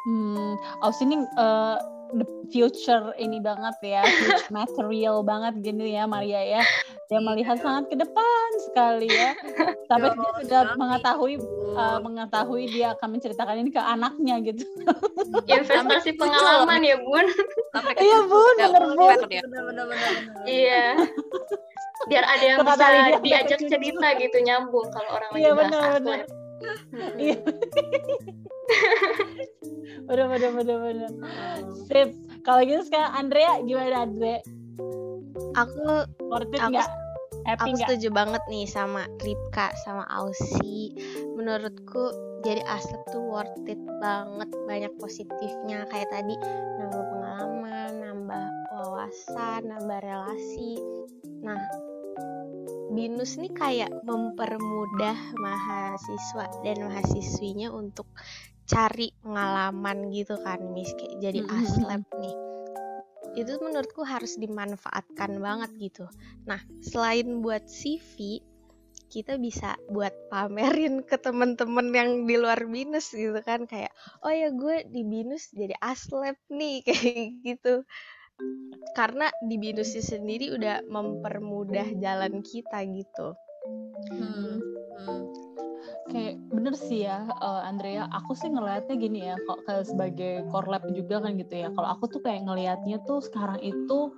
Hmm, 0.08 0.56
Aus 0.80 0.96
ini 1.04 1.20
eh, 1.20 1.76
the 2.16 2.26
future 2.48 3.12
ini 3.20 3.38
banget 3.38 3.76
ya, 3.84 4.02
future 4.48 4.48
material 4.54 5.20
banget 5.20 5.60
gini 5.60 5.94
ya 5.94 6.08
Maria 6.08 6.40
ya. 6.40 6.62
Dia 7.10 7.20
melihat 7.20 7.58
sangat 7.58 7.90
ke 7.90 7.96
depan 7.98 8.48
sekali 8.70 9.10
ya. 9.10 9.34
Sampai 9.90 10.14
Ya, 10.14 10.16
dia 10.16 10.30
sudah 10.46 10.62
mengetahui 10.78 11.34
eh, 11.76 11.98
mengetahui 12.00 12.62
dia 12.72 12.96
akan 12.96 13.08
menceritakan 13.18 13.56
ini 13.60 13.70
ke 13.74 13.82
anaknya 13.82 14.34
gitu. 14.40 14.64
Investasi 15.52 16.16
pengalaman 16.16 16.80
ya 16.80 16.96
bun. 17.02 17.26
Iya, 18.00 18.18
Bun, 18.26 18.56
bener, 18.56 18.82
Bun. 18.96 19.18
bener, 19.30 19.84
bener. 19.86 20.10
Iya. 20.48 20.96
Biar 22.06 22.24
ada 22.24 22.44
yang 22.46 22.58
Kata 22.58 22.72
bisa 22.72 22.86
Lydia, 22.88 23.18
diajak 23.20 23.58
cucu. 23.58 23.68
cerita 23.68 24.08
gitu 24.16 24.38
nyambung 24.40 24.88
kalau 24.88 25.10
orang 25.12 25.30
lagi 25.30 25.42
Iya, 25.42 25.50
bahas 25.52 25.68
benar, 25.68 25.90
benar. 25.98 26.20
Iya. 27.16 27.36
bener 30.06 30.26
bener 30.28 30.50
bener 30.54 30.76
bener. 30.78 31.10
Sip. 31.86 32.08
Kalau 32.40 32.60
gitu 32.62 32.82
sekarang 32.82 33.12
Andrea 33.14 33.60
gimana 33.60 33.96
Andre? 34.00 34.40
Aku 35.52 35.84
Worth 36.24 36.48
it 36.48 36.58
Aku- 36.58 36.72
nggak? 36.72 36.88
Happy 37.42 37.56
aku 37.56 37.66
nggak? 37.74 37.88
setuju 37.88 38.08
banget 38.10 38.42
nih 38.46 38.64
sama 38.64 39.04
Ripka 39.18 39.72
sama 39.82 40.04
Ausi. 40.10 40.92
Menurutku 41.34 42.12
jadi 42.40 42.60
aslep 42.66 43.00
tuh 43.06 43.20
worth 43.22 43.64
it 43.66 43.80
banget, 43.98 44.48
banyak 44.64 44.92
positifnya 44.96 45.84
kayak 45.88 46.08
tadi 46.08 46.36
nambah 46.78 47.00
pengalaman, 47.02 47.90
nambah 47.94 48.09
wawasan, 48.80 49.68
nambah 49.68 50.00
relasi. 50.00 50.80
Nah, 51.44 51.60
binus 52.96 53.36
nih 53.36 53.52
kayak 53.52 53.92
mempermudah 54.08 55.16
mahasiswa 55.36 56.46
dan 56.64 56.88
mahasiswinya 56.88 57.68
untuk 57.68 58.08
cari 58.64 59.12
pengalaman 59.20 60.08
gitu 60.16 60.40
kan, 60.40 60.64
Miss 60.72 60.96
kayak 60.96 61.20
jadi 61.20 61.40
aslep 61.44 62.02
nih. 62.16 62.36
Itu 63.36 63.60
menurutku 63.60 64.02
harus 64.02 64.40
dimanfaatkan 64.40 65.36
banget 65.38 65.70
gitu. 65.78 66.08
Nah, 66.48 66.58
selain 66.82 67.44
buat 67.44 67.68
CV, 67.68 68.42
kita 69.10 69.42
bisa 69.42 69.74
buat 69.90 70.14
pamerin 70.30 71.02
ke 71.02 71.18
temen-temen 71.18 71.90
yang 71.90 72.10
di 72.30 72.38
luar 72.38 72.62
binus 72.70 73.10
gitu 73.10 73.34
kan 73.42 73.66
kayak 73.66 73.90
oh 74.22 74.30
ya 74.30 74.54
gue 74.54 74.86
di 74.86 75.02
binus 75.02 75.50
jadi 75.50 75.74
aslep 75.82 76.38
nih 76.46 76.78
kayak 76.86 77.42
gitu 77.42 77.82
karena 78.96 79.30
di 79.38 79.56
binusnya 79.56 80.02
sendiri 80.02 80.50
udah 80.56 80.82
mempermudah 80.90 81.94
jalan 82.00 82.42
kita 82.42 82.82
gitu 82.90 83.38
Hmm, 84.10 84.58
hmm. 84.96 85.22
Kayak 86.10 86.34
bener 86.50 86.74
sih 86.74 87.06
ya 87.06 87.28
eh, 87.28 87.62
Andrea, 87.68 88.08
aku 88.10 88.34
sih 88.34 88.50
ngelihatnya 88.50 88.96
gini 88.98 89.20
ya, 89.30 89.36
kok 89.46 89.62
sebagai 89.86 90.48
core 90.50 90.68
lab 90.72 90.84
juga 90.90 91.22
kan 91.22 91.38
gitu 91.38 91.54
ya. 91.54 91.68
Kalau 91.70 91.88
aku 91.88 92.10
tuh 92.10 92.20
kayak 92.24 92.48
ngelihatnya 92.48 92.98
tuh 93.06 93.22
sekarang 93.22 93.60
itu 93.62 94.10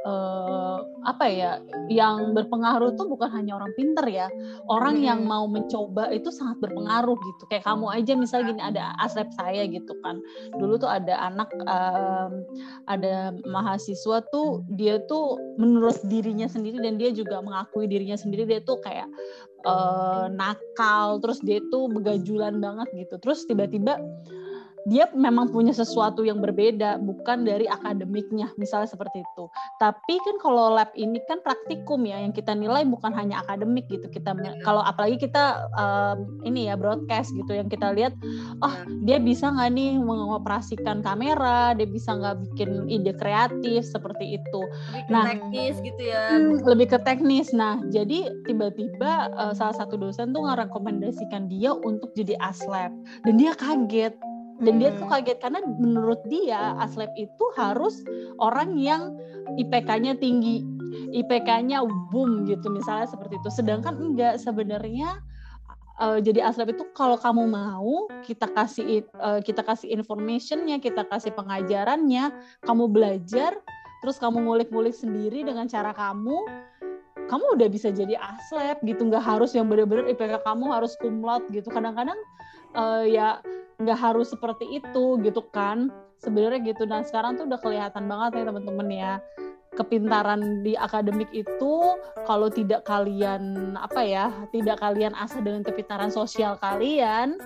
eh, 0.00 0.78
apa 1.04 1.24
ya, 1.28 1.52
yang 1.92 2.32
berpengaruh 2.32 2.96
tuh 2.96 3.08
bukan 3.08 3.28
hanya 3.32 3.56
orang 3.60 3.72
pinter 3.76 4.06
ya, 4.08 4.28
orang 4.68 5.00
yang 5.00 5.24
mau 5.24 5.44
mencoba 5.44 6.08
itu 6.12 6.32
sangat 6.32 6.60
berpengaruh 6.64 7.16
gitu. 7.16 7.42
Kayak 7.52 7.64
kamu 7.68 7.86
aja 7.92 8.12
misalnya 8.16 8.46
gini 8.52 8.62
ada 8.62 8.82
aslep 9.00 9.28
saya 9.36 9.64
gitu 9.68 9.92
kan. 10.00 10.20
Dulu 10.56 10.80
tuh 10.80 10.90
ada 10.90 11.14
anak 11.28 11.48
em, 11.52 12.32
ada 12.88 13.36
mahasiswa 13.44 14.24
tuh 14.32 14.64
dia 14.72 15.00
tuh 15.04 15.36
menurut 15.60 15.96
dirinya 16.08 16.48
sendiri 16.48 16.80
dan 16.80 16.96
dia 16.96 17.12
juga 17.12 17.40
mengakui 17.44 17.84
dirinya 17.88 18.16
sendiri 18.16 18.48
dia 18.48 18.60
tuh 18.64 18.80
kayak 18.80 19.08
eh, 19.68 20.26
nakal 20.32 21.20
terus 21.20 21.40
dia 21.44 21.60
tuh 21.68 21.92
begajulan 21.92 22.56
banget 22.60 22.88
gitu. 22.96 23.20
Terus 23.20 23.44
tiba-tiba 23.44 24.00
dia 24.88 25.08
memang 25.12 25.52
punya 25.52 25.74
sesuatu 25.76 26.24
yang 26.24 26.40
berbeda 26.40 26.96
bukan 27.00 27.44
dari 27.44 27.68
akademiknya 27.68 28.48
misalnya 28.56 28.88
seperti 28.88 29.22
itu 29.22 29.48
tapi 29.76 30.16
kan 30.24 30.36
kalau 30.40 30.72
lab 30.72 30.88
ini 30.96 31.20
kan 31.28 31.40
praktikum 31.44 32.04
ya 32.08 32.20
yang 32.20 32.32
kita 32.32 32.56
nilai 32.56 32.84
bukan 32.88 33.12
hanya 33.12 33.44
akademik 33.44 33.84
gitu 33.88 34.08
kita 34.08 34.32
kalau 34.64 34.80
apalagi 34.80 35.20
kita 35.20 35.68
em, 35.76 36.18
ini 36.48 36.72
ya 36.72 36.74
broadcast 36.80 37.32
gitu 37.36 37.52
yang 37.52 37.68
kita 37.68 37.92
lihat 37.92 38.16
oh 38.64 38.74
dia 39.04 39.20
bisa 39.20 39.52
nggak 39.52 39.70
nih 39.72 39.92
mengoperasikan 40.00 41.04
kamera 41.04 41.76
dia 41.76 41.88
bisa 41.88 42.16
nggak 42.16 42.36
bikin 42.48 42.88
ide 42.88 43.12
kreatif 43.16 43.84
seperti 43.84 44.40
itu 44.40 44.60
Lebih 44.90 45.04
ke 45.06 45.10
Nah. 45.10 45.24
teknis 45.26 45.74
gitu 45.82 46.02
ya. 46.02 46.22
Hmm, 46.30 46.54
lebih 46.64 46.86
ke 46.94 46.98
teknis. 47.02 47.48
Nah, 47.50 47.76
jadi 47.90 48.30
tiba-tiba 48.46 49.12
eh, 49.30 49.52
salah 49.56 49.74
satu 49.76 49.98
dosen 49.98 50.30
tuh 50.30 50.46
ngerekomendasikan 50.46 51.50
dia 51.50 51.74
untuk 51.74 52.14
jadi 52.14 52.38
aslep 52.40 52.92
dan 53.26 53.34
dia 53.36 53.52
kaget. 53.56 54.14
Dan 54.60 54.76
dia 54.76 54.92
tuh 54.94 55.08
Hmm. 55.08 55.12
kaget 55.18 55.38
karena 55.40 55.60
menurut 55.64 56.20
dia 56.28 56.76
aslep 56.84 57.10
itu 57.16 57.44
harus 57.56 58.04
orang 58.36 58.76
yang 58.76 59.16
IPK-nya 59.56 60.20
tinggi, 60.20 60.62
IPK-nya 61.16 61.80
boom 62.12 62.44
gitu 62.44 62.68
misalnya 62.68 63.08
seperti 63.08 63.40
itu. 63.40 63.48
Sedangkan 63.48 63.96
enggak 63.96 64.36
sebenarnya 64.38 65.18
eh, 66.00 66.18
jadi 66.20 66.48
aslep 66.48 66.76
itu 66.76 66.84
kalau 66.96 67.16
kamu 67.16 67.48
mau 67.48 68.08
kita 68.24 68.48
kasih 68.52 69.04
eh, 69.04 69.40
kita 69.40 69.64
kasih 69.64 69.92
informationnya, 69.96 70.76
kita 70.80 71.08
kasih 71.08 71.32
pengajarannya, 71.32 72.32
kamu 72.64 72.84
belajar 72.88 73.56
terus 74.00 74.16
kamu 74.16 74.48
ngulik-ngulik 74.48 74.96
sendiri 74.96 75.44
dengan 75.44 75.68
cara 75.68 75.92
kamu 75.92 76.48
kamu 77.28 77.44
udah 77.54 77.68
bisa 77.70 77.94
jadi 77.94 78.18
aslep 78.18 78.82
gitu 78.82 79.06
nggak 79.06 79.22
harus 79.22 79.54
yang 79.54 79.70
bener-bener 79.70 80.10
IPK 80.10 80.42
kamu 80.42 80.66
harus 80.74 80.98
kumlot 80.98 81.46
gitu 81.54 81.70
kadang-kadang 81.70 82.16
eh, 82.74 83.14
ya 83.14 83.38
nggak 83.80 83.98
harus 83.98 84.30
seperti 84.30 84.68
itu 84.78 85.18
gitu 85.24 85.42
kan. 85.50 85.88
Sebenarnya 86.20 86.60
gitu. 86.76 86.84
Nah 86.84 87.00
sekarang 87.00 87.40
tuh 87.40 87.48
udah 87.48 87.60
kelihatan 87.60 88.04
banget 88.04 88.40
ya 88.40 88.44
teman-teman 88.52 88.88
ya. 88.92 89.12
Kepintaran 89.70 90.60
di 90.66 90.76
akademik 90.76 91.30
itu 91.32 91.74
kalau 92.28 92.52
tidak 92.52 92.84
kalian 92.84 93.72
apa 93.78 94.02
ya 94.02 94.28
tidak 94.52 94.82
kalian 94.82 95.14
asal 95.16 95.40
dengan 95.40 95.62
kepintaran 95.62 96.10
sosial 96.10 96.58
kalian 96.58 97.38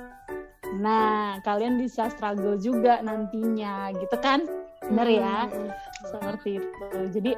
nah 0.81 1.39
kalian 1.45 1.77
bisa 1.77 2.09
struggle 2.11 2.59
juga 2.59 2.99
nantinya 3.05 3.93
gitu 3.95 4.17
kan? 4.19 4.49
Bener 4.89 5.09
ya? 5.21 5.37
Hmm. 5.47 5.71
seperti 6.05 6.61
itu. 6.61 6.99
Jadi 7.17 7.33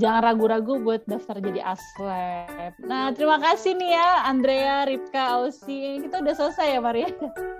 jangan 0.00 0.22
ragu-ragu 0.24 0.80
buat 0.80 1.04
daftar 1.04 1.36
jadi 1.38 1.60
aslep. 1.62 2.72
Nah, 2.80 3.12
terima 3.12 3.36
kasih 3.36 3.76
nih 3.76 3.92
ya 3.92 4.08
Andrea, 4.24 4.88
Ripka, 4.88 5.36
Ausi. 5.36 6.00
Kita 6.00 6.24
udah 6.24 6.34
selesai 6.34 6.66
ya, 6.76 6.80
Maria. 6.80 7.08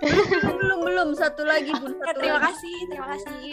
belum 0.59 0.79
belum 0.83 1.09
satu 1.13 1.45
lagi 1.45 1.71
bun 1.77 1.93
satu 1.95 2.17
Terima 2.17 2.41
lagi. 2.41 2.45
kasih, 2.49 2.75
terima 2.89 3.07
kasih. 3.13 3.49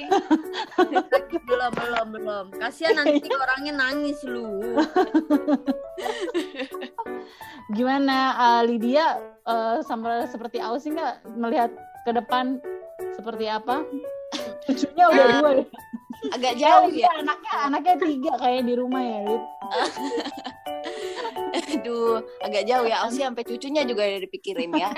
belum 1.50 1.72
belum 1.74 2.06
belum 2.14 2.44
kasihan 2.58 2.94
nanti 2.94 3.28
orangnya 3.42 3.72
nangis 3.74 4.22
lu 4.22 4.78
Gimana 7.70 8.34
uh, 8.34 8.62
Lydia 8.66 9.18
uh, 9.46 9.78
sama 9.86 10.26
seperti 10.26 10.58
Ausi 10.58 10.90
nggak 10.90 11.22
melihat 11.38 11.70
ke 12.02 12.10
depan 12.10 12.58
seperti 13.14 13.46
apa? 13.46 13.84
Cucunya 14.66 15.04
udah 15.10 15.24
Ya, 15.26 15.38
dua 15.38 15.50
ya. 15.62 15.64
Agak 16.28 16.54
jauh 16.60 16.92
ya. 16.92 17.08
Anaknya 17.16 17.52
anaknya 17.64 17.94
tiga 17.96 18.32
kayak 18.36 18.62
di 18.68 18.74
rumah 18.76 19.00
ya, 19.00 19.18
Lid. 19.24 19.44
Aduh, 21.80 22.20
agak 22.44 22.62
jauh 22.68 22.86
ya. 22.86 22.96
Ausi 23.06 23.24
sampai 23.24 23.44
cucunya 23.46 23.82
juga 23.88 24.04
udah 24.04 24.20
dipikirin 24.22 24.70
ya. 24.76 24.90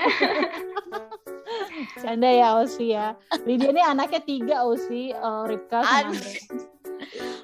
Canda 2.03 2.31
ya 2.31 2.47
Ausi 2.59 2.93
ya. 2.93 3.15
Lydia 3.47 3.71
ini 3.71 3.83
anaknya 3.83 4.21
tiga 4.25 4.55
Ausi, 4.67 5.15
uh, 5.15 5.47
Ripka 5.47 5.87
sama. 5.87 6.13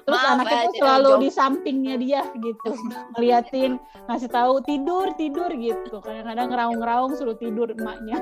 Terus 0.09 0.21
Maaf, 0.25 0.33
anaknya 0.41 0.57
eh, 0.57 0.65
tuh 0.65 0.75
selalu 0.81 1.11
di 1.21 1.29
sampingnya 1.29 1.95
dia 2.01 2.21
gitu, 2.33 2.71
ngeliatin, 3.13 3.77
ngasih 4.09 4.29
tahu 4.31 4.57
tidur 4.65 5.13
tidur 5.13 5.51
gitu. 5.53 6.01
Kadang-kadang 6.01 6.47
ngeraung-ngeraung 6.49 7.13
suruh 7.13 7.37
tidur 7.37 7.69
emaknya. 7.77 8.17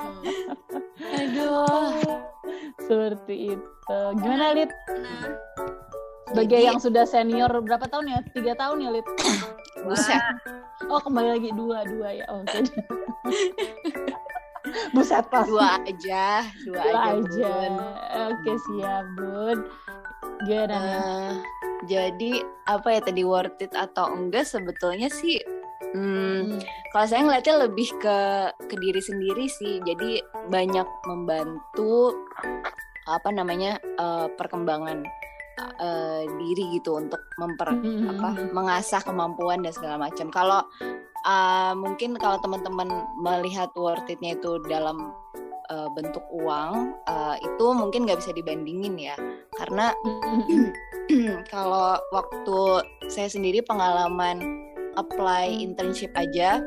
Aduh. 1.20 1.92
Seperti 2.80 3.34
itu. 3.54 4.00
Gimana 4.16 4.52
Lid? 4.52 4.70
Nah, 4.88 5.28
Sebagai 6.30 6.56
Jadi- 6.56 6.66
yang 6.70 6.78
sudah 6.78 7.04
senior 7.04 7.50
berapa 7.50 7.84
tahun 7.84 8.06
ya? 8.06 8.20
Tiga 8.30 8.52
tahun 8.54 8.80
ya 8.80 8.90
Lid? 8.94 9.06
Buset. 9.84 10.22
Oh 10.86 10.98
kembali 10.98 11.28
lagi 11.38 11.50
dua 11.52 11.82
dua 11.84 12.08
ya. 12.14 12.24
Oke. 12.30 12.62
Buset 14.94 15.26
pas. 15.26 15.46
Dua 15.46 15.82
aja, 15.82 16.46
dua, 16.62 16.78
Dua 16.78 17.00
aja. 17.00 17.18
aja. 17.18 17.50
Bun. 17.50 17.74
Oke 18.30 18.52
siap 18.68 19.04
bun. 19.16 19.58
Gimana? 20.46 20.78
Eh, 20.78 21.32
jadi 21.88 22.32
apa 22.64 22.88
ya 22.92 23.00
tadi 23.02 23.22
worth 23.24 23.58
it 23.58 23.72
atau 23.72 24.12
enggak 24.12 24.46
sebetulnya 24.46 25.08
sih 25.10 25.40
hmm, 25.94 26.58
kalau 26.90 27.06
saya 27.06 27.22
ngeliatnya 27.26 27.66
lebih 27.66 27.88
ke 28.02 28.18
ke 28.66 28.74
diri 28.78 29.02
sendiri 29.02 29.46
sih. 29.46 29.78
Jadi 29.82 30.22
banyak 30.50 30.86
membantu 31.06 32.14
apa 33.08 33.28
namanya 33.34 33.78
eh, 33.80 34.28
perkembangan 34.34 35.02
eh, 35.80 36.22
diri 36.38 36.78
gitu 36.78 36.98
untuk 37.00 37.20
memper 37.38 37.74
Hmm, 37.74 38.10
apa 38.16 38.28
mengasah 38.54 39.02
kemampuan 39.02 39.62
dan 39.62 39.72
segala 39.74 40.10
macam. 40.10 40.30
Kalau 40.30 40.60
eh, 41.26 41.72
mungkin 41.74 42.18
kalau 42.18 42.38
teman-teman 42.42 42.88
melihat 43.18 43.70
worth 43.74 44.06
it-nya 44.06 44.38
itu 44.38 44.62
dalam 44.70 45.14
eh, 45.70 45.88
bentuk 45.94 46.22
uang 46.30 46.94
eh, 47.06 47.36
itu 47.42 47.66
mungkin 47.74 48.06
nggak 48.06 48.20
bisa 48.22 48.34
dibandingin 48.34 48.94
ya. 48.98 49.16
Karena 49.58 49.90
kalau 51.52 51.98
waktu 52.14 52.58
saya 53.10 53.26
sendiri 53.26 53.60
pengalaman 53.66 54.69
apply 54.98 55.50
internship 55.50 56.10
aja 56.18 56.62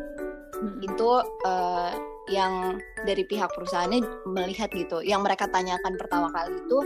itu 0.79 1.09
eh, 1.43 1.91
yang 2.31 2.79
dari 3.03 3.27
pihak 3.27 3.51
perusahaannya 3.51 3.99
melihat 4.31 4.71
gitu. 4.71 5.03
Yang 5.03 5.21
mereka 5.27 5.45
tanyakan 5.51 5.99
pertama 5.99 6.31
kali 6.31 6.55
itu 6.55 6.79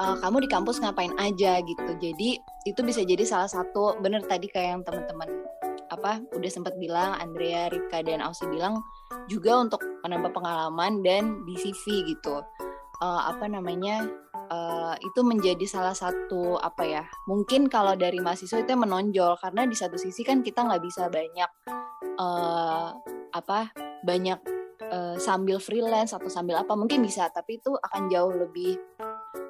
eh, 0.00 0.16
kamu 0.20 0.44
di 0.44 0.48
kampus 0.50 0.80
ngapain 0.82 1.14
aja? 1.16 1.60
gitu. 1.64 1.90
Jadi 1.96 2.36
itu 2.68 2.80
bisa 2.84 3.00
jadi 3.06 3.24
salah 3.24 3.48
satu 3.48 3.96
bener 4.04 4.24
tadi 4.26 4.50
kayak 4.50 4.80
yang 4.80 4.82
teman-teman 4.84 5.30
apa 5.86 6.18
udah 6.34 6.50
sempat 6.50 6.74
bilang 6.82 7.14
Andrea, 7.22 7.70
Rika 7.70 8.02
dan 8.02 8.18
Ausi 8.18 8.42
bilang 8.50 8.82
juga 9.30 9.54
untuk 9.62 9.78
menambah 10.02 10.34
pengalaman 10.34 11.00
dan 11.06 11.46
di 11.46 11.54
CV 11.56 12.12
gitu. 12.12 12.42
Eh, 12.96 13.22
apa 13.28 13.48
namanya 13.48 14.08
eh, 14.50 14.94
itu 15.02 15.20
menjadi 15.22 15.66
salah 15.66 15.94
satu 15.96 16.58
apa 16.58 16.82
ya 16.86 17.04
mungkin 17.26 17.66
kalau 17.66 17.94
dari 17.98 18.18
mahasiswa 18.22 18.62
itu 18.62 18.72
menonjol 18.74 19.38
karena 19.42 19.66
di 19.66 19.76
satu 19.76 19.98
sisi 19.98 20.22
kan 20.22 20.40
kita 20.42 20.66
nggak 20.66 20.82
bisa 20.82 21.10
banyak 21.10 21.50
eh, 22.00 22.88
apa 23.34 23.60
banyak 24.06 24.38
eh, 24.80 25.16
sambil 25.18 25.58
freelance 25.58 26.14
atau 26.14 26.30
sambil 26.30 26.62
apa 26.62 26.72
mungkin 26.78 27.02
bisa 27.02 27.28
tapi 27.30 27.58
itu 27.58 27.74
akan 27.74 28.08
jauh 28.08 28.32
lebih 28.32 28.78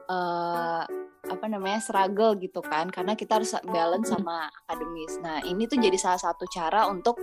eh, 0.09 0.85
apa 1.27 1.47
namanya 1.51 1.83
struggle 1.83 2.39
gitu 2.39 2.63
kan 2.63 2.87
karena 2.89 3.19
kita 3.19 3.43
harus 3.43 3.53
balance 3.67 4.15
sama 4.15 4.47
akademis. 4.65 5.19
Nah 5.21 5.43
ini 5.43 5.67
tuh 5.67 5.83
jadi 5.83 5.99
salah 5.99 6.23
satu 6.23 6.47
cara 6.47 6.87
untuk 6.87 7.19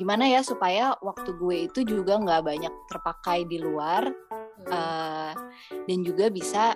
gimana 0.00 0.24
ya 0.24 0.40
supaya 0.40 0.96
waktu 1.04 1.36
gue 1.36 1.56
itu 1.68 1.80
juga 1.84 2.16
nggak 2.16 2.42
banyak 2.42 2.72
terpakai 2.88 3.44
di 3.44 3.60
luar 3.60 4.08
eh, 4.64 5.32
dan 5.84 5.98
juga 6.00 6.32
bisa 6.32 6.72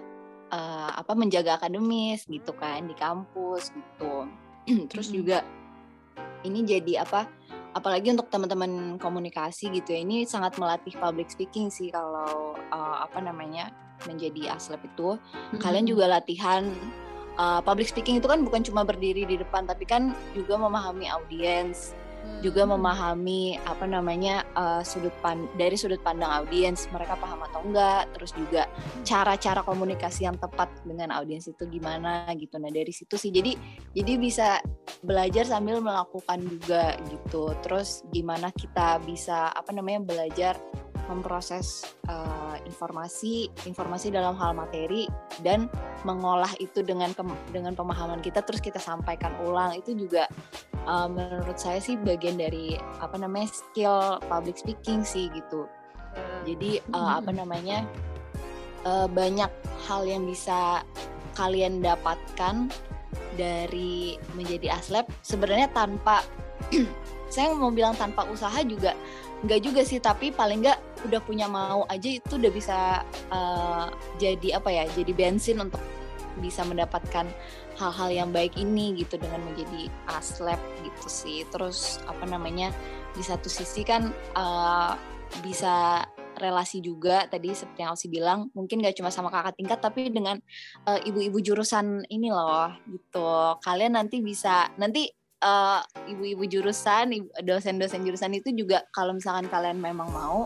eh, 0.53 0.91
apa 0.97 1.13
menjaga 1.15 1.59
akademis 1.59 2.27
gitu 2.27 2.53
kan 2.55 2.87
di 2.87 2.95
kampus 2.95 3.73
gitu. 3.73 4.27
Terus 4.91 5.09
juga 5.11 5.47
ini 6.43 6.63
jadi 6.63 7.03
apa 7.03 7.27
apalagi 7.77 8.09
untuk 8.09 8.33
teman-teman 8.33 8.97
komunikasi 8.97 9.69
gitu 9.69 9.93
ya 9.93 10.01
ini 10.01 10.25
sangat 10.25 10.57
melatih 10.57 10.97
public 10.97 11.29
speaking 11.29 11.69
sih 11.69 11.93
kalau 11.93 12.57
eh, 12.57 12.97
apa 13.03 13.19
namanya 13.23 13.73
menjadi 14.05 14.57
aslep 14.57 14.85
itu. 14.85 15.17
Kalian 15.57 15.89
juga 15.89 16.05
latihan 16.21 16.69
uh, 17.41 17.61
public 17.63 17.89
speaking 17.89 18.19
itu 18.19 18.29
kan 18.29 18.43
bukan 18.43 18.65
cuma 18.65 18.83
berdiri 18.83 19.25
di 19.29 19.37
depan 19.41 19.65
tapi 19.69 19.85
kan 19.89 20.13
juga 20.37 20.57
memahami 20.61 21.09
audiens 21.09 21.97
juga 22.45 22.69
memahami 22.69 23.57
apa 23.65 23.89
namanya 23.89 24.45
uh, 24.53 24.85
sudut 24.85 25.13
pan 25.25 25.49
dari 25.57 25.75
sudut 25.75 25.99
pandang 26.05 26.29
audiens 26.29 26.85
mereka 26.93 27.17
paham 27.17 27.41
atau 27.49 27.65
enggak 27.65 28.07
terus 28.13 28.37
juga 28.37 28.69
cara-cara 29.03 29.65
komunikasi 29.65 30.29
yang 30.29 30.37
tepat 30.37 30.69
dengan 30.85 31.11
audiens 31.17 31.49
itu 31.49 31.65
gimana 31.67 32.29
gitu. 32.37 32.61
Nah 32.61 32.69
dari 32.69 32.93
situ 32.93 33.17
sih 33.17 33.33
jadi 33.33 33.57
jadi 33.97 34.13
bisa 34.21 34.49
belajar 35.01 35.49
sambil 35.49 35.81
melakukan 35.81 36.45
juga 36.45 36.95
gitu. 37.09 37.57
Terus 37.65 38.05
gimana 38.13 38.53
kita 38.53 39.01
bisa 39.03 39.51
apa 39.51 39.73
namanya 39.73 40.05
belajar 40.05 40.55
memproses 41.07 41.97
uh, 42.11 42.59
informasi 42.67 43.51
informasi 43.65 44.11
dalam 44.11 44.35
hal 44.35 44.55
materi 44.55 45.07
dan 45.43 45.71
mengolah 46.03 46.51
itu 46.59 46.83
dengan 46.83 47.15
kem- 47.15 47.39
dengan 47.55 47.75
pemahaman 47.79 48.19
kita 48.23 48.43
terus 48.43 48.59
kita 48.59 48.79
sampaikan 48.83 49.35
ulang. 49.47 49.75
Itu 49.79 49.95
juga 49.95 50.27
uh, 50.87 51.07
menurut 51.07 51.59
saya 51.59 51.79
sih 51.79 51.95
bagian 51.99 52.39
dari 52.39 52.79
apa 52.99 53.17
namanya 53.19 53.51
skill 53.51 54.19
public 54.27 54.59
speaking 54.59 55.07
sih 55.07 55.31
gitu. 55.35 55.71
Jadi 56.49 56.81
uh, 56.97 57.21
apa 57.21 57.31
namanya 57.31 57.85
uh, 58.89 59.07
banyak 59.07 59.51
hal 59.87 60.03
yang 60.09 60.25
bisa 60.25 60.81
kalian 61.37 61.85
dapatkan 61.85 62.73
dari 63.37 64.17
menjadi 64.33 64.81
aslep. 64.81 65.07
Sebenarnya 65.21 65.69
tanpa 65.71 66.25
saya 67.35 67.53
mau 67.53 67.69
bilang 67.75 67.93
tanpa 67.99 68.25
usaha 68.31 68.57
juga 68.65 68.97
nggak 69.45 69.61
juga 69.61 69.81
sih 69.85 70.01
tapi 70.01 70.33
paling 70.33 70.65
nggak 70.65 70.81
udah 71.07 71.21
punya 71.23 71.47
mau 71.47 71.87
aja 71.87 72.11
itu 72.11 72.37
udah 72.37 72.53
bisa 72.53 72.79
uh, 73.31 73.89
jadi 74.19 74.59
apa 74.59 74.69
ya 74.69 74.85
jadi 74.93 75.13
bensin 75.15 75.63
untuk 75.63 75.81
bisa 76.37 76.63
mendapatkan 76.69 77.25
hal-hal 77.81 78.09
yang 78.13 78.31
baik 78.33 78.57
ini 78.57 78.97
gitu 78.97 79.17
dengan 79.21 79.41
menjadi 79.45 79.89
aslep 80.13 80.61
gitu 80.85 81.09
sih. 81.09 81.39
Terus 81.49 82.01
apa 82.05 82.25
namanya 82.29 82.73
di 83.17 83.23
satu 83.25 83.49
sisi 83.49 83.85
kan 83.85 84.13
uh, 84.37 84.93
bisa 85.41 86.05
relasi 86.37 86.85
juga 86.85 87.25
tadi 87.33 87.57
seperti 87.57 87.81
yang 87.81 87.97
Ausi 87.97 88.13
bilang 88.13 88.53
mungkin 88.53 88.85
gak 88.85 89.01
cuma 89.01 89.09
sama 89.09 89.33
kakak 89.33 89.57
tingkat 89.57 89.81
tapi 89.81 90.13
dengan 90.13 90.37
uh, 90.85 91.01
ibu-ibu 91.01 91.41
jurusan 91.41 92.05
ini 92.13 92.29
loh 92.29 92.77
gitu. 92.85 93.57
Kalian 93.65 93.97
nanti 93.97 94.21
bisa 94.21 94.69
nanti 94.77 95.09
uh, 95.41 95.81
ibu-ibu 96.09 96.45
jurusan 96.45 97.17
ibu- 97.17 97.33
dosen-dosen 97.41 98.05
jurusan 98.05 98.37
itu 98.37 98.53
juga 98.53 98.85
kalau 98.93 99.17
misalkan 99.17 99.49
kalian 99.49 99.81
memang 99.81 100.13
mau 100.13 100.45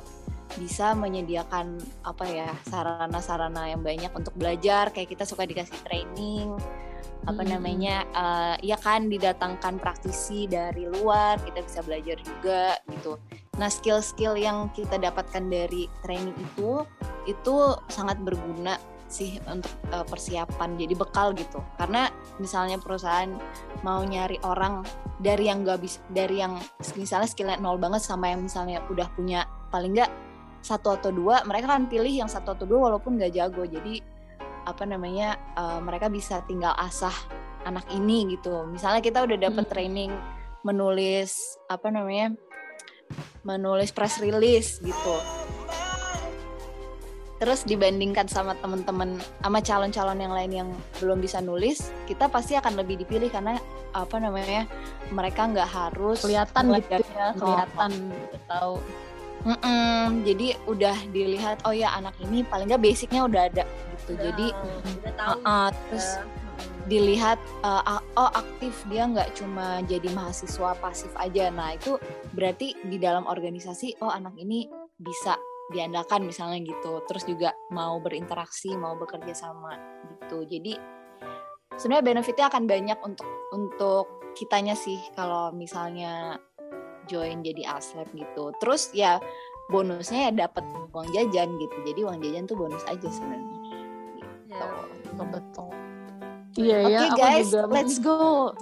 bisa 0.58 0.96
menyediakan 0.96 1.78
apa 2.02 2.24
ya 2.26 2.48
sarana-sarana 2.66 3.70
yang 3.70 3.82
banyak 3.84 4.10
untuk 4.10 4.34
belajar. 4.34 4.90
Kayak 4.90 5.14
kita 5.18 5.24
suka 5.28 5.46
dikasih 5.46 5.78
training 5.86 6.58
apa 7.28 7.44
Hmm. 7.44 7.52
namanya 7.52 8.08
eh, 8.16 8.72
ya 8.72 8.76
kan 8.80 9.12
didatangkan 9.12 9.76
praktisi 9.76 10.48
dari 10.48 10.88
luar 10.88 11.36
kita 11.44 11.60
bisa 11.60 11.80
belajar 11.84 12.16
juga 12.24 12.80
gitu. 12.88 13.20
Nah 13.60 13.68
skill-skill 13.68 14.40
yang 14.40 14.72
kita 14.72 14.96
dapatkan 14.96 15.44
dari 15.52 15.84
training 16.00 16.36
itu 16.36 16.80
itu 17.28 17.56
sangat 17.92 18.16
berguna 18.24 18.80
sih 19.10 19.36
untuk 19.44 19.72
eh, 19.92 20.06
persiapan 20.08 20.80
jadi 20.80 20.94
bekal 20.96 21.36
gitu. 21.36 21.60
Karena 21.76 22.08
misalnya 22.40 22.80
perusahaan 22.80 23.28
mau 23.84 24.00
nyari 24.00 24.40
orang 24.48 24.80
dari 25.20 25.52
yang 25.52 25.60
gak 25.68 25.84
bisa 25.84 26.00
dari 26.08 26.40
yang 26.40 26.56
misalnya 26.96 27.28
skillnya 27.28 27.60
nol 27.60 27.76
banget 27.76 28.00
sama 28.00 28.32
yang 28.32 28.40
misalnya 28.48 28.80
udah 28.88 29.12
punya 29.12 29.44
paling 29.68 29.92
nggak 29.92 30.08
satu 30.60 30.92
atau 30.92 31.10
dua 31.10 31.42
mereka 31.48 31.72
kan 31.72 31.88
pilih 31.88 32.12
yang 32.24 32.28
satu 32.28 32.52
atau 32.52 32.68
dua 32.68 32.92
walaupun 32.92 33.16
nggak 33.16 33.32
jago 33.32 33.64
jadi 33.64 34.04
apa 34.68 34.84
namanya 34.84 35.40
eh, 35.56 35.80
mereka 35.80 36.12
bisa 36.12 36.44
tinggal 36.44 36.76
asah 36.76 37.14
anak 37.64 37.84
ini 37.92 38.36
gitu 38.36 38.64
misalnya 38.68 39.00
kita 39.04 39.24
udah 39.24 39.36
dapet 39.36 39.64
Hmm. 39.68 39.72
training 39.72 40.10
menulis 40.64 41.56
apa 41.72 41.88
namanya 41.88 42.36
menulis 43.44 43.88
press 43.92 44.20
release 44.20 44.80
gitu 44.84 45.16
terus 47.40 47.64
dibandingkan 47.64 48.28
sama 48.28 48.52
temen-temen 48.60 49.16
sama 49.40 49.64
calon-calon 49.64 50.20
yang 50.20 50.34
lain 50.36 50.52
yang 50.52 50.68
belum 51.00 51.24
bisa 51.24 51.40
nulis 51.40 51.88
kita 52.04 52.28
pasti 52.28 52.52
akan 52.52 52.76
lebih 52.76 53.00
dipilih 53.00 53.32
karena 53.32 53.56
apa 53.96 54.20
namanya 54.20 54.68
mereka 55.08 55.48
nggak 55.48 55.70
harus 55.72 56.20
kelihatan 56.20 56.76
gitu 56.76 57.00
ya, 57.16 57.32
kelihatan 57.32 57.92
tahu. 58.44 58.76
Mm-mm, 59.40 60.20
jadi 60.28 60.52
udah 60.68 60.96
dilihat 61.16 61.64
oh 61.64 61.72
ya 61.72 61.96
anak 61.96 62.12
ini 62.20 62.44
paling 62.44 62.68
nggak 62.68 62.84
basicnya 62.84 63.24
udah 63.24 63.42
ada 63.48 63.64
gitu. 63.64 64.12
Udah, 64.12 64.22
jadi 64.28 64.46
udah 65.00 65.12
tahu 65.16 65.34
uh-uh, 65.40 65.68
terus 65.88 66.08
ya. 66.12 66.22
dilihat 66.90 67.38
uh, 67.64 68.04
oh 68.20 68.30
aktif 68.36 68.84
dia 68.92 69.08
nggak 69.08 69.32
cuma 69.40 69.80
jadi 69.88 70.12
mahasiswa 70.12 70.76
pasif 70.76 71.08
aja. 71.16 71.48
Nah 71.48 71.72
itu 71.72 71.96
berarti 72.36 72.76
di 72.84 73.00
dalam 73.00 73.24
organisasi 73.24 74.04
oh 74.04 74.12
anak 74.12 74.36
ini 74.36 74.68
bisa 75.00 75.40
diandalkan 75.72 76.28
misalnya 76.28 76.60
gitu. 76.60 77.00
Terus 77.08 77.24
juga 77.24 77.56
mau 77.72 77.96
berinteraksi 77.96 78.76
mau 78.76 78.92
bekerja 79.00 79.32
sama 79.32 79.72
gitu. 80.20 80.44
Jadi 80.44 80.76
sebenarnya 81.80 82.04
benefitnya 82.12 82.46
akan 82.52 82.68
banyak 82.68 82.98
untuk 83.00 83.28
untuk 83.56 84.06
kitanya 84.36 84.76
sih 84.76 85.00
kalau 85.16 85.48
misalnya 85.50 86.38
join 87.10 87.42
jadi 87.42 87.66
aslep 87.66 88.06
gitu. 88.14 88.54
Terus 88.62 88.94
ya 88.94 89.18
bonusnya 89.74 90.30
ya 90.30 90.46
dapat 90.46 90.62
uang 90.94 91.10
jajan 91.10 91.50
gitu. 91.58 91.76
Jadi 91.82 92.00
uang 92.06 92.18
jajan 92.22 92.44
tuh 92.46 92.56
bonus 92.58 92.82
aja 92.86 93.08
sebenarnya. 93.10 93.56
Gitu. 94.14 94.54
Ya, 94.54 94.66
betul 95.02 95.26
betul. 95.34 95.70
Iya 96.58 96.78
Oke 96.82 96.90
ya 96.90 97.00
aku 97.06 97.18
guys, 97.18 97.48
juga. 97.50 97.62
let's 97.70 97.96
go. 98.02 98.18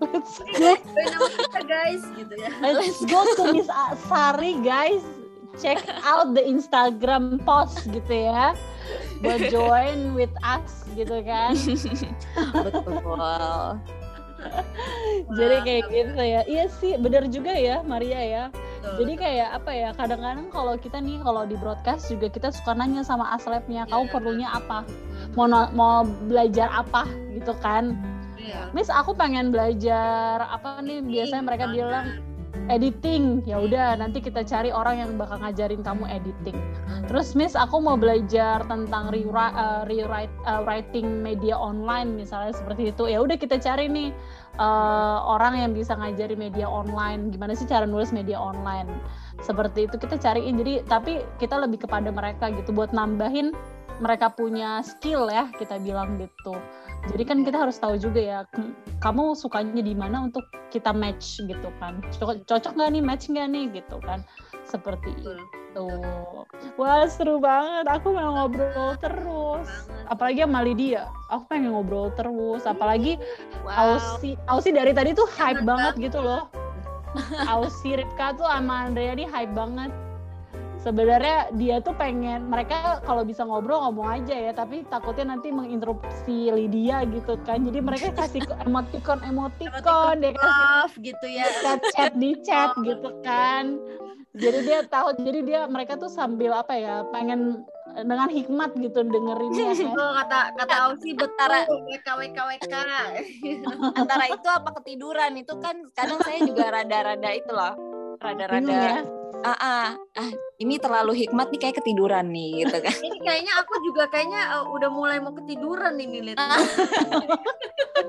let's 0.00 0.36
go. 0.56 1.24
Kita 1.28 1.60
guys 1.68 2.02
gitu 2.16 2.34
ya. 2.40 2.50
Let's 2.60 3.00
go. 3.04 3.20
to 3.36 3.42
Miss 3.52 3.68
Sari 4.08 4.52
guys. 4.64 5.04
Check 5.60 5.84
out 6.00 6.32
the 6.32 6.40
Instagram 6.40 7.36
post 7.44 7.84
gitu 7.92 8.32
ya. 8.32 8.56
Buat 9.20 9.40
join 9.54 10.16
with 10.16 10.32
us 10.40 10.88
gitu 10.96 11.20
kan. 11.28 11.52
Betul. 12.56 13.76
Jadi 15.32 15.56
kayak 15.62 15.84
gitu 15.88 16.20
ya. 16.20 16.40
Iya 16.44 16.64
sih 16.70 16.92
bener 16.96 17.26
juga 17.28 17.52
ya 17.52 17.80
Maria 17.82 18.20
ya. 18.20 18.44
Betul. 18.82 18.98
jadi 18.98 19.12
kayak 19.14 19.48
apa 19.62 19.70
ya 19.70 19.88
kadang-kadang 19.94 20.50
kalau 20.50 20.74
kita 20.74 20.98
nih 20.98 21.22
kalau 21.22 21.46
di 21.46 21.54
broadcast 21.54 22.10
juga 22.10 22.26
kita 22.26 22.50
suka 22.50 22.74
nanya 22.74 23.06
sama 23.06 23.30
aslepnya 23.30 23.86
kau 23.86 24.02
Iya. 24.02 24.10
perlunya 24.10 24.48
apa? 24.50 24.82
Mau 25.38 25.46
no- 25.46 25.70
mau 25.70 26.02
belajar 26.26 26.66
apa? 26.68 27.06
Gitu 27.30 27.54
kan. 27.62 27.94
Iya. 28.34 28.74
Miss 28.74 28.90
aku 28.90 29.14
pengen 29.14 29.54
belajar 29.54 30.42
apa 30.42 30.82
nih? 30.82 30.98
Biasanya 30.98 31.46
mereka 31.46 31.70
bilang 31.70 32.18
editing. 32.68 33.42
Ya 33.44 33.60
udah 33.60 33.98
nanti 33.98 34.22
kita 34.22 34.44
cari 34.46 34.70
orang 34.70 35.02
yang 35.02 35.10
bakal 35.18 35.40
ngajarin 35.42 35.82
kamu 35.82 36.04
editing. 36.08 36.56
Terus 37.10 37.34
Miss 37.34 37.58
aku 37.58 37.82
mau 37.82 37.98
belajar 37.98 38.62
tentang 38.68 39.10
rewrite, 39.10 39.56
uh, 39.56 39.82
rewrite 39.88 40.32
uh, 40.46 40.62
writing 40.64 41.20
media 41.20 41.56
online 41.56 42.14
misalnya 42.14 42.54
seperti 42.54 42.94
itu. 42.94 43.10
Ya 43.10 43.18
udah 43.20 43.36
kita 43.36 43.58
cari 43.58 43.90
nih 43.90 44.14
uh, 44.60 45.18
orang 45.26 45.58
yang 45.58 45.72
bisa 45.74 45.96
ngajari 45.98 46.38
media 46.38 46.68
online. 46.68 47.32
Gimana 47.34 47.52
sih 47.56 47.66
cara 47.66 47.84
nulis 47.84 48.14
media 48.14 48.38
online? 48.38 48.88
Seperti 49.42 49.90
itu 49.90 49.96
kita 49.98 50.16
cariin. 50.20 50.56
Jadi 50.60 50.86
tapi 50.86 51.24
kita 51.42 51.58
lebih 51.58 51.84
kepada 51.84 52.08
mereka 52.14 52.52
gitu 52.54 52.70
buat 52.70 52.94
nambahin 52.94 53.52
mereka 54.00 54.32
punya 54.32 54.80
skill 54.80 55.28
ya 55.28 55.50
kita 55.58 55.76
bilang 55.82 56.16
gitu. 56.16 56.54
Jadi 57.10 57.22
kan 57.26 57.42
kita 57.42 57.58
harus 57.66 57.76
tahu 57.82 57.98
juga 57.98 58.20
ya 58.22 58.38
k- 58.46 58.70
kamu 59.02 59.34
sukanya 59.34 59.82
di 59.82 59.90
mana 59.90 60.30
untuk 60.30 60.46
kita 60.70 60.94
match 60.94 61.42
gitu 61.42 61.68
kan. 61.82 61.98
Cocok 62.14 62.46
cocok 62.46 62.72
nggak 62.78 62.90
nih 62.94 63.02
match 63.02 63.26
nggak 63.26 63.48
nih? 63.50 63.64
gitu 63.82 63.98
kan. 64.06 64.22
Seperti 64.64 65.10
Betul. 65.18 65.38
itu. 65.42 65.88
wah 66.78 67.08
seru 67.08 67.40
banget. 67.42 67.90
Aku 67.90 68.14
mau 68.14 68.36
ngobrol 68.36 68.94
terus. 69.02 69.66
apalagi 70.06 70.44
sama 70.44 70.60
Lydia. 70.62 71.08
Aku 71.32 71.48
pengen 71.50 71.74
ngobrol 71.74 72.12
terus. 72.14 72.62
Apalagi 72.68 73.18
Ausi 73.66 74.38
Ausi 74.46 74.70
dari 74.70 74.94
tadi 74.94 75.10
tuh 75.16 75.26
hype 75.26 75.64
banget 75.66 75.98
gitu 75.98 76.22
loh. 76.22 76.46
Ausi 77.50 77.98
Ripka 77.98 78.36
tuh 78.38 78.46
sama 78.46 78.86
Andrea 78.88 79.12
di 79.18 79.26
hype 79.26 79.52
banget 79.52 79.90
sebenarnya 80.82 81.54
dia 81.54 81.78
tuh 81.78 81.94
pengen 81.94 82.50
mereka 82.50 82.98
kalau 83.06 83.22
bisa 83.22 83.46
ngobrol 83.46 83.78
ngomong 83.88 84.22
aja 84.22 84.34
ya 84.34 84.52
tapi 84.52 84.82
takutnya 84.90 85.34
nanti 85.38 85.54
menginterupsi 85.54 86.50
Lydia 86.50 87.06
gitu 87.08 87.38
kan. 87.46 87.62
Jadi 87.62 87.78
mereka 87.78 88.10
kasih 88.12 88.42
emoticon 88.66 89.22
emoticon 89.22 90.14
dia 90.18 90.34
kasih 90.34 90.42
love 90.42 90.94
gitu 90.98 91.26
ya. 91.30 91.46
chat 91.62 91.80
chat 91.94 92.12
di 92.18 92.30
chat 92.42 92.74
gitu 92.82 93.10
kan. 93.22 93.78
Jadi 94.32 94.58
dia 94.64 94.78
tahu 94.88 95.12
jadi 95.22 95.40
dia 95.44 95.60
mereka 95.68 95.94
tuh 96.00 96.08
sambil 96.08 96.56
apa 96.56 96.72
ya 96.74 97.04
pengen 97.12 97.62
dengan 97.92 98.32
hikmat 98.32 98.72
gitu 98.80 99.04
dengerinnya 99.04 99.76
kan. 99.76 99.92
Oh, 99.92 100.12
kata 100.24 100.38
kata 100.56 100.74
Ausi 100.88 101.12
betul 101.12 101.52
WK 101.92 102.08
WK 102.08 102.38
WK 102.40 102.74
Antara 103.92 104.24
itu 104.32 104.48
apa 104.48 104.70
ketiduran? 104.80 105.36
Itu 105.36 105.60
kan 105.60 105.92
kadang 105.92 106.24
saya 106.24 106.40
juga 106.48 106.72
rada-rada 106.72 107.30
itu 107.30 107.52
loh. 107.52 107.76
Rada-rada 108.24 109.21
ah, 109.42 109.58
ah, 109.58 109.88
ah, 110.18 110.30
ini 110.62 110.78
terlalu 110.78 111.12
hikmat 111.26 111.50
nih 111.50 111.60
kayak 111.60 111.76
ketiduran 111.82 112.30
nih 112.30 112.64
gitu 112.64 112.76
kan. 112.78 112.96
ini 113.02 113.18
kayaknya 113.22 113.52
aku 113.58 113.74
juga 113.82 114.06
kayaknya 114.08 114.40
uh, 114.58 114.64
udah 114.70 114.90
mulai 114.90 115.18
mau 115.18 115.34
ketiduran 115.34 115.98
ini 115.98 116.32
lihat 116.32 116.38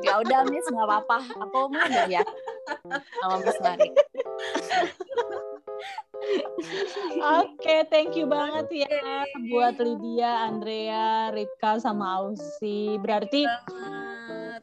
ya 0.06 0.20
udah 0.22 0.40
Miss 0.48 0.68
nggak 0.70 0.88
apa-apa. 0.88 1.18
Aku 1.50 1.70
mau 1.70 1.86
deh 1.88 2.08
ya 2.08 2.24
sama 3.22 3.36
Miss 3.42 3.60
Mari. 3.60 3.90
Oke, 7.44 7.76
thank 7.92 8.16
you 8.16 8.26
banget 8.30 8.88
ya 8.88 9.28
buat 9.52 9.76
Lydia, 9.76 10.48
Andrea, 10.48 11.34
Ripka, 11.36 11.84
sama 11.84 12.24
Ausi. 12.24 12.96
Berarti 13.00 13.44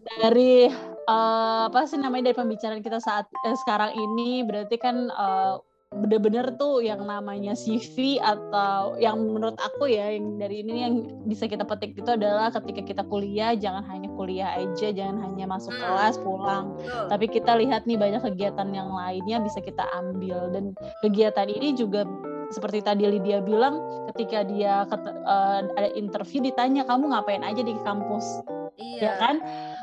dari 0.01 0.67
eh, 1.11 1.63
apa 1.69 1.85
sih 1.85 2.01
namanya 2.01 2.33
dari 2.33 2.37
pembicaraan 2.39 2.81
kita 2.81 2.99
saat 3.03 3.29
eh, 3.45 3.57
sekarang 3.61 3.93
ini 3.93 4.41
berarti 4.45 4.77
kan 4.81 4.97
eh, 5.13 5.55
bener-bener 5.91 6.55
tuh 6.55 6.79
yang 6.87 7.03
namanya 7.03 7.51
CV 7.59 8.23
atau 8.23 8.95
yang 9.03 9.19
menurut 9.19 9.59
aku 9.59 9.91
ya 9.91 10.15
yang 10.15 10.39
dari 10.39 10.63
ini 10.63 10.87
yang 10.87 10.95
bisa 11.27 11.51
kita 11.51 11.67
petik 11.67 11.99
itu 11.99 12.07
adalah 12.07 12.47
ketika 12.55 12.83
kita 12.87 13.03
kuliah 13.11 13.59
jangan 13.59 13.83
hanya 13.91 14.07
kuliah 14.15 14.55
aja 14.55 14.95
jangan 14.95 15.19
hanya 15.27 15.51
masuk 15.51 15.75
Hmm. 15.75 15.83
kelas 15.83 16.17
pulang. 16.23 16.79
Tapi 17.11 17.27
kita 17.27 17.59
lihat 17.59 17.91
nih 17.91 17.99
banyak 17.99 18.23
kegiatan 18.23 18.71
yang 18.71 18.91
lainnya 18.95 19.43
bisa 19.43 19.59
kita 19.59 19.83
ambil. 19.99 20.51
Dan 20.55 20.79
kegiatan 21.03 21.51
ini 21.51 21.75
juga 21.75 22.07
seperti 22.51 22.83
tadi 22.83 23.07
Lydia 23.07 23.43
bilang 23.43 23.79
ketika 24.15 24.47
dia 24.47 24.87
eh, 24.87 25.61
ada 25.75 25.91
interview 25.99 26.39
ditanya 26.43 26.87
kamu 26.87 27.15
ngapain 27.15 27.43
aja 27.43 27.63
di 27.63 27.75
kampus 27.87 28.43
ya 28.81 28.97
iya 28.97 29.13
kan 29.21 29.37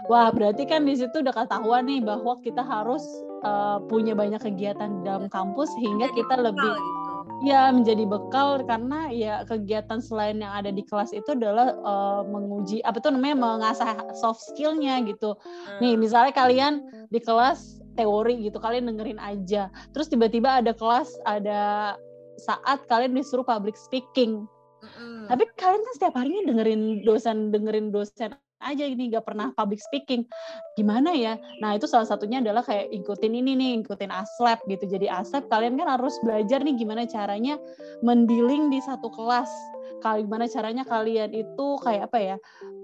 wah 0.09 0.33
berarti 0.33 0.65
kan 0.65 0.83
di 0.83 0.97
situ 0.97 1.21
udah 1.21 1.33
ketahuan 1.33 1.85
nih 1.85 2.01
bahwa 2.01 2.37
kita 2.41 2.61
harus 2.61 3.05
eh, 3.41 3.77
punya 3.85 4.17
banyak 4.17 4.41
kegiatan 4.41 5.05
dalam 5.05 5.29
kampus 5.29 5.69
sehingga 5.77 6.09
Jadi 6.09 6.17
kita 6.17 6.33
bekal 6.35 6.47
lebih 6.49 6.73
gitu. 6.73 7.13
ya 7.45 7.61
menjadi 7.69 8.03
bekal 8.09 8.49
karena 8.65 8.99
ya 9.13 9.33
kegiatan 9.45 10.01
selain 10.01 10.41
yang 10.41 10.49
ada 10.51 10.73
di 10.73 10.81
kelas 10.81 11.13
itu 11.13 11.37
adalah 11.37 11.77
eh, 11.77 12.21
menguji 12.25 12.81
apa 12.81 12.97
tuh 12.97 13.13
namanya 13.13 13.37
mengasah 13.37 13.93
soft 14.17 14.41
skillnya 14.49 15.05
gitu 15.05 15.37
Hmm. 15.37 15.79
nih 15.83 15.93
misalnya 15.95 16.33
kalian 16.33 16.73
di 17.13 17.19
kelas 17.21 17.77
teori 17.93 18.45
gitu 18.45 18.57
kalian 18.57 18.89
dengerin 18.89 19.17
aja 19.17 19.69
terus 19.91 20.07
tiba-tiba 20.07 20.61
ada 20.61 20.73
kelas 20.73 21.09
ada 21.25 21.93
saat 22.37 22.85
kalian 22.85 23.13
disuruh 23.13 23.41
public 23.41 23.73
speaking 23.73 24.45
Mm-mm. 24.77 25.25
tapi 25.25 25.49
kalian 25.57 25.81
kan 25.81 25.93
setiap 25.97 26.13
harinya 26.13 26.53
dengerin 26.53 27.01
dosen 27.01 27.49
dengerin 27.49 27.89
dosen 27.89 28.37
aja 28.61 28.85
ini 28.85 29.13
nggak 29.13 29.25
pernah 29.25 29.53
public 29.53 29.81
speaking. 29.81 30.25
Gimana 30.73 31.13
ya? 31.13 31.37
Nah 31.61 31.77
itu 31.77 31.85
salah 31.85 32.09
satunya 32.09 32.41
adalah 32.41 32.65
kayak 32.65 32.89
ikutin 32.93 33.33
ini 33.33 33.53
nih 33.53 33.71
ikutin 33.85 34.09
aslab 34.09 34.61
gitu. 34.65 34.85
Jadi 34.89 35.07
aslab 35.09 35.45
kalian 35.49 35.77
kan 35.77 35.99
harus 35.99 36.17
belajar 36.25 36.61
nih 36.65 36.75
gimana 36.77 37.05
caranya 37.05 37.61
mendealing 38.01 38.73
di 38.73 38.81
satu 38.81 39.09
kelas. 39.13 39.49
Kalau 39.97 40.21
gimana 40.21 40.45
caranya 40.45 40.85
kalian 40.85 41.33
itu 41.33 41.67
kayak 41.81 42.13
apa 42.13 42.19
ya 42.21 42.37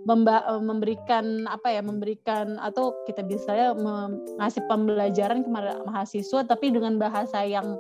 memba- 0.04 0.44
eh, 0.50 0.64
memberikan 0.64 1.46
apa 1.48 1.72
ya 1.72 1.82
memberikan 1.86 2.60
atau 2.60 2.92
kita 3.08 3.24
bisa 3.24 3.54
ya 3.54 3.70
ngasih 4.42 4.66
pembelajaran 4.68 5.46
kepada 5.46 5.80
mahasiswa 5.88 6.42
tapi 6.44 6.74
dengan 6.74 6.98
bahasa 7.00 7.46
yang 7.46 7.78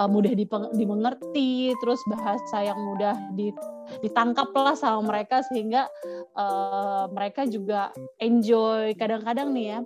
eh, 0.00 0.08
mudah 0.08 0.32
dimengerti 0.74 1.76
terus 1.84 2.00
bahasa 2.10 2.64
yang 2.64 2.78
mudah 2.78 3.16
di 3.36 3.52
ditangkap 4.00 4.50
lah 4.54 4.76
sama 4.78 5.10
mereka 5.10 5.42
sehingga 5.50 5.90
eh, 6.36 7.04
mereka 7.10 7.44
juga 7.46 7.90
enjoy. 8.22 8.94
Kadang-kadang 8.94 9.50
nih 9.50 9.66
ya 9.76 9.80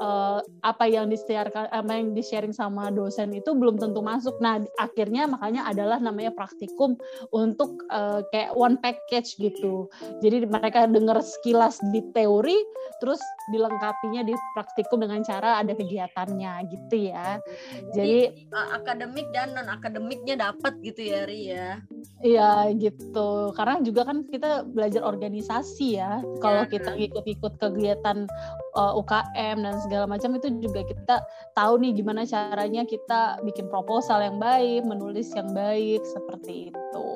eh, 0.00 0.40
apa 0.64 0.84
yang 0.88 1.12
disiarkan 1.12 1.68
apa 1.68 1.92
yang 1.92 2.16
di 2.16 2.22
sharing 2.24 2.56
sama 2.56 2.88
dosen 2.88 3.32
itu 3.36 3.52
belum 3.52 3.76
tentu 3.76 4.00
masuk. 4.00 4.36
Nah 4.40 4.60
akhirnya 4.80 5.28
makanya 5.28 5.68
adalah 5.68 6.00
namanya 6.00 6.32
praktikum 6.32 6.96
untuk 7.32 7.84
eh, 7.92 8.20
kayak 8.32 8.56
one 8.56 8.80
package 8.80 9.36
gitu. 9.36 9.88
Jadi 10.24 10.48
mereka 10.48 10.88
dengar 10.88 11.20
sekilas 11.20 11.80
di 11.92 12.00
teori 12.16 12.56
terus 13.02 13.18
dilengkapinya 13.50 14.22
di 14.22 14.30
praktikum 14.54 15.02
dengan 15.02 15.26
cara 15.26 15.58
ada 15.58 15.74
kegiatannya 15.74 16.70
gitu 16.70 17.10
ya. 17.10 17.42
Jadi 17.90 18.46
uh, 18.54 18.78
akademik 18.78 19.26
dan 19.34 19.58
non 19.58 19.66
akademiknya 19.66 20.38
dapat 20.38 20.78
gitu 20.86 21.10
ya 21.10 21.26
Ri 21.26 21.40
ya? 21.50 21.82
Iya 22.22 22.70
gitu, 22.78 23.41
karena 23.50 23.82
juga 23.82 24.06
kan 24.06 24.22
kita 24.30 24.62
belajar 24.70 25.02
organisasi 25.02 25.98
ya. 25.98 26.22
Kalau 26.38 26.62
Ya. 26.62 26.70
kita 26.70 26.94
ikut-ikut 26.94 27.58
kegiatan 27.58 28.30
uh, 28.78 28.94
UKM 28.94 29.66
dan 29.66 29.74
segala 29.82 30.06
macam 30.06 30.38
itu 30.38 30.46
juga 30.62 30.86
kita 30.86 31.16
tahu 31.58 31.82
nih 31.82 31.98
gimana 31.98 32.22
caranya 32.22 32.86
kita 32.86 33.42
bikin 33.42 33.66
proposal 33.66 34.22
yang 34.22 34.38
baik, 34.38 34.86
menulis 34.86 35.34
yang 35.34 35.50
baik 35.50 36.06
seperti 36.06 36.70
itu. 36.70 37.08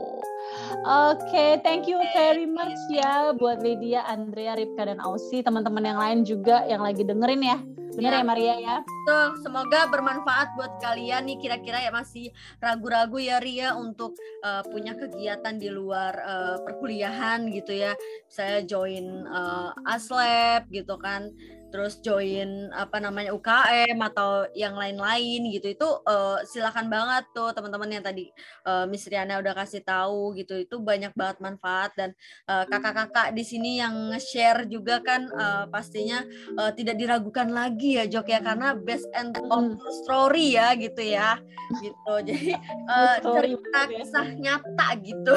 Oke, 0.87 1.59
thank 1.67 1.91
you 1.91 1.99
very 2.15 2.47
much 2.47 2.79
ya 2.91 3.35
buat 3.35 3.63
Lydia, 3.63 4.07
Andrea, 4.07 4.55
Ripka 4.55 4.87
dan 4.87 5.03
Ausi, 5.03 5.43
teman-teman 5.43 5.83
yang 5.83 5.99
lain 5.99 6.19
juga 6.23 6.63
yang 6.67 6.83
lagi 6.83 7.03
dengerin 7.03 7.43
ya. 7.43 7.59
Bener 7.97 8.13
ya, 8.13 8.21
Ya. 8.21 8.25
Maria 8.29 8.55
ya? 8.61 8.77
Tuh, 8.85 9.41
semoga 9.41 9.89
bermanfaat 9.89 10.53
buat 10.55 10.77
kalian 10.85 11.25
nih 11.27 11.39
kira-kira 11.41 11.81
ya 11.81 11.91
masih 11.91 12.29
ragu-ragu 12.61 13.17
ya 13.17 13.41
Ria 13.41 13.73
untuk 13.73 14.13
uh, 14.45 14.61
punya 14.69 14.93
kegiatan 14.93 15.57
di 15.57 15.73
luar 15.73 16.13
uh, 16.21 16.57
perkuliahan 16.61 17.49
gitu 17.51 17.73
ya. 17.73 17.97
Saya 18.29 18.61
join 18.63 19.25
uh, 19.25 19.73
Aslab 19.89 20.69
gitu 20.69 21.01
kan. 21.01 21.33
Terus 21.73 21.99
join 22.01 22.71
apa 22.73 23.03
namanya 23.03 23.35
UKM 23.35 23.99
atau 24.13 24.49
yang 24.57 24.75
lain-lain 24.79 25.51
gitu. 25.53 25.73
Itu 25.73 25.89
uh, 26.07 26.41
silakan 26.47 26.89
banget 26.89 27.29
tuh 27.35 27.53
teman-teman 27.53 28.01
yang 28.01 28.05
tadi 28.05 28.31
uh, 28.65 28.85
Miss 28.87 29.07
Riana 29.09 29.39
udah 29.43 29.55
kasih 29.55 29.83
tahu 29.83 30.37
gitu. 30.39 30.57
Itu 30.57 30.81
banyak 30.81 31.13
banget 31.13 31.39
manfaat 31.43 31.93
dan 31.99 32.13
uh, 32.49 32.65
kakak-kakak 32.69 33.35
di 33.35 33.45
sini 33.45 33.79
yang 33.81 34.15
nge-share 34.15 34.69
juga 34.71 35.03
kan 35.03 35.29
uh, 35.33 35.65
pastinya 35.69 36.25
uh, 36.57 36.73
tidak 36.73 36.97
diragukan 36.97 37.49
lagi 37.51 37.99
ya 37.99 38.05
Jok 38.09 38.29
ya 38.31 38.41
karena 38.41 38.77
based 38.77 39.09
and 39.15 39.37
of 39.51 39.77
story 40.05 40.57
ya 40.57 40.73
gitu 40.77 41.03
ya 41.03 41.41
gitu 41.83 42.15
jadi 42.29 42.53
uh, 42.87 43.17
cerita 43.23 43.81
ya. 43.87 43.99
kisah 44.01 44.29
nyata 44.39 44.89
gitu 45.03 45.35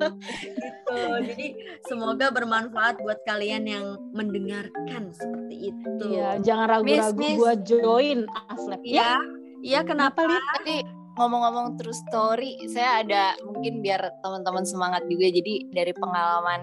gitu 0.60 0.98
jadi 1.30 1.46
semoga 1.86 2.26
bermanfaat 2.34 3.02
buat 3.02 3.22
kalian 3.24 3.64
yang 3.66 3.86
mendengarkan 4.10 5.14
seperti 5.14 5.54
itu 5.60 5.90
Iya, 6.16 6.40
jangan 6.40 6.66
ragu-ragu 6.66 7.20
buat 7.36 7.58
join 7.62 8.24
Aslep. 8.48 8.80
iya 8.82 9.20
iya 9.60 9.80
kenapa 9.84 10.24
Liv? 10.24 10.40
Tadi 10.56 10.80
ngomong-ngomong 11.20 11.76
true 11.76 11.92
story, 11.92 12.56
saya 12.72 13.04
ada 13.04 13.36
mungkin 13.44 13.84
biar 13.84 14.00
teman-teman 14.24 14.64
semangat 14.64 15.04
juga. 15.04 15.28
Jadi 15.28 15.68
dari 15.68 15.92
pengalaman 15.92 16.60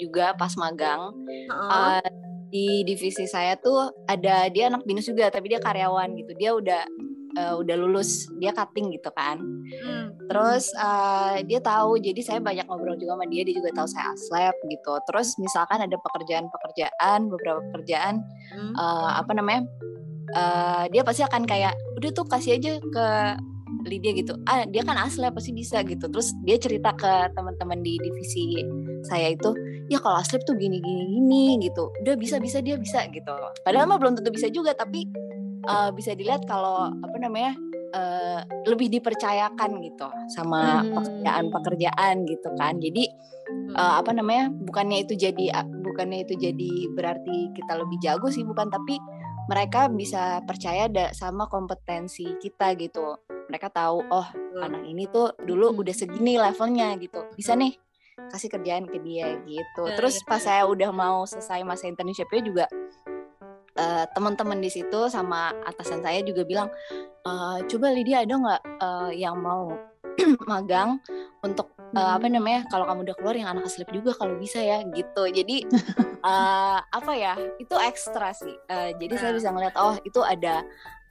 juga 0.00 0.32
pas 0.32 0.54
magang 0.56 1.12
Heeh. 1.26 2.00
eh, 2.00 2.08
di 2.48 2.66
divisi 2.88 3.28
saya 3.28 3.60
tuh 3.60 3.92
ada 4.08 4.48
dia 4.48 4.72
anak 4.72 4.88
binus 4.88 5.04
juga, 5.04 5.28
tapi 5.28 5.52
dia 5.52 5.60
karyawan 5.60 6.16
gitu. 6.16 6.32
Dia 6.40 6.56
udah 6.56 6.82
eh, 7.36 7.54
udah 7.58 7.76
lulus, 7.76 8.30
dia 8.40 8.54
cutting 8.54 8.94
gitu 8.94 9.10
kan. 9.12 9.42
Hmm. 9.84 10.14
Terus 10.28 10.72
eh, 10.72 11.44
dia 11.44 11.60
tahu, 11.60 12.00
jadi 12.00 12.20
saya 12.24 12.40
banyak 12.40 12.64
ngobrol 12.68 12.96
juga 12.96 13.18
sama 13.18 13.26
dia. 13.28 13.42
Dia 13.44 13.56
juga 13.58 13.70
tahu 13.74 13.88
saya 13.90 14.14
aslep 14.14 14.56
gitu. 14.68 14.92
Terus 15.08 15.36
misalkan 15.36 15.84
ada 15.84 15.96
pekerjaan-pekerjaan, 16.00 17.28
beberapa 17.28 17.60
pekerjaan 17.72 18.24
Hmm. 18.48 18.72
eh, 18.72 19.10
apa 19.20 19.32
namanya 19.36 19.68
eh, 20.32 20.84
dia 20.88 21.02
pasti 21.04 21.20
akan 21.20 21.44
kayak 21.44 21.76
udah 22.00 22.10
tuh 22.16 22.24
kasih 22.24 22.56
aja 22.56 22.80
ke 22.80 23.06
Lydia 23.88 24.12
gitu 24.12 24.36
ah 24.44 24.62
dia 24.62 24.84
kan 24.84 25.00
asli 25.00 25.24
pasti 25.32 25.50
bisa 25.50 25.80
gitu. 25.82 26.06
Terus 26.06 26.36
dia 26.44 26.60
cerita 26.60 26.92
ke 26.92 27.32
teman-teman 27.32 27.80
di 27.80 27.96
divisi 27.98 28.60
saya 29.02 29.32
itu 29.32 29.50
ya 29.88 29.98
kalau 29.98 30.20
aslep 30.20 30.44
tuh 30.44 30.54
gini 30.54 30.78
gini 30.78 31.02
gini 31.08 31.42
gitu. 31.64 31.88
Udah 32.04 32.14
bisa 32.14 32.36
bisa 32.38 32.60
dia 32.60 32.76
bisa 32.76 33.08
gitu. 33.08 33.32
Padahal 33.64 33.88
mah 33.88 33.96
belum 33.96 34.20
tentu 34.20 34.28
bisa 34.28 34.46
juga 34.48 34.76
tapi 34.76 35.08
eh, 35.64 35.90
bisa 35.96 36.12
dilihat 36.12 36.44
kalau 36.44 36.92
apa 36.92 37.16
namanya 37.16 37.56
eh, 37.96 38.40
lebih 38.68 38.92
dipercayakan 38.92 39.80
gitu 39.80 40.06
sama 40.28 40.84
Hmm. 40.84 40.92
pekerjaan-pekerjaan 40.92 42.28
gitu 42.28 42.48
kan. 42.54 42.76
Jadi 42.78 43.04
eh, 43.72 43.92
apa 43.96 44.12
namanya 44.12 44.52
bukannya 44.52 45.08
itu 45.08 45.16
jadi 45.16 45.64
bukannya 45.80 46.28
itu 46.28 46.36
jadi 46.36 46.70
berarti 46.92 47.52
kita 47.56 47.80
lebih 47.80 47.96
jago 48.00 48.28
sih 48.28 48.44
bukan 48.44 48.68
tapi 48.68 49.00
mereka 49.48 49.88
bisa 49.88 50.44
percaya 50.44 50.92
da- 50.92 51.12
sama 51.16 51.48
kompetensi 51.48 52.36
kita 52.36 52.76
gitu 52.76 53.16
mereka 53.48 53.68
tahu 53.68 54.04
oh 54.06 54.26
anak 54.58 54.84
ini 54.84 55.08
tuh 55.08 55.32
dulu 55.40 55.72
Hmm. 55.72 55.80
udah 55.80 55.94
segini 55.94 56.36
levelnya 56.36 56.94
gitu 56.96 57.24
bisa 57.32 57.52
nih 57.52 57.74
kasih 58.28 58.50
kerjaan 58.50 58.84
ke 58.84 58.98
dia 59.00 59.40
gitu 59.42 59.82
Ya, 59.84 59.94
terus 59.94 60.20
ya, 60.20 60.26
pas 60.26 60.38
ya. 60.38 60.44
saya 60.44 60.62
udah 60.64 60.90
mau 60.90 61.24
selesai 61.24 61.62
masa 61.62 61.86
internshipnya 61.86 62.42
juga 62.42 62.64
eh, 63.74 64.04
teman-teman 64.12 64.58
di 64.58 64.68
situ 64.68 65.06
sama 65.06 65.54
atasan 65.64 66.02
saya 66.02 66.20
juga 66.20 66.42
bilang 66.42 66.68
"Eh, 67.22 67.58
coba 67.64 67.86
Lydia 67.88 68.22
ada 68.22 68.34
nggak 68.34 68.60
eh, 68.78 69.10
yang 69.18 69.38
mau 69.38 69.70
magang 70.50 70.98
untuk 71.40 71.70
eh, 71.94 72.10
apa 72.10 72.26
namanya 72.26 72.66
kalau 72.66 72.84
kamu 72.84 73.06
udah 73.06 73.16
keluar 73.16 73.34
yang 73.34 73.48
anak 73.48 73.64
aslep 73.64 73.88
juga 73.88 74.12
kalau 74.12 74.34
bisa 74.34 74.58
ya 74.58 74.82
gitu 74.84 75.22
jadi 75.24 75.56
eh, 76.28 76.78
apa 76.82 77.12
ya 77.14 77.38
itu 77.56 77.74
ekstra 77.78 78.34
sih 78.34 78.54
Eh, 78.66 78.98
jadi 78.98 79.14
saya 79.14 79.30
Nah. 79.30 79.36
bisa 79.38 79.48
ngeliat 79.54 79.74
oh 79.78 79.94
itu 80.02 80.20
ada 80.20 80.66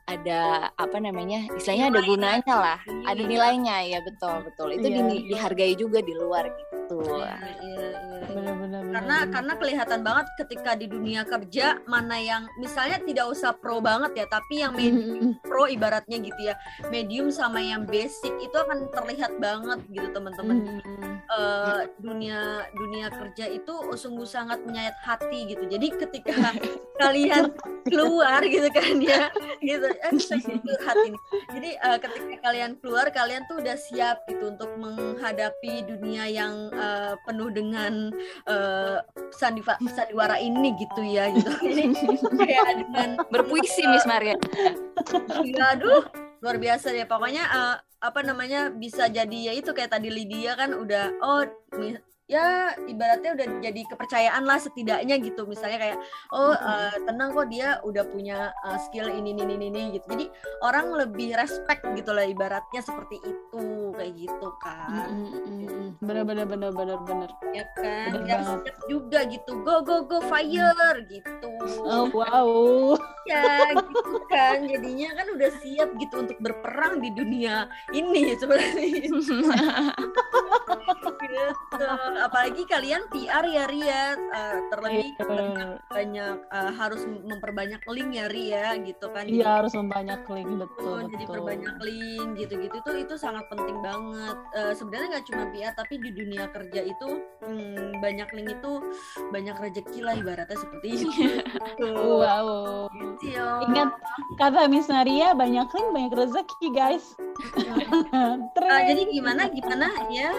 ada 0.08 0.42
apa 0.74 0.98
namanya 0.98 1.52
istilahnya 1.52 1.92
ada 1.92 2.02
gunanya 2.02 2.56
lah 2.56 2.80
ada 3.04 3.18
Iya. 3.18 3.28
nilainya 3.28 3.76
ya 3.86 4.00
betul 4.02 4.36
betul 4.42 4.68
itu 4.72 4.88
Iya. 4.88 5.04
di- 5.04 5.26
dihargai 5.28 5.74
juga 5.76 6.00
di 6.00 6.14
luar 6.14 6.48
gitu 6.48 7.04
Iya, 7.04 7.36
iya, 7.36 7.36
iya, 7.60 7.90
iya. 7.92 8.20
Bener-bener. 8.28 8.82
karena 8.88 9.18
karena 9.28 9.54
kelihatan 9.56 10.00
banget 10.02 10.26
ketika 10.38 10.72
di 10.74 10.88
dunia 10.88 11.22
kerja 11.24 11.84
mana 11.84 12.16
yang 12.16 12.48
misalnya 12.56 13.00
tidak 13.02 13.28
usah 13.28 13.52
pro 13.52 13.80
banget 13.80 14.16
ya 14.16 14.26
tapi 14.28 14.56
yang 14.58 14.72
medium 14.72 15.36
pro 15.42 15.68
ibaratnya 15.68 16.18
gitu 16.18 16.42
ya 16.42 16.56
medium 16.88 17.28
sama 17.30 17.60
yang 17.60 17.84
basic 17.84 18.32
itu 18.38 18.56
akan 18.56 18.88
terlihat 18.90 19.36
banget 19.38 19.80
gitu 19.90 20.08
teman-teman 20.10 20.80
Eh, 21.28 21.82
dunia 22.00 22.40
dunia 22.72 23.12
kerja 23.12 23.52
itu 23.52 23.68
sungguh 23.94 24.24
sangat 24.24 24.64
menyayat 24.64 24.96
hati 24.98 25.44
gitu 25.46 25.68
jadi 25.68 25.92
ketika 25.98 26.32
kalian 27.04 27.52
keluar 27.84 28.40
gitu 28.42 28.72
kan 28.72 28.96
ya 28.98 29.28
gitu. 29.62 29.88
Saya 30.28 30.58
curhat 30.60 30.98
ini. 31.06 31.18
Jadi 31.54 31.70
eh, 31.78 31.98
ketika 32.02 32.36
kalian 32.50 32.72
keluar 32.82 33.08
kalian 33.10 33.44
tuh 33.50 33.60
udah 33.62 33.78
siap 33.78 34.24
gitu 34.30 34.54
untuk 34.54 34.72
menghadapi 34.78 35.86
dunia 35.88 36.28
yang 36.30 36.70
eh, 36.74 37.14
penuh 37.24 37.50
dengan 37.52 38.12
eh, 38.48 38.98
sandiwa- 39.36 39.82
sandiwara 39.92 40.38
ini 40.40 40.74
gitu 40.78 41.02
ya 41.04 41.30
gitu. 41.32 41.52
Jadi 41.68 41.84
kayak 42.38 42.74
dengan 42.88 43.10
berpuisi 43.30 43.84
Miss 43.90 44.08
Maria. 44.08 44.36
Iya, 45.44 45.78
aduh, 45.78 46.04
luar 46.42 46.58
biasa 46.60 46.94
ya. 46.94 47.06
Pokoknya 47.10 47.44
eh, 47.48 47.76
apa 47.98 48.22
namanya 48.22 48.70
bisa 48.70 49.10
jadi 49.10 49.50
ya 49.50 49.54
itu 49.58 49.74
kayak 49.74 49.98
tadi 49.98 50.14
Lydia 50.14 50.54
kan 50.54 50.70
udah 50.78 51.18
oh 51.18 51.42
ya 52.28 52.76
ibaratnya 52.92 53.40
udah 53.40 53.48
jadi 53.64 53.82
kepercayaan 53.88 54.44
lah 54.44 54.60
setidaknya 54.60 55.16
gitu. 55.24 55.48
Misalnya 55.48 55.80
kayak 55.80 55.98
oh 56.36 56.52
eh, 56.54 56.96
tenang 57.08 57.32
kok 57.32 57.48
dia 57.48 57.80
udah 57.88 58.04
punya 58.12 58.52
eh, 58.68 58.80
skill 58.84 59.08
ini 59.08 59.32
ini 59.32 59.48
ini 59.48 59.66
ini 59.72 59.82
gitu. 59.96 60.06
Jadi 60.12 60.26
orang 60.62 60.92
lebih 60.92 61.40
respect 61.40 61.88
gitu 61.96 62.12
lah 62.12 62.28
ibaratnya 62.28 62.84
seperti 62.84 63.24
itu 63.24 63.96
kayak 63.96 64.14
gitu 64.20 64.48
kan. 64.60 65.08
Bener-bener 66.04 66.44
bener-bener 66.44 67.00
bener. 67.08 67.32
Ya 67.56 67.64
kan? 67.80 68.12
Bener 68.12 68.44
banget. 68.44 68.60
siap 68.68 68.78
juga 68.92 69.20
gitu. 69.32 69.52
Go 69.64 69.80
go 69.88 70.04
go 70.04 70.20
fire 70.28 71.00
gitu. 71.08 71.50
Oh 71.88 72.12
wow. 72.12 72.52
ya 73.28 73.76
gitu 73.76 74.24
kan 74.32 74.64
jadinya 74.64 75.20
kan 75.20 75.28
udah 75.36 75.52
siap 75.60 75.90
gitu 76.00 76.16
untuk 76.24 76.38
berperang 76.40 77.04
di 77.04 77.12
dunia 77.12 77.68
ini 77.92 78.32
sebenarnya 78.40 78.88
gitu 79.04 79.36
apalagi 82.20 82.64
kalian 82.66 83.06
PR 83.10 83.46
ya 83.46 83.66
Ria 83.66 84.04
Eh, 84.18 84.58
terlebih 84.70 85.08
Iya. 85.18 85.68
banyak, 85.88 86.36
eh, 86.48 86.72
harus 86.74 87.02
memperbanyak 87.06 87.82
link 87.86 88.12
ya 88.14 88.26
Ria 88.28 88.68
gitu 88.80 89.08
kan 89.10 89.26
Iya 89.26 89.62
harus 89.62 89.74
membanyak 89.74 90.22
link 90.28 90.50
betul 90.58 90.98
Oh, 90.98 91.02
jadi 91.04 91.24
betul. 91.24 91.34
perbanyak 91.36 91.76
link 91.82 92.30
gitu-gitu 92.36 92.78
tuh 92.82 92.96
itu 92.96 93.16
sangat 93.16 93.44
penting 93.48 93.78
banget. 93.80 94.36
Eh, 94.54 94.74
sebenarnya 94.74 95.08
nggak 95.14 95.26
cuma 95.28 95.44
PR 95.52 95.74
tapi 95.74 95.96
di 95.98 96.10
dunia 96.10 96.46
kerja 96.48 96.82
itu 96.82 97.08
hmm, 97.44 98.00
banyak 98.00 98.30
link 98.34 98.50
itu 98.54 98.72
banyak 99.30 99.56
rezeki 99.56 100.00
lah 100.02 100.14
ibaratnya 100.16 100.58
seperti 100.58 100.88
itu. 100.96 101.08
Wow. 102.08 102.90
Gitu, 102.90 103.38
yo. 103.38 103.48
Ingat 103.64 103.90
kata 104.36 104.66
Miss 104.68 104.88
Naria 104.88 105.34
banyak 105.34 105.68
link 105.68 105.90
banyak 105.92 106.14
rezeki 106.16 106.68
guys. 106.72 107.06
Ah, 108.68 108.84
jadi 108.84 109.08
gimana 109.08 109.48
gimana 109.48 109.88
ya? 110.10 110.34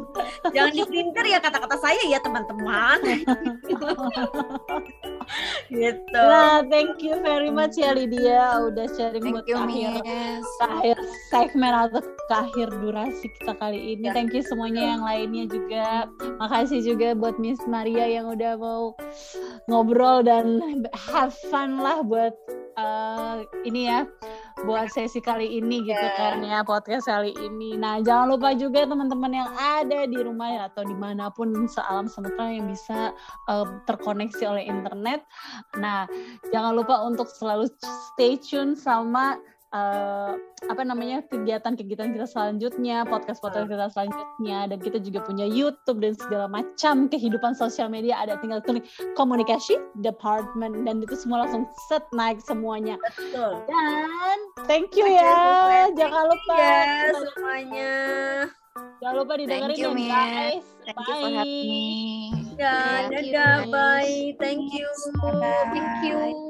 Jangan 0.54 0.72
diprinter 1.20 1.36
ya 1.36 1.38
kata-kata 1.40 1.76
saya 1.80 2.02
ya 2.08 2.18
teman-teman. 2.24 2.98
gitu. 5.70 6.16
Nah, 6.16 6.64
thank 6.66 6.98
you 7.04 7.20
very 7.20 7.52
much 7.52 7.76
ya 7.76 7.92
Lydia 7.94 8.66
udah 8.66 8.86
sharing 8.96 9.22
thank 9.22 9.34
buat 9.36 9.46
you 9.46 9.56
akhir 9.56 10.02
Miss 10.02 10.48
akhir 10.64 10.96
segmen 11.30 11.72
atau 11.76 12.02
ke 12.02 12.34
akhir 12.34 12.68
durasi 12.80 13.26
kita 13.40 13.52
kali 13.60 13.96
ini. 13.96 14.08
Ya. 14.10 14.16
Thank 14.16 14.32
you 14.32 14.42
semuanya 14.42 14.96
yang 14.96 15.02
lainnya 15.04 15.44
juga. 15.46 16.08
Makasih 16.40 16.80
juga 16.82 17.12
buat 17.14 17.36
Miss 17.36 17.60
Maria 17.68 18.08
yang 18.08 18.32
udah 18.32 18.56
mau 18.56 18.96
ngobrol 19.68 20.24
dan 20.24 20.64
have 20.96 21.36
fun 21.52 21.78
lah 21.78 22.00
buat 22.02 22.32
uh, 22.80 23.44
ini 23.68 23.92
ya 23.92 24.08
buat 24.64 24.92
sesi 24.92 25.20
kali 25.24 25.58
ini 25.60 25.82
gitu 25.84 26.00
Ya. 26.00 26.16
kan 26.16 26.44
ya 26.44 26.60
podcast 26.64 27.08
kali 27.08 27.32
ini. 27.36 27.76
Nah 27.76 28.00
jangan 28.04 28.36
lupa 28.36 28.52
juga 28.52 28.84
teman-teman 28.84 29.32
yang 29.32 29.50
ada 29.56 30.04
di 30.04 30.18
rumah 30.20 30.48
ya, 30.50 30.62
atau 30.68 30.84
di 30.84 30.96
mana 30.96 31.32
pun 31.32 31.52
sealam 31.68 32.06
semesta 32.06 32.44
yang 32.48 32.68
bisa 32.68 33.12
uh, 33.48 33.66
terkoneksi 33.88 34.42
oleh 34.44 34.64
internet. 34.68 35.24
Nah 35.80 36.04
jangan 36.52 36.76
lupa 36.76 37.00
untuk 37.04 37.28
selalu 37.28 37.68
stay 38.12 38.36
tune 38.40 38.76
sama 38.76 39.40
uh, 39.74 40.34
apa 40.68 40.82
namanya 40.82 41.22
kegiatan-kegiatan 41.30 42.14
kita 42.14 42.26
selanjutnya, 42.26 43.06
podcast-podcast 43.06 43.66
kita 43.70 43.86
selanjutnya, 43.90 44.58
dan 44.70 44.78
kita 44.78 44.98
juga 45.02 45.20
punya 45.24 45.46
YouTube 45.46 46.02
dan 46.02 46.14
segala 46.18 46.46
macam 46.50 47.08
kehidupan 47.10 47.54
sosial 47.54 47.90
media 47.90 48.18
ada 48.18 48.38
tinggal 48.38 48.62
klik 48.62 48.86
komunikasi 49.14 49.78
department 50.02 50.86
dan 50.86 51.02
itu 51.02 51.14
semua 51.16 51.46
langsung 51.46 51.66
set 51.90 52.04
naik 52.14 52.38
semuanya. 52.42 52.98
Betul. 53.16 53.62
Dan 53.66 54.38
thank 54.66 54.94
you 54.94 55.06
ya, 55.06 55.90
jangan 55.94 56.24
lupa 56.30 56.54
ya 56.58 56.84
semuanya. 57.14 57.92
Jangan 59.00 59.16
lupa 59.16 59.34
didengerin 59.40 59.74
Thank 59.74 59.80
you, 59.80 59.92
ya 59.96 60.12
guys. 60.12 60.66
Thank 60.84 60.96
Bye. 60.96 61.08
you 61.08 61.16
for 61.16 61.30
having 61.32 61.64
me. 61.66 61.84
Ya, 62.60 62.76
Thank 63.08 63.26
you, 63.26 63.32
dadah, 63.32 63.56
guys. 63.64 63.72
bye. 63.72 64.16
Thank 64.36 64.64
you. 64.76 64.88
Thank 65.72 66.04
you. 66.04 66.49